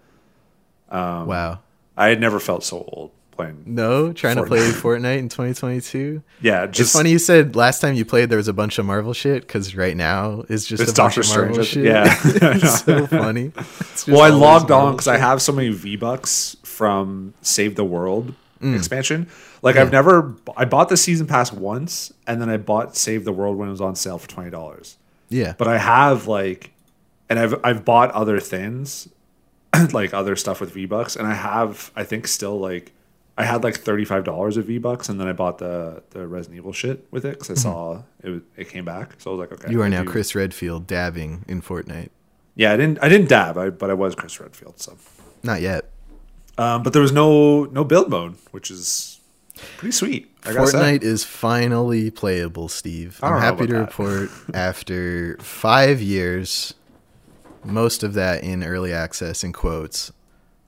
Um, 0.90 1.26
wow. 1.26 1.60
I 1.96 2.08
had 2.08 2.20
never 2.20 2.38
felt 2.38 2.64
so 2.64 2.84
old 2.86 3.12
playing. 3.32 3.62
No, 3.66 4.12
trying 4.12 4.36
to 4.36 4.44
play 4.44 4.60
Fortnite 4.70 5.18
in 5.20 5.28
2022. 5.28 6.22
Yeah, 6.40 6.66
just 6.66 6.80
it's 6.80 6.92
funny 6.92 7.10
you 7.10 7.18
said 7.18 7.56
last 7.56 7.80
time 7.80 7.94
you 7.94 8.04
played 8.04 8.28
there 8.28 8.36
was 8.36 8.48
a 8.48 8.52
bunch 8.52 8.78
of 8.78 8.86
Marvel 8.86 9.14
shit 9.14 9.42
because 9.42 9.74
right 9.74 9.96
now 9.96 10.44
is 10.48 10.66
just 10.66 10.82
It's 10.82 10.92
a 10.92 10.94
bunch 10.94 11.16
Doctor 11.16 11.20
of 11.22 11.28
Marvel 11.36 11.64
shit. 11.64 11.84
yeah. 11.84 12.04
it's 12.24 12.84
so 12.84 13.06
funny. 13.06 13.52
It's 13.56 14.06
Well, 14.06 14.20
I 14.20 14.28
logged 14.28 14.70
on 14.70 14.92
because 14.92 15.08
I 15.08 15.16
have 15.16 15.42
so 15.42 15.52
many 15.52 15.70
V 15.70 15.96
Bucks 15.96 16.56
from 16.62 17.34
Save 17.42 17.74
the 17.74 17.84
World 17.84 18.34
Mm. 18.62 18.76
expansion. 18.76 19.28
Like 19.60 19.76
I've 19.76 19.90
never, 19.92 20.34
I 20.56 20.64
bought 20.64 20.88
the 20.88 20.96
season 20.96 21.26
pass 21.26 21.52
once, 21.52 22.12
and 22.26 22.40
then 22.40 22.48
I 22.48 22.56
bought 22.56 22.96
Save 22.96 23.24
the 23.24 23.32
World 23.32 23.56
when 23.56 23.68
it 23.68 23.72
was 23.72 23.80
on 23.80 23.96
sale 23.96 24.18
for 24.18 24.28
twenty 24.28 24.50
dollars. 24.50 24.96
Yeah. 25.28 25.54
But 25.58 25.68
I 25.68 25.78
have 25.78 26.26
like, 26.28 26.72
and 27.28 27.38
I've 27.38 27.54
I've 27.64 27.84
bought 27.84 28.10
other 28.12 28.38
things, 28.40 29.08
like 29.92 30.14
other 30.14 30.36
stuff 30.36 30.60
with 30.60 30.72
V 30.72 30.86
Bucks, 30.86 31.16
and 31.16 31.26
I 31.26 31.34
have 31.34 31.90
I 31.96 32.04
think 32.04 32.26
still 32.28 32.58
like. 32.58 32.92
I 33.38 33.44
had 33.44 33.64
like 33.64 33.76
thirty 33.78 34.04
five 34.04 34.24
dollars 34.24 34.58
of 34.58 34.66
V 34.66 34.76
Bucks, 34.76 35.08
and 35.08 35.18
then 35.18 35.26
I 35.26 35.32
bought 35.32 35.56
the 35.56 36.02
the 36.10 36.26
Resident 36.28 36.58
Evil 36.58 36.74
shit 36.74 37.06
with 37.10 37.24
it 37.24 37.38
because 37.38 37.50
I 37.50 37.54
saw 37.54 38.02
it. 38.22 38.42
It 38.58 38.68
came 38.68 38.84
back, 38.84 39.14
so 39.16 39.30
I 39.30 39.34
was 39.34 39.40
like, 39.40 39.52
okay. 39.52 39.62
Mm-hmm. 39.64 39.72
you 39.72 39.80
are 39.80 39.88
now 39.88 40.02
do- 40.04 40.10
Chris 40.10 40.34
Redfield 40.34 40.86
dabbing 40.86 41.46
in 41.48 41.62
Fortnite. 41.62 42.10
Yeah, 42.56 42.74
I 42.74 42.76
didn't 42.76 42.98
I 43.02 43.08
didn't 43.08 43.30
dab, 43.30 43.56
I, 43.56 43.70
but 43.70 43.88
I 43.88 43.94
was 43.94 44.14
Chris 44.14 44.38
Redfield. 44.38 44.78
So 44.80 44.98
Not 45.42 45.62
yet. 45.62 45.88
Um, 46.58 46.82
but 46.82 46.92
there 46.92 47.02
was 47.02 47.12
no 47.12 47.64
no 47.64 47.84
build 47.84 48.10
mode, 48.10 48.36
which 48.50 48.70
is 48.70 49.20
pretty 49.76 49.92
sweet. 49.92 50.30
I. 50.44 50.50
Fortnite 50.50 51.02
is 51.02 51.24
finally 51.24 52.10
playable, 52.10 52.68
Steve. 52.68 53.18
I'm 53.22 53.40
happy 53.40 53.66
to 53.66 53.72
that. 53.72 53.78
report 53.78 54.30
after 54.54 55.36
five 55.38 56.00
years, 56.00 56.74
most 57.64 58.02
of 58.02 58.14
that 58.14 58.42
in 58.42 58.62
early 58.64 58.92
access 58.92 59.44
in 59.44 59.52
quotes, 59.52 60.12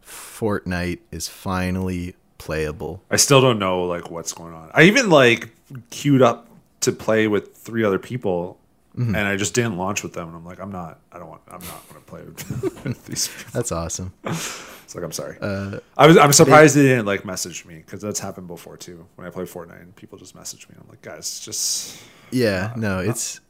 Fortnite 0.04 1.00
is 1.10 1.28
finally 1.28 2.14
playable. 2.38 3.02
I 3.10 3.16
still 3.16 3.40
don't 3.40 3.58
know 3.58 3.84
like 3.84 4.10
what's 4.10 4.32
going 4.32 4.54
on. 4.54 4.70
I 4.74 4.82
even 4.84 5.10
like 5.10 5.50
queued 5.90 6.22
up 6.22 6.48
to 6.80 6.92
play 6.92 7.26
with 7.26 7.56
three 7.56 7.84
other 7.84 7.98
people, 7.98 8.58
Mm-hmm. 8.96 9.14
and 9.16 9.26
I 9.26 9.36
just 9.36 9.54
didn't 9.54 9.76
launch 9.76 10.04
with 10.04 10.12
them. 10.12 10.28
And 10.28 10.36
I'm 10.36 10.44
like, 10.44 10.60
I'm 10.60 10.70
not. 10.70 11.00
I 11.10 11.18
don't 11.18 11.28
want. 11.28 11.42
I'm 11.48 11.60
not 11.60 11.88
going 11.88 12.00
to 12.00 12.06
play 12.06 12.22
with, 12.84 13.06
these. 13.06 13.26
People. 13.26 13.50
That's 13.52 13.72
awesome. 13.72 14.12
It's 14.24 14.94
like 14.94 15.02
I'm 15.02 15.10
sorry. 15.12 15.36
Uh, 15.40 15.80
I 15.96 16.06
was. 16.06 16.16
I'm 16.16 16.32
surprised 16.32 16.76
they, 16.76 16.82
didn't 16.82 17.06
like 17.06 17.24
message 17.24 17.64
me 17.64 17.76
because 17.76 18.00
that's 18.00 18.20
happened 18.20 18.46
before 18.46 18.76
too. 18.76 19.04
When 19.16 19.26
I 19.26 19.30
play 19.30 19.44
Fortnite, 19.44 19.80
and 19.82 19.96
people 19.96 20.16
just 20.16 20.36
message 20.36 20.68
me. 20.68 20.76
I'm 20.80 20.88
like, 20.88 21.02
guys, 21.02 21.40
just 21.40 22.00
Yeah, 22.30 22.72
no, 22.76 23.00
it's. 23.00 23.40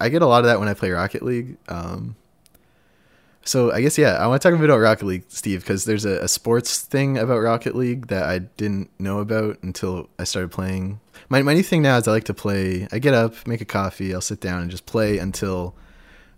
I 0.00 0.08
get 0.08 0.22
a 0.22 0.26
lot 0.26 0.38
of 0.38 0.46
that 0.46 0.58
when 0.58 0.68
I 0.68 0.74
play 0.74 0.90
Rocket 0.90 1.22
League. 1.22 1.58
Um, 1.68 2.16
so 3.48 3.72
I 3.72 3.80
guess 3.80 3.96
yeah, 3.96 4.12
I 4.14 4.26
want 4.26 4.42
to 4.42 4.48
talk 4.48 4.54
a 4.54 4.60
bit 4.60 4.68
about 4.68 4.78
Rocket 4.78 5.06
League, 5.06 5.24
Steve, 5.28 5.60
because 5.60 5.86
there's 5.86 6.04
a, 6.04 6.18
a 6.20 6.28
sports 6.28 6.82
thing 6.82 7.16
about 7.16 7.38
Rocket 7.38 7.74
League 7.74 8.08
that 8.08 8.24
I 8.24 8.40
didn't 8.40 8.90
know 9.00 9.20
about 9.20 9.58
until 9.62 10.10
I 10.18 10.24
started 10.24 10.50
playing. 10.50 11.00
My 11.30 11.40
my 11.42 11.54
new 11.54 11.62
thing 11.62 11.80
now 11.80 11.96
is 11.96 12.06
I 12.06 12.12
like 12.12 12.24
to 12.24 12.34
play. 12.34 12.86
I 12.92 12.98
get 12.98 13.14
up, 13.14 13.46
make 13.46 13.62
a 13.62 13.64
coffee, 13.64 14.12
I'll 14.14 14.20
sit 14.20 14.40
down 14.40 14.60
and 14.60 14.70
just 14.70 14.84
play 14.84 15.16
until 15.16 15.74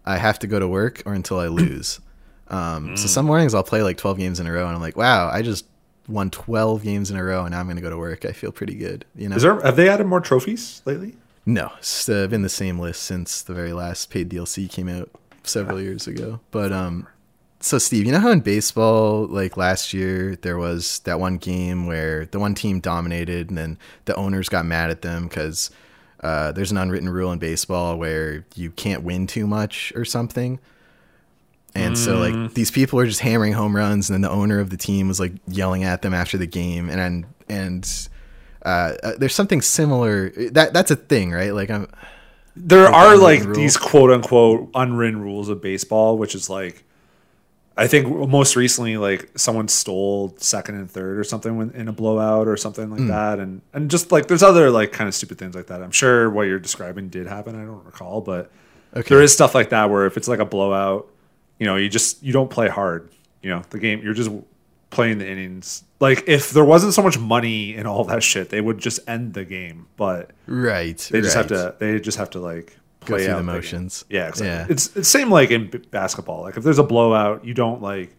I 0.06 0.18
have 0.18 0.38
to 0.38 0.46
go 0.46 0.60
to 0.60 0.68
work 0.68 1.02
or 1.04 1.14
until 1.14 1.38
I 1.38 1.48
lose. 1.48 2.00
Um, 2.50 2.96
So 2.96 3.06
some 3.06 3.26
mornings 3.26 3.54
I'll 3.54 3.62
play 3.62 3.84
like 3.84 3.96
12 3.96 4.18
games 4.18 4.40
in 4.40 4.46
a 4.48 4.52
row, 4.52 4.66
and 4.66 4.74
I'm 4.74 4.80
like, 4.80 4.96
wow, 4.96 5.30
I 5.30 5.40
just 5.40 5.66
won 6.08 6.30
12 6.30 6.82
games 6.82 7.08
in 7.08 7.16
a 7.16 7.22
row, 7.22 7.42
and 7.42 7.52
now 7.52 7.60
I'm 7.60 7.68
gonna 7.68 7.80
go 7.80 7.90
to 7.90 7.96
work. 7.96 8.24
I 8.24 8.32
feel 8.32 8.50
pretty 8.50 8.74
good, 8.74 9.04
you 9.14 9.28
know. 9.28 9.36
is 9.36 9.42
there? 9.42 9.60
Have 9.60 9.76
they 9.76 9.88
added 9.88 10.08
more 10.08 10.20
trophies 10.20 10.82
lately? 10.84 11.14
No, 11.46 11.70
it's 11.78 12.08
uh, 12.08 12.26
been 12.26 12.42
the 12.42 12.48
same 12.48 12.80
list 12.80 13.02
since 13.02 13.40
the 13.40 13.54
very 13.54 13.72
last 13.72 14.10
paid 14.10 14.28
DLC 14.30 14.68
came 14.68 14.88
out 14.88 15.10
several 15.50 15.80
years 15.80 16.06
ago. 16.06 16.40
But 16.50 16.72
um, 16.72 17.06
so 17.60 17.78
Steve, 17.78 18.06
you 18.06 18.12
know 18.12 18.20
how 18.20 18.30
in 18.30 18.40
baseball, 18.40 19.26
like 19.26 19.56
last 19.56 19.92
year, 19.92 20.36
there 20.36 20.56
was 20.56 21.00
that 21.00 21.20
one 21.20 21.36
game 21.36 21.86
where 21.86 22.26
the 22.26 22.38
one 22.38 22.54
team 22.54 22.80
dominated, 22.80 23.50
and 23.50 23.58
then 23.58 23.78
the 24.06 24.14
owners 24.16 24.48
got 24.48 24.64
mad 24.64 24.90
at 24.90 25.02
them 25.02 25.28
because 25.28 25.70
uh, 26.22 26.52
there's 26.52 26.70
an 26.70 26.78
unwritten 26.78 27.08
rule 27.08 27.32
in 27.32 27.38
baseball 27.38 27.98
where 27.98 28.44
you 28.54 28.70
can't 28.70 29.02
win 29.02 29.26
too 29.26 29.46
much 29.46 29.92
or 29.94 30.04
something. 30.04 30.58
And 31.74 31.96
so 31.96 32.18
like 32.18 32.54
these 32.54 32.70
people 32.70 32.96
were 32.96 33.06
just 33.06 33.20
hammering 33.20 33.52
home 33.52 33.76
runs, 33.76 34.10
and 34.10 34.14
then 34.14 34.22
the 34.22 34.30
owner 34.30 34.58
of 34.58 34.70
the 34.70 34.76
team 34.76 35.06
was 35.06 35.20
like 35.20 35.32
yelling 35.46 35.84
at 35.84 36.02
them 36.02 36.12
after 36.12 36.36
the 36.36 36.46
game, 36.46 36.90
and 36.90 37.00
and 37.00 37.26
and 37.48 38.08
uh, 38.64 38.94
uh, 39.02 39.12
there's 39.18 39.34
something 39.34 39.62
similar. 39.62 40.30
That 40.50 40.72
that's 40.72 40.90
a 40.90 40.96
thing, 40.96 41.30
right? 41.30 41.54
Like 41.54 41.70
I'm 41.70 41.86
There 42.62 42.84
Like 42.84 42.94
are 42.94 43.16
like 43.16 43.44
rule. 43.44 43.54
these 43.54 43.76
quote 43.76 44.10
unquote 44.10 44.70
unwritten 44.74 45.20
rules 45.20 45.48
of 45.48 45.62
baseball, 45.62 46.18
which 46.18 46.34
is 46.34 46.50
like, 46.50 46.84
I 47.76 47.86
think 47.86 48.28
most 48.28 48.56
recently, 48.56 48.96
like 48.96 49.30
someone 49.38 49.68
stole 49.68 50.34
second 50.36 50.74
and 50.74 50.90
third 50.90 51.18
or 51.18 51.24
something 51.24 51.56
when, 51.56 51.70
in 51.70 51.88
a 51.88 51.92
blowout 51.92 52.46
or 52.46 52.56
something 52.56 52.90
like 52.90 53.00
hmm. 53.00 53.08
that, 53.08 53.38
and 53.38 53.62
and 53.72 53.90
just 53.90 54.12
like 54.12 54.28
there's 54.28 54.42
other 54.42 54.70
like 54.70 54.92
kind 54.92 55.08
of 55.08 55.14
stupid 55.14 55.38
things 55.38 55.54
like 55.54 55.68
that. 55.68 55.82
I'm 55.82 55.90
sure 55.90 56.28
what 56.28 56.42
you're 56.42 56.58
describing 56.58 57.08
did 57.08 57.26
happen. 57.26 57.54
I 57.54 57.64
don't 57.64 57.84
recall, 57.84 58.20
but 58.20 58.50
okay. 58.94 59.08
there 59.08 59.22
is 59.22 59.32
stuff 59.32 59.54
like 59.54 59.70
that 59.70 59.88
where 59.88 60.06
if 60.06 60.16
it's 60.16 60.28
like 60.28 60.40
a 60.40 60.44
blowout, 60.44 61.08
you 61.58 61.66
know, 61.66 61.76
you 61.76 61.88
just 61.88 62.22
you 62.22 62.32
don't 62.32 62.50
play 62.50 62.68
hard. 62.68 63.10
You 63.42 63.50
know, 63.50 63.62
the 63.70 63.78
game 63.78 64.02
you're 64.02 64.14
just 64.14 64.30
playing 64.90 65.18
the 65.18 65.28
innings. 65.28 65.84
Like 66.00 66.24
if 66.26 66.50
there 66.50 66.64
wasn't 66.64 66.94
so 66.94 67.02
much 67.02 67.18
money 67.18 67.74
and 67.74 67.86
all 67.86 68.04
that 68.04 68.22
shit, 68.22 68.50
they 68.50 68.60
would 68.60 68.78
just 68.78 69.00
end 69.08 69.34
the 69.34 69.44
game. 69.44 69.86
But 69.96 70.30
right. 70.46 70.98
they 71.10 71.20
just 71.20 71.36
have 71.36 71.48
to 71.48 71.74
they 71.78 71.98
just 72.00 72.18
have 72.18 72.30
to 72.30 72.40
like 72.40 72.76
play 73.00 73.24
through 73.24 73.34
out 73.34 73.36
the 73.38 73.42
motions. 73.44 74.04
yeah, 74.10 74.28
exactly. 74.28 74.46
Yeah. 74.48 74.66
It's 74.68 74.96
it's 74.96 75.08
same 75.08 75.30
like 75.30 75.50
in 75.50 75.68
b- 75.70 75.78
basketball. 75.90 76.42
Like 76.42 76.56
if 76.56 76.64
there's 76.64 76.78
a 76.78 76.84
blowout, 76.84 77.44
you 77.44 77.54
don't 77.54 77.80
like 77.82 78.14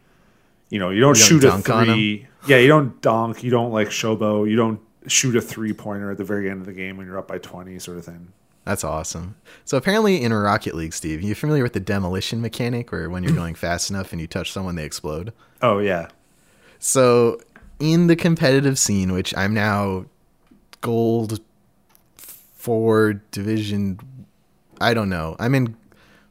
you 0.69 0.79
know, 0.79 0.89
you 0.89 1.01
don't 1.01 1.17
You 1.17 1.23
don't 1.23 1.29
shoot 1.29 1.43
a 1.43 1.51
on 1.51 1.87
'em? 1.89 1.95
three. 1.95 2.27
Yeah, 2.47 2.57
you 2.57 2.67
don't 2.69 3.01
dunk, 3.01 3.43
you 3.43 3.51
don't 3.51 3.71
like 3.71 3.89
showboat, 3.89 4.49
you 4.49 4.55
don't 4.55 4.79
shoot 5.07 5.35
a 5.35 5.41
three 5.41 5.73
pointer 5.73 6.09
at 6.11 6.17
the 6.17 6.23
very 6.23 6.49
end 6.49 6.61
of 6.61 6.65
the 6.65 6.73
game 6.73 6.95
when 6.97 7.05
you're 7.05 7.17
up 7.17 7.27
by 7.27 7.37
20 7.39 7.77
sort 7.79 7.97
of 7.97 8.05
thing. 8.05 8.31
That's 8.63 8.83
awesome. 8.83 9.35
So 9.65 9.75
apparently 9.77 10.21
in 10.23 10.31
Rocket 10.33 10.75
League, 10.75 10.93
Steve, 10.93 11.21
you 11.23 11.33
familiar 11.35 11.63
with 11.63 11.73
the 11.73 11.79
demolition 11.79 12.41
mechanic 12.41 12.91
where 12.91 13.09
when 13.09 13.23
you're 13.23 13.33
going 13.35 13.55
fast 13.55 13.89
enough 13.89 14.11
and 14.11 14.21
you 14.21 14.27
touch 14.27 14.51
someone, 14.51 14.75
they 14.75 14.85
explode? 14.85 15.33
Oh 15.61 15.79
yeah. 15.79 16.07
So 16.81 17.39
in 17.79 18.07
the 18.07 18.15
competitive 18.15 18.77
scene, 18.77 19.13
which 19.13 19.35
I'm 19.37 19.53
now 19.53 20.05
gold 20.81 21.39
four 22.17 23.13
division, 23.31 23.99
I 24.81 24.93
don't 24.95 25.07
know. 25.09 25.35
I'm 25.39 25.53
in 25.55 25.77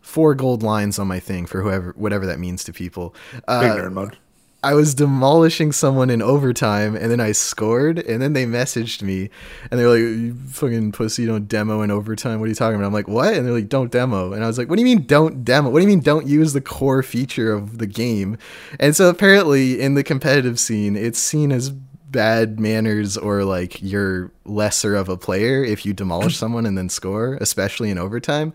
four 0.00 0.34
gold 0.34 0.62
lines 0.64 0.98
on 0.98 1.06
my 1.06 1.20
thing 1.20 1.46
for 1.46 1.62
whoever, 1.62 1.94
whatever 1.96 2.26
that 2.26 2.40
means 2.40 2.64
to 2.64 2.72
people. 2.72 3.14
Big 3.32 3.42
Uh, 3.48 3.90
mode. 3.90 4.18
I 4.62 4.74
was 4.74 4.94
demolishing 4.94 5.72
someone 5.72 6.10
in 6.10 6.20
overtime, 6.20 6.94
and 6.94 7.10
then 7.10 7.20
I 7.20 7.32
scored, 7.32 7.98
and 7.98 8.20
then 8.20 8.34
they 8.34 8.44
messaged 8.44 9.00
me, 9.00 9.30
and 9.70 9.80
they 9.80 9.84
were 9.84 9.90
like, 9.92 10.00
"You 10.00 10.34
fucking 10.48 10.92
pussy, 10.92 11.24
don't 11.24 11.48
demo 11.48 11.80
in 11.80 11.90
overtime. 11.90 12.40
What 12.40 12.46
are 12.46 12.48
you 12.50 12.54
talking 12.54 12.76
about?" 12.76 12.88
I'm 12.88 12.92
like, 12.92 13.08
"What?" 13.08 13.34
And 13.34 13.46
they're 13.46 13.54
like, 13.54 13.70
"Don't 13.70 13.90
demo," 13.90 14.32
and 14.32 14.44
I 14.44 14.46
was 14.46 14.58
like, 14.58 14.68
"What 14.68 14.76
do 14.76 14.82
you 14.82 14.96
mean 14.96 15.06
don't 15.06 15.44
demo? 15.44 15.70
What 15.70 15.80
do 15.80 15.84
you 15.84 15.88
mean 15.88 16.00
don't 16.00 16.26
use 16.26 16.52
the 16.52 16.60
core 16.60 17.02
feature 17.02 17.52
of 17.52 17.78
the 17.78 17.86
game?" 17.86 18.36
And 18.78 18.94
so 18.94 19.08
apparently, 19.08 19.80
in 19.80 19.94
the 19.94 20.04
competitive 20.04 20.60
scene, 20.60 20.94
it's 20.94 21.18
seen 21.18 21.52
as 21.52 21.70
bad 22.10 22.58
manners 22.58 23.16
or 23.16 23.44
like 23.44 23.80
you're 23.80 24.30
lesser 24.44 24.94
of 24.94 25.08
a 25.08 25.16
player 25.16 25.64
if 25.64 25.86
you 25.86 25.92
demolish 25.92 26.36
someone 26.36 26.66
and 26.66 26.76
then 26.76 26.88
score, 26.88 27.38
especially 27.40 27.90
in 27.90 27.98
overtime. 27.98 28.52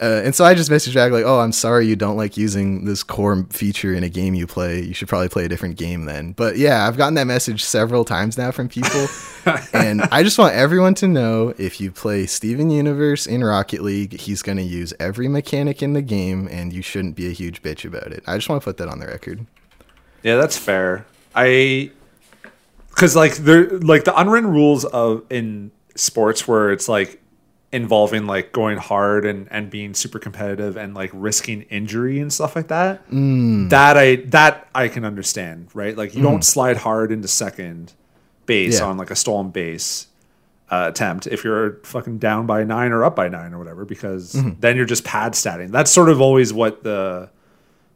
Uh, 0.00 0.22
and 0.24 0.34
so 0.34 0.44
I 0.44 0.54
just 0.54 0.70
messaged 0.70 0.94
back 0.94 1.10
like, 1.10 1.24
"Oh, 1.24 1.40
I'm 1.40 1.50
sorry 1.50 1.86
you 1.86 1.96
don't 1.96 2.16
like 2.16 2.36
using 2.36 2.84
this 2.84 3.02
core 3.02 3.44
feature 3.50 3.92
in 3.92 4.04
a 4.04 4.08
game 4.08 4.34
you 4.34 4.46
play. 4.46 4.80
You 4.80 4.94
should 4.94 5.08
probably 5.08 5.28
play 5.28 5.44
a 5.44 5.48
different 5.48 5.76
game 5.76 6.04
then." 6.04 6.32
But 6.32 6.56
yeah, 6.56 6.86
I've 6.86 6.96
gotten 6.96 7.14
that 7.14 7.26
message 7.26 7.64
several 7.64 8.04
times 8.04 8.38
now 8.38 8.52
from 8.52 8.68
people, 8.68 9.08
and 9.72 10.02
I 10.12 10.22
just 10.22 10.38
want 10.38 10.54
everyone 10.54 10.94
to 10.96 11.08
know 11.08 11.52
if 11.58 11.80
you 11.80 11.90
play 11.90 12.26
Steven 12.26 12.70
Universe 12.70 13.26
in 13.26 13.42
Rocket 13.42 13.82
League, 13.82 14.20
he's 14.20 14.40
going 14.40 14.58
to 14.58 14.64
use 14.64 14.94
every 15.00 15.26
mechanic 15.26 15.82
in 15.82 15.94
the 15.94 16.02
game, 16.02 16.48
and 16.48 16.72
you 16.72 16.82
shouldn't 16.82 17.16
be 17.16 17.26
a 17.28 17.32
huge 17.32 17.62
bitch 17.62 17.84
about 17.84 18.12
it. 18.12 18.22
I 18.26 18.36
just 18.36 18.48
want 18.48 18.62
to 18.62 18.64
put 18.64 18.76
that 18.76 18.88
on 18.88 19.00
the 19.00 19.06
record. 19.06 19.46
Yeah, 20.22 20.36
that's 20.36 20.56
fair. 20.56 21.06
I 21.34 21.90
because 22.90 23.14
like 23.14 23.34
there 23.36 23.68
like 23.78 24.04
the 24.04 24.18
unwritten 24.18 24.50
rules 24.50 24.84
of 24.84 25.24
in 25.30 25.70
sports 25.94 26.46
where 26.46 26.70
it's 26.70 26.88
like 26.88 27.20
involving 27.70 28.26
like 28.26 28.52
going 28.52 28.78
hard 28.78 29.26
and 29.26 29.46
and 29.50 29.70
being 29.70 29.92
super 29.94 30.18
competitive 30.18 30.76
and 30.76 30.94
like 30.94 31.10
risking 31.12 31.62
injury 31.62 32.18
and 32.18 32.32
stuff 32.32 32.56
like 32.56 32.68
that. 32.68 33.08
Mm. 33.10 33.68
That 33.70 33.96
I 33.96 34.16
that 34.26 34.68
I 34.74 34.88
can 34.88 35.04
understand, 35.04 35.68
right? 35.74 35.96
Like 35.96 36.14
you 36.14 36.22
don't 36.22 36.40
mm. 36.40 36.44
slide 36.44 36.78
hard 36.78 37.12
into 37.12 37.28
second 37.28 37.92
base 38.46 38.80
Yeah. 38.80 38.86
on 38.86 38.96
like 38.96 39.10
a 39.10 39.16
stolen 39.16 39.50
base 39.50 40.06
uh, 40.70 40.86
attempt 40.88 41.26
if 41.26 41.44
you're 41.44 41.78
fucking 41.84 42.18
down 42.18 42.46
by 42.46 42.64
nine 42.64 42.92
or 42.92 43.04
up 43.04 43.16
by 43.16 43.28
nine 43.28 43.52
or 43.54 43.58
whatever, 43.58 43.84
because 43.84 44.34
mm-hmm. 44.34 44.60
then 44.60 44.76
you're 44.76 44.86
just 44.86 45.04
pad 45.04 45.32
statting. 45.32 45.70
That's 45.70 45.90
sort 45.90 46.08
of 46.08 46.20
always 46.20 46.52
what 46.52 46.82
the 46.82 47.30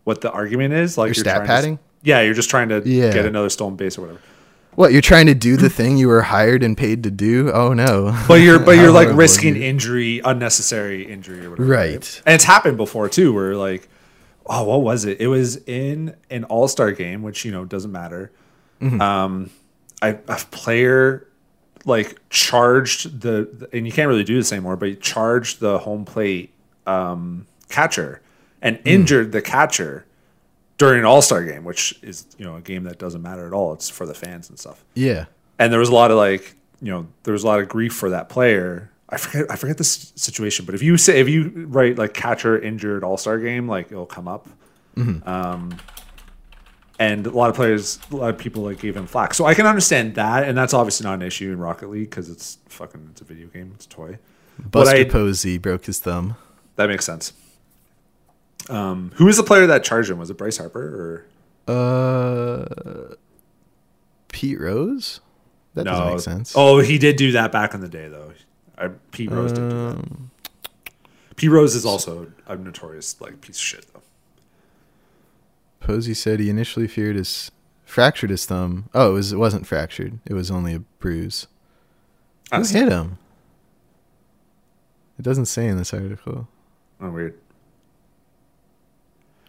what 0.05 0.21
the 0.21 0.31
argument 0.31 0.75
is. 0.75 0.99
Like 0.99 1.09
You're 1.09 1.15
stat 1.15 1.37
trying 1.37 1.41
to- 1.43 1.47
padding? 1.47 1.79
yeah, 2.03 2.21
you're 2.21 2.35
just 2.35 2.51
trying 2.51 2.69
to 2.71 2.83
Yeah. 2.85 3.13
get 3.13 3.25
another 3.25 3.49
stolen 3.49 3.77
base 3.77 3.97
or 3.97 4.03
whatever. 4.03 4.21
What 4.75 4.93
you're 4.93 5.03
trying 5.03 5.27
to 5.27 5.35
do 5.35 5.57
the 5.59 5.69
thing 5.69 5.99
you 5.99 6.09
were 6.09 6.23
hired 6.23 6.63
and 6.63 6.77
paid 6.77 7.03
to 7.03 7.11
do? 7.11 7.51
Oh 7.53 7.75
no! 7.75 8.19
But 8.27 8.41
you're 8.41 8.59
but 8.59 8.73
you're 8.73 8.91
like 8.91 9.09
risking 9.13 9.55
dude. 9.55 9.63
injury, 9.63 10.21
unnecessary 10.25 11.05
injury 11.05 11.45
or 11.45 11.51
whatever. 11.51 11.69
Right. 11.69 12.23
And 12.25 12.35
it's 12.35 12.45
happened 12.45 12.79
before 12.79 13.09
too, 13.11 13.35
where 13.35 13.55
like, 13.55 13.89
oh, 14.47 14.65
what 14.65 14.81
was 14.81 15.05
it? 15.05 15.21
It 15.21 15.27
was 15.29 15.57
in 15.67 16.17
an 16.31 16.45
All 16.45 16.69
Star 16.69 16.91
game, 16.93 17.23
which 17.23 17.45
you 17.45 17.53
know 17.53 17.65
doesn't 17.67 17.93
matter. 17.93 18.33
Mm-hmm. 18.81 19.01
Um, 19.01 19.51
I 20.01 20.09
a 20.27 20.37
player 20.51 21.29
like 21.85 22.19
charged 22.31 23.21
the, 23.21 23.69
and 23.73 23.85
you 23.87 23.93
can't 23.93 24.09
really 24.09 24.25
do 24.25 24.37
this 24.37 24.53
anymore, 24.53 24.77
but 24.77 24.89
he 24.89 24.95
charged 24.97 25.61
the 25.61 25.79
home 25.81 26.05
plate 26.05 26.53
um, 26.87 27.47
catcher 27.69 28.23
and 28.63 28.77
Mm. 28.79 28.83
injured 28.87 29.33
the 29.33 29.43
catcher 29.43 30.07
during 30.79 31.01
an 31.01 31.05
All 31.05 31.23
Star 31.23 31.45
game, 31.45 31.65
which 31.65 31.99
is 32.03 32.27
you 32.39 32.45
know 32.45 32.57
a 32.57 32.61
game 32.61 32.85
that 32.85 32.99
doesn't 32.99 33.23
matter 33.23 33.47
at 33.47 33.53
all. 33.53 33.73
It's 33.73 33.89
for 33.89 34.07
the 34.07 34.15
fans 34.15 34.49
and 34.49 34.59
stuff. 34.59 34.85
Yeah. 34.95 35.27
and 35.59 35.73
there 35.73 35.81
was 35.81 35.89
a 35.91 35.95
lot 35.95 36.11
of 36.11 36.17
like 36.17 36.55
you 36.81 36.91
know 36.91 37.07
there 37.23 37.33
was 37.33 37.45
a 37.45 37.47
lot 37.47 37.61
of 37.61 37.69
grief 37.69 37.93
for 37.95 38.11
that 38.11 38.29
player. 38.29 38.91
I 39.09 39.19
forget 39.19 39.51
i 39.51 39.57
forget 39.57 39.77
this 39.77 40.13
situation 40.17 40.65
but 40.65 40.75
if 40.75 40.83
you 40.83 40.97
say 40.97 41.21
if 41.21 41.29
you 41.29 41.67
write 41.69 41.99
like 41.99 42.15
catcher 42.15 42.59
injured 42.59 43.05
all-star 43.05 43.39
game 43.39 43.69
like 43.69 43.93
it'll 43.93 44.07
come 44.07 44.27
up. 44.27 44.49
Um 44.97 45.77
and 46.99 47.27
a 47.27 47.31
lot 47.31 47.51
of 47.51 47.57
players 47.57 47.99
a 48.11 48.17
lot 48.17 48.31
of 48.31 48.39
people 48.39 48.63
like 48.63 48.79
gave 48.79 48.97
him 48.97 49.07
flack. 49.07 49.35
So 49.35 49.45
i 49.45 49.53
can 49.55 49.67
understand 49.67 50.15
that 50.15 50.45
and 50.49 50.57
that's 50.57 50.73
obviously 50.75 51.05
not 51.05 51.15
an 51.15 51.23
issue 51.23 51.53
in 51.53 51.59
rocket 51.59 51.91
league 51.91 52.09
because 52.11 52.31
it's 52.31 52.59
fucking 52.69 53.09
it's 53.13 53.21
a 53.21 53.25
video 53.25 53.49
game 53.49 53.73
it's 53.75 53.85
a 53.85 53.89
toy. 53.91 54.19
But 54.59 54.71
Buster 54.71 54.97
I- 54.97 55.05
Posey 55.05 55.59
broke 55.59 55.85
his 55.87 55.99
thumb. 55.99 56.37
that 56.77 56.89
makes 56.89 57.05
sense 57.05 57.33
um 58.71 59.11
who 59.17 59.25
was 59.25 59.37
the 59.37 59.43
player 59.43 59.67
that 59.67 59.83
charged 59.85 60.11
him 60.11 60.19
was 60.19 60.31
it 60.31 60.37
bryce 60.39 60.57
harper 60.59 61.25
or 61.69 61.73
Uh, 61.73 63.15
Pete 64.29 64.59
Rose. 64.61 65.21
That 65.75 65.85
doesn't 65.85 66.09
make 66.09 66.21
sense. 66.21 66.53
Oh, 66.57 66.79
he 66.81 66.99
did 66.99 67.17
do 67.17 67.33
that 67.33 67.51
back 67.53 67.73
in 67.75 67.81
the 67.81 67.89
day, 67.89 68.09
though. 68.09 68.33
I, 68.77 68.89
Pete 69.11 69.31
Rose 69.31 69.53
did 69.53 69.69
do 69.71 69.77
that. 69.77 69.95
Um, 69.97 70.31
Pete 71.37 71.51
Rose 71.51 71.75
is 71.75 71.85
also 71.87 72.33
a 72.47 72.57
notorious 72.57 73.21
like 73.21 73.41
piece 73.41 73.57
of 73.57 73.63
shit, 73.63 73.87
though. 73.95 74.03
Posey 75.81 76.15
said 76.15 76.41
he 76.41 76.51
initially 76.51 76.87
feared 76.89 77.17
his 77.17 77.51
fractured 77.85 78.31
his 78.31 78.45
thumb. 78.47 78.89
Oh, 78.95 79.11
it 79.11 79.15
was 79.15 79.33
it 79.33 79.37
wasn't 79.39 79.67
fractured. 79.67 80.19
It 80.27 80.35
was 80.35 80.51
only 80.51 80.75
a 80.75 80.81
bruise. 81.01 81.47
Who 82.51 82.59
That's 82.59 82.71
hit 82.71 82.89
him? 82.91 83.19
It 85.19 85.23
doesn't 85.23 85.47
say 85.47 85.67
in 85.69 85.77
this 85.79 85.93
article. 85.95 86.49
oh, 87.01 87.11
weird. 87.11 87.39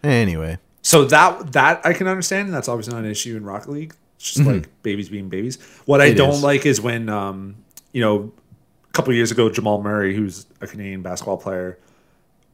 Anyway, 0.04 0.58
So 0.82 1.06
that 1.06 1.54
that 1.54 1.82
I 1.86 1.94
can 1.94 2.08
understand, 2.08 2.48
and 2.48 2.54
that's 2.54 2.68
obviously 2.68 2.94
not 2.94 3.06
an 3.06 3.12
issue 3.12 3.38
in 3.38 3.44
Rocket 3.46 3.70
League. 3.72 3.96
It's 4.18 4.34
just 4.34 4.46
Mhm. 4.48 4.54
like 4.54 4.70
babies 4.84 5.10
being 5.10 5.30
babies. 5.30 5.58
What 5.86 6.02
I 6.02 6.06
It 6.08 6.16
don't 6.16 6.34
is. 6.36 6.44
like 6.44 6.66
is 6.66 6.82
when, 6.82 7.08
um, 7.10 7.56
you 7.94 8.02
know, 8.02 8.32
a 8.90 8.92
couple 8.94 9.12
of 9.12 9.16
years 9.16 9.32
ago, 9.32 9.50
Jamal 9.50 9.82
Murray, 9.82 10.16
who's 10.16 10.46
a 10.62 10.68
Canadian 10.68 11.02
basketball 11.02 11.38
player, 11.38 11.78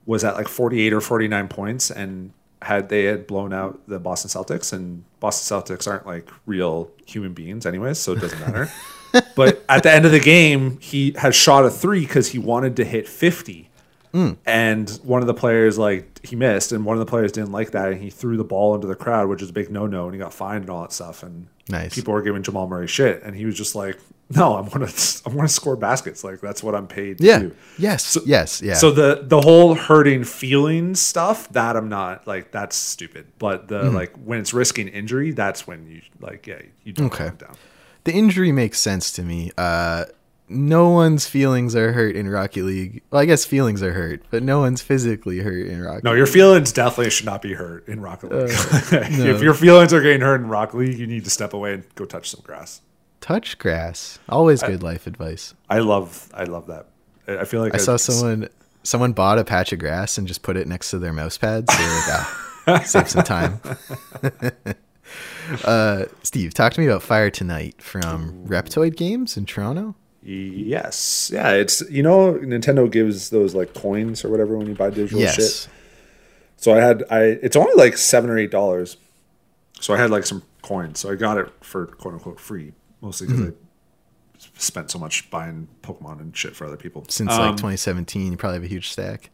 was 0.05 0.23
at 0.23 0.35
like 0.35 0.47
48 0.47 0.93
or 0.93 1.01
49 1.01 1.47
points 1.47 1.89
and 1.91 2.31
had 2.61 2.89
they 2.89 3.05
had 3.05 3.25
blown 3.25 3.53
out 3.53 3.79
the 3.87 3.99
Boston 3.99 4.29
Celtics 4.29 4.73
and 4.73 5.03
Boston 5.19 5.57
Celtics 5.57 5.87
aren't 5.87 6.05
like 6.05 6.29
real 6.45 6.91
human 7.05 7.33
beings 7.33 7.65
anyways, 7.65 7.97
so 7.97 8.13
it 8.13 8.19
doesn't 8.21 8.39
matter. 8.41 8.69
but 9.35 9.63
at 9.69 9.81
the 9.83 9.91
end 9.91 10.05
of 10.05 10.11
the 10.11 10.19
game, 10.19 10.77
he 10.81 11.13
has 11.17 11.35
shot 11.35 11.65
a 11.65 11.69
three 11.69 12.01
because 12.01 12.29
he 12.29 12.37
wanted 12.39 12.75
to 12.75 12.83
hit 12.85 13.07
50. 13.07 13.68
And 14.13 14.89
one 15.03 15.21
of 15.21 15.27
the 15.27 15.33
players 15.33 15.77
like 15.77 16.25
he 16.25 16.35
missed, 16.35 16.71
and 16.71 16.83
one 16.85 16.95
of 16.97 16.99
the 16.99 17.09
players 17.09 17.31
didn't 17.31 17.51
like 17.51 17.71
that, 17.71 17.91
and 17.91 18.01
he 18.01 18.09
threw 18.09 18.37
the 18.37 18.43
ball 18.43 18.75
into 18.75 18.87
the 18.87 18.95
crowd, 18.95 19.29
which 19.29 19.41
is 19.41 19.49
a 19.49 19.53
big 19.53 19.69
no 19.71 19.85
no, 19.87 20.05
and 20.05 20.13
he 20.13 20.19
got 20.19 20.33
fined 20.33 20.61
and 20.61 20.69
all 20.69 20.81
that 20.81 20.91
stuff. 20.93 21.23
And 21.23 21.47
Nice. 21.69 21.93
people 21.93 22.13
were 22.13 22.21
giving 22.23 22.41
Jamal 22.41 22.67
Murray 22.67 22.87
shit, 22.87 23.21
and 23.23 23.35
he 23.35 23.45
was 23.45 23.55
just 23.55 23.75
like, 23.75 23.99
"No, 24.35 24.55
I'm 24.57 24.67
gonna 24.69 24.89
I'm 25.25 25.35
gonna 25.35 25.47
score 25.47 25.75
baskets. 25.75 26.23
Like 26.23 26.41
that's 26.41 26.63
what 26.63 26.73
I'm 26.73 26.87
paid 26.87 27.19
to 27.19 27.23
yeah, 27.23 27.39
do." 27.39 27.55
yes, 27.77 28.17
yes, 28.25 28.61
yeah. 28.63 28.73
So 28.73 28.89
the 28.89 29.21
the 29.23 29.41
whole 29.41 29.75
hurting 29.75 30.23
feelings 30.23 30.99
stuff 30.99 31.47
that 31.49 31.77
I'm 31.77 31.89
not 31.89 32.25
like 32.25 32.51
that's 32.51 32.75
stupid. 32.75 33.27
But 33.37 33.67
the 33.67 33.83
Mm-hmm. 33.83 33.95
like 33.95 34.15
when 34.25 34.39
it's 34.39 34.53
risking 34.53 34.87
injury, 34.87 35.31
that's 35.31 35.67
when 35.67 35.85
you 35.87 36.01
like 36.19 36.47
yeah 36.47 36.61
you 36.83 36.93
don't 36.93 37.13
Okay. 37.13 37.29
down. 37.37 37.55
the 38.05 38.13
injury 38.13 38.51
makes 38.51 38.79
sense 38.79 39.11
to 39.11 39.21
me. 39.21 39.51
Uh, 39.55 40.05
no 40.49 40.89
one's 40.89 41.27
feelings 41.27 41.75
are 41.75 41.93
hurt 41.93 42.15
in 42.15 42.27
Rocket 42.27 42.63
League. 42.63 43.03
Well, 43.11 43.21
I 43.21 43.25
guess 43.25 43.45
feelings 43.45 43.83
are 43.83 43.93
hurt, 43.93 44.23
but 44.31 44.43
no 44.43 44.59
one's 44.59 44.81
physically 44.81 45.39
hurt 45.39 45.67
in 45.67 45.81
Rocket. 45.81 46.03
No, 46.03 46.13
your 46.13 46.25
feelings 46.25 46.71
definitely 46.71 47.11
should 47.11 47.25
not 47.25 47.41
be 47.41 47.53
hurt 47.53 47.87
in 47.87 48.01
Rocket 48.01 48.31
League. 48.31 48.49
if 48.91 49.41
your 49.41 49.53
feelings 49.53 49.93
are 49.93 50.01
getting 50.01 50.21
hurt 50.21 50.41
in 50.41 50.47
Rocket 50.47 50.77
League, 50.77 50.97
you 50.97 51.07
need 51.07 51.23
to 51.25 51.29
step 51.29 51.53
away 51.53 51.73
and 51.75 51.95
go 51.95 52.05
touch 52.05 52.29
some 52.29 52.41
grass. 52.43 52.81
Touch 53.21 53.57
grass. 53.59 54.19
Always 54.27 54.63
good 54.63 54.81
life 54.81 55.05
advice. 55.05 55.53
I 55.69 55.79
love 55.79 56.29
I 56.33 56.45
love 56.45 56.67
that. 56.67 56.87
I 57.27 57.39
I 57.39 57.43
feel 57.45 57.61
like 57.61 57.75
I 57.75 57.77
saw 57.77 57.95
it's- 57.95 58.03
someone 58.03 58.49
someone 58.83 59.13
bought 59.13 59.37
a 59.37 59.43
patch 59.43 59.73
of 59.73 59.79
grass 59.79 60.17
and 60.17 60.27
just 60.27 60.41
put 60.41 60.57
it 60.57 60.67
next 60.67 60.89
to 60.91 60.99
their 60.99 61.13
mouse 61.13 61.37
pads. 61.37 61.71
So 61.71 61.77
they're 61.79 61.95
like, 61.95 62.27
ah, 62.67 62.83
save 62.85 63.09
some 63.09 63.23
time. 63.23 63.59
uh, 65.65 66.05
Steve, 66.23 66.53
talk 66.53 66.73
to 66.73 66.81
me 66.81 66.87
about 66.87 67.03
Fire 67.03 67.29
Tonight 67.29 67.81
from 67.81 68.45
Reptoid 68.47 68.95
Games 68.95 69.37
in 69.37 69.45
Toronto. 69.45 69.95
Yes, 70.23 71.31
yeah. 71.33 71.51
It's 71.51 71.81
you 71.89 72.03
know 72.03 72.33
Nintendo 72.33 72.89
gives 72.91 73.29
those 73.29 73.55
like 73.55 73.73
coins 73.73 74.23
or 74.25 74.29
whatever 74.29 74.57
when 74.57 74.67
you 74.67 74.75
buy 74.75 74.89
digital 74.89 75.19
Yes. 75.21 75.35
shit. 75.35 75.67
So 76.57 76.73
I 76.73 76.77
had 76.81 77.03
I 77.09 77.21
it's 77.41 77.55
only 77.55 77.73
like 77.75 77.97
seven 77.97 78.29
or 78.29 78.37
eight 78.37 78.51
dollars. 78.51 78.97
So 79.79 79.93
I 79.93 79.97
had 79.97 80.09
like 80.09 80.25
some 80.25 80.43
coins. 80.61 80.99
So 80.99 81.09
I 81.11 81.15
got 81.15 81.37
it 81.37 81.49
for 81.61 81.85
quote 81.87 82.13
unquote 82.15 82.39
free, 82.39 82.73
mostly 83.01 83.27
because 83.27 83.41
I 83.49 83.53
spent 84.57 84.91
so 84.91 84.99
much 84.99 85.29
buying 85.31 85.69
Pokemon 85.83 86.19
and 86.19 86.35
shit 86.35 86.55
for 86.55 86.65
other 86.65 86.75
people. 86.77 87.05
Since 87.07 87.31
Um, 87.31 87.39
like 87.39 87.51
2017, 87.57 88.31
you 88.31 88.37
probably 88.37 88.57
have 88.57 88.63
a 88.63 88.67
huge 88.67 88.91
stack. 88.91 89.29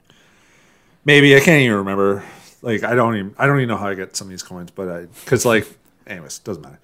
maybe 1.03 1.35
I 1.35 1.39
can't 1.39 1.61
even 1.61 1.77
remember. 1.77 2.23
Like 2.61 2.83
I 2.83 2.93
don't 2.95 3.15
even 3.15 3.35
I 3.39 3.47
don't 3.47 3.57
even 3.57 3.69
know 3.69 3.77
how 3.77 3.87
I 3.87 3.95
get 3.95 4.15
some 4.15 4.27
of 4.27 4.31
these 4.31 4.43
coins, 4.43 4.69
but 4.71 4.87
I 4.89 5.05
because 5.23 5.45
like 5.45 5.67
anyways 6.05 6.39
doesn't 6.39 6.61
matter. 6.61 6.79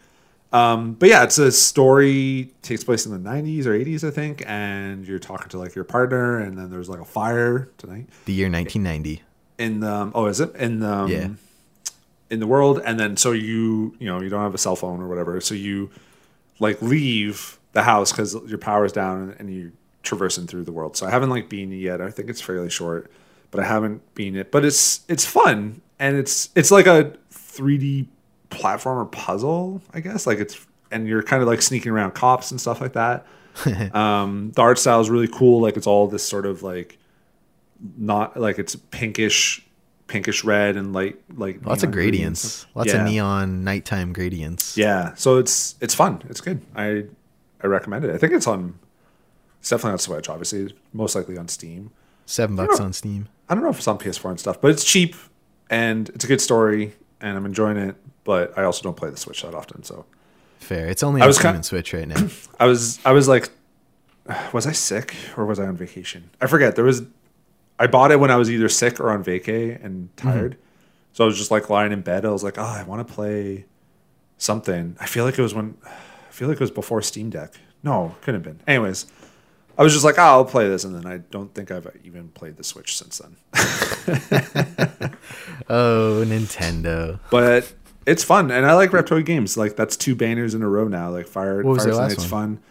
Um, 0.54 0.94
but 0.94 1.08
yeah, 1.10 1.24
it's 1.24 1.38
a 1.38 1.52
story 1.52 2.54
takes 2.62 2.84
place 2.84 3.06
in 3.06 3.12
the 3.12 3.30
90s 3.30 3.66
or 3.66 3.72
80s, 3.78 4.06
I 4.06 4.12
think, 4.12 4.44
and 4.46 5.08
you're 5.08 5.20
talking 5.20 5.48
to 5.50 5.58
like 5.58 5.76
your 5.76 5.86
partner, 5.86 6.40
and 6.40 6.58
then 6.58 6.70
there's 6.70 6.90
like 6.90 7.00
a 7.00 7.06
fire 7.06 7.70
tonight 7.78 8.08
The 8.26 8.34
year 8.34 8.50
1990. 8.50 9.22
in 9.60 9.80
the 9.80 10.12
oh, 10.14 10.26
is 10.26 10.42
it 10.42 10.54
in 10.56 10.80
the 10.80 10.92
um, 10.94 11.10
Yeah. 11.10 11.30
in 12.30 12.40
the 12.42 12.48
world, 12.48 12.82
and 12.86 13.00
then 13.00 13.16
so 13.16 13.32
you 13.32 13.96
you 14.00 14.08
know 14.08 14.22
you 14.22 14.28
don't 14.30 14.42
have 14.42 14.54
a 14.54 14.58
cell 14.58 14.76
phone 14.76 15.00
or 15.02 15.08
whatever, 15.08 15.40
so 15.40 15.56
you 15.56 15.90
like 16.60 16.82
leave 16.82 17.58
the 17.72 17.84
house 17.84 18.12
because 18.12 18.36
your 18.48 18.58
power's 18.58 18.92
down, 18.92 19.22
and, 19.22 19.36
and 19.40 19.54
you 19.54 19.72
traversing 20.04 20.48
through 20.48 20.64
the 20.66 20.72
world. 20.74 20.98
So 20.98 21.06
I 21.08 21.12
haven't 21.12 21.30
like 21.30 21.48
been 21.48 21.72
it 21.72 21.78
yet. 21.78 22.02
I 22.02 22.10
think 22.12 22.30
it's 22.30 22.42
fairly 22.42 22.70
short, 22.70 23.10
but 23.52 23.62
I 23.62 23.68
haven't 23.68 24.02
been 24.16 24.36
it. 24.36 24.52
But 24.52 24.66
it's 24.66 25.02
it's 25.08 25.26
fun, 25.26 25.82
and 25.98 26.18
it's 26.18 26.50
it's 26.56 26.72
like 26.72 26.88
a 26.88 27.14
3D 27.34 28.08
platformer 28.52 29.12
puzzle, 29.12 29.82
I 29.94 30.00
guess. 30.02 30.28
Like 30.28 30.40
it's 30.40 30.64
and 30.92 31.08
you're 31.08 31.24
kind 31.24 31.42
of 31.42 31.48
like 31.48 31.62
sneaking 31.62 31.92
around 31.92 32.12
cops 32.12 32.52
and 32.52 32.62
stuff 32.62 32.82
like 32.82 32.94
that. 32.94 33.26
um, 33.96 34.52
the 34.56 34.62
art 34.62 34.78
style 34.78 35.02
is 35.02 35.10
really 35.10 35.28
cool. 35.28 35.62
Like 35.62 35.78
it's 35.78 35.88
all 35.88 36.08
this 36.08 36.24
sort 36.24 36.46
of 36.46 36.62
like 36.64 36.98
not 37.98 38.38
like 38.40 38.60
it's 38.60 38.76
pinkish, 38.76 39.66
pinkish 40.08 40.44
red 40.44 40.78
and 40.78 40.94
light 40.94 41.20
like 41.36 41.66
Lots 41.66 41.84
of 41.84 41.90
neon 41.90 41.94
green 41.94 42.06
and 42.06 42.12
gradients. 42.14 42.66
Lots 42.76 42.94
Yeah. 42.94 43.02
of 43.06 43.08
neon 43.12 43.64
nighttime 43.64 44.14
gradients. 44.14 44.78
Yeah, 44.78 45.14
so 45.16 45.38
it's 45.38 45.76
it's 45.82 45.96
fun. 45.96 46.22
It's 46.30 46.42
good. 46.42 46.62
I 46.76 47.06
I 47.64 47.68
recommend 47.68 48.06
it. 48.06 48.14
I 48.14 48.18
think 48.18 48.34
it's 48.34 48.48
on. 48.48 48.78
It's 49.60 49.70
definitely 49.70 49.94
on 49.94 50.00
Switch. 50.00 50.30
Obviously, 50.30 50.76
most 50.94 51.16
likely 51.16 51.38
on 51.38 51.48
Steam. 51.48 51.92
Seven 52.26 52.56
bucks 52.56 52.80
on 52.80 52.94
Steam. 52.94 53.28
I 53.50 53.54
don't 53.54 53.64
know 53.64 53.70
if 53.70 53.78
it's 53.78 53.88
on 53.88 53.98
PS4 54.00 54.30
and 54.32 54.40
stuff, 54.40 54.62
but 54.62 54.72
it's 54.72 54.84
cheap 54.86 55.16
and 55.70 56.08
it's 56.10 56.24
a 56.24 56.28
good 56.28 56.42
story, 56.42 56.94
and 57.20 57.38
I'm 57.38 57.46
enjoying 57.46 57.78
it. 57.78 57.96
But 58.24 58.58
I 58.58 58.64
also 58.64 58.84
don't 58.84 58.96
play 58.96 59.10
the 59.10 59.18
Switch 59.18 59.42
that 59.42 59.56
often, 59.56 59.84
so 59.84 60.06
Fair. 60.62 60.88
It's 60.88 61.02
only 61.02 61.22
I 61.22 61.26
on 61.26 61.30
was 61.30 61.38
Steam 61.38 61.50
kin- 61.50 61.56
and 61.56 61.66
Switch 61.66 61.94
right 61.94 62.08
now. 62.08 62.28
I 62.60 62.66
was 62.66 63.00
I 63.04 63.12
was 63.12 63.28
like, 63.28 63.50
was 64.54 64.68
I 64.68 64.72
sick 64.72 65.16
or 65.36 65.46
was 65.46 65.60
I 65.60 65.66
on 65.66 65.76
vacation? 65.76 66.30
I 66.40 66.48
forget. 66.48 66.76
There 66.76 66.86
was 66.86 67.02
I 67.80 67.88
bought 67.88 68.12
it 68.12 68.20
when 68.20 68.30
I 68.30 68.36
was 68.36 68.50
either 68.52 68.70
sick 68.70 69.00
or 69.00 69.10
on 69.10 69.24
vacay 69.24 69.84
and 69.84 70.16
mm-hmm. 70.16 70.30
tired. 70.30 70.58
So 71.14 71.24
I 71.24 71.28
was 71.28 71.38
just 71.38 71.52
like 71.52 71.70
lying 71.70 71.92
in 71.92 72.02
bed. 72.02 72.26
I 72.26 72.30
was 72.30 72.44
like, 72.44 72.58
oh, 72.58 72.62
I 72.62 72.84
want 72.84 73.06
to 73.06 73.14
play 73.14 73.66
something. 74.38 74.96
I 75.00 75.08
feel 75.08 75.26
like 75.26 75.38
it 75.38 75.42
was 75.42 75.54
when 75.54 75.78
I 75.84 76.32
feel 76.32 76.48
like 76.48 76.56
it 76.56 76.62
was 76.62 76.72
before 76.72 77.02
Steam 77.02 77.32
Deck. 77.32 77.56
No, 77.84 78.16
couldn't 78.22 78.46
have 78.46 78.58
been. 78.58 78.64
Anyways, 78.68 79.08
I 79.78 79.84
was 79.84 79.94
just 79.94 80.06
like, 80.06 80.20
oh, 80.20 80.22
I'll 80.22 80.46
play 80.46 80.70
this, 80.70 80.84
and 80.84 80.96
then 80.96 81.12
I 81.12 81.18
don't 81.18 81.54
think 81.56 81.72
I've 81.72 81.88
even 82.04 82.30
played 82.30 82.58
the 82.58 82.64
Switch 82.64 82.96
since 82.96 83.18
then. 83.18 83.36
oh, 85.70 86.24
Nintendo. 86.26 87.20
But 87.32 87.74
it's 88.06 88.24
fun, 88.24 88.52
and 88.52 88.66
I 88.66 88.74
like 88.74 88.92
Reptoid 88.92 89.26
games. 89.26 89.58
Like 89.58 89.76
that's 89.76 89.96
two 89.98 90.16
banners 90.16 90.54
in 90.56 90.62
a 90.62 90.68
row 90.68 90.88
now. 90.88 91.10
Like 91.12 91.28
Fire, 91.28 91.58
What 91.64 91.74
was 91.74 91.84
Fire 91.84 91.94
their 91.94 92.02
last 92.02 92.14
Tonight's 92.16 92.32
one? 92.32 92.56
fun. 92.58 92.64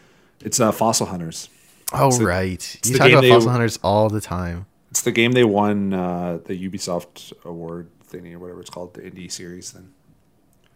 It's 0.45 0.59
uh, 0.61 0.73
Fossil 0.73 1.07
Hunters. 1.07 1.49
Oh, 1.93 2.17
the- 2.17 2.25
right. 2.25 2.79
You 2.87 2.93
the 2.93 2.99
talk 2.99 3.07
game 3.09 3.15
about 3.17 3.21
they- 3.23 3.31
Fossil 3.31 3.51
Hunters 3.51 3.79
all 3.83 4.09
the 4.09 4.21
time. 4.21 4.67
It's 4.91 5.03
the 5.03 5.13
game 5.13 5.33
they 5.33 5.45
won 5.45 5.93
uh, 5.93 6.39
the 6.45 6.69
Ubisoft 6.69 7.33
award 7.45 7.89
thingy 8.11 8.35
or 8.35 8.39
whatever 8.41 8.61
it's 8.61 8.71
called, 8.71 8.95
the 8.95 9.03
indie 9.03 9.31
series. 9.31 9.71
Then 9.73 9.93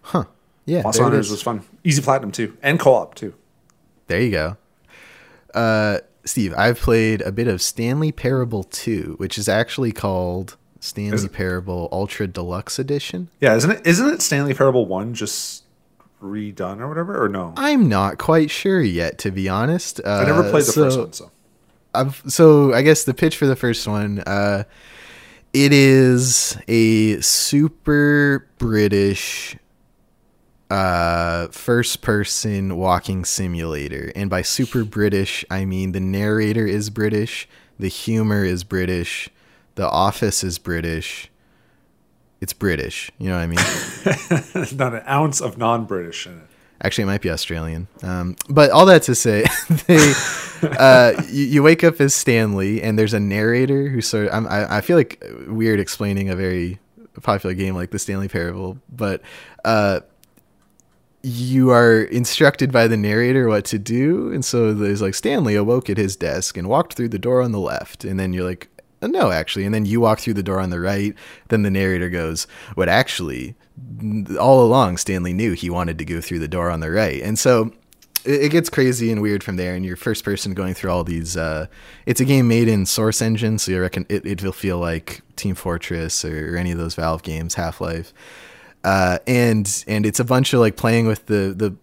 Huh. 0.02 0.24
Yeah. 0.66 0.82
Fossil 0.82 1.02
Hunters 1.04 1.30
was 1.30 1.42
fun, 1.42 1.62
easy 1.82 2.00
platinum 2.02 2.30
too, 2.30 2.56
and 2.62 2.78
co-op 2.78 3.14
too. 3.16 3.34
There 4.06 4.20
you 4.20 4.30
go. 4.30 4.56
Uh, 5.52 5.98
Steve, 6.24 6.54
I've 6.56 6.78
played 6.78 7.20
a 7.22 7.32
bit 7.32 7.48
of 7.48 7.60
Stanley 7.60 8.12
Parable 8.12 8.64
2, 8.64 9.14
which 9.18 9.36
is 9.36 9.48
actually 9.48 9.92
called 9.92 10.56
Stanley 10.84 11.14
Is 11.14 11.26
Parable 11.28 11.88
Ultra 11.90 12.26
Deluxe 12.26 12.78
Edition. 12.78 13.30
Yeah, 13.40 13.54
isn't 13.54 13.70
it? 13.70 13.86
Isn't 13.86 14.06
it 14.10 14.20
Stanley 14.20 14.52
Parable 14.52 14.84
one 14.84 15.14
just 15.14 15.64
redone 16.22 16.78
or 16.78 16.88
whatever? 16.88 17.24
Or 17.24 17.26
no? 17.26 17.54
I'm 17.56 17.88
not 17.88 18.18
quite 18.18 18.50
sure 18.50 18.82
yet, 18.82 19.16
to 19.20 19.30
be 19.30 19.48
honest. 19.48 19.98
Uh, 20.04 20.10
I 20.10 20.24
never 20.26 20.42
played 20.42 20.64
the 20.64 20.72
so, 20.72 20.84
first 20.84 20.98
one, 20.98 21.12
so 21.14 21.30
I've, 21.94 22.22
so 22.26 22.74
I 22.74 22.82
guess 22.82 23.04
the 23.04 23.14
pitch 23.14 23.38
for 23.38 23.46
the 23.46 23.56
first 23.56 23.88
one, 23.88 24.18
uh, 24.26 24.64
it 25.54 25.72
is 25.72 26.58
a 26.68 27.18
super 27.22 28.46
British 28.58 29.56
uh, 30.68 31.48
first 31.48 32.02
person 32.02 32.76
walking 32.76 33.24
simulator. 33.24 34.12
And 34.14 34.28
by 34.28 34.42
super 34.42 34.84
British, 34.84 35.46
I 35.50 35.64
mean 35.64 35.92
the 35.92 36.00
narrator 36.00 36.66
is 36.66 36.90
British, 36.90 37.48
the 37.78 37.88
humor 37.88 38.44
is 38.44 38.64
British, 38.64 39.30
the 39.74 39.88
office 39.88 40.44
is 40.44 40.58
British. 40.58 41.30
It's 42.40 42.52
British, 42.52 43.10
you 43.18 43.28
know 43.28 43.36
what 43.36 43.42
I 43.42 43.46
mean? 43.46 44.76
not 44.76 44.94
an 44.94 45.02
ounce 45.08 45.40
of 45.40 45.56
non-British 45.56 46.26
in 46.26 46.38
it. 46.38 46.46
Actually, 46.82 47.04
it 47.04 47.06
might 47.06 47.22
be 47.22 47.30
Australian. 47.30 47.88
Um, 48.02 48.36
but 48.48 48.70
all 48.70 48.84
that 48.86 49.04
to 49.04 49.14
say, 49.14 49.44
they 49.86 50.12
uh, 50.62 51.12
you, 51.28 51.44
you 51.44 51.62
wake 51.62 51.84
up 51.84 52.00
as 52.00 52.14
Stanley, 52.14 52.82
and 52.82 52.98
there's 52.98 53.14
a 53.14 53.20
narrator 53.20 53.88
who 53.88 54.00
sort 54.00 54.26
of. 54.26 54.34
I'm, 54.34 54.46
I, 54.46 54.76
I 54.76 54.80
feel 54.80 54.96
like 54.96 55.22
weird 55.46 55.80
explaining 55.80 56.28
a 56.28 56.36
very 56.36 56.78
popular 57.22 57.54
game 57.54 57.74
like 57.74 57.90
the 57.90 57.98
Stanley 57.98 58.28
Parable, 58.28 58.78
but 58.90 59.22
uh, 59.64 60.00
you 61.22 61.70
are 61.70 62.02
instructed 62.02 62.72
by 62.72 62.86
the 62.86 62.96
narrator 62.96 63.48
what 63.48 63.64
to 63.66 63.78
do, 63.78 64.32
and 64.32 64.44
so 64.44 64.74
there's 64.74 65.02
like 65.02 65.14
Stanley 65.14 65.54
awoke 65.54 65.88
at 65.88 65.96
his 65.96 66.16
desk 66.16 66.56
and 66.56 66.68
walked 66.68 66.94
through 66.94 67.08
the 67.08 67.18
door 67.18 67.42
on 67.42 67.52
the 67.52 67.60
left, 67.60 68.04
and 68.04 68.18
then 68.18 68.32
you're 68.32 68.44
like. 68.44 68.68
"Uh, 69.04 69.08
No, 69.08 69.30
actually, 69.30 69.64
and 69.64 69.74
then 69.74 69.86
you 69.86 70.00
walk 70.00 70.20
through 70.20 70.34
the 70.34 70.42
door 70.42 70.60
on 70.60 70.70
the 70.70 70.80
right. 70.80 71.14
Then 71.48 71.62
the 71.62 71.70
narrator 71.70 72.08
goes, 72.08 72.46
"What 72.74 72.88
actually 72.88 73.54
all 74.38 74.64
along 74.64 74.96
Stanley 74.96 75.32
knew 75.32 75.52
he 75.52 75.68
wanted 75.68 75.98
to 75.98 76.04
go 76.04 76.20
through 76.20 76.38
the 76.38 76.48
door 76.48 76.70
on 76.70 76.80
the 76.80 76.90
right. 76.90 77.20
And 77.22 77.38
so 77.38 77.72
it, 78.24 78.50
gets 78.50 78.70
crazy 78.70 79.10
and 79.10 79.20
weird 79.20 79.42
from 79.42 79.56
there 79.56 79.74
and 79.74 79.84
you're 79.84 79.96
first 79.96 80.24
person 80.24 80.54
going 80.54 80.74
through 80.74 80.90
all 80.90 81.04
these 81.04 81.36
uh 81.36 81.66
it's 82.06 82.20
a 82.20 82.24
game 82.24 82.48
made 82.48 82.68
in 82.68 82.86
source 82.86 83.20
engine 83.20 83.58
so 83.58 83.70
you 83.70 83.80
reckon 83.80 84.06
it, 84.08 84.24
it 84.24 84.42
will 84.42 84.52
feel 84.52 84.78
like 84.78 85.20
team 85.36 85.54
fortress 85.54 86.24
or, 86.24 86.54
or 86.54 86.56
any 86.56 86.72
of 86.72 86.78
those 86.78 86.94
valve 86.94 87.22
games 87.22 87.54
half-life 87.54 88.14
uh 88.84 89.18
and 89.26 89.84
and 89.86 90.06
it's 90.06 90.20
a 90.20 90.24
bunch 90.24 90.54
of 90.54 90.60
like 90.60 90.76
playing 90.76 91.06
with 91.06 91.26
the 91.26 91.52
the 91.54 91.76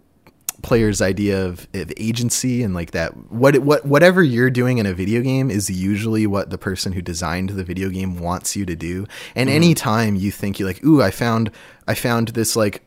player's 0.61 1.01
idea 1.01 1.45
of, 1.45 1.67
of 1.73 1.91
agency 1.97 2.63
and 2.63 2.73
like 2.73 2.91
that 2.91 3.31
what 3.31 3.57
what 3.59 3.85
whatever 3.85 4.21
you're 4.23 4.49
doing 4.49 4.77
in 4.77 4.85
a 4.85 4.93
video 4.93 5.21
game 5.21 5.49
is 5.49 5.69
usually 5.69 6.27
what 6.27 6.49
the 6.49 6.57
person 6.57 6.93
who 6.93 7.01
designed 7.01 7.49
the 7.51 7.63
video 7.63 7.89
game 7.89 8.19
wants 8.19 8.55
you 8.55 8.65
to 8.65 8.75
do 8.75 9.05
and 9.35 9.49
anytime 9.49 10.15
you 10.15 10.31
think 10.31 10.59
you're 10.59 10.67
like 10.67 10.83
ooh 10.83 11.01
i 11.01 11.11
found 11.11 11.51
i 11.88 11.93
found 11.93 12.29
this 12.29 12.55
like 12.55 12.83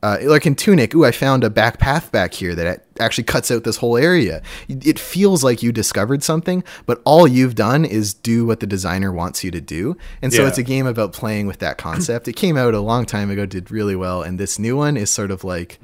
uh, 0.00 0.16
like 0.22 0.46
in 0.46 0.54
Tunic, 0.54 0.94
ooh, 0.94 1.04
I 1.04 1.10
found 1.10 1.42
a 1.42 1.50
back 1.50 1.80
path 1.80 2.12
back 2.12 2.32
here 2.32 2.54
that 2.54 2.86
actually 3.00 3.24
cuts 3.24 3.50
out 3.50 3.64
this 3.64 3.78
whole 3.78 3.96
area. 3.96 4.42
It 4.68 4.96
feels 4.96 5.42
like 5.42 5.60
you 5.60 5.72
discovered 5.72 6.22
something, 6.22 6.62
but 6.86 7.02
all 7.04 7.26
you've 7.26 7.56
done 7.56 7.84
is 7.84 8.14
do 8.14 8.46
what 8.46 8.60
the 8.60 8.66
designer 8.68 9.10
wants 9.10 9.42
you 9.42 9.50
to 9.50 9.60
do. 9.60 9.96
And 10.22 10.32
so 10.32 10.42
Yeah. 10.42 10.48
it's 10.48 10.58
a 10.58 10.62
game 10.62 10.86
about 10.86 11.12
playing 11.12 11.48
with 11.48 11.58
that 11.58 11.78
concept. 11.78 12.28
it 12.28 12.36
came 12.36 12.56
out 12.56 12.74
a 12.74 12.80
long 12.80 13.06
time 13.06 13.28
ago, 13.28 13.44
did 13.44 13.72
really 13.72 13.96
well, 13.96 14.22
and 14.22 14.38
this 14.38 14.56
new 14.56 14.76
one 14.76 14.96
is 14.96 15.10
sort 15.10 15.32
of 15.32 15.42
like, 15.42 15.80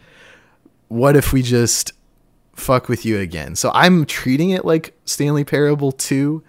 what 0.88 1.16
if 1.16 1.32
we 1.32 1.42
just 1.42 1.92
fuck 2.54 2.88
with 2.88 3.04
you 3.04 3.18
again? 3.18 3.56
So 3.56 3.70
I'm 3.74 4.04
treating 4.06 4.50
it 4.50 4.64
like 4.64 4.94
Stanley 5.04 5.44
Parable 5.44 5.92
2. 5.92 6.42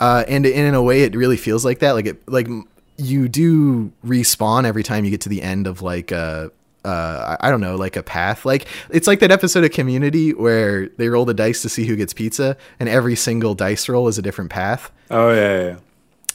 Uh, 0.00 0.24
and, 0.28 0.46
and 0.46 0.54
in 0.54 0.74
a 0.74 0.82
way, 0.82 1.02
it 1.02 1.16
really 1.16 1.36
feels 1.36 1.64
like 1.64 1.80
that. 1.80 1.92
Like 1.92 2.06
it, 2.06 2.28
like 2.28 2.48
you 2.96 3.28
do 3.28 3.92
respawn 4.04 4.64
every 4.64 4.82
time 4.82 5.04
you 5.04 5.10
get 5.10 5.20
to 5.22 5.28
the 5.28 5.42
end 5.42 5.66
of 5.66 5.82
like 5.82 6.10
a, 6.12 6.50
uh, 6.84 7.36
I 7.40 7.48
I 7.48 7.50
don't 7.50 7.60
know, 7.60 7.74
like 7.76 7.96
a 7.96 8.02
path. 8.02 8.44
Like 8.44 8.66
it's 8.90 9.06
like 9.08 9.18
that 9.20 9.32
episode 9.32 9.64
of 9.64 9.72
Community 9.72 10.32
where 10.32 10.88
they 10.90 11.08
roll 11.08 11.24
the 11.24 11.34
dice 11.34 11.60
to 11.62 11.68
see 11.68 11.84
who 11.86 11.96
gets 11.96 12.12
pizza, 12.14 12.56
and 12.78 12.88
every 12.88 13.16
single 13.16 13.54
dice 13.54 13.88
roll 13.88 14.06
is 14.08 14.16
a 14.18 14.22
different 14.22 14.50
path 14.50 14.92
Oh 15.10 15.30
yeah, 15.30 15.58
yeah, 15.58 15.66
yeah. 15.70 15.76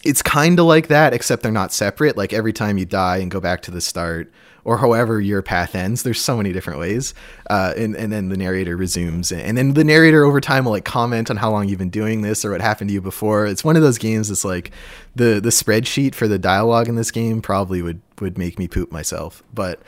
it's 0.03 0.21
kind 0.21 0.59
of 0.59 0.65
like 0.65 0.87
that, 0.87 1.13
except 1.13 1.43
they're 1.43 1.51
not 1.51 1.71
separate. 1.71 2.17
Like 2.17 2.33
every 2.33 2.51
time 2.53 2.77
you 2.77 2.85
die 2.85 3.17
and 3.17 3.31
go 3.31 3.39
back 3.39 3.61
to 3.63 3.71
the 3.71 3.79
start, 3.81 4.31
or 4.65 4.77
however 4.77 5.19
your 5.19 5.41
path 5.41 5.75
ends, 5.75 6.03
there's 6.03 6.21
so 6.21 6.37
many 6.37 6.53
different 6.53 6.79
ways. 6.79 7.13
Uh, 7.49 7.73
and, 7.75 7.95
and 7.95 8.11
then 8.11 8.29
the 8.29 8.37
narrator 8.37 8.77
resumes. 8.77 9.31
And 9.31 9.57
then 9.57 9.73
the 9.73 9.83
narrator 9.83 10.23
over 10.23 10.39
time 10.39 10.65
will 10.65 10.71
like 10.71 10.85
comment 10.85 11.29
on 11.29 11.37
how 11.37 11.51
long 11.51 11.67
you've 11.67 11.79
been 11.79 11.89
doing 11.89 12.21
this 12.21 12.45
or 12.45 12.51
what 12.51 12.61
happened 12.61 12.89
to 12.89 12.93
you 12.93 13.01
before. 13.01 13.45
It's 13.45 13.63
one 13.63 13.75
of 13.75 13.81
those 13.81 13.97
games 13.97 14.29
that's 14.29 14.45
like 14.45 14.71
the, 15.15 15.39
the 15.41 15.49
spreadsheet 15.49 16.15
for 16.15 16.27
the 16.27 16.39
dialogue 16.39 16.87
in 16.87 16.95
this 16.95 17.11
game 17.11 17.41
probably 17.41 17.81
would, 17.81 18.01
would 18.19 18.37
make 18.37 18.57
me 18.57 18.67
poop 18.67 18.91
myself. 18.91 19.43
But 19.53 19.81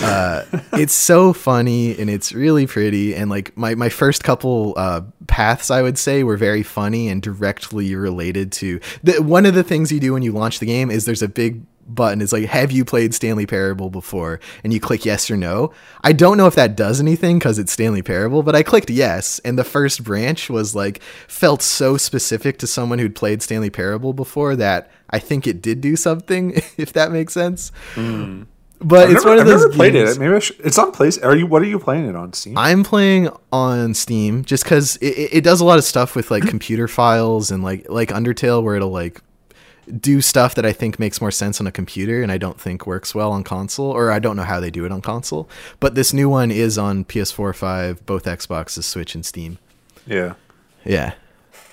uh, 0.00 0.44
it's 0.74 0.92
so 0.92 1.32
funny 1.32 1.98
and 1.98 2.10
it's 2.10 2.32
really 2.32 2.66
pretty. 2.66 3.14
And 3.14 3.30
like 3.30 3.56
my, 3.56 3.74
my 3.74 3.88
first 3.88 4.22
couple 4.22 4.74
uh, 4.76 5.02
paths, 5.26 5.70
I 5.70 5.82
would 5.82 5.98
say, 5.98 6.22
were 6.24 6.36
very 6.36 6.62
funny 6.62 7.08
and 7.08 7.22
directly 7.22 7.94
related 7.94 8.52
to 8.52 8.80
the, 9.02 9.22
one 9.22 9.46
of 9.46 9.54
the 9.54 9.64
things 9.64 9.90
you 9.90 10.00
do 10.00 10.12
when 10.12 10.22
you 10.22 10.32
launch 10.32 10.58
the 10.58 10.66
game 10.66 10.90
is 10.90 11.04
there's 11.04 11.22
a 11.22 11.28
big 11.28 11.62
button 11.86 12.20
is 12.20 12.32
like 12.32 12.44
have 12.46 12.72
you 12.72 12.84
played 12.84 13.14
stanley 13.14 13.46
parable 13.46 13.90
before 13.90 14.40
and 14.62 14.72
you 14.72 14.80
click 14.80 15.04
yes 15.04 15.30
or 15.30 15.36
no 15.36 15.72
i 16.02 16.12
don't 16.12 16.36
know 16.38 16.46
if 16.46 16.54
that 16.54 16.76
does 16.76 17.00
anything 17.00 17.38
because 17.38 17.58
it's 17.58 17.72
stanley 17.72 18.02
parable 18.02 18.42
but 18.42 18.54
i 18.54 18.62
clicked 18.62 18.88
yes 18.90 19.38
and 19.40 19.58
the 19.58 19.64
first 19.64 20.02
branch 20.02 20.48
was 20.48 20.74
like 20.74 21.02
felt 21.28 21.60
so 21.62 21.96
specific 21.96 22.58
to 22.58 22.66
someone 22.66 22.98
who'd 22.98 23.14
played 23.14 23.42
stanley 23.42 23.70
parable 23.70 24.12
before 24.12 24.56
that 24.56 24.90
i 25.10 25.18
think 25.18 25.46
it 25.46 25.60
did 25.60 25.80
do 25.80 25.94
something 25.96 26.52
if 26.78 26.92
that 26.92 27.12
makes 27.12 27.32
sense 27.34 27.70
hmm. 27.94 28.42
But 28.80 29.04
I've 29.08 29.14
it's 29.16 29.24
never, 29.24 29.36
one 29.36 29.38
of 29.38 29.40
I've 29.40 29.46
those 29.46 29.62
never 29.62 29.74
played 29.74 29.92
games- 29.94 30.16
it. 30.16 30.20
Maybe 30.20 30.34
I 30.34 30.38
should, 30.40 30.60
it's 30.60 30.78
on 30.78 30.92
place. 30.92 31.16
Are 31.18 31.34
you? 31.34 31.46
What 31.46 31.62
are 31.62 31.66
you 31.66 31.78
playing 31.78 32.06
it 32.06 32.16
on 32.16 32.34
Steam? 32.34 32.58
I'm 32.58 32.82
playing 32.82 33.30
on 33.50 33.94
Steam 33.94 34.44
just 34.44 34.64
because 34.64 34.96
it- 34.96 35.30
it 35.32 35.44
does 35.44 35.60
a 35.62 35.64
lot 35.64 35.78
of 35.78 35.84
stuff 35.84 36.14
with 36.14 36.30
like 36.30 36.46
computer 36.46 36.86
files 36.86 37.50
and 37.50 37.62
like 37.62 37.86
like 37.88 38.10
Undertale, 38.10 38.62
where 38.62 38.74
it'll 38.76 38.90
like 38.90 39.22
do 40.00 40.20
stuff 40.20 40.54
that 40.54 40.64
I 40.66 40.72
think 40.72 40.98
makes 40.98 41.20
more 41.20 41.30
sense 41.30 41.60
on 41.60 41.66
a 41.66 41.72
computer 41.72 42.22
and 42.22 42.30
I 42.32 42.38
don't 42.38 42.60
think 42.60 42.86
works 42.86 43.14
well 43.14 43.32
on 43.32 43.44
console, 43.44 43.90
or 43.90 44.10
I 44.10 44.18
don't 44.18 44.36
know 44.36 44.42
how 44.44 44.60
they 44.60 44.70
do 44.70 44.84
it 44.84 44.92
on 44.92 45.00
console. 45.00 45.48
But 45.80 45.94
this 45.94 46.12
new 46.12 46.28
one 46.28 46.50
is 46.50 46.76
on 46.78 47.04
PS4, 47.04 47.54
5, 47.54 48.06
both 48.06 48.24
Xboxes, 48.24 48.84
Switch, 48.84 49.14
and 49.14 49.24
Steam. 49.24 49.58
yeah. 50.06 50.34
Yeah, 50.84 51.14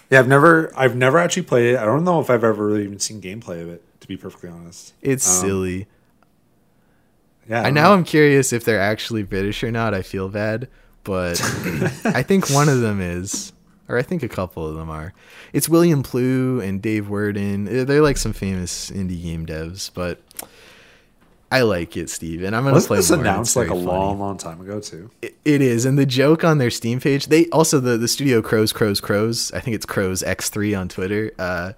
Yeah, 0.09 0.19
I've 0.19 0.27
never, 0.27 0.71
I've 0.75 0.95
never 0.95 1.17
actually 1.17 1.43
played 1.43 1.73
it. 1.73 1.77
I 1.77 1.83
don't 1.85 2.03
know 2.05 2.21
if 2.21 2.29
I've 2.29 2.43
ever 2.45 2.65
really 2.65 2.83
even 2.85 2.99
seen 2.99 3.21
gameplay 3.21 3.61
of 3.61 3.67
it. 3.69 3.83
To 4.01 4.07
be 4.07 4.15
perfectly 4.17 4.49
honest, 4.49 4.93
it's 5.01 5.27
Um, 5.27 5.47
silly. 5.47 5.87
Yeah, 7.49 7.59
I 7.59 7.63
don't 7.65 7.73
now 7.73 7.83
know. 7.89 7.93
I'm 7.95 8.03
curious 8.03 8.53
if 8.53 8.63
they're 8.63 8.79
actually 8.79 9.23
British 9.23 9.63
or 9.63 9.71
not. 9.71 9.93
I 9.93 10.01
feel 10.01 10.29
bad, 10.29 10.67
but 11.03 11.39
I 12.05 12.23
think 12.23 12.49
one 12.49 12.69
of 12.69 12.79
them 12.81 13.01
is, 13.01 13.51
or 13.91 13.97
I 13.97 14.01
think 14.01 14.23
a 14.23 14.29
couple 14.29 14.65
of 14.67 14.75
them 14.75 14.89
are. 14.89 15.13
It's 15.53 15.67
William 15.69 16.01
Pugh 16.03 16.59
and 16.61 16.81
Dave 16.81 17.05
Wreden. 17.05 17.67
Uh, 17.67 17.83
They're 17.83 18.01
like 18.01 18.17
some 18.17 18.33
famous 18.33 18.89
indie 18.89 19.21
game 19.21 19.45
devs, 19.45 19.91
but 19.93 20.21
I 21.51 21.63
like 21.63 21.97
it, 21.97 22.09
Steve, 22.09 22.43
and 22.43 22.55
I'm 22.55 22.63
gonna 22.63 22.75
Wasn't 22.75 22.87
play 22.87 22.97
this 22.97 23.11
more. 23.11 23.19
announced 23.19 23.55
like 23.57 23.67
a 23.67 23.71
funny. 23.71 23.83
long, 23.83 24.19
long 24.19 24.37
time 24.37 24.61
ago 24.61 24.79
too? 24.79 25.09
It- 25.21 25.35
it 25.43 25.61
is, 25.61 25.83
and 25.85 25.97
the 25.99 26.05
joke 26.05 26.43
on 26.45 26.59
their 26.59 26.69
Steam 26.69 26.99
page, 27.01 27.27
they 27.27 27.47
also 27.47 27.79
the 27.81 27.97
the 27.97 28.07
studio 28.07 28.41
Crows 28.41 28.71
Crows 28.71 29.01
Crows. 29.01 29.51
I 29.53 29.59
think 29.59 29.75
it's 29.75 29.85
Crows 29.85 30.23
X3 30.23 30.79
on 30.79 30.87
Twitter. 30.87 31.31
Uh, 31.37 31.73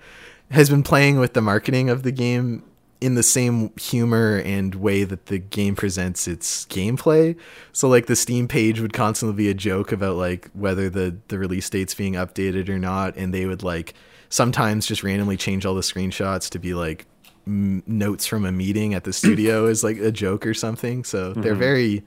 has 0.51 0.69
been 0.69 0.83
playing 0.83 1.17
with 1.17 1.33
the 1.33 1.41
marketing 1.41 1.89
of 1.89 2.03
the 2.03 2.11
game 2.11 2.61
in 3.03 3.15
the 3.15 3.23
same 3.23 3.75
humor 3.77 4.41
and 4.45 4.75
way 4.75 5.03
that 5.03 5.25
the 5.25 5.37
game 5.37 5.75
presents 5.75 6.25
its 6.25 6.65
gameplay. 6.67 7.37
So 7.73 7.89
like 7.89 8.05
the 8.05 8.15
Steam 8.15 8.47
page 8.47 8.79
would 8.79 8.93
constantly 8.93 9.35
be 9.35 9.49
a 9.49 9.53
joke 9.53 9.91
about 9.91 10.15
like 10.15 10.49
whether 10.53 10.89
the 10.89 11.17
the 11.27 11.37
release 11.37 11.69
date's 11.69 11.93
being 11.93 12.13
updated 12.13 12.69
or 12.69 12.79
not, 12.79 13.17
and 13.17 13.33
they 13.33 13.45
would 13.45 13.61
like 13.61 13.93
sometimes 14.29 14.85
just 14.87 15.03
randomly 15.03 15.35
change 15.35 15.65
all 15.65 15.75
the 15.75 15.81
screenshots 15.81 16.49
to 16.51 16.59
be 16.59 16.73
like 16.73 17.05
m- 17.45 17.83
notes 17.85 18.25
from 18.25 18.45
a 18.45 18.53
meeting 18.53 18.93
at 18.93 19.03
the 19.03 19.13
studio 19.21 19.65
is 19.65 19.83
like 19.83 19.97
a 19.97 20.11
joke 20.11 20.47
or 20.47 20.53
something. 20.53 21.03
So 21.03 21.33
they're 21.33 21.51
mm-hmm. 21.51 21.59
very 21.59 22.03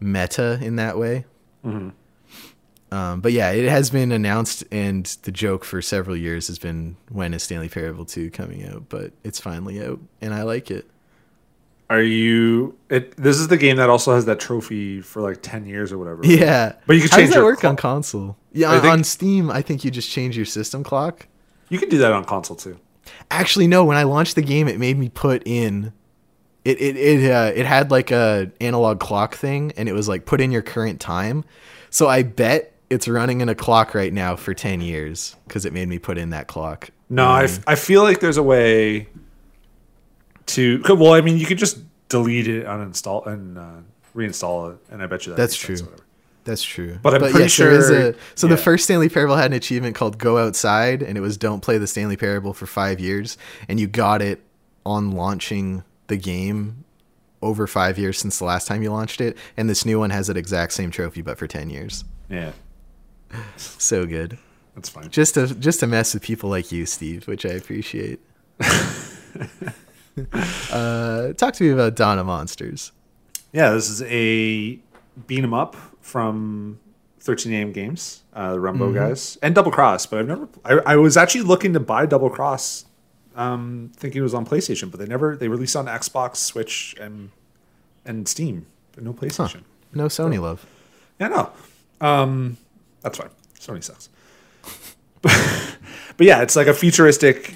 meta 0.00 0.58
in 0.60 0.74
that 0.76 0.98
way. 0.98 1.24
Mm-hmm. 1.64 1.90
Um, 2.92 3.22
but 3.22 3.32
yeah, 3.32 3.50
it 3.52 3.68
has 3.70 3.88
been 3.88 4.12
announced, 4.12 4.64
and 4.70 5.06
the 5.22 5.32
joke 5.32 5.64
for 5.64 5.80
several 5.80 6.14
years 6.14 6.48
has 6.48 6.58
been 6.58 6.96
when 7.08 7.32
is 7.32 7.42
Stanley 7.42 7.70
Parable 7.70 8.04
2 8.04 8.30
coming 8.30 8.68
out, 8.68 8.90
but 8.90 9.12
it's 9.24 9.40
finally 9.40 9.82
out, 9.82 9.98
and 10.20 10.34
I 10.34 10.42
like 10.42 10.70
it. 10.70 10.86
Are 11.88 12.02
you? 12.02 12.76
It. 12.90 13.16
This 13.16 13.38
is 13.38 13.48
the 13.48 13.56
game 13.56 13.76
that 13.76 13.88
also 13.88 14.14
has 14.14 14.26
that 14.26 14.40
trophy 14.40 15.00
for 15.00 15.20
like 15.20 15.42
ten 15.42 15.66
years 15.66 15.92
or 15.92 15.98
whatever. 15.98 16.20
Yeah. 16.24 16.74
But 16.86 16.94
you 16.94 17.00
can 17.00 17.10
change 17.10 17.12
How 17.12 17.18
does 17.18 17.30
that 17.30 17.36
your 17.36 17.44
work 17.44 17.64
on 17.64 17.76
console? 17.76 18.36
Yeah, 18.52 18.70
on, 18.70 18.80
think- 18.80 18.92
on 18.92 19.04
Steam, 19.04 19.50
I 19.50 19.60
think 19.60 19.84
you 19.84 19.90
just 19.90 20.10
change 20.10 20.34
your 20.34 20.46
system 20.46 20.84
clock. 20.84 21.26
You 21.68 21.78
can 21.78 21.90
do 21.90 21.98
that 21.98 22.12
on 22.12 22.24
console 22.24 22.56
too. 22.56 22.78
Actually, 23.30 23.66
no. 23.66 23.84
When 23.84 23.96
I 23.96 24.04
launched 24.04 24.36
the 24.36 24.42
game, 24.42 24.68
it 24.68 24.78
made 24.78 24.98
me 24.98 25.08
put 25.10 25.42
in. 25.46 25.92
It 26.64 26.80
it 26.80 26.96
it 26.96 27.30
uh, 27.30 27.52
it 27.54 27.66
had 27.66 27.90
like 27.90 28.10
a 28.10 28.50
analog 28.60 29.00
clock 29.00 29.34
thing, 29.34 29.72
and 29.76 29.86
it 29.86 29.92
was 29.92 30.08
like 30.08 30.24
put 30.24 30.40
in 30.40 30.50
your 30.50 30.62
current 30.62 30.98
time. 30.98 31.44
So 31.90 32.08
I 32.08 32.22
bet 32.22 32.71
it's 32.92 33.08
running 33.08 33.40
in 33.40 33.48
a 33.48 33.54
clock 33.54 33.94
right 33.94 34.12
now 34.12 34.36
for 34.36 34.54
ten 34.54 34.80
years 34.80 35.34
because 35.48 35.64
it 35.64 35.72
made 35.72 35.88
me 35.88 35.98
put 35.98 36.18
in 36.18 36.30
that 36.30 36.46
clock. 36.46 36.90
No, 37.08 37.26
I, 37.28 37.44
f- 37.44 37.60
I 37.66 37.74
feel 37.74 38.02
like 38.02 38.20
there's 38.20 38.36
a 38.36 38.42
way 38.42 39.08
to. 40.46 40.82
Well, 40.88 41.12
I 41.14 41.20
mean, 41.20 41.38
you 41.38 41.46
could 41.46 41.58
just 41.58 41.78
delete 42.08 42.48
it, 42.48 42.66
uninstall, 42.66 43.26
and 43.26 43.58
uh, 43.58 43.70
reinstall 44.16 44.74
it, 44.74 44.78
and 44.90 45.02
I 45.02 45.06
bet 45.06 45.26
you 45.26 45.32
that 45.32 45.36
That's 45.36 45.56
true. 45.56 45.76
That's 46.44 46.62
true. 46.62 46.98
But 47.02 47.14
I'm 47.14 47.20
pretty 47.20 47.38
there 47.38 47.46
is 47.46 47.54
sure- 47.88 48.10
a- 48.10 48.14
so 48.34 48.46
yeah. 48.48 48.54
the 48.56 48.60
first 48.62 48.84
Stanley 48.84 49.08
Parable 49.08 49.36
had 49.36 49.46
an 49.46 49.52
achievement 49.56 49.94
called 49.94 50.18
"Go 50.18 50.38
Outside," 50.38 51.02
and 51.02 51.16
it 51.16 51.20
was 51.20 51.36
"Don't 51.36 51.60
play 51.60 51.78
the 51.78 51.86
Stanley 51.86 52.16
Parable 52.16 52.52
for 52.52 52.66
five 52.66 52.98
years," 53.00 53.38
and 53.68 53.78
you 53.78 53.86
got 53.86 54.20
it 54.22 54.42
on 54.84 55.12
launching 55.12 55.84
the 56.08 56.16
game 56.16 56.84
over 57.40 57.66
five 57.66 57.98
years 57.98 58.18
since 58.18 58.38
the 58.38 58.44
last 58.44 58.66
time 58.66 58.82
you 58.82 58.90
launched 58.90 59.20
it. 59.20 59.36
And 59.56 59.68
this 59.70 59.84
new 59.84 59.98
one 59.98 60.10
has 60.10 60.26
that 60.28 60.36
exact 60.36 60.72
same 60.72 60.90
trophy, 60.90 61.22
but 61.22 61.38
for 61.38 61.46
ten 61.46 61.70
years. 61.70 62.04
Yeah, 62.28 62.52
So 63.56 64.06
good. 64.06 64.38
that's 64.74 64.88
fine. 64.88 65.10
Just 65.10 65.34
to 65.34 65.54
just 65.54 65.80
to 65.80 65.86
mess 65.86 66.14
with 66.14 66.22
people 66.22 66.48
like 66.50 66.70
you, 66.72 66.86
Steve, 66.86 67.26
which 67.28 67.44
I 67.46 67.50
appreciate. 67.50 68.20
uh, 70.72 71.32
talk 71.34 71.54
to 71.54 71.64
me 71.64 71.70
about 71.70 71.94
Dawn 71.96 72.18
of 72.18 72.26
the 72.26 72.32
Monsters. 72.32 72.92
Yeah, 73.52 73.70
this 73.70 73.88
is 73.88 74.02
a 74.02 74.78
beat 75.26 75.42
'em 75.44 75.52
up 75.54 75.76
from 76.00 76.78
13 77.20 77.52
AM 77.52 77.72
Games, 77.72 78.22
uh, 78.34 78.52
the 78.54 78.58
Runbow 78.58 78.88
Mm-hmm. 78.88 78.94
guys, 78.94 79.38
and 79.42 79.54
Double 79.54 79.70
Cross. 79.70 80.06
But 80.06 80.20
I've 80.20 80.28
never. 80.28 80.48
I, 80.64 80.72
I 80.86 80.96
was 80.96 81.16
actually 81.16 81.42
looking 81.42 81.72
to 81.74 81.80
buy 81.80 82.06
Double 82.06 82.30
Cross, 82.30 82.86
um, 83.36 83.92
thinking 83.96 84.20
it 84.20 84.22
was 84.22 84.34
on 84.34 84.46
PlayStation, 84.46 84.90
but 84.90 85.00
they 85.00 85.06
never. 85.06 85.36
They 85.36 85.48
released 85.48 85.76
on 85.76 85.86
Xbox, 85.86 86.36
Switch, 86.36 86.94
and 87.00 87.30
and 88.04 88.26
Steam, 88.26 88.66
but 88.92 89.04
no 89.04 89.12
PlayStation. 89.12 89.62
No 89.94 90.06
Sony 90.06 90.40
love. 90.40 90.64
Yeah, 91.20 91.28
no. 91.28 91.50
Um, 92.00 92.56
that's 93.02 93.18
fine. 93.18 93.30
Sony 93.58 93.82
sucks. 93.82 94.08
but 95.22 96.26
yeah, 96.26 96.42
it's 96.42 96.56
like 96.56 96.66
a 96.66 96.74
futuristic, 96.74 97.54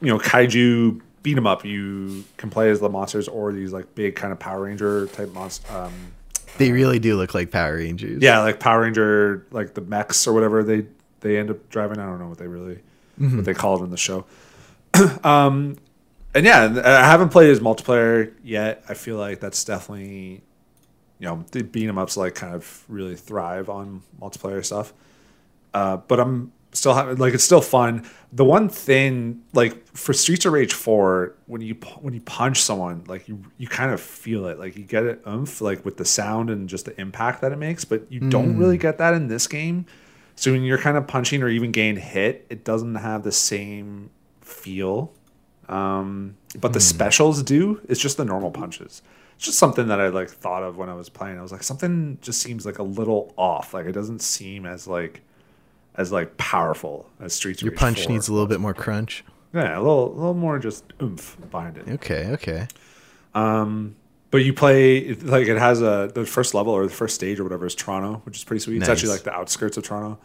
you 0.00 0.08
know, 0.08 0.18
kaiju 0.18 1.00
beat 1.22 1.36
'em 1.36 1.46
up. 1.46 1.64
You 1.64 2.24
can 2.36 2.50
play 2.50 2.70
as 2.70 2.80
the 2.80 2.88
monsters 2.88 3.28
or 3.28 3.52
these 3.52 3.72
like 3.72 3.94
big 3.94 4.16
kind 4.16 4.32
of 4.32 4.38
Power 4.38 4.62
Ranger 4.62 5.06
type 5.08 5.32
monsters. 5.32 5.70
Um, 5.70 5.92
They 6.58 6.72
really 6.72 6.98
do 6.98 7.16
look 7.16 7.34
like 7.34 7.50
Power 7.50 7.76
Rangers. 7.76 8.22
yeah, 8.22 8.40
like 8.40 8.60
Power 8.60 8.82
Ranger, 8.82 9.46
like 9.50 9.74
the 9.74 9.80
mechs 9.82 10.26
or 10.26 10.32
whatever 10.32 10.62
they 10.62 10.86
they 11.20 11.38
end 11.38 11.50
up 11.50 11.68
driving. 11.70 11.98
I 11.98 12.06
don't 12.06 12.18
know 12.18 12.28
what 12.28 12.38
they 12.38 12.46
really 12.48 12.78
what 13.18 13.44
they 13.44 13.54
call 13.54 13.80
it 13.80 13.84
in 13.84 13.90
the 13.90 13.96
show. 13.96 14.24
um, 15.24 15.76
and 16.34 16.44
yeah, 16.46 16.80
I 16.84 17.06
haven't 17.06 17.28
played 17.28 17.50
as 17.50 17.60
multiplayer 17.60 18.32
yet. 18.42 18.82
I 18.88 18.94
feel 18.94 19.16
like 19.16 19.38
that's 19.38 19.62
definitely, 19.64 20.40
you 21.22 21.28
know, 21.28 21.44
the 21.52 21.62
beat 21.62 21.88
'em 21.88 21.98
ups 21.98 22.16
like 22.16 22.34
kind 22.34 22.52
of 22.52 22.84
really 22.88 23.14
thrive 23.14 23.70
on 23.70 24.02
multiplayer 24.20 24.64
stuff. 24.64 24.92
Uh, 25.72 25.98
but 25.98 26.18
I'm 26.18 26.50
still 26.72 26.94
having 26.94 27.16
like 27.16 27.32
it's 27.32 27.44
still 27.44 27.60
fun. 27.60 28.04
The 28.32 28.44
one 28.44 28.68
thing 28.68 29.40
like 29.52 29.86
for 29.96 30.12
Streets 30.12 30.46
of 30.46 30.52
Rage 30.52 30.72
four, 30.72 31.36
when 31.46 31.60
you 31.60 31.74
when 32.00 32.12
you 32.12 32.20
punch 32.22 32.60
someone, 32.60 33.04
like 33.06 33.28
you 33.28 33.40
you 33.56 33.68
kind 33.68 33.92
of 33.92 34.00
feel 34.00 34.46
it, 34.46 34.58
like 34.58 34.76
you 34.76 34.82
get 34.82 35.04
it 35.04 35.22
oomph, 35.24 35.60
like 35.60 35.84
with 35.84 35.96
the 35.96 36.04
sound 36.04 36.50
and 36.50 36.68
just 36.68 36.86
the 36.86 37.00
impact 37.00 37.40
that 37.42 37.52
it 37.52 37.58
makes. 37.58 37.84
But 37.84 38.10
you 38.10 38.18
don't 38.18 38.58
really 38.58 38.76
get 38.76 38.98
that 38.98 39.14
in 39.14 39.28
this 39.28 39.46
game. 39.46 39.86
So 40.34 40.50
when 40.50 40.64
you're 40.64 40.78
kind 40.78 40.96
of 40.96 41.06
punching 41.06 41.40
or 41.40 41.48
even 41.48 41.70
getting 41.70 41.98
hit, 41.98 42.46
it 42.50 42.64
doesn't 42.64 42.96
have 42.96 43.22
the 43.22 43.30
same 43.30 44.10
feel. 44.40 45.12
Um, 45.68 46.36
but 46.58 46.72
the 46.72 46.80
specials 46.80 47.44
do. 47.44 47.80
It's 47.88 48.00
just 48.00 48.16
the 48.16 48.24
normal 48.24 48.50
punches. 48.50 49.02
It's 49.36 49.44
just 49.46 49.58
something 49.58 49.88
that 49.88 50.00
I 50.00 50.08
like 50.08 50.28
thought 50.30 50.62
of 50.62 50.76
when 50.76 50.88
I 50.88 50.94
was 50.94 51.08
playing. 51.08 51.38
I 51.38 51.42
was 51.42 51.52
like, 51.52 51.62
something 51.62 52.18
just 52.20 52.40
seems 52.40 52.64
like 52.66 52.78
a 52.78 52.82
little 52.82 53.32
off. 53.36 53.74
Like 53.74 53.86
it 53.86 53.92
doesn't 53.92 54.20
seem 54.22 54.66
as 54.66 54.86
like 54.86 55.20
as 55.96 56.12
like 56.12 56.36
powerful 56.36 57.08
as 57.20 57.32
Streets. 57.34 57.62
Your 57.62 57.72
Rage 57.72 57.78
punch 57.80 58.04
4. 58.04 58.12
needs 58.12 58.28
a 58.28 58.32
little 58.32 58.46
bit 58.46 58.60
more 58.60 58.74
crunch. 58.74 59.24
yeah, 59.52 59.76
a 59.76 59.80
little 59.80 60.12
a 60.12 60.14
little 60.14 60.34
more 60.34 60.58
just 60.58 60.84
oomph 61.02 61.36
behind 61.50 61.76
it. 61.78 61.88
Okay, 61.88 62.26
okay. 62.32 62.66
Um, 63.34 63.96
But 64.30 64.38
you 64.44 64.52
play 64.54 65.14
like 65.14 65.46
it 65.48 65.58
has 65.58 65.82
a 65.82 66.10
the 66.14 66.24
first 66.24 66.54
level 66.54 66.72
or 66.72 66.86
the 66.86 66.92
first 66.92 67.14
stage 67.14 67.40
or 67.40 67.44
whatever 67.44 67.66
is 67.66 67.74
Toronto, 67.74 68.22
which 68.24 68.36
is 68.36 68.44
pretty 68.44 68.60
sweet. 68.60 68.78
It's 68.78 68.88
actually 68.88 69.10
like 69.10 69.22
the 69.24 69.32
outskirts 69.32 69.76
of 69.76 69.84
Toronto. 69.84 70.18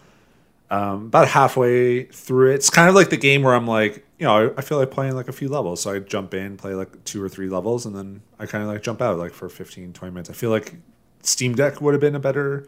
Um, 0.70 1.06
about 1.06 1.30
halfway 1.30 2.04
through 2.04 2.52
it, 2.52 2.56
it's 2.56 2.70
kind 2.70 2.90
of 2.90 2.96
like 2.96 3.10
the 3.10 3.18
game 3.18 3.42
where 3.42 3.54
I'm 3.54 3.68
like, 3.68 4.06
you 4.20 4.26
know, 4.26 4.50
I, 4.50 4.58
I 4.58 4.62
feel 4.62 4.78
like 4.78 4.92
playing 4.92 5.16
like 5.16 5.30
a 5.30 5.32
few 5.32 5.48
levels. 5.48 5.82
So 5.82 5.94
I 5.94 6.00
jump 6.00 6.34
in, 6.34 6.58
play 6.58 6.74
like 6.74 7.04
two 7.06 7.24
or 7.24 7.30
three 7.30 7.48
levels, 7.48 7.86
and 7.86 7.96
then 7.96 8.22
I 8.38 8.46
kind 8.48 8.64
of 8.64 8.70
like 8.70 8.84
jump 8.84 9.02
out 9.02 9.18
like 9.18 9.32
for 9.34 9.48
15, 9.48 9.94
20 9.94 10.14
minutes. 10.14 10.30
I 10.30 10.34
feel 10.34 10.50
like 10.50 10.76
Steam 11.22 11.56
Deck 11.56 11.80
would 11.82 11.94
have 11.94 12.02
been 12.02 12.16
a 12.16 12.20
better 12.20 12.68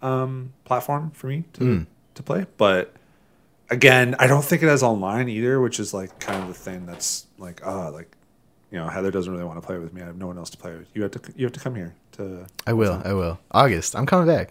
um, 0.00 0.52
platform 0.64 1.10
for 1.10 1.26
me 1.26 1.44
to 1.54 1.64
to 2.14 2.22
play, 2.22 2.46
but 2.56 2.94
again, 3.70 4.14
I 4.18 4.26
don't 4.26 4.44
think 4.44 4.62
it 4.62 4.68
has 4.68 4.82
online 4.82 5.28
either, 5.28 5.60
which 5.60 5.78
is 5.78 5.92
like 5.92 6.18
kind 6.18 6.42
of 6.42 6.48
the 6.48 6.54
thing 6.54 6.86
that's 6.86 7.26
like, 7.38 7.60
ah, 7.64 7.88
like, 7.88 8.10
you 8.70 8.78
know, 8.78 8.88
Heather 8.88 9.10
doesn't 9.10 9.32
really 9.32 9.44
want 9.44 9.60
to 9.60 9.66
play 9.66 9.78
with 9.78 9.92
me. 9.92 10.02
I 10.02 10.06
have 10.06 10.16
no 10.16 10.26
one 10.26 10.38
else 10.38 10.50
to 10.50 10.58
play 10.58 10.74
with. 10.76 10.88
You 10.94 11.02
have 11.02 11.12
to, 11.12 11.20
you 11.36 11.44
have 11.46 11.52
to 11.52 11.60
come 11.60 11.74
here 11.74 11.94
to. 12.12 12.46
I 12.66 12.72
will. 12.72 13.00
I 13.04 13.12
will. 13.12 13.38
August. 13.50 13.96
I'm 13.96 14.06
coming 14.06 14.26
back. 14.26 14.50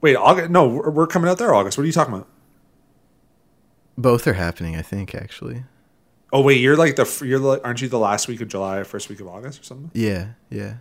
Wait, 0.00 0.16
August? 0.16 0.50
No, 0.50 0.66
we're, 0.68 0.90
we're 0.90 1.06
coming 1.06 1.30
out 1.30 1.38
there 1.38 1.54
August. 1.54 1.76
What 1.76 1.84
are 1.84 1.86
you 1.86 1.92
talking 1.92 2.14
about? 2.14 2.28
Both 3.98 4.26
are 4.26 4.32
happening, 4.32 4.76
I 4.76 4.82
think, 4.82 5.14
actually. 5.14 5.64
Oh 6.32 6.42
wait, 6.42 6.60
you're 6.60 6.76
like 6.76 6.96
the 6.96 7.22
you're 7.26 7.40
like, 7.40 7.60
aren't 7.64 7.82
you 7.82 7.88
the 7.88 7.98
last 7.98 8.28
week 8.28 8.40
of 8.40 8.48
July, 8.48 8.82
first 8.84 9.08
week 9.08 9.20
of 9.20 9.26
August 9.26 9.60
or 9.60 9.64
something? 9.64 9.90
Yeah, 9.94 10.28
yeah. 10.48 10.74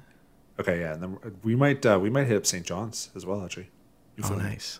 Okay, 0.60 0.80
yeah, 0.82 0.94
and 0.94 1.02
then 1.02 1.18
we 1.44 1.56
might 1.56 1.86
uh, 1.86 1.98
we 2.00 2.10
might 2.10 2.28
hit 2.28 2.38
up 2.38 2.46
St. 2.46 2.66
John's 2.66 3.10
as 3.16 3.26
well 3.26 3.44
actually. 3.44 3.70
Oh, 3.72 4.14
Newfoundland. 4.18 4.50
nice. 4.50 4.80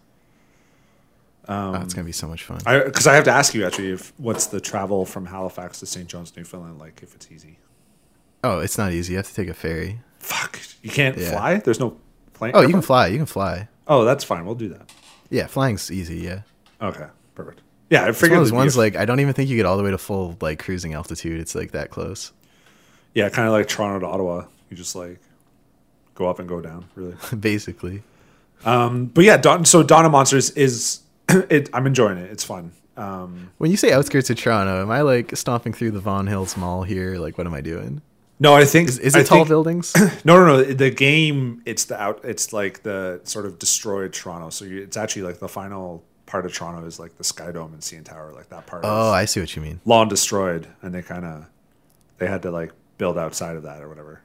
oh, 1.48 1.74
it's 1.76 1.94
gonna 1.94 2.06
be 2.06 2.12
so 2.12 2.28
much 2.28 2.44
fun. 2.44 2.60
Because 2.66 3.08
I, 3.08 3.16
have 3.16 3.24
to 3.24 3.32
ask 3.32 3.54
you 3.56 3.66
actually 3.66 3.92
if 3.92 4.14
what's 4.18 4.48
the 4.48 4.62
travel 4.62 5.06
from 5.06 5.26
Halifax 5.26 5.80
to 5.80 5.86
St. 5.88 6.08
John's, 6.08 6.36
Newfoundland 6.38 6.78
like 6.78 7.02
if 7.02 7.16
it's 7.16 7.32
easy. 7.32 7.58
Oh, 8.44 8.60
it's 8.60 8.78
not 8.78 8.92
easy. 8.92 9.14
You 9.14 9.18
have 9.18 9.28
to 9.28 9.34
take 9.34 9.48
a 9.50 9.54
ferry. 9.54 10.02
Fuck, 10.20 10.60
you 10.84 10.92
can't 10.92 11.18
Yeah. 11.18 11.32
fly. 11.32 11.58
There's 11.58 11.80
no 11.80 11.98
plane. 12.34 12.52
Oh, 12.54 12.62
you 12.62 12.70
can 12.70 12.82
fly. 12.82 13.08
You 13.08 13.18
can 13.18 13.26
fly. 13.26 13.70
Oh, 13.90 14.06
that's 14.06 14.24
fine. 14.24 14.46
We'll 14.46 14.56
do 14.56 14.70
that. 14.70 14.90
Yeah, 15.30 15.48
flying's 15.48 15.92
easy. 15.92 16.18
Yeah. 16.18 16.42
Okay, 16.82 17.08
perfect. 17.36 17.62
Yeah, 17.90 18.06
I 18.06 18.10
It's 18.10 18.20
figured 18.20 18.38
of 18.40 18.46
those 18.46 18.52
ones 18.54 18.78
like 18.78 18.96
I 18.96 19.04
don't 19.06 19.20
even 19.20 19.34
think 19.34 19.50
you 19.50 19.58
get 19.58 19.66
all 19.66 19.76
the 19.78 19.84
way 19.84 19.92
to 19.92 19.98
full 19.98 20.38
like 20.40 20.60
cruising 20.60 20.94
altitude. 20.94 21.42
It's 21.42 21.56
like 21.56 21.72
that 21.72 21.90
close, 21.90 22.32
yeah, 23.16 23.28
kind 23.30 23.48
of 23.48 23.54
like 23.54 23.68
Toronto 23.68 24.00
to 24.00 24.06
Ottawa. 24.06 24.46
You 24.70 24.78
just 24.78 24.96
like 24.96 25.20
go 26.16 26.30
up 26.30 26.40
and 26.40 26.48
go 26.48 26.62
down, 26.62 26.86
really. 26.96 27.16
basically. 27.40 28.04
But 28.64 29.24
yeah, 29.24 29.38
Dawn, 29.38 29.66
so 29.66 29.82
Dawn 29.84 30.06
of 30.06 30.12
the 30.12 30.18
Monsters 30.18 30.52
is 30.52 31.02
it. 31.30 31.70
I'm 31.74 31.88
enjoying 31.88 32.18
it. 32.20 32.30
It's 32.32 32.44
fun. 32.44 32.72
Um, 32.96 33.50
When 33.58 33.72
you 33.72 33.78
say 33.78 33.92
outskirts 33.94 34.30
of 34.30 34.38
Toronto, 34.38 34.82
am 34.82 34.92
I 34.92 35.02
like 35.02 35.36
stomping 35.36 35.74
through 35.74 35.92
the 35.92 36.00
Vaughan 36.02 36.26
Mills 36.26 36.58
Mall 36.58 36.84
here? 36.84 37.18
Like, 37.18 37.38
what 37.38 37.48
am 37.48 37.54
I 37.54 37.62
doing? 37.62 38.02
No, 38.40 38.56
I 38.56 38.66
think 38.66 38.90
Is, 38.90 38.98
is 39.00 39.16
I 39.16 39.20
it 39.22 39.26
tall 39.28 39.40
think- 39.40 39.50
buildings? 39.50 39.94
No, 40.26 40.38
no, 40.40 40.46
no. 40.46 40.64
The 40.64 40.90
game, 40.90 41.62
it's 41.66 41.86
the 41.86 42.02
out. 42.02 42.22
It's 42.24 42.52
like 42.54 42.84
the 42.84 43.22
sort 43.24 43.46
of 43.46 43.60
destroyed 43.60 44.14
Toronto. 44.14 44.50
So 44.50 44.66
you, 44.66 44.82
it's 44.84 44.98
actually 44.98 45.24
like 45.24 45.40
the 45.40 45.48
final 45.50 46.04
part 46.26 46.46
of 46.46 46.54
Toronto 46.54 46.86
is 46.86 47.00
like 47.00 47.18
the 47.18 47.24
Sky 47.24 47.52
Dome 47.52 47.74
and 47.74 47.82
CN 47.82 48.06
Tower. 48.06 48.32
Like 48.34 48.50
that 48.50 48.66
part. 48.68 48.84
oh, 48.86 49.12
I 49.12 49.26
see 49.26 49.40
what 49.40 49.56
you 49.56 49.62
mean. 49.62 49.80
long 49.86 50.08
destroyed, 50.10 50.68
and 50.82 50.94
they 50.94 51.02
kind 51.02 51.26
of 51.26 51.46
they 52.18 52.28
had 52.28 52.42
to 52.44 52.52
like 52.52 52.72
build 52.98 53.18
outside 53.18 53.56
of 53.56 53.64
that 53.64 53.82
or 53.82 53.90
whatever. 53.90 54.22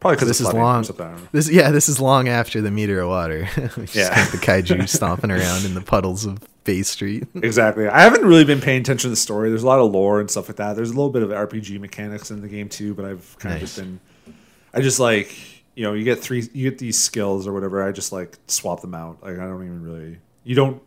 Probably 0.00 0.16
because 0.16 0.28
This 0.28 0.40
is 0.40 0.52
long. 0.52 0.84
This 1.32 1.50
yeah, 1.50 1.70
this 1.70 1.88
is 1.88 2.00
long 2.00 2.28
after 2.28 2.60
the 2.60 2.70
meter 2.70 3.00
of 3.00 3.08
water. 3.08 3.48
Yeah. 3.92 4.24
the 4.30 4.38
kaiju 4.38 4.88
stomping 4.96 5.30
around 5.30 5.64
in 5.64 5.74
the 5.74 5.80
puddles 5.80 6.24
of 6.24 6.38
Bay 6.64 6.82
Street. 6.82 7.26
Exactly. 7.34 7.88
I 7.88 8.00
haven't 8.02 8.24
really 8.24 8.44
been 8.44 8.60
paying 8.60 8.82
attention 8.82 9.08
to 9.08 9.10
the 9.10 9.16
story. 9.16 9.48
There's 9.48 9.64
a 9.64 9.66
lot 9.66 9.80
of 9.80 9.90
lore 9.90 10.20
and 10.20 10.30
stuff 10.30 10.48
like 10.48 10.56
that. 10.56 10.76
There's 10.76 10.90
a 10.90 10.94
little 10.94 11.10
bit 11.10 11.22
of 11.22 11.30
RPG 11.30 11.80
mechanics 11.80 12.30
in 12.30 12.42
the 12.42 12.48
game 12.48 12.68
too, 12.68 12.94
but 12.94 13.04
I've 13.04 13.36
kind 13.38 13.54
of 13.56 13.60
just 13.60 13.76
been. 13.76 13.98
I 14.72 14.80
just 14.80 15.00
like 15.00 15.34
you 15.74 15.82
know 15.84 15.94
you 15.94 16.04
get 16.04 16.20
three 16.20 16.48
you 16.52 16.70
get 16.70 16.78
these 16.78 17.00
skills 17.00 17.46
or 17.46 17.52
whatever. 17.52 17.82
I 17.82 17.90
just 17.90 18.12
like 18.12 18.36
swap 18.46 18.80
them 18.80 18.94
out. 18.94 19.22
Like 19.22 19.38
I 19.38 19.46
don't 19.46 19.64
even 19.64 19.82
really. 19.82 20.18
You 20.44 20.54
don't 20.54 20.82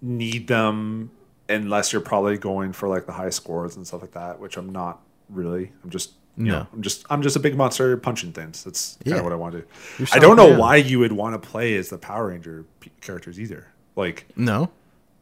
need 0.00 0.46
them 0.46 1.10
unless 1.48 1.92
you're 1.92 2.02
probably 2.02 2.38
going 2.38 2.72
for 2.72 2.88
like 2.88 3.06
the 3.06 3.12
high 3.12 3.30
scores 3.30 3.76
and 3.76 3.86
stuff 3.86 4.00
like 4.02 4.12
that, 4.12 4.40
which 4.40 4.56
I'm 4.56 4.70
not 4.70 5.02
really. 5.28 5.72
I'm 5.84 5.90
just. 5.90 6.12
No. 6.38 6.52
know, 6.60 6.66
I'm 6.72 6.82
just 6.82 7.06
I'm 7.10 7.22
just 7.22 7.36
a 7.36 7.40
big 7.40 7.56
monster 7.56 7.96
punching 7.96 8.32
things. 8.32 8.62
That's 8.64 8.96
kind 9.04 9.14
Yeah. 9.14 9.18
of 9.18 9.24
what 9.24 9.32
I 9.32 9.36
want 9.36 9.54
to 9.54 9.60
do. 9.98 10.06
I 10.12 10.18
don't 10.18 10.36
know 10.36 10.48
around. 10.50 10.58
why 10.58 10.76
you 10.76 10.98
would 10.98 11.12
want 11.12 11.40
to 11.40 11.48
play 11.48 11.74
as 11.76 11.88
the 11.88 11.98
Power 11.98 12.28
Ranger 12.28 12.64
p- 12.80 12.90
characters 13.00 13.40
either. 13.40 13.68
Like 13.96 14.26
No, 14.36 14.70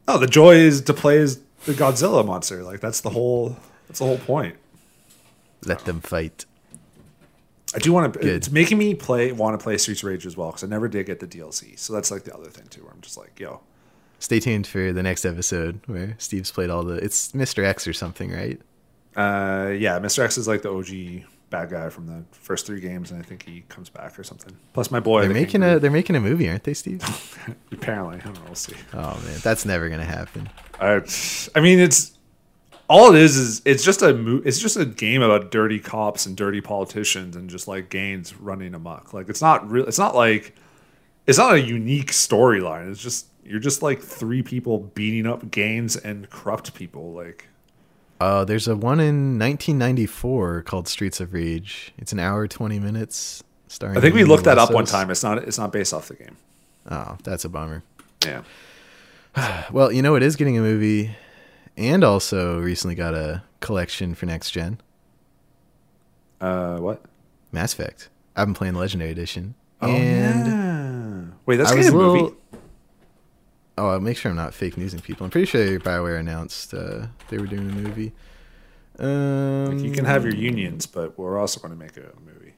Oh, 0.07 0.17
the 0.17 0.27
joy 0.27 0.55
is 0.55 0.81
to 0.81 0.93
play 0.93 1.19
as 1.19 1.39
the 1.65 1.73
Godzilla 1.73 2.25
monster. 2.25 2.63
Like 2.63 2.79
that's 2.81 3.01
the 3.01 3.09
whole 3.11 3.55
that's 3.87 3.99
the 3.99 4.05
whole 4.05 4.17
point. 4.17 4.55
let 5.65 5.85
them 5.85 6.01
fight. 6.01 6.45
I 7.73 7.79
do 7.79 7.91
want 7.91 8.13
to. 8.13 8.19
Good. 8.19 8.29
It's 8.35 8.51
making 8.51 8.77
me 8.77 8.93
play 8.93 9.31
want 9.31 9.59
to 9.59 9.63
play 9.63 9.77
Streets 9.77 10.03
of 10.03 10.07
Rage 10.09 10.25
as 10.25 10.37
well 10.37 10.49
because 10.49 10.63
I 10.63 10.67
never 10.67 10.87
did 10.87 11.05
get 11.05 11.19
the 11.19 11.27
DLC. 11.27 11.77
So 11.79 11.93
that's 11.93 12.11
like 12.11 12.23
the 12.23 12.33
other 12.35 12.49
thing 12.49 12.67
too, 12.67 12.83
where 12.83 12.91
I'm 12.93 13.01
just 13.01 13.17
like, 13.17 13.39
yo, 13.39 13.61
Stay 14.19 14.39
tuned 14.39 14.65
for 14.67 14.93
the 14.93 15.03
next 15.03 15.25
episode 15.25 15.81
where 15.87 16.15
Steve's 16.17 16.51
played 16.51 16.69
all 16.69 16.83
the. 16.83 16.95
It's 16.95 17.31
Mr. 17.33 17.63
X 17.65 17.85
or 17.87 17.93
something, 17.93 18.31
right? 18.31 18.61
Uh, 19.15 19.73
yeah, 19.77 19.99
Mr. 19.99 20.19
X 20.19 20.37
is 20.37 20.47
like 20.47 20.61
the 20.61 20.71
OG 20.71 21.25
bad 21.49 21.69
guy 21.69 21.89
from 21.89 22.07
the 22.07 22.23
first 22.31 22.65
three 22.65 22.81
games, 22.81 23.11
and 23.11 23.21
I 23.21 23.23
think 23.25 23.43
he 23.43 23.63
comes 23.69 23.89
back 23.89 24.17
or 24.19 24.23
something. 24.23 24.55
Plus, 24.73 24.91
my 24.91 24.99
boy, 24.99 25.21
They're 25.21 25.29
the 25.29 25.33
making 25.33 25.63
a 25.63 25.79
they're 25.79 25.91
making 25.91 26.15
a 26.15 26.19
movie, 26.19 26.49
aren't 26.49 26.63
they, 26.63 26.73
Steve? 26.73 27.01
apparently. 27.71 28.17
I 28.17 28.19
don't 28.19 28.35
know. 28.35 28.41
We'll 28.45 28.55
see. 28.55 28.75
Oh 28.93 29.19
man, 29.25 29.39
that's 29.43 29.65
never 29.65 29.89
gonna 29.89 30.03
happen. 30.03 30.49
I, 30.79 31.01
I 31.55 31.61
mean, 31.61 31.79
it's 31.79 32.17
all 32.89 33.15
it 33.15 33.21
is 33.21 33.37
is 33.37 33.61
it's 33.65 33.83
just 33.83 34.01
a 34.01 34.13
mo- 34.13 34.41
it's 34.45 34.59
just 34.59 34.77
a 34.77 34.85
game 34.85 35.21
about 35.21 35.51
dirty 35.51 35.79
cops 35.79 36.25
and 36.25 36.35
dirty 36.35 36.61
politicians 36.61 37.35
and 37.35 37.49
just 37.49 37.67
like 37.67 37.89
gangs 37.89 38.35
running 38.35 38.73
amok. 38.73 39.13
Like 39.13 39.29
it's 39.29 39.41
not 39.41 39.69
real. 39.69 39.85
It's 39.87 39.99
not 39.99 40.15
like 40.15 40.55
it's 41.25 41.37
not 41.37 41.53
a 41.53 41.61
unique 41.61 42.11
storyline. 42.11 42.91
It's 42.91 43.01
just 43.01 43.27
you're 43.43 43.59
just 43.59 43.81
like 43.81 44.01
three 44.01 44.43
people 44.43 44.79
beating 44.79 45.25
up 45.25 45.49
gangs 45.51 45.95
and 45.95 46.29
corrupt 46.29 46.73
people. 46.73 47.13
Like 47.13 47.47
Uh, 48.19 48.45
there's 48.45 48.67
a 48.67 48.75
one 48.75 48.99
in 48.99 49.37
1994 49.39 50.61
called 50.63 50.87
Streets 50.87 51.19
of 51.19 51.33
Rage. 51.33 51.93
It's 51.97 52.11
an 52.13 52.19
hour 52.19 52.47
20 52.47 52.79
minutes. 52.79 53.43
Starring 53.67 53.97
I 53.97 54.01
think 54.01 54.15
we 54.15 54.23
looked 54.23 54.45
that 54.45 54.57
up 54.57 54.71
one 54.71 54.85
time. 54.85 55.09
It's 55.09 55.23
not 55.23 55.39
it's 55.39 55.57
not 55.57 55.71
based 55.71 55.93
off 55.93 56.07
the 56.07 56.15
game. 56.15 56.37
Oh, 56.89 57.17
that's 57.23 57.43
a 57.45 57.49
bummer. 57.49 57.83
Yeah. 58.25 58.43
Well, 59.71 59.91
you 59.91 60.01
know, 60.01 60.15
it 60.15 60.23
is 60.23 60.37
getting 60.37 60.57
a 60.57 60.61
movie, 60.61 61.13
and 61.75 62.05
also 62.05 62.59
recently 62.61 62.95
got 62.95 63.13
a 63.13 63.43
collection 63.59 64.15
for 64.15 64.25
next 64.27 64.51
gen. 64.51 64.79
Uh, 66.39 66.77
what? 66.77 67.01
Mass 67.51 67.73
Effect. 67.73 68.09
I've 68.35 68.47
been 68.47 68.53
playing 68.53 68.75
Legendary 68.75 69.11
Edition, 69.11 69.55
Oh, 69.81 69.89
and 69.89 70.47
yeah. 70.47 71.33
Wait, 71.45 71.57
that's 71.57 71.73
getting 71.73 71.93
a 71.93 71.97
a 71.97 71.99
movie. 71.99 72.35
Oh, 73.77 73.89
I'll 73.89 73.99
make 73.99 74.17
sure 74.17 74.29
I'm 74.29 74.37
not 74.37 74.53
fake 74.53 74.77
newsing 74.77 75.01
people. 75.01 75.25
I'm 75.25 75.31
pretty 75.31 75.45
sure 75.47 75.79
Bioware 75.79 76.19
announced 76.19 76.73
uh, 76.73 77.07
they 77.29 77.37
were 77.37 77.47
doing 77.47 77.69
a 77.69 77.73
movie. 77.73 78.13
Um, 78.97 79.65
Like, 79.77 79.83
you 79.85 79.91
can 79.91 80.05
have 80.05 80.23
your 80.23 80.33
unions, 80.35 80.85
but 80.85 81.17
we're 81.17 81.37
also 81.37 81.59
going 81.59 81.73
to 81.73 81.77
make 81.79 81.97
a 81.97 82.11
movie. 82.25 82.53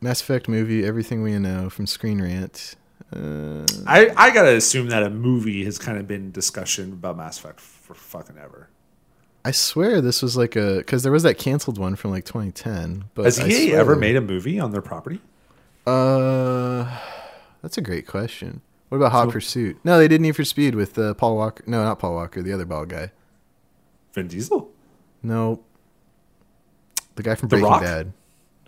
Mass 0.00 0.20
Effect 0.20 0.48
movie. 0.48 0.84
Everything 0.84 1.22
we 1.22 1.38
know 1.38 1.70
from 1.70 1.86
Screen 1.86 2.20
Rant. 2.20 2.76
Uh, 3.14 3.64
I, 3.86 4.10
I 4.16 4.30
gotta 4.30 4.56
assume 4.56 4.88
that 4.88 5.02
a 5.02 5.10
movie 5.10 5.64
has 5.64 5.78
kind 5.78 5.96
of 5.98 6.08
been 6.08 6.32
discussion 6.32 6.92
about 6.92 7.16
Mass 7.16 7.38
Effect 7.38 7.60
for 7.60 7.94
fucking 7.94 8.36
ever. 8.36 8.68
I 9.44 9.52
swear 9.52 10.00
this 10.00 10.22
was 10.22 10.36
like 10.36 10.56
a 10.56 10.78
because 10.78 11.02
there 11.04 11.12
was 11.12 11.22
that 11.22 11.38
canceled 11.38 11.78
one 11.78 11.94
from 11.94 12.10
like 12.10 12.24
2010. 12.24 13.04
But 13.14 13.26
Has 13.26 13.38
EA 13.40 13.74
ever 13.74 13.94
made 13.94 14.16
a 14.16 14.20
movie 14.20 14.58
on 14.58 14.72
their 14.72 14.82
property? 14.82 15.20
Uh, 15.86 16.98
that's 17.62 17.78
a 17.78 17.80
great 17.80 18.06
question. 18.08 18.60
What 18.98 19.06
about 19.06 19.12
Hot 19.12 19.28
So- 19.28 19.32
Pursuit? 19.32 19.78
No, 19.84 19.98
they 19.98 20.08
did 20.08 20.20
Need 20.20 20.36
for 20.36 20.44
Speed 20.44 20.74
with 20.74 20.98
uh, 20.98 21.14
Paul 21.14 21.36
Walker. 21.36 21.62
No, 21.66 21.82
not 21.84 21.98
Paul 21.98 22.14
Walker. 22.14 22.42
The 22.42 22.52
other 22.52 22.64
bald 22.64 22.88
guy. 22.88 23.10
Vin 24.14 24.28
Diesel? 24.28 24.70
No, 25.22 25.60
the 27.16 27.22
guy 27.22 27.34
from 27.34 27.48
The 27.48 27.56
Breaking 27.56 27.68
Rock? 27.70 27.82
Bad. 27.82 28.12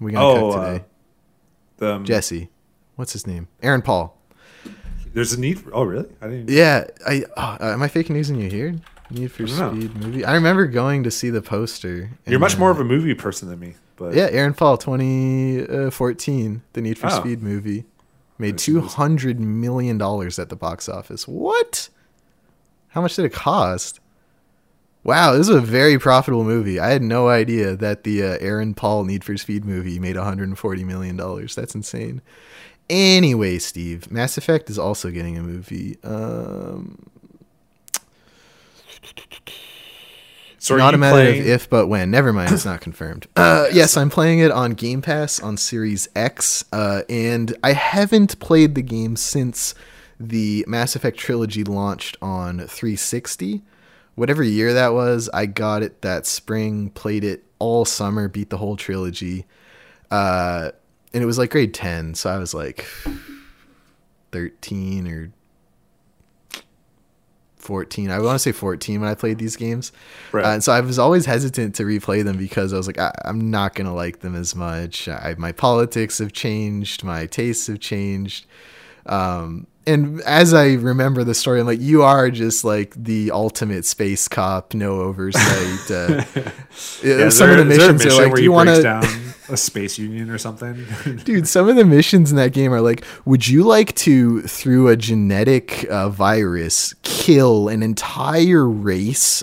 We 0.00 0.12
gonna 0.12 0.24
Oh, 0.26 0.50
cook 0.52 0.58
uh, 0.60 0.72
today. 0.72 0.84
The, 1.78 1.94
um, 1.94 2.04
Jesse. 2.04 2.50
What's 2.96 3.12
his 3.12 3.26
name? 3.26 3.48
Aaron 3.62 3.80
Paul. 3.82 4.16
There's 5.14 5.32
a 5.32 5.40
need 5.40 5.60
for. 5.60 5.74
Oh, 5.74 5.84
really? 5.84 6.08
I 6.20 6.26
didn't. 6.28 6.50
Yeah, 6.50 6.84
I 7.06 7.24
oh, 7.36 7.42
uh, 7.60 7.72
am 7.72 7.82
I 7.82 7.88
faking 7.88 8.14
news 8.14 8.28
in 8.28 8.38
you 8.38 8.50
here? 8.50 8.74
Need 9.10 9.32
for 9.32 9.44
I 9.44 9.46
don't 9.46 9.58
know. 9.58 9.70
Speed 9.80 9.96
movie. 9.96 10.24
I 10.24 10.34
remember 10.34 10.66
going 10.66 11.04
to 11.04 11.10
see 11.10 11.30
the 11.30 11.40
poster. 11.40 12.10
You're 12.26 12.38
much 12.38 12.58
more 12.58 12.68
uh, 12.68 12.74
of 12.74 12.80
a 12.80 12.84
movie 12.84 13.14
person 13.14 13.48
than 13.48 13.58
me. 13.60 13.74
But 13.96 14.14
Yeah, 14.14 14.28
Aaron 14.30 14.52
Paul, 14.54 14.76
2014, 14.76 16.62
the 16.74 16.80
Need 16.82 16.98
for 16.98 17.06
Oh. 17.06 17.10
Speed 17.20 17.42
movie, 17.42 17.84
made 18.38 18.58
two 18.58 18.80
hundred 18.80 19.40
million 19.40 19.98
dollars 19.98 20.38
at 20.38 20.48
the 20.48 20.56
box 20.56 20.88
office. 20.88 21.26
What? 21.26 21.88
How 22.88 23.00
much 23.00 23.16
did 23.16 23.24
it 23.24 23.32
cost? 23.32 24.00
Wow, 25.04 25.32
this 25.32 25.48
is 25.48 25.54
a 25.54 25.60
very 25.60 25.98
profitable 25.98 26.44
movie. 26.44 26.78
I 26.78 26.90
had 26.90 27.02
no 27.02 27.28
idea 27.28 27.76
that 27.76 28.04
the 28.04 28.22
uh, 28.22 28.36
Aaron 28.40 28.74
Paul 28.74 29.04
Need 29.04 29.24
for 29.24 29.36
Speed 29.36 29.64
movie 29.64 29.98
made 29.98 30.16
140 30.16 30.84
million 30.84 31.16
dollars. 31.16 31.54
That's 31.54 31.74
insane. 31.74 32.20
Anyway, 32.90 33.58
Steve, 33.58 34.10
Mass 34.10 34.38
Effect 34.38 34.70
is 34.70 34.78
also 34.78 35.10
getting 35.10 35.36
a 35.36 35.42
movie. 35.42 35.98
Um, 36.02 37.10
so 40.58 40.76
not 40.76 40.94
a 40.94 40.98
matter 40.98 41.14
playing- 41.16 41.40
of 41.42 41.46
if, 41.46 41.70
but 41.70 41.86
when. 41.86 42.10
Never 42.10 42.32
mind, 42.32 42.52
it's 42.52 42.64
not 42.64 42.80
confirmed. 42.80 43.26
Uh, 43.36 43.66
yes, 43.72 43.96
I'm 43.96 44.10
playing 44.10 44.40
it 44.40 44.50
on 44.50 44.72
Game 44.72 45.00
Pass 45.02 45.40
on 45.40 45.56
Series 45.56 46.08
X, 46.16 46.64
uh, 46.72 47.02
and 47.08 47.56
I 47.62 47.72
haven't 47.72 48.38
played 48.40 48.74
the 48.74 48.82
game 48.82 49.16
since 49.16 49.74
the 50.20 50.64
Mass 50.68 50.96
Effect 50.96 51.16
trilogy 51.18 51.62
launched 51.64 52.16
on 52.20 52.58
360. 52.58 53.62
Whatever 54.16 54.42
year 54.42 54.72
that 54.74 54.92
was, 54.94 55.30
I 55.32 55.46
got 55.46 55.82
it 55.82 56.02
that 56.02 56.26
spring, 56.26 56.90
played 56.90 57.22
it 57.24 57.44
all 57.60 57.84
summer, 57.84 58.26
beat 58.28 58.50
the 58.50 58.56
whole 58.56 58.76
trilogy, 58.76 59.46
uh, 60.10 60.72
and 61.14 61.22
it 61.22 61.26
was 61.26 61.38
like 61.38 61.50
grade 61.50 61.72
10, 61.72 62.14
so 62.14 62.28
I 62.30 62.38
was 62.38 62.52
like 62.52 62.84
13 64.32 65.08
or 65.08 65.30
14. 67.68 68.10
I 68.10 68.18
want 68.18 68.34
to 68.34 68.38
say 68.38 68.50
14 68.50 69.02
when 69.02 69.10
I 69.10 69.14
played 69.14 69.36
these 69.36 69.54
games. 69.54 69.92
Right. 70.32 70.42
Uh, 70.42 70.54
and 70.54 70.64
so 70.64 70.72
I 70.72 70.80
was 70.80 70.98
always 70.98 71.26
hesitant 71.26 71.74
to 71.74 71.82
replay 71.82 72.24
them 72.24 72.38
because 72.38 72.72
I 72.72 72.78
was 72.78 72.86
like, 72.86 72.98
I, 72.98 73.12
I'm 73.26 73.50
not 73.50 73.74
going 73.74 73.86
to 73.86 73.92
like 73.92 74.20
them 74.20 74.34
as 74.34 74.54
much. 74.54 75.06
I, 75.06 75.34
my 75.36 75.52
politics 75.52 76.16
have 76.16 76.32
changed, 76.32 77.04
my 77.04 77.26
tastes 77.26 77.66
have 77.66 77.78
changed. 77.78 78.46
Um, 79.08 79.66
and 79.86 80.20
as 80.22 80.52
I 80.52 80.74
remember 80.74 81.24
the 81.24 81.34
story, 81.34 81.60
I'm 81.60 81.66
like, 81.66 81.80
you 81.80 82.02
are 82.02 82.30
just 82.30 82.62
like 82.62 82.92
the 82.94 83.30
ultimate 83.30 83.86
space 83.86 84.28
cop, 84.28 84.74
no 84.74 85.00
oversight. 85.00 85.90
Uh, 85.90 86.24
Yeah, 87.02 87.30
some 87.30 87.48
there- 87.48 87.58
of 87.60 87.66
the 87.68 87.72
is 87.72 87.78
there 87.78 87.90
a 87.90 87.92
missions 87.94 88.04
mission 88.04 88.10
are 88.10 88.22
like, 88.24 88.32
where 88.32 88.36
do 88.36 88.42
you 88.42 88.52
want 88.52 88.68
to? 88.68 88.82
down 88.82 89.04
a 89.50 89.56
space 89.56 89.98
union 89.98 90.28
or 90.28 90.36
something? 90.36 90.84
Dude, 91.24 91.48
some 91.48 91.68
of 91.70 91.76
the 91.76 91.84
missions 91.86 92.30
in 92.30 92.36
that 92.36 92.52
game 92.52 92.72
are 92.74 92.82
like, 92.82 93.02
would 93.24 93.48
you 93.48 93.64
like 93.64 93.94
to, 93.96 94.42
through 94.42 94.88
a 94.88 94.96
genetic 94.96 95.86
uh, 95.90 96.10
virus, 96.10 96.94
kill 97.02 97.68
an 97.68 97.82
entire 97.82 98.68
race 98.68 99.42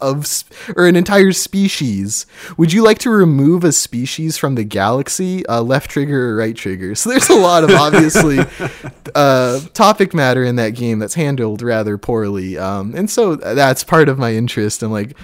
of 0.00 0.26
or 0.76 0.86
an 0.86 0.96
entire 0.96 1.32
species. 1.32 2.26
Would 2.56 2.72
you 2.72 2.82
like 2.82 2.98
to 3.00 3.10
remove 3.10 3.64
a 3.64 3.72
species 3.72 4.36
from 4.36 4.54
the 4.54 4.64
galaxy? 4.64 5.46
Uh, 5.46 5.62
left 5.62 5.90
trigger 5.90 6.30
or 6.30 6.36
right 6.36 6.56
trigger? 6.56 6.94
So 6.94 7.10
there's 7.10 7.30
a 7.30 7.36
lot 7.36 7.64
of 7.64 7.70
obviously 7.70 8.40
uh, 9.14 9.60
topic 9.74 10.14
matter 10.14 10.44
in 10.44 10.56
that 10.56 10.70
game 10.70 10.98
that's 10.98 11.14
handled 11.14 11.62
rather 11.62 11.96
poorly. 11.98 12.58
Um, 12.58 12.94
and 12.94 13.08
so 13.10 13.36
that's 13.36 13.84
part 13.84 14.08
of 14.08 14.18
my 14.18 14.34
interest. 14.34 14.82
I'm 14.82 14.92
like, 14.92 15.16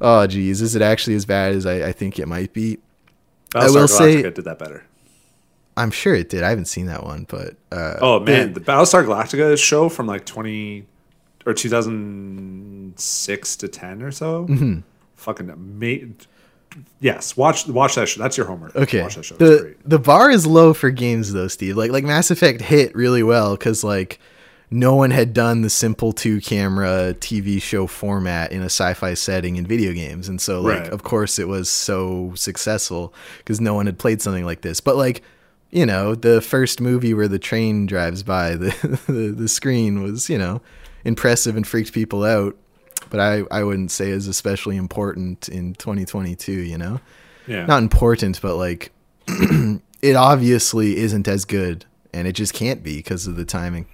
oh 0.00 0.26
geez, 0.26 0.62
is 0.62 0.76
it 0.76 0.82
actually 0.82 1.16
as 1.16 1.24
bad 1.24 1.54
as 1.54 1.66
I, 1.66 1.88
I 1.88 1.92
think 1.92 2.18
it 2.18 2.28
might 2.28 2.52
be? 2.52 2.78
I 3.54 3.70
will 3.70 3.88
say 3.88 4.22
did 4.22 4.36
that 4.36 4.58
better. 4.58 4.84
I'm 5.76 5.90
sure 5.90 6.14
it 6.14 6.28
did. 6.28 6.42
I 6.42 6.50
haven't 6.50 6.66
seen 6.66 6.86
that 6.86 7.04
one, 7.04 7.26
but 7.28 7.56
uh, 7.72 7.96
Oh 8.00 8.20
man, 8.20 8.52
the 8.52 8.60
Battlestar 8.60 9.04
Galactica 9.04 9.58
show 9.58 9.88
from 9.88 10.06
like 10.06 10.24
20 10.24 10.86
or 11.46 11.54
2006 11.54 13.56
to 13.56 13.68
10 13.68 14.02
or 14.02 14.10
so. 14.10 14.46
Mm-hmm. 14.46 14.80
Fucking 15.16 15.50
amazing. 15.50 16.16
Yes, 17.00 17.36
watch 17.36 17.68
watch 17.68 17.94
that 17.94 18.08
show. 18.08 18.20
That's 18.20 18.36
your 18.36 18.46
homework. 18.46 18.74
Okay. 18.74 19.00
Watch 19.02 19.14
that 19.14 19.24
show. 19.24 19.36
The 19.36 19.58
great. 19.60 19.88
the 19.88 19.98
bar 20.00 20.30
is 20.30 20.44
low 20.46 20.74
for 20.74 20.90
games 20.90 21.32
though, 21.32 21.46
Steve. 21.48 21.76
Like 21.76 21.92
like 21.92 22.02
Mass 22.04 22.30
Effect 22.32 22.60
hit 22.60 22.94
really 22.96 23.22
well 23.22 23.56
because 23.56 23.84
like 23.84 24.18
no 24.72 24.96
one 24.96 25.12
had 25.12 25.32
done 25.32 25.62
the 25.62 25.70
simple 25.70 26.12
two 26.12 26.40
camera 26.40 27.14
TV 27.20 27.62
show 27.62 27.86
format 27.86 28.50
in 28.50 28.60
a 28.60 28.64
sci-fi 28.66 29.14
setting 29.14 29.54
in 29.54 29.64
video 29.66 29.92
games, 29.92 30.28
and 30.28 30.40
so 30.40 30.60
like 30.62 30.80
Right. 30.80 30.88
of 30.88 31.04
course 31.04 31.38
it 31.38 31.46
was 31.46 31.70
so 31.70 32.32
successful 32.34 33.14
because 33.38 33.60
no 33.60 33.74
one 33.74 33.86
had 33.86 33.98
played 33.98 34.20
something 34.20 34.44
like 34.44 34.62
this. 34.62 34.80
But 34.80 34.96
like 34.96 35.22
you 35.70 35.86
know 35.86 36.16
the 36.16 36.40
first 36.40 36.80
movie 36.80 37.14
where 37.14 37.28
the 37.28 37.38
train 37.38 37.86
drives 37.86 38.24
by 38.24 38.50
the 38.56 39.00
the, 39.06 39.32
the 39.36 39.48
screen 39.48 40.02
was 40.02 40.28
you 40.28 40.38
know 40.38 40.60
impressive 41.04 41.56
and 41.56 41.66
freaked 41.66 41.92
people 41.92 42.24
out. 42.24 42.56
But 43.10 43.20
I, 43.20 43.42
I 43.50 43.62
wouldn't 43.62 43.90
say 43.90 44.10
is 44.10 44.26
especially 44.26 44.76
important 44.76 45.48
in 45.48 45.74
2022, 45.74 46.52
you 46.52 46.78
know? 46.78 47.00
Yeah. 47.46 47.66
not 47.66 47.82
important, 47.82 48.40
but 48.40 48.56
like 48.56 48.90
it 49.28 50.16
obviously 50.16 50.96
isn't 50.96 51.28
as 51.28 51.44
good, 51.44 51.84
and 52.12 52.26
it 52.26 52.32
just 52.32 52.54
can't 52.54 52.82
be 52.82 52.96
because 52.96 53.26
of 53.26 53.36
the 53.36 53.44
timing 53.44 53.86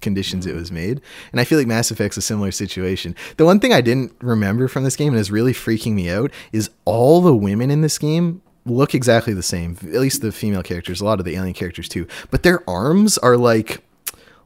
conditions 0.00 0.46
it 0.46 0.54
mm. 0.54 0.58
was 0.58 0.72
made. 0.72 1.00
And 1.32 1.40
I 1.40 1.44
feel 1.44 1.58
like 1.58 1.66
Mass 1.66 1.90
Effect's 1.90 2.16
a 2.16 2.22
similar 2.22 2.52
situation. 2.52 3.14
The 3.36 3.44
one 3.44 3.60
thing 3.60 3.72
I 3.72 3.80
didn't 3.80 4.12
remember 4.20 4.68
from 4.68 4.84
this 4.84 4.96
game 4.96 5.12
and 5.12 5.20
is 5.20 5.30
really 5.30 5.52
freaking 5.52 5.92
me 5.92 6.10
out 6.10 6.30
is 6.52 6.70
all 6.84 7.20
the 7.20 7.34
women 7.34 7.70
in 7.70 7.82
this 7.82 7.98
game 7.98 8.42
look 8.66 8.94
exactly 8.94 9.34
the 9.34 9.42
same. 9.42 9.76
At 9.82 10.00
least 10.00 10.22
the 10.22 10.32
female 10.32 10.62
characters, 10.62 11.00
a 11.00 11.04
lot 11.04 11.18
of 11.18 11.24
the 11.24 11.34
alien 11.34 11.54
characters 11.54 11.88
too. 11.88 12.06
But 12.30 12.42
their 12.42 12.68
arms 12.68 13.18
are 13.18 13.36
like 13.36 13.82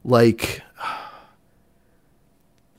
like 0.03 0.61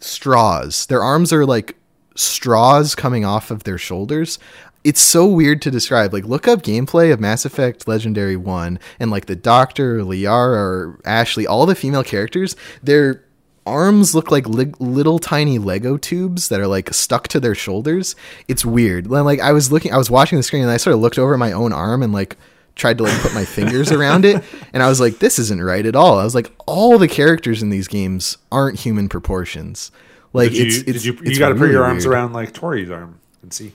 straws. 0.00 0.86
Their 0.86 1.02
arms 1.02 1.32
are 1.32 1.46
like 1.46 1.76
straws 2.14 2.94
coming 2.94 3.24
off 3.24 3.50
of 3.50 3.64
their 3.64 3.78
shoulders. 3.78 4.38
It's 4.84 5.00
so 5.00 5.26
weird 5.26 5.62
to 5.62 5.70
describe. 5.70 6.12
Like, 6.12 6.24
look 6.24 6.46
up 6.46 6.62
gameplay 6.62 7.12
of 7.12 7.18
Mass 7.18 7.44
Effect 7.44 7.88
Legendary 7.88 8.36
1 8.36 8.78
and 9.00 9.10
like 9.10 9.26
the 9.26 9.34
Doctor, 9.34 10.00
Liara, 10.00 10.56
or 10.56 11.00
Ashley, 11.04 11.46
all 11.46 11.66
the 11.66 11.74
female 11.74 12.04
characters, 12.04 12.54
their 12.82 13.24
arms 13.66 14.14
look 14.14 14.30
like 14.30 14.48
li- 14.48 14.72
little 14.78 15.18
tiny 15.18 15.58
Lego 15.58 15.96
tubes 15.96 16.50
that 16.50 16.60
are 16.60 16.68
like 16.68 16.94
stuck 16.94 17.26
to 17.28 17.40
their 17.40 17.54
shoulders. 17.56 18.14
It's 18.46 18.64
weird. 18.64 19.08
Like, 19.08 19.40
I 19.40 19.50
was 19.50 19.72
looking, 19.72 19.92
I 19.92 19.98
was 19.98 20.08
watching 20.08 20.38
the 20.38 20.44
screen 20.44 20.62
and 20.62 20.70
I 20.70 20.76
sort 20.76 20.94
of 20.94 21.00
looked 21.00 21.18
over 21.18 21.36
my 21.36 21.50
own 21.50 21.72
arm 21.72 22.02
and 22.02 22.12
like, 22.12 22.36
tried 22.76 22.98
to 22.98 23.04
like 23.04 23.20
put 23.20 23.34
my 23.34 23.44
fingers 23.44 23.90
around 23.90 24.24
it 24.24 24.44
and 24.72 24.82
I 24.82 24.88
was 24.88 25.00
like 25.00 25.18
this 25.18 25.38
isn't 25.38 25.62
right 25.62 25.84
at 25.84 25.96
all. 25.96 26.18
I 26.18 26.24
was 26.24 26.34
like 26.34 26.52
all 26.66 26.98
the 26.98 27.08
characters 27.08 27.62
in 27.62 27.70
these 27.70 27.88
games 27.88 28.38
aren't 28.52 28.78
human 28.78 29.08
proportions. 29.08 29.90
Like 30.32 30.52
Did 30.52 30.58
you, 30.58 30.84
it's, 30.86 31.04
you, 31.04 31.12
it's 31.14 31.30
you 31.30 31.38
got 31.38 31.48
to 31.48 31.54
put 31.54 31.70
your 31.70 31.82
arms 31.82 32.04
weird. 32.04 32.14
around 32.14 32.32
like 32.34 32.52
Tori's 32.52 32.90
arm 32.90 33.18
and 33.42 33.52
see. 33.52 33.72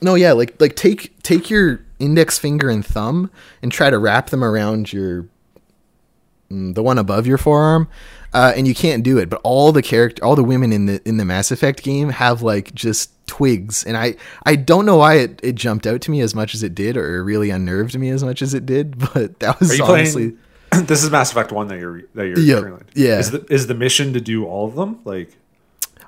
No, 0.00 0.14
yeah, 0.14 0.32
like 0.32 0.58
like 0.60 0.76
take 0.76 1.20
take 1.22 1.50
your 1.50 1.84
index 1.98 2.38
finger 2.38 2.70
and 2.70 2.86
thumb 2.86 3.30
and 3.62 3.70
try 3.70 3.90
to 3.90 3.98
wrap 3.98 4.30
them 4.30 4.42
around 4.42 4.92
your 4.92 5.26
the 6.50 6.82
one 6.82 6.98
above 6.98 7.26
your 7.26 7.38
forearm. 7.38 7.88
Uh, 8.32 8.52
and 8.56 8.68
you 8.68 8.74
can't 8.76 9.02
do 9.02 9.18
it, 9.18 9.28
but 9.28 9.40
all 9.42 9.72
the 9.72 9.82
character, 9.82 10.24
all 10.24 10.36
the 10.36 10.44
women 10.44 10.72
in 10.72 10.86
the 10.86 11.02
in 11.04 11.16
the 11.16 11.24
Mass 11.24 11.50
Effect 11.50 11.82
game 11.82 12.10
have 12.10 12.42
like 12.42 12.72
just 12.74 13.10
twigs, 13.26 13.82
and 13.84 13.96
I 13.96 14.14
I 14.46 14.54
don't 14.54 14.86
know 14.86 14.98
why 14.98 15.14
it, 15.14 15.40
it 15.42 15.56
jumped 15.56 15.84
out 15.84 16.00
to 16.02 16.12
me 16.12 16.20
as 16.20 16.32
much 16.32 16.54
as 16.54 16.62
it 16.62 16.72
did, 16.72 16.96
or 16.96 17.24
really 17.24 17.50
unnerved 17.50 17.98
me 17.98 18.08
as 18.10 18.22
much 18.22 18.40
as 18.40 18.54
it 18.54 18.66
did. 18.66 18.96
But 19.14 19.40
that 19.40 19.58
was 19.58 19.80
honestly 19.80 20.36
playing? 20.70 20.86
this 20.86 21.02
is 21.02 21.10
Mass 21.10 21.32
Effect 21.32 21.50
One 21.50 21.66
that 21.68 21.80
you're 21.80 22.02
that 22.14 22.26
you're 22.26 22.38
Yep, 22.38 22.84
yeah. 22.94 23.18
Is 23.18 23.32
the, 23.32 23.44
is 23.50 23.66
the 23.66 23.74
mission 23.74 24.12
to 24.12 24.20
do 24.20 24.46
all 24.46 24.68
of 24.68 24.76
them? 24.76 25.00
Like, 25.04 25.36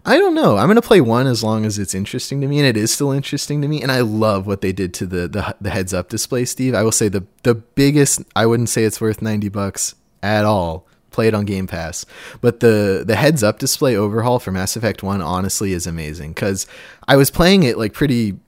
I 0.06 0.16
don't 0.16 0.36
know. 0.36 0.58
I'm 0.58 0.68
gonna 0.68 0.80
play 0.80 1.00
one 1.00 1.26
as 1.26 1.42
long 1.42 1.64
as 1.64 1.76
it's 1.76 1.92
interesting 1.92 2.40
to 2.40 2.46
me, 2.46 2.58
and 2.58 2.66
it 2.68 2.76
is 2.76 2.92
still 2.92 3.10
interesting 3.10 3.62
to 3.62 3.66
me. 3.66 3.82
And 3.82 3.90
I 3.90 4.02
love 4.02 4.46
what 4.46 4.60
they 4.60 4.70
did 4.70 4.94
to 4.94 5.06
the 5.06 5.26
the, 5.26 5.56
the 5.60 5.70
heads 5.70 5.92
up 5.92 6.08
display, 6.08 6.44
Steve. 6.44 6.72
I 6.72 6.84
will 6.84 6.92
say 6.92 7.08
the 7.08 7.26
the 7.42 7.56
biggest. 7.56 8.22
I 8.36 8.46
wouldn't 8.46 8.68
say 8.68 8.84
it's 8.84 9.00
worth 9.00 9.20
ninety 9.20 9.48
bucks 9.48 9.96
at 10.22 10.44
all. 10.44 10.86
Play 11.10 11.28
it 11.28 11.34
on 11.34 11.44
Game 11.44 11.66
Pass, 11.66 12.06
but 12.40 12.60
the 12.60 13.04
the 13.06 13.16
heads 13.16 13.42
up 13.42 13.58
display 13.58 13.94
overhaul 13.94 14.38
for 14.38 14.50
Mass 14.50 14.76
Effect 14.76 15.02
One 15.02 15.20
honestly 15.20 15.72
is 15.74 15.86
amazing 15.86 16.32
because 16.32 16.66
I 17.06 17.16
was 17.16 17.30
playing 17.30 17.64
it 17.64 17.76
like 17.76 17.92
pretty 17.92 18.38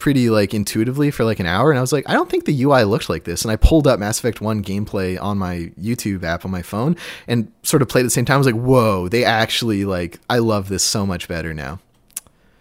pretty 0.00 0.30
like 0.30 0.52
intuitively 0.52 1.12
for 1.12 1.24
like 1.24 1.38
an 1.38 1.46
hour 1.46 1.70
and 1.70 1.78
I 1.78 1.80
was 1.82 1.92
like 1.92 2.08
I 2.08 2.14
don't 2.14 2.28
think 2.28 2.46
the 2.46 2.62
UI 2.64 2.82
looked 2.82 3.08
like 3.08 3.24
this. 3.24 3.42
And 3.42 3.52
I 3.52 3.56
pulled 3.56 3.86
up 3.86 4.00
Mass 4.00 4.18
Effect 4.18 4.40
1 4.40 4.64
gameplay 4.64 5.20
on 5.22 5.38
my 5.38 5.70
YouTube 5.80 6.24
app 6.24 6.44
on 6.44 6.50
my 6.50 6.62
phone 6.62 6.96
and 7.28 7.52
sort 7.62 7.82
of 7.82 7.88
played 7.88 8.00
at 8.00 8.06
the 8.06 8.10
same 8.10 8.24
time. 8.24 8.34
I 8.34 8.38
was 8.38 8.46
like 8.46 8.56
whoa 8.56 9.08
they 9.08 9.24
actually 9.24 9.84
like 9.84 10.18
I 10.28 10.38
love 10.38 10.68
this 10.68 10.82
so 10.82 11.06
much 11.06 11.28
better 11.28 11.54
now. 11.54 11.78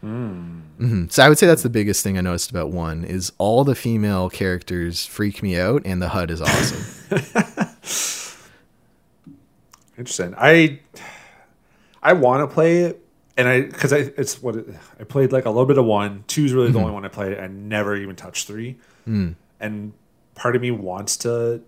Hmm. 0.02 1.08
So 1.10 1.24
I 1.24 1.28
would 1.28 1.38
say 1.38 1.48
that's 1.48 1.64
the 1.64 1.70
biggest 1.70 2.04
thing 2.04 2.18
I 2.18 2.22
noticed 2.22 2.52
about 2.52 2.70
1 2.70 3.04
is 3.04 3.34
all 3.38 3.64
the 3.64 3.76
female 3.76 4.30
characters 4.30 5.06
freak 5.06 5.42
me 5.42 5.58
out 5.58 5.82
and 5.86 6.02
the 6.02 6.10
HUD 6.10 6.32
is 6.32 6.42
awesome 6.42 7.80
interesting. 10.00 10.34
I 10.38 10.80
I 12.02 12.14
want 12.14 12.50
to 12.50 12.54
play 12.54 12.84
it, 12.84 13.06
and 13.38 13.48
I 13.48 13.62
because 13.62 13.94
I 13.94 13.98
it's 14.18 14.42
what 14.42 14.56
it, 14.56 14.66
I 15.00 15.04
played 15.04 15.32
like 15.32 15.46
a 15.46 15.50
little 15.50 15.66
bit 15.68 15.78
of 15.78 15.86
one. 15.86 16.24
Two's 16.28 16.54
really 16.54 16.68
Mm-hmm. 16.68 16.74
the 16.74 16.80
only 16.80 16.94
one 16.94 17.06
I 17.06 17.10
played. 17.10 17.38
I 17.38 17.48
never 17.48 17.96
even 17.96 18.16
touched 18.16 18.48
three, 18.48 18.78
Mm. 19.08 19.36
and 19.60 19.94
part 20.36 20.56
of 20.56 20.62
me 20.62 20.72
wants 20.72 21.18
to 21.18 21.62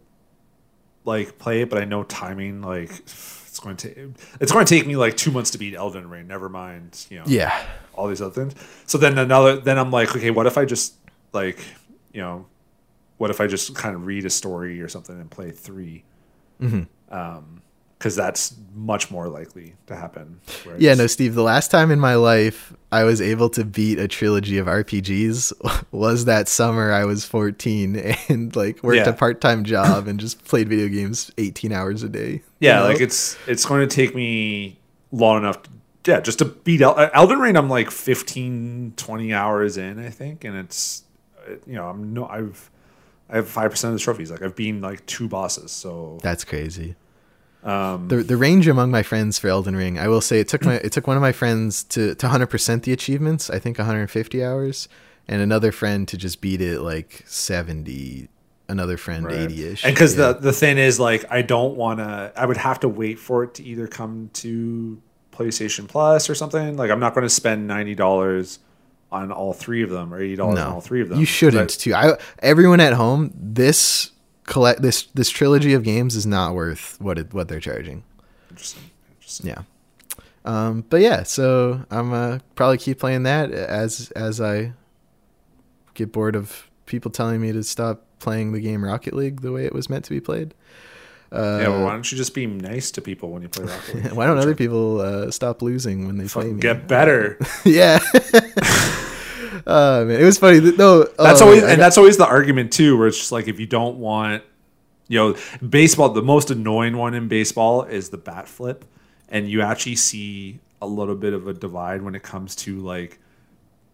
like 1.05 1.37
play 1.37 1.61
it, 1.61 1.69
but 1.69 1.81
I 1.81 1.85
know 1.85 2.03
timing 2.03 2.61
like. 2.61 3.03
It's 3.51 3.59
going 3.59 3.75
to 3.75 4.13
it's 4.39 4.53
going 4.53 4.65
to 4.65 4.69
take 4.75 4.87
me 4.87 4.95
like 4.95 5.17
two 5.17 5.29
months 5.29 5.51
to 5.51 5.57
beat 5.57 5.75
Elden 5.75 6.09
Ring. 6.09 6.25
Never 6.25 6.47
mind, 6.47 7.05
you 7.09 7.17
know. 7.19 7.25
yeah 7.27 7.53
all 7.93 8.07
these 8.07 8.21
other 8.21 8.31
things. 8.33 8.55
So 8.85 8.97
then 8.97 9.17
another, 9.17 9.57
then 9.57 9.77
I'm 9.77 9.91
like, 9.91 10.15
okay, 10.15 10.31
what 10.31 10.45
if 10.47 10.57
I 10.57 10.63
just 10.63 10.93
like, 11.33 11.59
you 12.13 12.21
know, 12.21 12.45
what 13.17 13.29
if 13.29 13.41
I 13.41 13.47
just 13.47 13.75
kind 13.75 13.93
of 13.93 14.05
read 14.05 14.23
a 14.23 14.29
story 14.29 14.79
or 14.81 14.87
something 14.87 15.19
and 15.19 15.29
play 15.29 15.51
3 15.51 16.01
Mm-hmm. 16.61 17.13
Um, 17.13 17.60
because 18.01 18.15
that's 18.15 18.55
much 18.73 19.11
more 19.11 19.27
likely 19.27 19.75
to 19.85 19.95
happen. 19.95 20.39
Yeah, 20.79 20.95
no, 20.95 21.05
Steve. 21.05 21.35
The 21.35 21.43
last 21.43 21.69
time 21.69 21.91
in 21.91 21.99
my 21.99 22.15
life 22.15 22.73
I 22.91 23.03
was 23.03 23.21
able 23.21 23.47
to 23.51 23.63
beat 23.63 23.99
a 23.99 24.07
trilogy 24.07 24.57
of 24.57 24.65
RPGs 24.65 25.85
was 25.91 26.25
that 26.25 26.47
summer 26.47 26.91
I 26.91 27.05
was 27.05 27.23
14 27.25 27.95
and 28.29 28.55
like 28.55 28.81
worked 28.81 28.97
Yeah. 28.97 29.09
a 29.09 29.13
part-time 29.13 29.63
job 29.75 30.07
and 30.07 30.19
just 30.19 30.43
played 30.45 30.67
video 30.67 30.87
games 30.87 31.31
18 31.37 31.71
hours 31.71 32.01
a 32.01 32.09
day. 32.09 32.41
yeah, 32.59 32.77
you 32.77 32.83
know? 32.87 32.91
like 32.93 33.01
it's 33.01 33.37
it's 33.47 33.65
going 33.65 33.87
to 33.87 33.95
take 33.95 34.15
me 34.15 34.79
long 35.11 35.37
enough. 35.37 35.61
To, 35.61 35.69
yeah, 36.07 36.19
just 36.21 36.39
to 36.39 36.45
beat 36.45 36.81
El- 36.81 36.97
uh, 36.99 37.11
Elden 37.13 37.37
Ring. 37.39 37.55
I'm 37.55 37.69
like 37.69 37.91
15, 37.91 38.93
20 38.97 39.33
hours 39.33 39.77
in, 39.77 39.99
I 39.99 40.09
think, 40.09 40.43
and 40.43 40.57
it's 40.57 41.03
uh, 41.47 41.51
you 41.67 41.75
know 41.75 41.87
I'm 41.87 42.13
no 42.15 42.25
I've 42.25 42.71
I 43.29 43.35
have 43.35 43.47
five 43.47 43.69
percent 43.69 43.93
of 43.93 43.99
the 43.99 44.03
trophies. 44.03 44.31
Like 44.31 44.41
I've 44.41 44.55
been 44.55 44.81
like 44.81 45.05
two 45.05 45.27
bosses, 45.27 45.71
so 45.71 46.17
That's 46.23 46.43
crazy. 46.43 46.95
Um, 47.63 48.07
The 48.07 48.17
the 48.23 48.37
range 48.37 48.67
among 48.67 48.91
my 48.91 49.03
friends 49.03 49.37
for 49.39 49.47
Elden 49.49 49.75
Ring, 49.75 49.99
I 49.99 50.07
will 50.07 50.21
say 50.21 50.39
it 50.39 50.47
took 50.47 50.63
my 50.65 50.75
it 50.75 50.91
took 50.91 51.07
one 51.07 51.17
of 51.17 51.21
my 51.21 51.31
friends 51.31 51.83
to 51.85 52.15
to 52.15 52.27
100% 52.27 52.83
the 52.83 52.91
achievements, 52.93 53.49
I 53.49 53.59
think 53.59 53.77
150 53.77 54.43
hours, 54.43 54.87
and 55.27 55.41
another 55.41 55.71
friend 55.71 56.07
to 56.07 56.17
just 56.17 56.41
beat 56.41 56.61
it 56.61 56.81
like 56.81 57.23
70, 57.27 58.27
another 58.67 58.97
friend 58.97 59.25
Right. 59.25 59.49
80ish. 59.49 59.83
And 59.83 59.93
because 59.93 60.17
Yeah. 60.17 60.33
the 60.33 60.39
the 60.39 60.53
thing 60.53 60.77
is, 60.77 60.99
like, 60.99 61.25
I 61.29 61.41
don't 61.41 61.75
want 61.75 61.99
to. 61.99 62.31
I 62.35 62.45
would 62.45 62.57
have 62.57 62.79
to 62.81 62.89
wait 62.89 63.19
for 63.19 63.43
it 63.43 63.53
to 63.55 63.63
either 63.63 63.87
come 63.87 64.29
to 64.33 65.01
PlayStation 65.31 65.87
Plus 65.87 66.29
or 66.29 66.35
something. 66.35 66.77
Like, 66.77 66.91
I'm 66.91 66.99
not 66.99 67.13
going 67.13 67.23
to 67.25 67.29
spend 67.29 67.67
ninety 67.67 67.95
dollars 67.95 68.59
on 69.11 69.29
all 69.31 69.51
three 69.53 69.83
of 69.83 69.89
them 69.89 70.13
or 70.13 70.19
eighty 70.21 70.35
dollars 70.35 70.59
on 70.59 70.71
all 70.71 70.81
three 70.81 71.01
of 71.01 71.09
them. 71.09 71.19
You 71.19 71.25
shouldn't 71.25 71.69
too. 71.79 71.93
I 71.93 72.17
everyone 72.39 72.79
at 72.79 72.93
home, 72.93 73.31
this 73.35 74.10
collect 74.45 74.81
this 74.81 75.03
this 75.13 75.29
trilogy 75.29 75.73
of 75.73 75.83
games 75.83 76.15
is 76.15 76.25
not 76.25 76.53
worth 76.53 76.99
what 76.99 77.17
it 77.17 77.33
what 77.33 77.47
they're 77.47 77.59
charging. 77.59 78.03
Interesting. 78.49 78.83
Interesting. 79.17 79.47
Yeah. 79.47 79.61
Um, 80.43 80.83
but 80.89 81.01
yeah, 81.01 81.23
so 81.23 81.85
I'm 81.91 82.13
uh, 82.13 82.39
probably 82.55 82.77
keep 82.77 82.99
playing 82.99 83.23
that 83.23 83.51
as 83.51 84.11
as 84.11 84.41
I 84.41 84.73
get 85.93 86.11
bored 86.11 86.35
of 86.35 86.69
people 86.85 87.11
telling 87.11 87.39
me 87.41 87.51
to 87.51 87.63
stop 87.63 88.03
playing 88.19 88.51
the 88.51 88.59
game 88.59 88.83
Rocket 88.83 89.13
League 89.13 89.41
the 89.41 89.51
way 89.51 89.65
it 89.65 89.73
was 89.73 89.89
meant 89.89 90.05
to 90.05 90.11
be 90.11 90.19
played. 90.19 90.53
yeah, 91.31 91.67
well, 91.67 91.83
why 91.83 91.91
don't 91.91 92.11
you 92.11 92.17
just 92.17 92.33
be 92.33 92.45
nice 92.45 92.91
to 92.91 93.01
people 93.01 93.29
when 93.31 93.41
you 93.41 93.49
play 93.49 93.65
Rocket 93.65 93.95
League? 94.03 94.13
Why 94.13 94.25
don't 94.25 94.37
other 94.37 94.55
people 94.55 94.99
uh, 95.01 95.31
stop 95.31 95.61
losing 95.61 96.07
when 96.07 96.17
they 96.17 96.27
play 96.27 96.51
me? 96.51 96.59
get 96.59 96.87
better. 96.87 97.37
yeah. 97.65 97.99
uh, 99.65 100.05
man, 100.07 100.21
it 100.21 100.23
was 100.23 100.37
funny. 100.37 100.59
No, 100.59 101.03
That's 101.17 101.41
oh, 101.41 101.45
always 101.45 101.63
I 101.63 101.69
and 101.71 101.77
got- 101.77 101.83
that's 101.83 101.97
always 101.97 102.17
the 102.17 102.27
argument 102.27 102.71
too, 102.71 102.97
where 102.97 103.07
it's 103.07 103.17
just 103.17 103.31
like 103.31 103.47
if 103.47 103.59
you 103.59 103.67
don't 103.67 103.97
want, 103.97 104.43
you 105.07 105.17
know, 105.17 105.35
baseball. 105.67 106.09
The 106.09 106.21
most 106.21 106.51
annoying 106.51 106.97
one 106.97 107.13
in 107.13 107.27
baseball 107.27 107.83
is 107.83 108.09
the 108.09 108.17
bat 108.17 108.47
flip, 108.47 108.85
and 109.29 109.49
you 109.49 109.61
actually 109.61 109.95
see 109.97 110.59
a 110.81 110.87
little 110.87 111.15
bit 111.15 111.33
of 111.33 111.47
a 111.47 111.53
divide 111.53 112.01
when 112.01 112.15
it 112.15 112.23
comes 112.23 112.55
to 112.57 112.79
like 112.79 113.19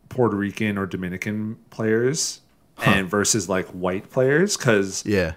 Puerto 0.09 0.35
Rican 0.35 0.77
or 0.77 0.85
Dominican 0.85 1.57
players 1.69 2.41
and 2.85 3.09
versus 3.09 3.49
like 3.49 3.65
white 3.67 4.09
players 4.09 4.55
because 4.57 5.05
yeah. 5.05 5.33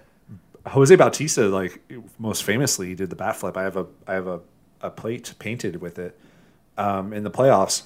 Jose 0.67 0.95
Bautista, 0.95 1.47
like 1.47 1.81
most 2.19 2.43
famously, 2.43 2.93
did 2.93 3.09
the 3.09 3.15
bat 3.15 3.35
flip. 3.35 3.57
I 3.57 3.63
have 3.63 3.77
a 3.77 3.87
I 4.07 4.13
have 4.13 4.27
a, 4.27 4.39
a 4.81 4.89
plate 4.91 5.33
painted 5.39 5.81
with 5.81 5.97
it 5.97 6.17
um, 6.77 7.13
in 7.13 7.23
the 7.23 7.31
playoffs, 7.31 7.83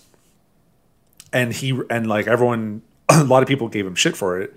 and 1.36 1.52
he 1.54 1.80
and 1.90 2.08
like 2.08 2.26
everyone, 2.26 2.82
a 3.10 3.24
lot 3.26 3.44
of 3.44 3.48
people 3.48 3.68
gave 3.68 3.86
him 3.86 3.94
shit 3.94 4.16
for 4.18 4.40
it, 4.40 4.56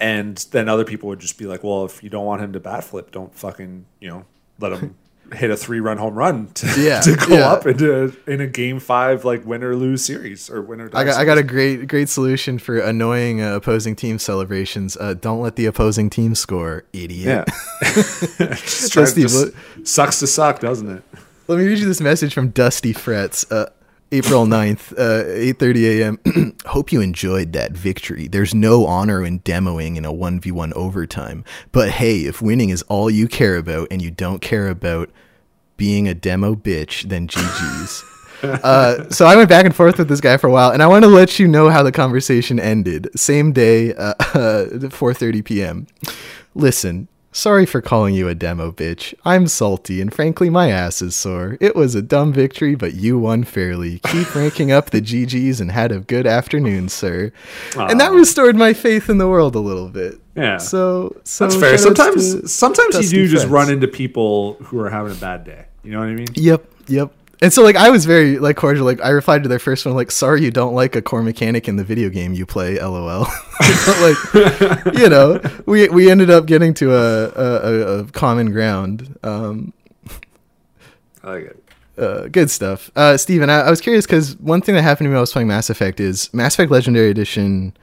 and 0.00 0.36
then 0.50 0.68
other 0.68 0.84
people 0.84 1.10
would 1.10 1.20
just 1.20 1.38
be 1.38 1.46
like, 1.46 1.62
"Well, 1.62 1.84
if 1.84 2.02
you 2.02 2.10
don't 2.10 2.24
want 2.24 2.42
him 2.42 2.54
to 2.54 2.60
bat 2.60 2.82
flip, 2.82 3.12
don't 3.12 3.32
fucking 3.32 3.84
you 4.00 4.08
know 4.08 4.24
let 4.58 4.72
him." 4.72 4.96
hit 5.34 5.50
a 5.50 5.56
three 5.56 5.80
run 5.80 5.98
home 5.98 6.14
run 6.14 6.46
to, 6.54 6.80
Yeah, 6.80 7.00
to 7.02 7.16
go 7.16 7.34
yeah. 7.34 7.50
up 7.50 7.66
into 7.66 8.16
in 8.28 8.40
a 8.40 8.46
game 8.46 8.78
five 8.78 9.24
like 9.24 9.44
win 9.44 9.64
or 9.64 9.74
lose 9.74 10.04
series 10.04 10.48
or 10.48 10.62
win 10.62 10.80
or 10.80 10.88
I 10.94 11.02
got, 11.02 11.16
I 11.16 11.24
got 11.24 11.36
a 11.36 11.42
great 11.42 11.88
great 11.88 12.08
solution 12.08 12.60
for 12.60 12.78
annoying 12.78 13.42
uh, 13.42 13.56
opposing 13.56 13.96
team 13.96 14.20
celebrations. 14.20 14.96
Uh, 14.96 15.14
don't 15.14 15.40
let 15.40 15.56
the 15.56 15.66
opposing 15.66 16.10
team 16.10 16.36
score, 16.36 16.84
idiot. 16.92 17.48
yeah 17.48 17.94
Dusty, 18.38 19.22
just 19.22 19.52
sucks 19.82 20.20
to 20.20 20.28
suck 20.28 20.60
doesn't 20.60 20.88
it 20.88 21.02
Let 21.48 21.58
me 21.58 21.66
read 21.66 21.80
you 21.80 21.86
this 21.86 22.00
message 22.00 22.32
from 22.32 22.50
Dusty 22.50 22.92
Frets. 22.92 23.50
Uh, 23.50 23.68
April 24.12 24.46
9th, 24.46 24.92
uh, 24.92 25.24
8.30 25.24 26.00
a.m. 26.00 26.56
Hope 26.66 26.92
you 26.92 27.00
enjoyed 27.00 27.52
that 27.54 27.72
victory. 27.72 28.28
There's 28.28 28.54
no 28.54 28.86
honor 28.86 29.24
in 29.24 29.40
demoing 29.40 29.96
in 29.96 30.04
a 30.04 30.12
1v1 30.12 30.72
overtime. 30.74 31.44
But 31.72 31.90
hey, 31.90 32.20
if 32.20 32.40
winning 32.40 32.70
is 32.70 32.82
all 32.82 33.10
you 33.10 33.26
care 33.26 33.56
about 33.56 33.88
and 33.90 34.00
you 34.00 34.12
don't 34.12 34.40
care 34.40 34.68
about 34.68 35.10
being 35.76 36.06
a 36.06 36.14
demo 36.14 36.54
bitch, 36.54 37.08
then 37.08 37.26
GG's. 37.26 38.04
uh, 38.42 39.10
so 39.10 39.26
I 39.26 39.34
went 39.34 39.48
back 39.48 39.64
and 39.64 39.74
forth 39.74 39.98
with 39.98 40.08
this 40.08 40.20
guy 40.20 40.36
for 40.36 40.46
a 40.46 40.52
while, 40.52 40.70
and 40.70 40.82
I 40.82 40.86
want 40.86 41.04
to 41.04 41.10
let 41.10 41.38
you 41.38 41.48
know 41.48 41.68
how 41.68 41.82
the 41.82 41.92
conversation 41.92 42.60
ended. 42.60 43.08
Same 43.16 43.52
day, 43.52 43.92
uh, 43.94 44.14
4:30 44.20 45.44
p.m. 45.44 45.86
Listen, 46.54 47.08
sorry 47.36 47.66
for 47.66 47.82
calling 47.82 48.14
you 48.14 48.28
a 48.28 48.34
demo 48.34 48.72
bitch. 48.72 49.14
I'm 49.24 49.46
salty, 49.46 50.00
and 50.00 50.12
frankly, 50.12 50.48
my 50.48 50.70
ass 50.70 51.02
is 51.02 51.14
sore. 51.14 51.58
It 51.60 51.76
was 51.76 51.94
a 51.94 52.02
dumb 52.02 52.32
victory, 52.32 52.74
but 52.74 52.94
you 52.94 53.18
won 53.18 53.44
fairly. 53.44 53.98
Keep 54.00 54.34
ranking 54.34 54.72
up 54.72 54.90
the 54.90 55.02
GGs 55.02 55.60
and 55.60 55.70
had 55.70 55.92
a 55.92 56.00
good 56.00 56.26
afternoon, 56.26 56.88
sir. 56.88 57.32
And 57.76 58.00
that 58.00 58.12
restored 58.12 58.56
my 58.56 58.72
faith 58.72 59.08
in 59.10 59.18
the 59.18 59.28
world 59.28 59.54
a 59.54 59.60
little 59.60 59.88
bit. 59.88 60.18
Yeah. 60.34 60.56
So, 60.58 61.16
so 61.24 61.46
That's 61.46 61.60
fair. 61.60 61.78
Sometimes, 61.78 62.52
sometimes 62.52 62.96
you 63.00 63.08
do 63.08 63.28
just 63.28 63.46
Frets. 63.46 63.52
run 63.52 63.70
into 63.70 63.88
people 63.88 64.54
who 64.54 64.80
are 64.80 64.90
having 64.90 65.12
a 65.12 65.20
bad 65.20 65.44
day. 65.44 65.66
You 65.82 65.92
know 65.92 66.00
what 66.00 66.08
I 66.08 66.14
mean? 66.14 66.28
Yep, 66.34 66.64
yep. 66.88 67.12
And 67.42 67.52
so 67.52 67.62
like 67.62 67.76
I 67.76 67.90
was 67.90 68.06
very 68.06 68.38
like 68.38 68.56
cordial. 68.56 68.84
Like 68.86 69.00
I 69.02 69.10
replied 69.10 69.42
to 69.42 69.48
their 69.48 69.58
first 69.58 69.84
one 69.84 69.94
like, 69.94 70.10
"Sorry, 70.10 70.42
you 70.42 70.50
don't 70.50 70.74
like 70.74 70.96
a 70.96 71.02
core 71.02 71.22
mechanic 71.22 71.68
in 71.68 71.76
the 71.76 71.84
video 71.84 72.08
game 72.08 72.32
you 72.32 72.46
play." 72.46 72.78
LOL. 72.80 73.26
But, 73.58 74.00
like 74.00 74.94
you 74.98 75.08
know, 75.08 75.40
we 75.66 75.88
we 75.88 76.10
ended 76.10 76.30
up 76.30 76.46
getting 76.46 76.72
to 76.74 76.94
a 76.94 77.28
a, 77.28 77.72
a- 77.72 77.98
a 77.98 78.04
common 78.06 78.52
ground. 78.52 79.18
Um, 79.22 79.72
I 81.22 81.30
like 81.30 81.44
it. 81.44 81.64
uh, 81.98 82.28
good 82.28 82.50
stuff. 82.50 82.90
Uh, 82.96 83.16
Steven, 83.16 83.50
I, 83.50 83.60
I 83.62 83.70
was 83.70 83.80
curious 83.80 84.06
because 84.06 84.36
one 84.38 84.60
thing 84.62 84.74
that 84.74 84.82
happened 84.82 85.06
to 85.06 85.08
me 85.08 85.10
when 85.10 85.18
I 85.18 85.20
was 85.20 85.32
playing 85.32 85.48
Mass 85.48 85.68
Effect 85.70 86.00
is 86.00 86.32
Mass 86.32 86.54
Effect 86.54 86.70
Legendary 86.70 87.10
Edition, 87.10 87.76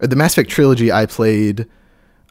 or 0.00 0.06
the 0.08 0.16
Mass 0.16 0.32
Effect 0.32 0.50
trilogy. 0.50 0.90
I 0.90 1.06
played 1.06 1.66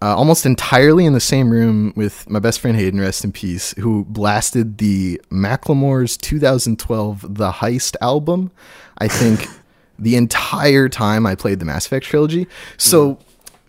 uh, 0.02 0.16
almost 0.16 0.46
entirely 0.46 1.06
in 1.06 1.14
the 1.14 1.20
same 1.20 1.50
room 1.50 1.92
with 1.96 2.30
my 2.30 2.40
best 2.40 2.60
friend 2.60 2.78
Hayden, 2.78 3.00
rest 3.00 3.24
in 3.24 3.32
peace, 3.32 3.74
who 3.80 4.06
blasted 4.06 4.78
the 4.78 5.20
Macklemore's 5.32 6.18
2012 6.18 7.36
The 7.36 7.52
Heist 7.52 7.96
album. 8.02 8.52
I 9.00 9.08
think 9.08 9.48
the 10.00 10.16
entire 10.16 10.88
time 10.88 11.26
I 11.26 11.36
played 11.36 11.60
the 11.60 11.66
Mass 11.66 11.86
Effect 11.88 12.06
trilogy. 12.06 12.48
So 12.78 13.18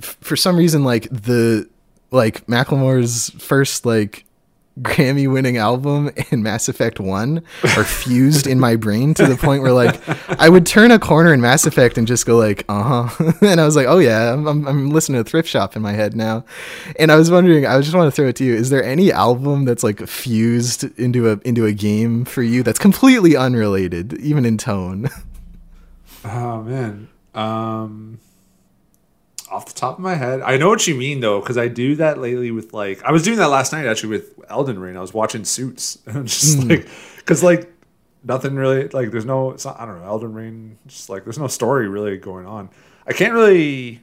f- 0.03 0.19
for 0.21 0.37
some 0.37 0.57
reason, 0.57 0.85
like 0.85 1.09
the 1.11 1.69
like 2.11 2.47
Macklemore's 2.47 3.31
first 3.31 3.87
like 3.87 4.25
Grammy 4.83 5.31
winning 5.31 5.57
album 5.57 6.11
and 6.31 6.43
Mass 6.43 6.69
Effect 6.69 7.01
1 7.01 7.43
are 7.77 7.85
fused 7.85 8.47
in 8.47 8.61
my 8.61 8.77
brain 8.77 9.15
to 9.15 9.27
the 9.27 9.37
point 9.37 9.63
where 9.63 9.73
like 9.73 10.01
I 10.41 10.49
would 10.49 10.67
turn 10.67 10.91
a 10.91 10.99
corner 10.99 11.33
in 11.33 11.41
Mass 11.41 11.67
Effect 11.67 11.99
and 11.99 12.07
just 12.07 12.27
go 12.27 12.37
like, 12.37 12.65
"Uh-huh." 12.69 13.33
and 13.43 13.61
I 13.61 13.65
was 13.65 13.77
like, 13.77 13.87
"Oh 13.87 13.99
yeah, 13.99 14.33
I'm, 14.33 14.67
I'm 14.67 14.91
listening 14.91 15.23
to 15.23 15.29
Thrift 15.29 15.49
Shop 15.49 15.77
in 15.77 15.83
my 15.83 15.93
head 15.93 16.15
now." 16.15 16.45
And 16.99 17.11
I 17.11 17.17
was 17.17 17.31
wondering, 17.31 17.67
I 17.67 17.81
just 17.81 17.95
want 17.95 18.07
to 18.07 18.11
throw 18.15 18.29
it 18.29 18.37
to 18.37 18.45
you. 18.45 18.55
Is 18.55 18.71
there 18.71 18.85
any 18.85 19.13
album 19.13 19.65
that's 19.65 19.83
like 19.83 20.07
fused 20.07 20.85
into 20.99 21.31
a 21.31 21.39
into 21.45 21.67
a 21.67 21.73
game 21.73 22.25
for 22.25 22.43
you 22.43 22.63
that's 22.63 22.79
completely 22.79 23.37
unrelated 23.37 24.15
even 24.15 24.45
in 24.45 24.59
tone? 24.59 25.09
Oh 26.25 26.63
man. 26.63 27.09
Um 27.35 28.19
off 29.51 29.67
the 29.67 29.75
top 29.75 29.95
of 29.95 30.01
my 30.01 30.15
head, 30.15 30.41
I 30.43 30.57
know 30.57 30.69
what 30.69 30.87
you 30.87 30.95
mean 30.95 31.21
though, 31.21 31.41
because 31.41 31.59
I 31.59 31.69
do 31.69 31.97
that 31.97 32.19
lately 32.19 32.51
with 32.51 32.73
like 32.73 33.03
I 33.03 33.13
was 33.13 33.23
doing 33.23 33.39
that 33.39 33.49
last 33.49 33.73
night 33.73 33.87
actually 33.87 34.11
with 34.11 34.39
Elden 34.49 34.79
Ring. 34.79 34.97
I 34.97 35.01
was 35.01 35.15
watching 35.15 35.45
Suits, 35.45 35.99
and 36.07 36.17
I'm 36.17 36.27
just 36.27 36.63
hmm. 36.63 36.69
like, 36.69 36.89
because 37.17 37.43
like 37.43 37.73
nothing 38.25 38.57
really 38.57 38.89
like 38.89 39.11
there's 39.11 39.25
no 39.25 39.53
it's 39.53 39.65
not, 39.65 39.81
I 39.81 39.87
don't 39.87 40.01
know 40.01 40.07
Elden 40.07 40.35
Ring. 40.35 40.79
Just 40.87 41.09
like 41.09 41.25
there's 41.25 41.39
no 41.39 41.49
story 41.49 41.89
really 41.89 42.17
going 42.17 42.47
on. 42.47 42.71
I 43.07 43.13
can't 43.13 43.33
really. 43.33 44.01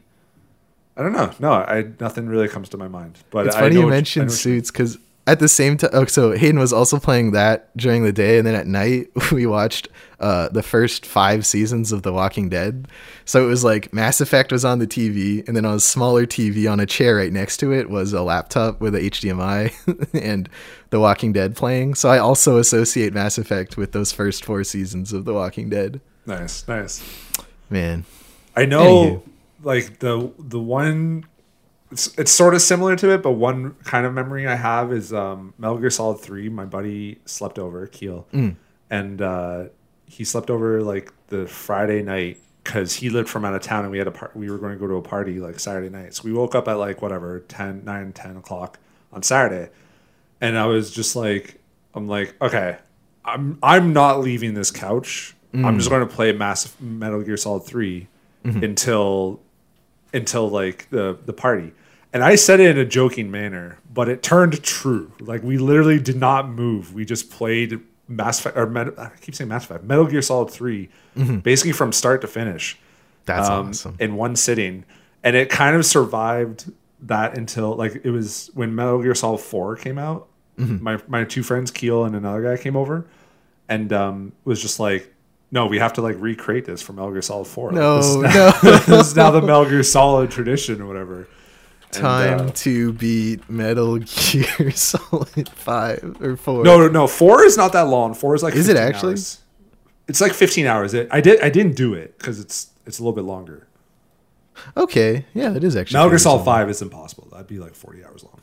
I 0.97 1.01
don't 1.01 1.11
know. 1.11 1.31
No, 1.39 1.51
I 1.51 1.87
nothing 1.99 2.27
really 2.27 2.47
comes 2.47 2.69
to 2.69 2.77
my 2.77 2.87
mind. 2.87 3.19
But 3.29 3.47
It's 3.47 3.55
I 3.55 3.61
funny 3.61 3.75
you 3.75 3.87
mentioned. 3.87 4.31
Suits 4.31 4.71
because 4.71 4.97
at 5.27 5.39
the 5.39 5.49
same 5.49 5.77
time, 5.77 5.89
oh, 5.93 6.05
so 6.05 6.31
Hayden 6.31 6.59
was 6.59 6.71
also 6.71 6.99
playing 6.99 7.31
that 7.31 7.75
during 7.75 8.03
the 8.03 8.13
day, 8.13 8.37
and 8.37 8.45
then 8.45 8.55
at 8.55 8.67
night 8.67 9.07
we 9.31 9.45
watched 9.45 9.87
uh, 10.19 10.49
the 10.49 10.63
first 10.63 11.05
five 11.05 11.45
seasons 11.45 11.91
of 11.91 12.03
The 12.03 12.13
Walking 12.13 12.49
Dead. 12.49 12.87
So 13.25 13.43
it 13.43 13.47
was 13.47 13.63
like 13.63 13.91
Mass 13.93 14.21
Effect 14.21 14.51
was 14.51 14.63
on 14.63 14.79
the 14.79 14.87
TV, 14.87 15.45
and 15.47 15.55
then 15.57 15.65
on 15.65 15.75
a 15.75 15.79
smaller 15.79 16.25
TV 16.25 16.71
on 16.71 16.79
a 16.79 16.85
chair 16.85 17.15
right 17.17 17.31
next 17.33 17.57
to 17.57 17.73
it 17.73 17.89
was 17.89 18.13
a 18.13 18.21
laptop 18.21 18.79
with 18.81 18.95
a 18.95 18.99
HDMI 18.99 19.73
and 20.21 20.49
The 20.89 20.99
Walking 20.99 21.33
Dead 21.33 21.55
playing. 21.55 21.95
So 21.95 22.09
I 22.09 22.17
also 22.17 22.57
associate 22.57 23.13
Mass 23.13 23.37
Effect 23.37 23.77
with 23.77 23.91
those 23.91 24.11
first 24.11 24.45
four 24.45 24.63
seasons 24.63 25.11
of 25.13 25.25
The 25.25 25.33
Walking 25.33 25.69
Dead. 25.69 26.01
Nice, 26.25 26.67
nice. 26.67 27.03
Man, 27.69 28.05
I 28.55 28.65
know, 28.65 28.83
Anywho. 28.83 29.21
like 29.63 29.99
the 29.99 30.31
the 30.39 30.59
one, 30.59 31.25
it's, 31.91 32.17
it's 32.17 32.31
sort 32.31 32.53
of 32.55 32.61
similar 32.61 32.95
to 32.95 33.09
it, 33.11 33.21
but 33.23 33.31
one 33.31 33.73
kind 33.83 34.05
of 34.05 34.13
memory 34.13 34.47
I 34.47 34.55
have 34.55 34.91
is 34.93 35.11
um, 35.13 35.53
Metal 35.57 35.77
Gear 35.77 35.89
Solid 35.89 36.19
Three. 36.19 36.47
My 36.49 36.65
buddy 36.65 37.19
slept 37.25 37.59
over 37.59 37.85
Keel, 37.87 38.27
and 38.89 39.21
uh, 39.21 39.65
he 40.05 40.23
slept 40.23 40.49
over 40.49 40.81
like 40.81 41.11
the 41.27 41.47
Friday 41.47 42.01
night 42.01 42.39
because 42.63 42.93
he 42.95 43.09
lived 43.09 43.29
from 43.29 43.45
out 43.45 43.53
of 43.53 43.61
town, 43.61 43.83
and 43.83 43.91
we 43.91 43.97
had 43.97 44.07
a 44.07 44.11
par- 44.11 44.31
we 44.33 44.49
were 44.49 44.57
going 44.57 44.73
to 44.73 44.79
go 44.79 44.87
to 44.87 44.95
a 44.95 45.01
party 45.01 45.39
like 45.39 45.59
Saturday 45.59 45.89
night. 45.89 46.15
So 46.15 46.23
we 46.23 46.33
woke 46.33 46.55
up 46.55 46.67
at 46.67 46.73
like 46.73 47.01
whatever 47.01 47.39
10, 47.41 47.85
9, 47.85 48.13
10 48.13 48.37
o'clock 48.37 48.79
on 49.13 49.23
Saturday, 49.23 49.71
and 50.41 50.57
I 50.57 50.65
was 50.65 50.91
just 50.91 51.15
like, 51.15 51.59
I'm 51.93 52.07
like, 52.07 52.35
okay, 52.41 52.77
I'm 53.23 53.57
I'm 53.61 53.93
not 53.93 54.19
leaving 54.19 54.53
this 54.53 54.71
couch. 54.71 55.35
I'm 55.53 55.77
just 55.77 55.87
mm. 55.87 55.91
going 55.91 56.05
to 56.05 56.13
play 56.13 56.33
Mass 56.33 56.75
Metal 56.81 57.21
Gear 57.21 57.37
Solid 57.37 57.63
3 57.63 58.07
mm-hmm. 58.43 58.63
until 58.63 59.39
until 60.13 60.49
like 60.49 60.89
the 60.89 61.17
the 61.25 61.33
party. 61.33 61.71
And 62.11 62.23
I 62.23 62.35
said 62.35 62.59
it 62.59 62.71
in 62.71 62.77
a 62.77 62.85
joking 62.85 63.29
manner, 63.29 63.77
but 63.93 64.07
it 64.09 64.23
turned 64.23 64.63
true. 64.63 65.11
Like 65.19 65.43
we 65.43 65.57
literally 65.57 65.99
did 65.99 66.15
not 66.15 66.49
move. 66.49 66.93
We 66.93 67.05
just 67.05 67.29
played 67.29 67.81
Mass 68.07 68.39
Effect 68.39 68.57
or 68.57 68.67
Met, 68.67 68.97
I 68.99 69.11
keep 69.21 69.35
saying 69.35 69.47
Mass 69.47 69.65
Effect, 69.65 69.83
Metal 69.83 70.05
Gear 70.05 70.21
Solid 70.21 70.51
3 70.51 70.89
basically 71.41 71.71
from 71.71 71.91
start 71.91 72.21
to 72.21 72.27
finish 72.27 72.77
that's 73.25 73.49
um, 73.49 73.69
awesome. 73.69 73.97
in 73.99 74.15
one 74.15 74.35
sitting, 74.35 74.85
and 75.23 75.35
it 75.35 75.49
kind 75.49 75.75
of 75.75 75.85
survived 75.85 76.71
that 77.01 77.37
until 77.37 77.75
like 77.75 78.01
it 78.03 78.11
was 78.11 78.49
when 78.53 78.75
Metal 78.75 79.01
Gear 79.01 79.15
Solid 79.15 79.39
Four 79.39 79.75
came 79.75 79.97
out. 79.97 80.27
Mm-hmm. 80.57 80.83
My 80.83 81.01
my 81.07 81.23
two 81.25 81.43
friends 81.43 81.71
Keel 81.71 82.05
and 82.05 82.15
another 82.15 82.41
guy 82.41 82.61
came 82.61 82.75
over, 82.75 83.05
and 83.67 83.91
um, 83.91 84.31
was 84.43 84.61
just 84.61 84.79
like, 84.79 85.13
"No, 85.51 85.65
we 85.65 85.79
have 85.79 85.93
to 85.93 86.01
like 86.01 86.15
recreate 86.19 86.65
this 86.65 86.81
for 86.81 86.93
Metal 86.93 87.11
Gear 87.11 87.21
Solid 87.21 87.47
Four. 87.47 87.71
Like, 87.71 87.75
No, 87.75 87.97
this 87.97 88.15
now, 88.35 88.51
no. 88.63 88.77
this 88.79 89.07
is 89.07 89.15
now 89.15 89.31
the 89.31 89.41
Metal 89.41 89.65
Gear 89.65 89.83
Solid 89.83 90.31
tradition 90.31 90.81
or 90.81 90.85
whatever." 90.85 91.27
And, 91.93 92.01
Time 92.01 92.39
uh, 92.47 92.51
to 92.55 92.91
beat 92.93 93.49
Metal 93.49 93.97
Gear 93.99 94.71
Solid 94.71 95.47
5 95.47 96.17
or 96.21 96.35
4. 96.35 96.63
no, 96.63 96.77
no, 96.79 96.87
no. 96.89 97.07
Four 97.07 97.45
is 97.45 97.55
not 97.57 97.71
that 97.73 97.87
long. 97.87 98.13
Four 98.13 98.35
is 98.35 98.43
like. 98.43 98.53
Is 98.55 98.67
it 98.67 98.75
actually? 98.77 99.11
hours. 99.13 99.41
It's 100.07 100.19
like 100.21 100.33
fifteen 100.33 100.65
hours. 100.67 100.93
It, 100.93 101.07
I 101.09 101.21
did. 101.21 101.41
I 101.41 101.49
didn't 101.49 101.75
do 101.75 101.93
it 101.93 102.17
because 102.17 102.39
it's 102.39 102.69
it's 102.85 102.99
a 102.99 103.01
little 103.01 103.15
bit 103.15 103.23
longer. 103.23 103.67
Okay, 104.77 105.25
yeah, 105.33 105.49
that 105.49 105.63
is 105.63 105.75
actually 105.75 105.95
Metal 105.97 106.09
Gear 106.09 106.19
Solid. 106.19 106.43
Five 106.45 106.69
is 106.69 106.81
impossible. 106.81 107.27
That'd 107.31 107.47
be 107.47 107.59
like 107.59 107.73
forty 107.75 108.03
hours 108.05 108.23
long. 108.23 108.41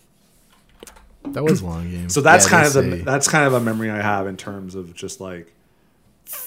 That 1.35 1.44
was 1.44 1.60
a 1.60 1.66
long 1.66 1.89
game. 1.90 2.09
So 2.09 2.20
that's 2.20 2.47
Yeah, 2.47 2.51
kind 2.51 2.66
of 2.66 2.73
the 2.73 2.97
that's 3.05 3.28
kind 3.28 3.47
of 3.47 3.52
a 3.55 3.60
memory 3.60 3.90
I 3.90 4.01
have 4.02 4.27
in 4.27 4.36
terms 4.36 4.74
of 4.74 4.93
just 4.94 5.20
like 5.20 5.52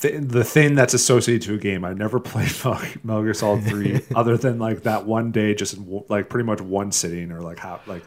th- 0.01 0.21
the 0.27 0.43
thing 0.43 0.75
that's 0.75 0.93
associated 0.93 1.41
to 1.47 1.55
a 1.55 1.57
game. 1.57 1.83
I've 1.85 1.97
never 1.97 2.19
played 2.19 2.51
Metal 3.03 3.23
Gear 3.23 3.33
Solid 3.33 3.63
Three 3.63 4.01
other 4.15 4.37
than 4.37 4.59
like 4.59 4.83
that 4.83 5.05
one 5.05 5.31
day, 5.31 5.53
just 5.55 5.75
in, 5.77 6.03
like 6.09 6.29
pretty 6.29 6.45
much 6.45 6.61
one 6.61 6.91
sitting 6.91 7.31
or 7.31 7.41
like 7.41 7.59
half 7.59 7.87
like 7.87 8.03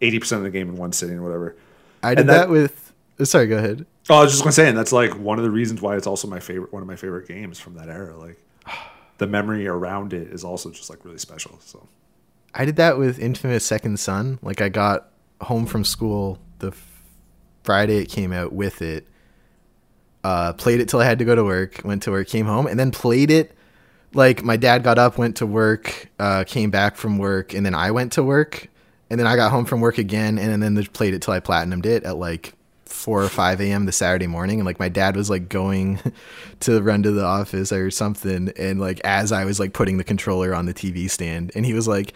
eighty 0.00 0.18
percent 0.18 0.38
of 0.40 0.44
the 0.44 0.50
game 0.50 0.68
in 0.68 0.76
one 0.76 0.92
sitting 0.92 1.16
or 1.18 1.22
whatever. 1.22 1.56
I 2.02 2.10
did 2.10 2.20
and 2.20 2.28
that, 2.28 2.38
that- 2.46 2.48
with. 2.50 2.92
oh, 3.20 3.24
Sorry, 3.24 3.46
go 3.46 3.58
ahead. 3.58 3.86
Oh, 4.10 4.16
I 4.16 4.22
was 4.22 4.32
just 4.32 4.42
gonna 4.42 4.52
say, 4.52 4.68
and 4.68 4.76
that's 4.76 4.92
like 4.92 5.16
one 5.18 5.38
of 5.38 5.44
the 5.44 5.50
reasons 5.50 5.80
why 5.80 5.96
it's 5.96 6.06
also 6.06 6.28
my 6.28 6.40
favorite, 6.40 6.72
one 6.72 6.82
of 6.82 6.88
my 6.88 6.96
favorite 6.96 7.26
games 7.26 7.58
from 7.58 7.74
that 7.76 7.88
era. 7.88 8.16
Like 8.16 8.38
the 9.18 9.26
memory 9.26 9.66
around 9.66 10.12
it 10.12 10.28
is 10.28 10.44
also 10.44 10.70
just 10.70 10.90
like 10.90 11.04
really 11.04 11.18
special. 11.18 11.58
So 11.64 11.88
I 12.54 12.64
did 12.66 12.76
that 12.76 12.98
with 12.98 13.18
Infamous 13.18 13.64
Second 13.64 13.98
Son. 13.98 14.38
Like 14.42 14.60
I 14.60 14.68
got 14.68 15.08
home 15.40 15.64
from 15.66 15.84
school 15.84 16.38
the 16.58 16.72
Friday 17.64 17.96
it 17.98 18.10
came 18.10 18.32
out 18.32 18.52
with 18.52 18.82
it. 18.82 19.08
Uh, 20.24 20.54
played 20.54 20.80
it 20.80 20.88
till 20.88 21.00
I 21.00 21.04
had 21.04 21.18
to 21.18 21.24
go 21.24 21.34
to 21.34 21.44
work. 21.44 21.82
Went 21.84 22.02
to 22.04 22.10
work, 22.10 22.26
came 22.28 22.46
home, 22.46 22.66
and 22.66 22.80
then 22.80 22.90
played 22.90 23.30
it. 23.30 23.52
Like 24.14 24.42
my 24.42 24.56
dad 24.56 24.82
got 24.82 24.98
up, 24.98 25.18
went 25.18 25.36
to 25.36 25.46
work, 25.46 26.08
uh, 26.18 26.44
came 26.44 26.70
back 26.70 26.96
from 26.96 27.18
work, 27.18 27.52
and 27.52 27.66
then 27.66 27.74
I 27.74 27.90
went 27.90 28.12
to 28.12 28.22
work, 28.22 28.68
and 29.10 29.20
then 29.20 29.26
I 29.26 29.36
got 29.36 29.50
home 29.50 29.66
from 29.66 29.80
work 29.80 29.98
again, 29.98 30.38
and 30.38 30.62
then 30.62 30.76
just 30.76 30.92
played 30.92 31.14
it 31.14 31.20
till 31.22 31.34
I 31.34 31.40
platinumed 31.40 31.84
it 31.84 32.04
at 32.04 32.16
like 32.16 32.54
four 32.86 33.22
or 33.22 33.28
five 33.28 33.60
a.m. 33.60 33.86
the 33.86 33.92
Saturday 33.92 34.26
morning, 34.26 34.60
and 34.60 34.66
like 34.66 34.78
my 34.78 34.88
dad 34.88 35.16
was 35.16 35.28
like 35.28 35.48
going 35.48 36.00
to 36.60 36.80
run 36.80 37.02
to 37.02 37.10
the 37.10 37.24
office 37.24 37.70
or 37.70 37.90
something, 37.90 38.50
and 38.56 38.80
like 38.80 39.00
as 39.04 39.30
I 39.30 39.44
was 39.44 39.60
like 39.60 39.74
putting 39.74 39.98
the 39.98 40.04
controller 40.04 40.54
on 40.54 40.66
the 40.66 40.74
TV 40.74 41.10
stand, 41.10 41.52
and 41.54 41.66
he 41.66 41.74
was 41.74 41.86
like, 41.86 42.14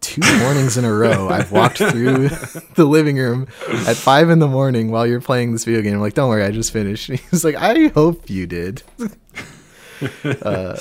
two 0.00 0.20
mornings 0.40 0.76
in 0.76 0.84
a 0.84 0.92
row 0.92 1.28
I've 1.28 1.50
walked 1.52 1.78
through 1.78 2.28
the 2.74 2.84
living 2.84 3.16
room 3.16 3.48
at 3.86 3.96
five 3.96 4.30
in 4.30 4.38
the 4.38 4.46
morning 4.48 4.90
while 4.90 5.06
you're 5.06 5.20
playing 5.20 5.52
this 5.52 5.64
video 5.64 5.82
game. 5.82 5.94
I'm 5.94 6.00
like, 6.00 6.14
don't 6.14 6.28
worry, 6.28 6.44
I 6.44 6.50
just 6.50 6.72
finished. 6.72 7.06
He's 7.30 7.44
like, 7.44 7.56
I 7.56 7.88
hope 7.88 8.28
you 8.30 8.46
did. 8.46 8.82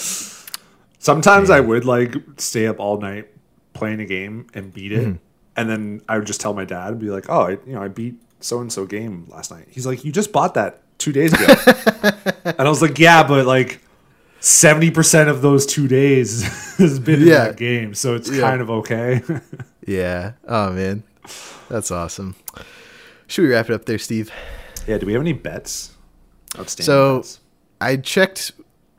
sometimes 0.99 1.49
I 1.49 1.60
would 1.60 1.85
like 1.85 2.15
stay 2.38 2.68
up 2.68 2.80
all 2.80 2.99
night 2.99 3.27
playing 3.73 3.99
a 3.99 4.06
game 4.06 4.48
and 4.53 4.73
beat 4.73 4.91
it, 4.91 4.99
Mm-hmm. 5.07 5.15
and 5.56 5.69
then 5.69 6.02
I 6.10 6.18
would 6.18 6.27
just 6.27 6.41
tell 6.41 6.53
my 6.53 6.65
dad 6.65 6.89
and 6.89 6.99
be 6.99 7.10
like, 7.10 7.30
"Oh, 7.30 7.41
I, 7.41 7.49
you 7.52 7.73
know, 7.73 7.81
I 7.81 7.88
beat 7.88 8.15
so 8.39 8.60
and 8.60 8.72
so 8.72 8.85
game 8.85 9.26
last 9.30 9.52
night." 9.52 9.68
He's 9.69 9.85
like, 9.85 10.03
"You 10.06 10.11
just 10.11 10.31
bought 10.31 10.53
that 10.56 10.81
two 10.98 11.11
days 11.11 11.34
ago," 11.34 11.45
and 12.45 12.61
I 12.61 12.69
was 12.69 12.81
like, 12.81 12.98
"Yeah, 12.99 13.27
but 13.27 13.45
like." 13.45 13.81
Seventy 14.47 14.91
percent 14.91 15.29
of 15.29 15.41
those 15.41 15.65
two 15.65 15.89
days 15.89 16.43
has 16.77 16.99
been 16.99 17.21
in 17.23 17.27
that 17.29 17.57
game, 17.57 17.93
so 17.93 18.15
it's 18.15 18.29
Yeah. 18.29 18.41
kind 18.41 18.61
of 18.61 18.69
okay. 18.69 19.21
Yeah. 19.85 20.33
Oh 20.47 20.71
man, 20.71 21.03
that's 21.69 21.91
awesome. 21.91 22.35
Should 23.27 23.43
we 23.43 23.49
wrap 23.53 23.69
it 23.69 23.73
up 23.73 23.85
there, 23.85 23.97
Steve? 23.97 24.31
yeah. 24.87 24.97
Do 24.97 25.05
we 25.05 25.13
have 25.13 25.21
any 25.21 25.33
bets? 25.33 25.91
Outstanding 26.57 26.85
So 26.85 27.17
bets? 27.19 27.39
I 27.81 27.95
checked. 27.97 28.51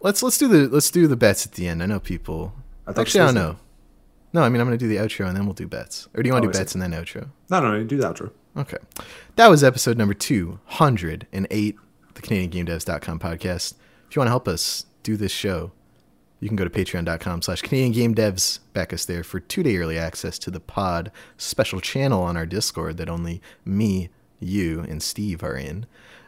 Let's 0.02 0.22
let's 0.22 0.36
do 0.38 0.48
the 0.48 0.68
let's 0.68 0.90
do 0.90 1.06
the 1.06 1.16
bets 1.16 1.46
at 1.46 1.52
the 1.52 1.66
end. 1.66 1.82
I 1.82 1.86
know 1.86 1.98
people. 2.00 2.52
I 2.86 2.98
Actually, 3.00 3.20
I 3.20 3.24
don't 3.26 3.34
know. 3.34 3.56
No, 4.34 4.42
I 4.42 4.48
mean 4.50 4.60
I'm 4.60 4.66
gonna 4.66 4.76
do 4.78 4.88
the 4.88 4.96
outro 4.96 5.26
and 5.28 5.36
then 5.36 5.44
we'll 5.46 5.54
do 5.54 5.66
bets. 5.66 6.08
Or 6.14 6.22
do 6.22 6.28
you 6.28 6.32
want 6.34 6.44
Oh, 6.44 6.48
to 6.48 6.52
do 6.52 6.58
bets 6.58 6.74
and 6.74 6.82
then 6.82 6.92
outro? 6.92 7.28
no, 7.50 7.60
no, 7.60 7.72
no, 7.78 7.84
do 7.84 7.96
that, 7.98 8.16
Drew. 8.16 8.30
Okay. 8.56 8.78
That 9.36 9.48
was 9.48 9.62
episode 9.64 9.96
number 9.96 10.14
208, 10.14 11.76
the 12.14 12.22
CanadianGameDevs.com 12.22 13.18
podcast. 13.18 13.74
If 14.08 14.16
you 14.16 14.20
want 14.20 14.26
to 14.26 14.30
help 14.30 14.48
us 14.48 14.86
do 15.08 15.16
this 15.16 15.32
show, 15.32 15.72
you 16.38 16.48
can 16.48 16.56
go 16.56 16.64
to 16.64 16.70
patreon.com 16.70 17.40
slash 17.40 17.62
Canadian 17.62 17.92
Game 17.92 18.14
Devs. 18.14 18.60
Back 18.74 18.92
us 18.92 19.06
there 19.06 19.24
for 19.24 19.40
two 19.40 19.62
day 19.62 19.78
early 19.78 19.98
access 19.98 20.38
to 20.40 20.50
the 20.50 20.60
pod 20.60 21.10
special 21.38 21.80
channel 21.80 22.22
on 22.22 22.36
our 22.36 22.44
Discord 22.44 22.98
that 22.98 23.08
only 23.08 23.40
me, 23.64 24.10
you, 24.38 24.80
and 24.80 25.02
Steve 25.02 25.42
are 25.42 25.56
in. 25.56 25.86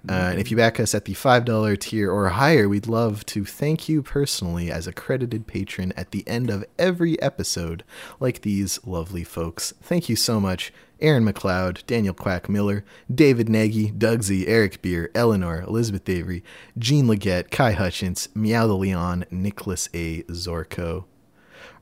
Uh, 0.09 0.13
and 0.13 0.41
if 0.41 0.51
you 0.51 0.57
back 0.57 0.81
us 0.81 0.95
at 0.95 1.05
the 1.05 1.13
$5 1.13 1.79
tier 1.79 2.11
or 2.11 2.31
higher, 2.31 2.71
we'd 2.71 2.87
love 2.87 3.27
to 3.27 3.45
thank 3.45 3.87
you 3.87 4.03
personally 4.03 4.71
as 4.71 4.87
accredited 4.87 5.47
patron 5.47 5.93
at 5.95 6.11
the 6.11 6.27
end 6.27 6.49
of 6.49 6.65
every 6.79 7.21
episode, 7.21 7.85
like 8.19 8.41
these 8.41 8.81
lovely 8.87 9.25
folks. 9.25 9.75
Thank 9.83 10.09
you 10.09 10.17
so 10.17 10.41
much, 10.41 10.73
Aaron 11.01 11.25
McLeod, 11.25 11.85
Daniel 11.87 12.15
Quack 12.15 12.49
Miller, 12.49 12.85
David 13.13 13.49
Nagy, 13.49 13.91
Doug 13.91 14.23
Z, 14.23 14.47
Eric 14.47 14.83
Beer, 14.83 15.11
Eleanor, 15.15 15.63
Elizabeth 15.63 16.09
Avery, 16.09 16.45
Jean 16.79 17.07
Leggett, 17.07 17.51
Kai 17.51 17.73
Hutchins, 17.73 18.29
Meow 18.35 18.67
the 18.67 18.75
Leon, 18.75 19.25
Nicholas 19.31 19.89
A. 19.95 20.23
Zorko. 20.25 21.05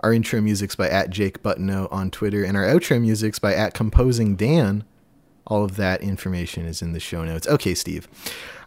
Our 0.01 0.12
intro 0.12 0.40
music's 0.40 0.77
by 0.77 0.89
at 0.89 1.11
Jake 1.11 1.43
Buttono 1.43 1.93
on 1.93 2.11
Twitter, 2.11 2.45
and 2.45 2.57
our 2.57 2.65
outro 2.65 3.01
music's 3.01 3.39
by 3.39 3.55
at 3.55 3.74
Composing 3.74 4.36
Dan. 4.36 4.85
All 5.47 5.65
of 5.65 5.77
that 5.77 6.03
information 6.03 6.66
is 6.66 6.82
in 6.82 6.93
the 6.93 7.01
show 7.01 7.24
notes. 7.24 7.49
Okay, 7.49 7.74
Steve. 7.74 8.07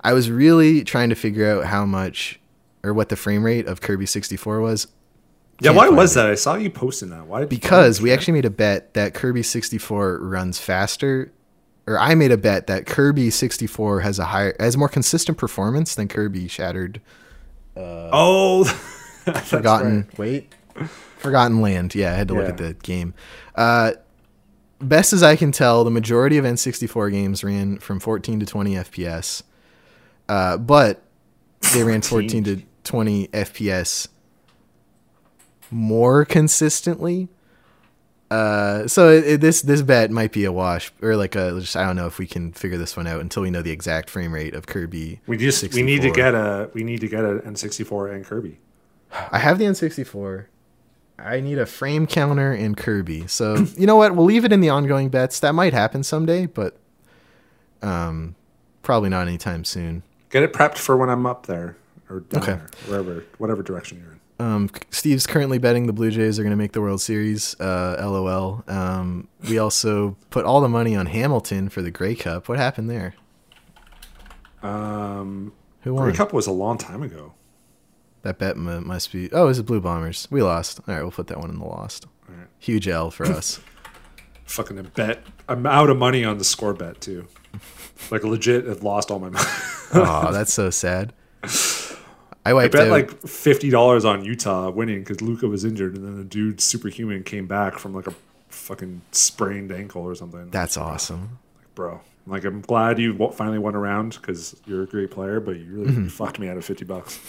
I 0.03 0.13
was 0.13 0.29
really 0.31 0.83
trying 0.83 1.09
to 1.09 1.15
figure 1.15 1.49
out 1.49 1.65
how 1.65 1.85
much 1.85 2.39
or 2.83 2.93
what 2.93 3.09
the 3.09 3.15
frame 3.15 3.43
rate 3.43 3.67
of 3.67 3.81
Kirby 3.81 4.07
64 4.07 4.59
was 4.59 4.87
Yeah, 5.61 5.71
why 5.71 5.89
was 5.89 6.13
it. 6.13 6.15
that? 6.21 6.29
I 6.31 6.35
saw 6.35 6.55
you 6.55 6.69
posting 6.69 7.09
that. 7.11 7.27
Why? 7.27 7.41
did 7.41 7.49
because 7.49 8.01
we 8.01 8.11
actually 8.11 8.33
made 8.33 8.45
a 8.45 8.49
bet 8.49 8.93
that 8.95 9.13
Kirby 9.13 9.43
64 9.43 10.19
runs 10.19 10.59
faster 10.59 11.31
or 11.87 11.97
I 11.99 12.15
made 12.15 12.31
a 12.31 12.37
bet 12.37 12.67
that 12.67 12.85
Kirby 12.85 13.29
64 13.29 14.01
has 14.01 14.19
a 14.19 14.25
higher 14.25 14.55
has 14.59 14.75
more 14.77 14.89
consistent 14.89 15.37
performance 15.37 15.95
than 15.95 16.07
Kirby 16.07 16.47
Shattered 16.47 16.99
Oh, 17.77 18.63
Forgotten 19.45 20.07
right. 20.09 20.17
wait 20.19 20.53
Forgotten 21.17 21.61
Land. 21.61 21.95
Yeah, 21.95 22.11
I 22.11 22.15
had 22.15 22.27
to 22.29 22.33
look 22.33 22.49
at 22.49 22.57
the 22.57 22.73
game. 22.73 23.13
Uh 23.55 23.93
best 24.79 25.13
as 25.13 25.21
I 25.21 25.35
can 25.35 25.51
tell, 25.51 25.83
the 25.83 25.91
majority 25.91 26.37
of 26.37 26.45
N64 26.45 27.11
games 27.11 27.43
ran 27.43 27.77
from 27.77 27.99
14 27.99 28.39
to 28.39 28.45
20 28.47 28.73
FPS. 28.75 29.43
Uh, 30.27 30.57
but 30.57 31.03
they 31.73 31.83
ran 31.83 32.01
14 32.01 32.43
to 32.45 32.63
20 32.83 33.27
FPS 33.27 34.07
more 35.71 36.25
consistently. 36.25 37.29
Uh, 38.29 38.87
so 38.87 39.09
it, 39.09 39.25
it- 39.27 39.41
this 39.41 39.61
this 39.61 39.81
bet 39.81 40.09
might 40.09 40.31
be 40.31 40.45
a 40.45 40.51
wash 40.51 40.91
or 41.01 41.15
like 41.17 41.35
a 41.35 41.59
just 41.59 41.75
I 41.75 41.85
don't 41.85 41.95
know 41.97 42.07
if 42.07 42.17
we 42.17 42.25
can 42.27 42.53
figure 42.53 42.77
this 42.77 42.95
one 42.95 43.05
out 43.07 43.19
until 43.19 43.43
we 43.43 43.49
know 43.51 43.61
the 43.61 43.71
exact 43.71 44.09
frame 44.09 44.33
rate 44.33 44.53
of 44.53 44.67
Kirby. 44.67 45.19
We 45.27 45.35
just 45.37 45.73
we 45.73 45.81
need 45.83 46.01
to 46.03 46.11
get 46.11 46.33
a 46.33 46.69
we 46.73 46.83
need 46.83 47.01
to 47.01 47.07
get 47.09 47.25
an 47.25 47.39
N64 47.41 48.13
and 48.15 48.25
Kirby. 48.25 48.59
I 49.31 49.39
have 49.39 49.57
the 49.59 49.65
N64. 49.65 50.45
I 51.19 51.41
need 51.41 51.57
a 51.59 51.65
frame 51.65 52.07
counter 52.07 52.53
and 52.53 52.77
Kirby. 52.77 53.27
So 53.27 53.55
you 53.77 53.85
know 53.85 53.97
what? 53.97 54.15
We'll 54.15 54.25
leave 54.25 54.45
it 54.45 54.53
in 54.53 54.61
the 54.61 54.69
ongoing 54.69 55.09
bets. 55.09 55.41
That 55.41 55.53
might 55.53 55.73
happen 55.73 56.01
someday, 56.01 56.45
but 56.45 56.77
um, 57.81 58.35
probably 58.81 59.09
not 59.09 59.27
anytime 59.27 59.65
soon. 59.65 60.03
Get 60.29 60.41
it 60.43 60.53
prepped 60.53 60.77
for 60.77 60.95
when 60.95 61.09
I'm 61.09 61.25
up 61.25 61.47
there 61.47 61.75
or 62.09 62.21
down 62.21 62.43
Okay. 62.43 62.53
there, 62.53 62.69
wherever 62.87 63.25
whatever 63.39 63.61
direction 63.61 63.99
you're 64.01 64.13
in. 64.13 64.20
Um, 64.41 64.69
Steve's 64.89 65.27
currently 65.27 65.57
betting 65.59 65.85
the 65.87 65.93
Blue 65.93 66.09
Jays 66.11 66.39
are 66.39 66.43
going 66.43 66.51
to 66.51 66.57
make 66.57 66.71
the 66.71 66.81
World 66.81 67.01
Series. 67.01 67.55
Uh, 67.59 67.95
LOL. 67.99 68.63
Um, 68.67 69.27
we 69.47 69.57
also 69.59 70.17
put 70.29 70.45
all 70.45 70.61
the 70.61 70.69
money 70.69 70.95
on 70.95 71.05
Hamilton 71.05 71.69
for 71.69 71.81
the 71.81 71.91
Grey 71.91 72.15
Cup. 72.15 72.49
What 72.49 72.57
happened 72.57 72.89
there? 72.89 73.13
Um, 74.63 75.53
Who 75.81 75.93
won? 75.93 76.05
Grey 76.05 76.13
Cup 76.15 76.33
was 76.33 76.47
a 76.47 76.51
long 76.51 76.77
time 76.77 77.03
ago. 77.03 77.33
That 78.23 78.37
bet 78.37 78.57
mu- 78.57 78.81
must 78.81 79.11
be. 79.11 79.31
Oh, 79.31 79.43
it 79.43 79.47
was 79.47 79.57
the 79.57 79.63
Blue 79.63 79.81
Bombers. 79.81 80.27
We 80.31 80.41
lost. 80.43 80.79
All 80.87 80.93
right, 80.93 81.01
we'll 81.01 81.11
put 81.11 81.27
that 81.27 81.39
one 81.39 81.49
in 81.49 81.59
the 81.59 81.65
lost. 81.65 82.05
Right. 82.27 82.47
Huge 82.59 82.87
L 82.87 83.09
for 83.11 83.25
us. 83.25 83.59
Fucking 84.45 84.77
a 84.77 84.83
bet. 84.83 85.23
I'm 85.47 85.65
out 85.65 85.89
of 85.89 85.97
money 85.97 86.23
on 86.25 86.37
the 86.37 86.43
score 86.43 86.73
bet 86.73 87.01
too. 87.01 87.27
Like 88.09 88.23
legit, 88.23 88.65
have 88.65 88.81
lost 88.81 89.11
all 89.11 89.19
my 89.19 89.29
money. 89.29 89.45
oh, 89.93 90.31
that's 90.33 90.51
so 90.51 90.69
sad. 90.71 91.13
I 92.45 92.53
I 92.53 92.67
bet 92.67 92.87
out. 92.87 92.89
like 92.89 93.21
fifty 93.27 93.69
dollars 93.69 94.03
on 94.05 94.23
Utah 94.25 94.69
winning 94.71 94.99
because 94.99 95.21
Luka 95.21 95.47
was 95.47 95.63
injured, 95.65 95.95
and 95.95 96.05
then 96.05 96.17
the 96.17 96.23
dude 96.23 96.59
superhuman 96.61 97.23
came 97.23 97.45
back 97.47 97.77
from 97.77 97.93
like 97.93 98.07
a 98.07 98.13
fucking 98.49 99.01
sprained 99.11 99.71
ankle 99.71 100.01
or 100.03 100.15
something. 100.15 100.49
that's 100.49 100.77
awesome. 100.77 101.39
like, 101.59 101.75
bro. 101.75 102.01
Like, 102.27 102.43
I'm 102.45 102.61
glad 102.61 102.99
you 102.99 103.17
finally 103.33 103.57
won 103.57 103.73
around 103.75 104.13
because 104.21 104.55
you're 104.67 104.83
a 104.83 104.85
great 104.85 105.09
player, 105.09 105.39
but 105.39 105.57
you 105.57 105.65
really 105.71 105.91
Mm-hmm. 105.91 106.07
fucked 106.07 106.37
me 106.39 106.47
out 106.49 106.57
of 106.57 106.63
fifty 106.65 106.85
bucks. 106.85 107.19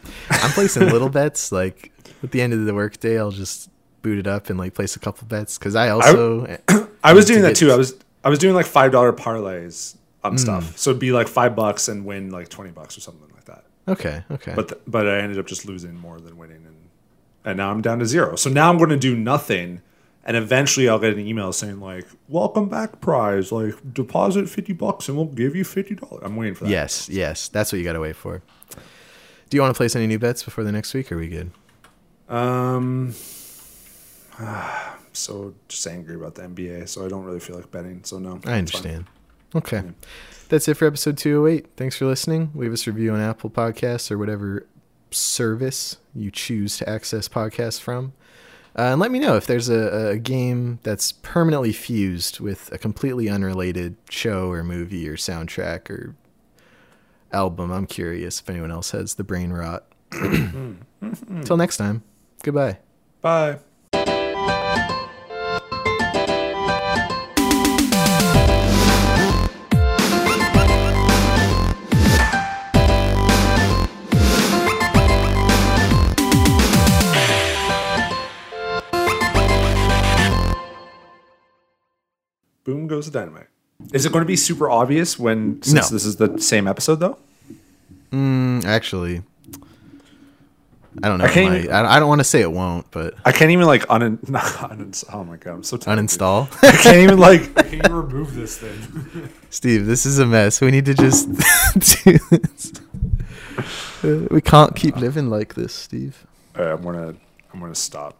I'm 0.30 0.50
placing 0.52 0.88
little 0.88 1.08
bets. 1.20 1.50
Like 1.52 1.92
at 2.22 2.30
the 2.30 2.40
end 2.40 2.52
of 2.52 2.64
the 2.64 2.72
workday, 2.74 3.18
I'll 3.18 3.30
just 3.32 3.68
boot 4.02 4.18
it 4.18 4.26
up 4.28 4.48
and 4.48 4.58
like 4.58 4.74
place 4.74 4.94
a 4.94 5.00
couple 5.00 5.26
bets 5.26 5.58
because 5.58 5.74
I 5.74 5.88
also 5.88 6.46
I 7.04 7.12
was 7.12 7.26
to 7.26 7.32
doing 7.32 7.42
that 7.42 7.56
too. 7.56 7.72
I 7.72 7.76
was 7.76 7.94
I 8.24 8.28
was 8.28 8.38
doing 8.38 8.54
like 8.54 8.66
five 8.66 8.92
dollar 8.92 9.12
parlays 9.12 9.96
on 10.24 10.34
Mm. 10.34 10.40
stuff, 10.40 10.76
so 10.78 10.90
it'd 10.90 11.00
be 11.00 11.12
like 11.12 11.26
five 11.28 11.54
bucks 11.56 11.88
and 11.88 12.04
win 12.04 12.30
like 12.30 12.48
twenty 12.48 12.70
bucks 12.70 12.96
or 12.96 13.00
something 13.00 13.22
like. 13.22 13.27
Okay 13.88 14.24
okay. 14.30 14.52
But 14.54 14.68
th- 14.68 14.80
but 14.86 15.08
I 15.08 15.18
ended 15.18 15.38
up 15.38 15.46
just 15.46 15.64
losing 15.66 15.94
more 15.94 16.20
than 16.20 16.36
winning, 16.36 16.64
and 16.66 16.76
and 17.44 17.56
now 17.56 17.70
I'm 17.70 17.80
down 17.80 17.98
to 18.00 18.06
zero. 18.06 18.36
So 18.36 18.50
now 18.50 18.70
I'm 18.70 18.78
going 18.78 18.90
to 18.90 18.96
do 18.98 19.16
nothing, 19.16 19.80
and 20.24 20.36
eventually 20.36 20.88
I'll 20.88 20.98
get 20.98 21.14
an 21.14 21.20
email 21.20 21.52
saying 21.52 21.80
like, 21.80 22.06
"Welcome 22.28 22.68
back, 22.68 23.00
prize. 23.00 23.50
Like 23.52 23.74
deposit 23.94 24.48
fifty 24.48 24.72
bucks 24.72 25.08
and 25.08 25.16
we'll 25.16 25.26
give 25.26 25.56
you 25.56 25.64
fifty 25.64 25.94
dollars." 25.94 26.22
I'm 26.24 26.36
waiting 26.36 26.54
for 26.54 26.64
that. 26.64 26.70
yes 26.70 27.08
yes, 27.08 27.48
that's 27.48 27.72
what 27.72 27.78
you 27.78 27.84
got 27.84 27.94
to 27.94 28.00
wait 28.00 28.16
for. 28.16 28.42
Do 29.50 29.56
you 29.56 29.62
want 29.62 29.74
to 29.74 29.76
place 29.76 29.96
any 29.96 30.06
new 30.06 30.18
bets 30.18 30.42
before 30.42 30.62
the 30.64 30.72
next 30.72 30.92
week? 30.92 31.10
Or 31.10 31.16
are 31.16 31.18
we 31.18 31.28
good? 31.28 31.50
Um. 32.28 33.14
i'm 34.38 34.98
so 35.12 35.54
just 35.68 35.86
angry 35.86 36.16
about 36.16 36.34
the 36.34 36.42
NBA, 36.42 36.88
so 36.88 37.04
I 37.04 37.08
don't 37.08 37.24
really 37.24 37.40
feel 37.40 37.56
like 37.56 37.70
betting. 37.70 38.04
So 38.04 38.18
no, 38.18 38.40
I 38.44 38.58
understand. 38.58 39.06
Okay. 39.54 39.82
That's 40.48 40.66
it 40.66 40.74
for 40.74 40.86
episode 40.86 41.18
208. 41.18 41.66
Thanks 41.76 41.96
for 41.96 42.06
listening. 42.06 42.50
Leave 42.54 42.72
us 42.72 42.86
a 42.86 42.92
review 42.92 43.12
on 43.12 43.20
Apple 43.20 43.50
Podcasts 43.50 44.10
or 44.10 44.16
whatever 44.16 44.66
service 45.10 45.98
you 46.14 46.30
choose 46.30 46.78
to 46.78 46.88
access 46.88 47.28
podcasts 47.28 47.80
from. 47.80 48.12
Uh, 48.76 48.92
and 48.92 49.00
let 49.00 49.10
me 49.10 49.18
know 49.18 49.36
if 49.36 49.46
there's 49.46 49.68
a, 49.68 50.10
a 50.10 50.18
game 50.18 50.78
that's 50.84 51.12
permanently 51.12 51.72
fused 51.72 52.40
with 52.40 52.72
a 52.72 52.78
completely 52.78 53.28
unrelated 53.28 53.96
show 54.08 54.50
or 54.50 54.62
movie 54.62 55.08
or 55.08 55.16
soundtrack 55.16 55.90
or 55.90 56.14
album. 57.32 57.70
I'm 57.70 57.86
curious 57.86 58.40
if 58.40 58.48
anyone 58.48 58.70
else 58.70 58.92
has 58.92 59.14
the 59.14 59.24
brain 59.24 59.52
rot. 59.52 59.84
Till 61.44 61.56
next 61.56 61.76
time, 61.76 62.04
goodbye. 62.42 62.78
Bye. 63.20 63.58
Boom 82.68 82.86
goes 82.86 83.10
the 83.10 83.18
dynamite. 83.18 83.46
Is 83.94 84.04
it 84.04 84.12
going 84.12 84.20
to 84.22 84.26
be 84.26 84.36
super 84.36 84.68
obvious 84.68 85.18
when 85.18 85.62
since 85.62 85.90
No. 85.90 85.94
this 85.96 86.04
is 86.04 86.16
the 86.16 86.38
same 86.38 86.68
episode 86.68 86.96
though? 86.96 87.16
Mm, 88.12 88.62
actually, 88.66 89.22
I 91.02 91.08
don't 91.08 91.16
know. 91.16 91.24
I 91.24 91.28
can't 91.32 91.50
my- 91.50 91.58
even- 91.60 91.72
I, 91.74 91.94
I 91.94 91.98
don't 91.98 92.08
want 92.10 92.18
to 92.20 92.24
say 92.24 92.42
it 92.42 92.52
won't, 92.52 92.90
but 92.90 93.14
I 93.24 93.32
can't 93.32 93.50
even 93.52 93.64
like 93.64 93.86
un- 93.88 94.18
not 94.28 94.42
uninstall. 94.44 95.14
Oh 95.14 95.24
my 95.24 95.38
god, 95.38 95.52
I'm 95.54 95.62
so 95.62 95.78
tired. 95.78 95.98
uninstall. 95.98 96.46
I 96.62 96.72
can't 96.76 96.98
even 96.98 97.18
like. 97.18 97.54
Can't 97.70 97.90
remove 97.90 98.34
this 98.34 98.58
thing. 98.58 99.30
Steve, 99.48 99.86
this 99.86 100.04
is 100.04 100.18
a 100.18 100.26
mess. 100.26 100.60
We 100.60 100.70
need 100.70 100.84
to 100.84 100.94
just 100.94 101.26
do 102.04 102.18
this. 102.30 102.72
Uh, 104.04 104.26
we 104.30 104.42
can't 104.42 104.76
keep 104.76 104.94
living 104.96 105.30
like 105.30 105.54
this, 105.54 105.72
Steve. 105.72 106.26
All 106.54 106.64
right, 106.66 106.72
I'm 106.72 106.82
gonna 106.82 107.14
I'm 107.54 107.60
gonna 107.60 107.74
stop. 107.74 108.17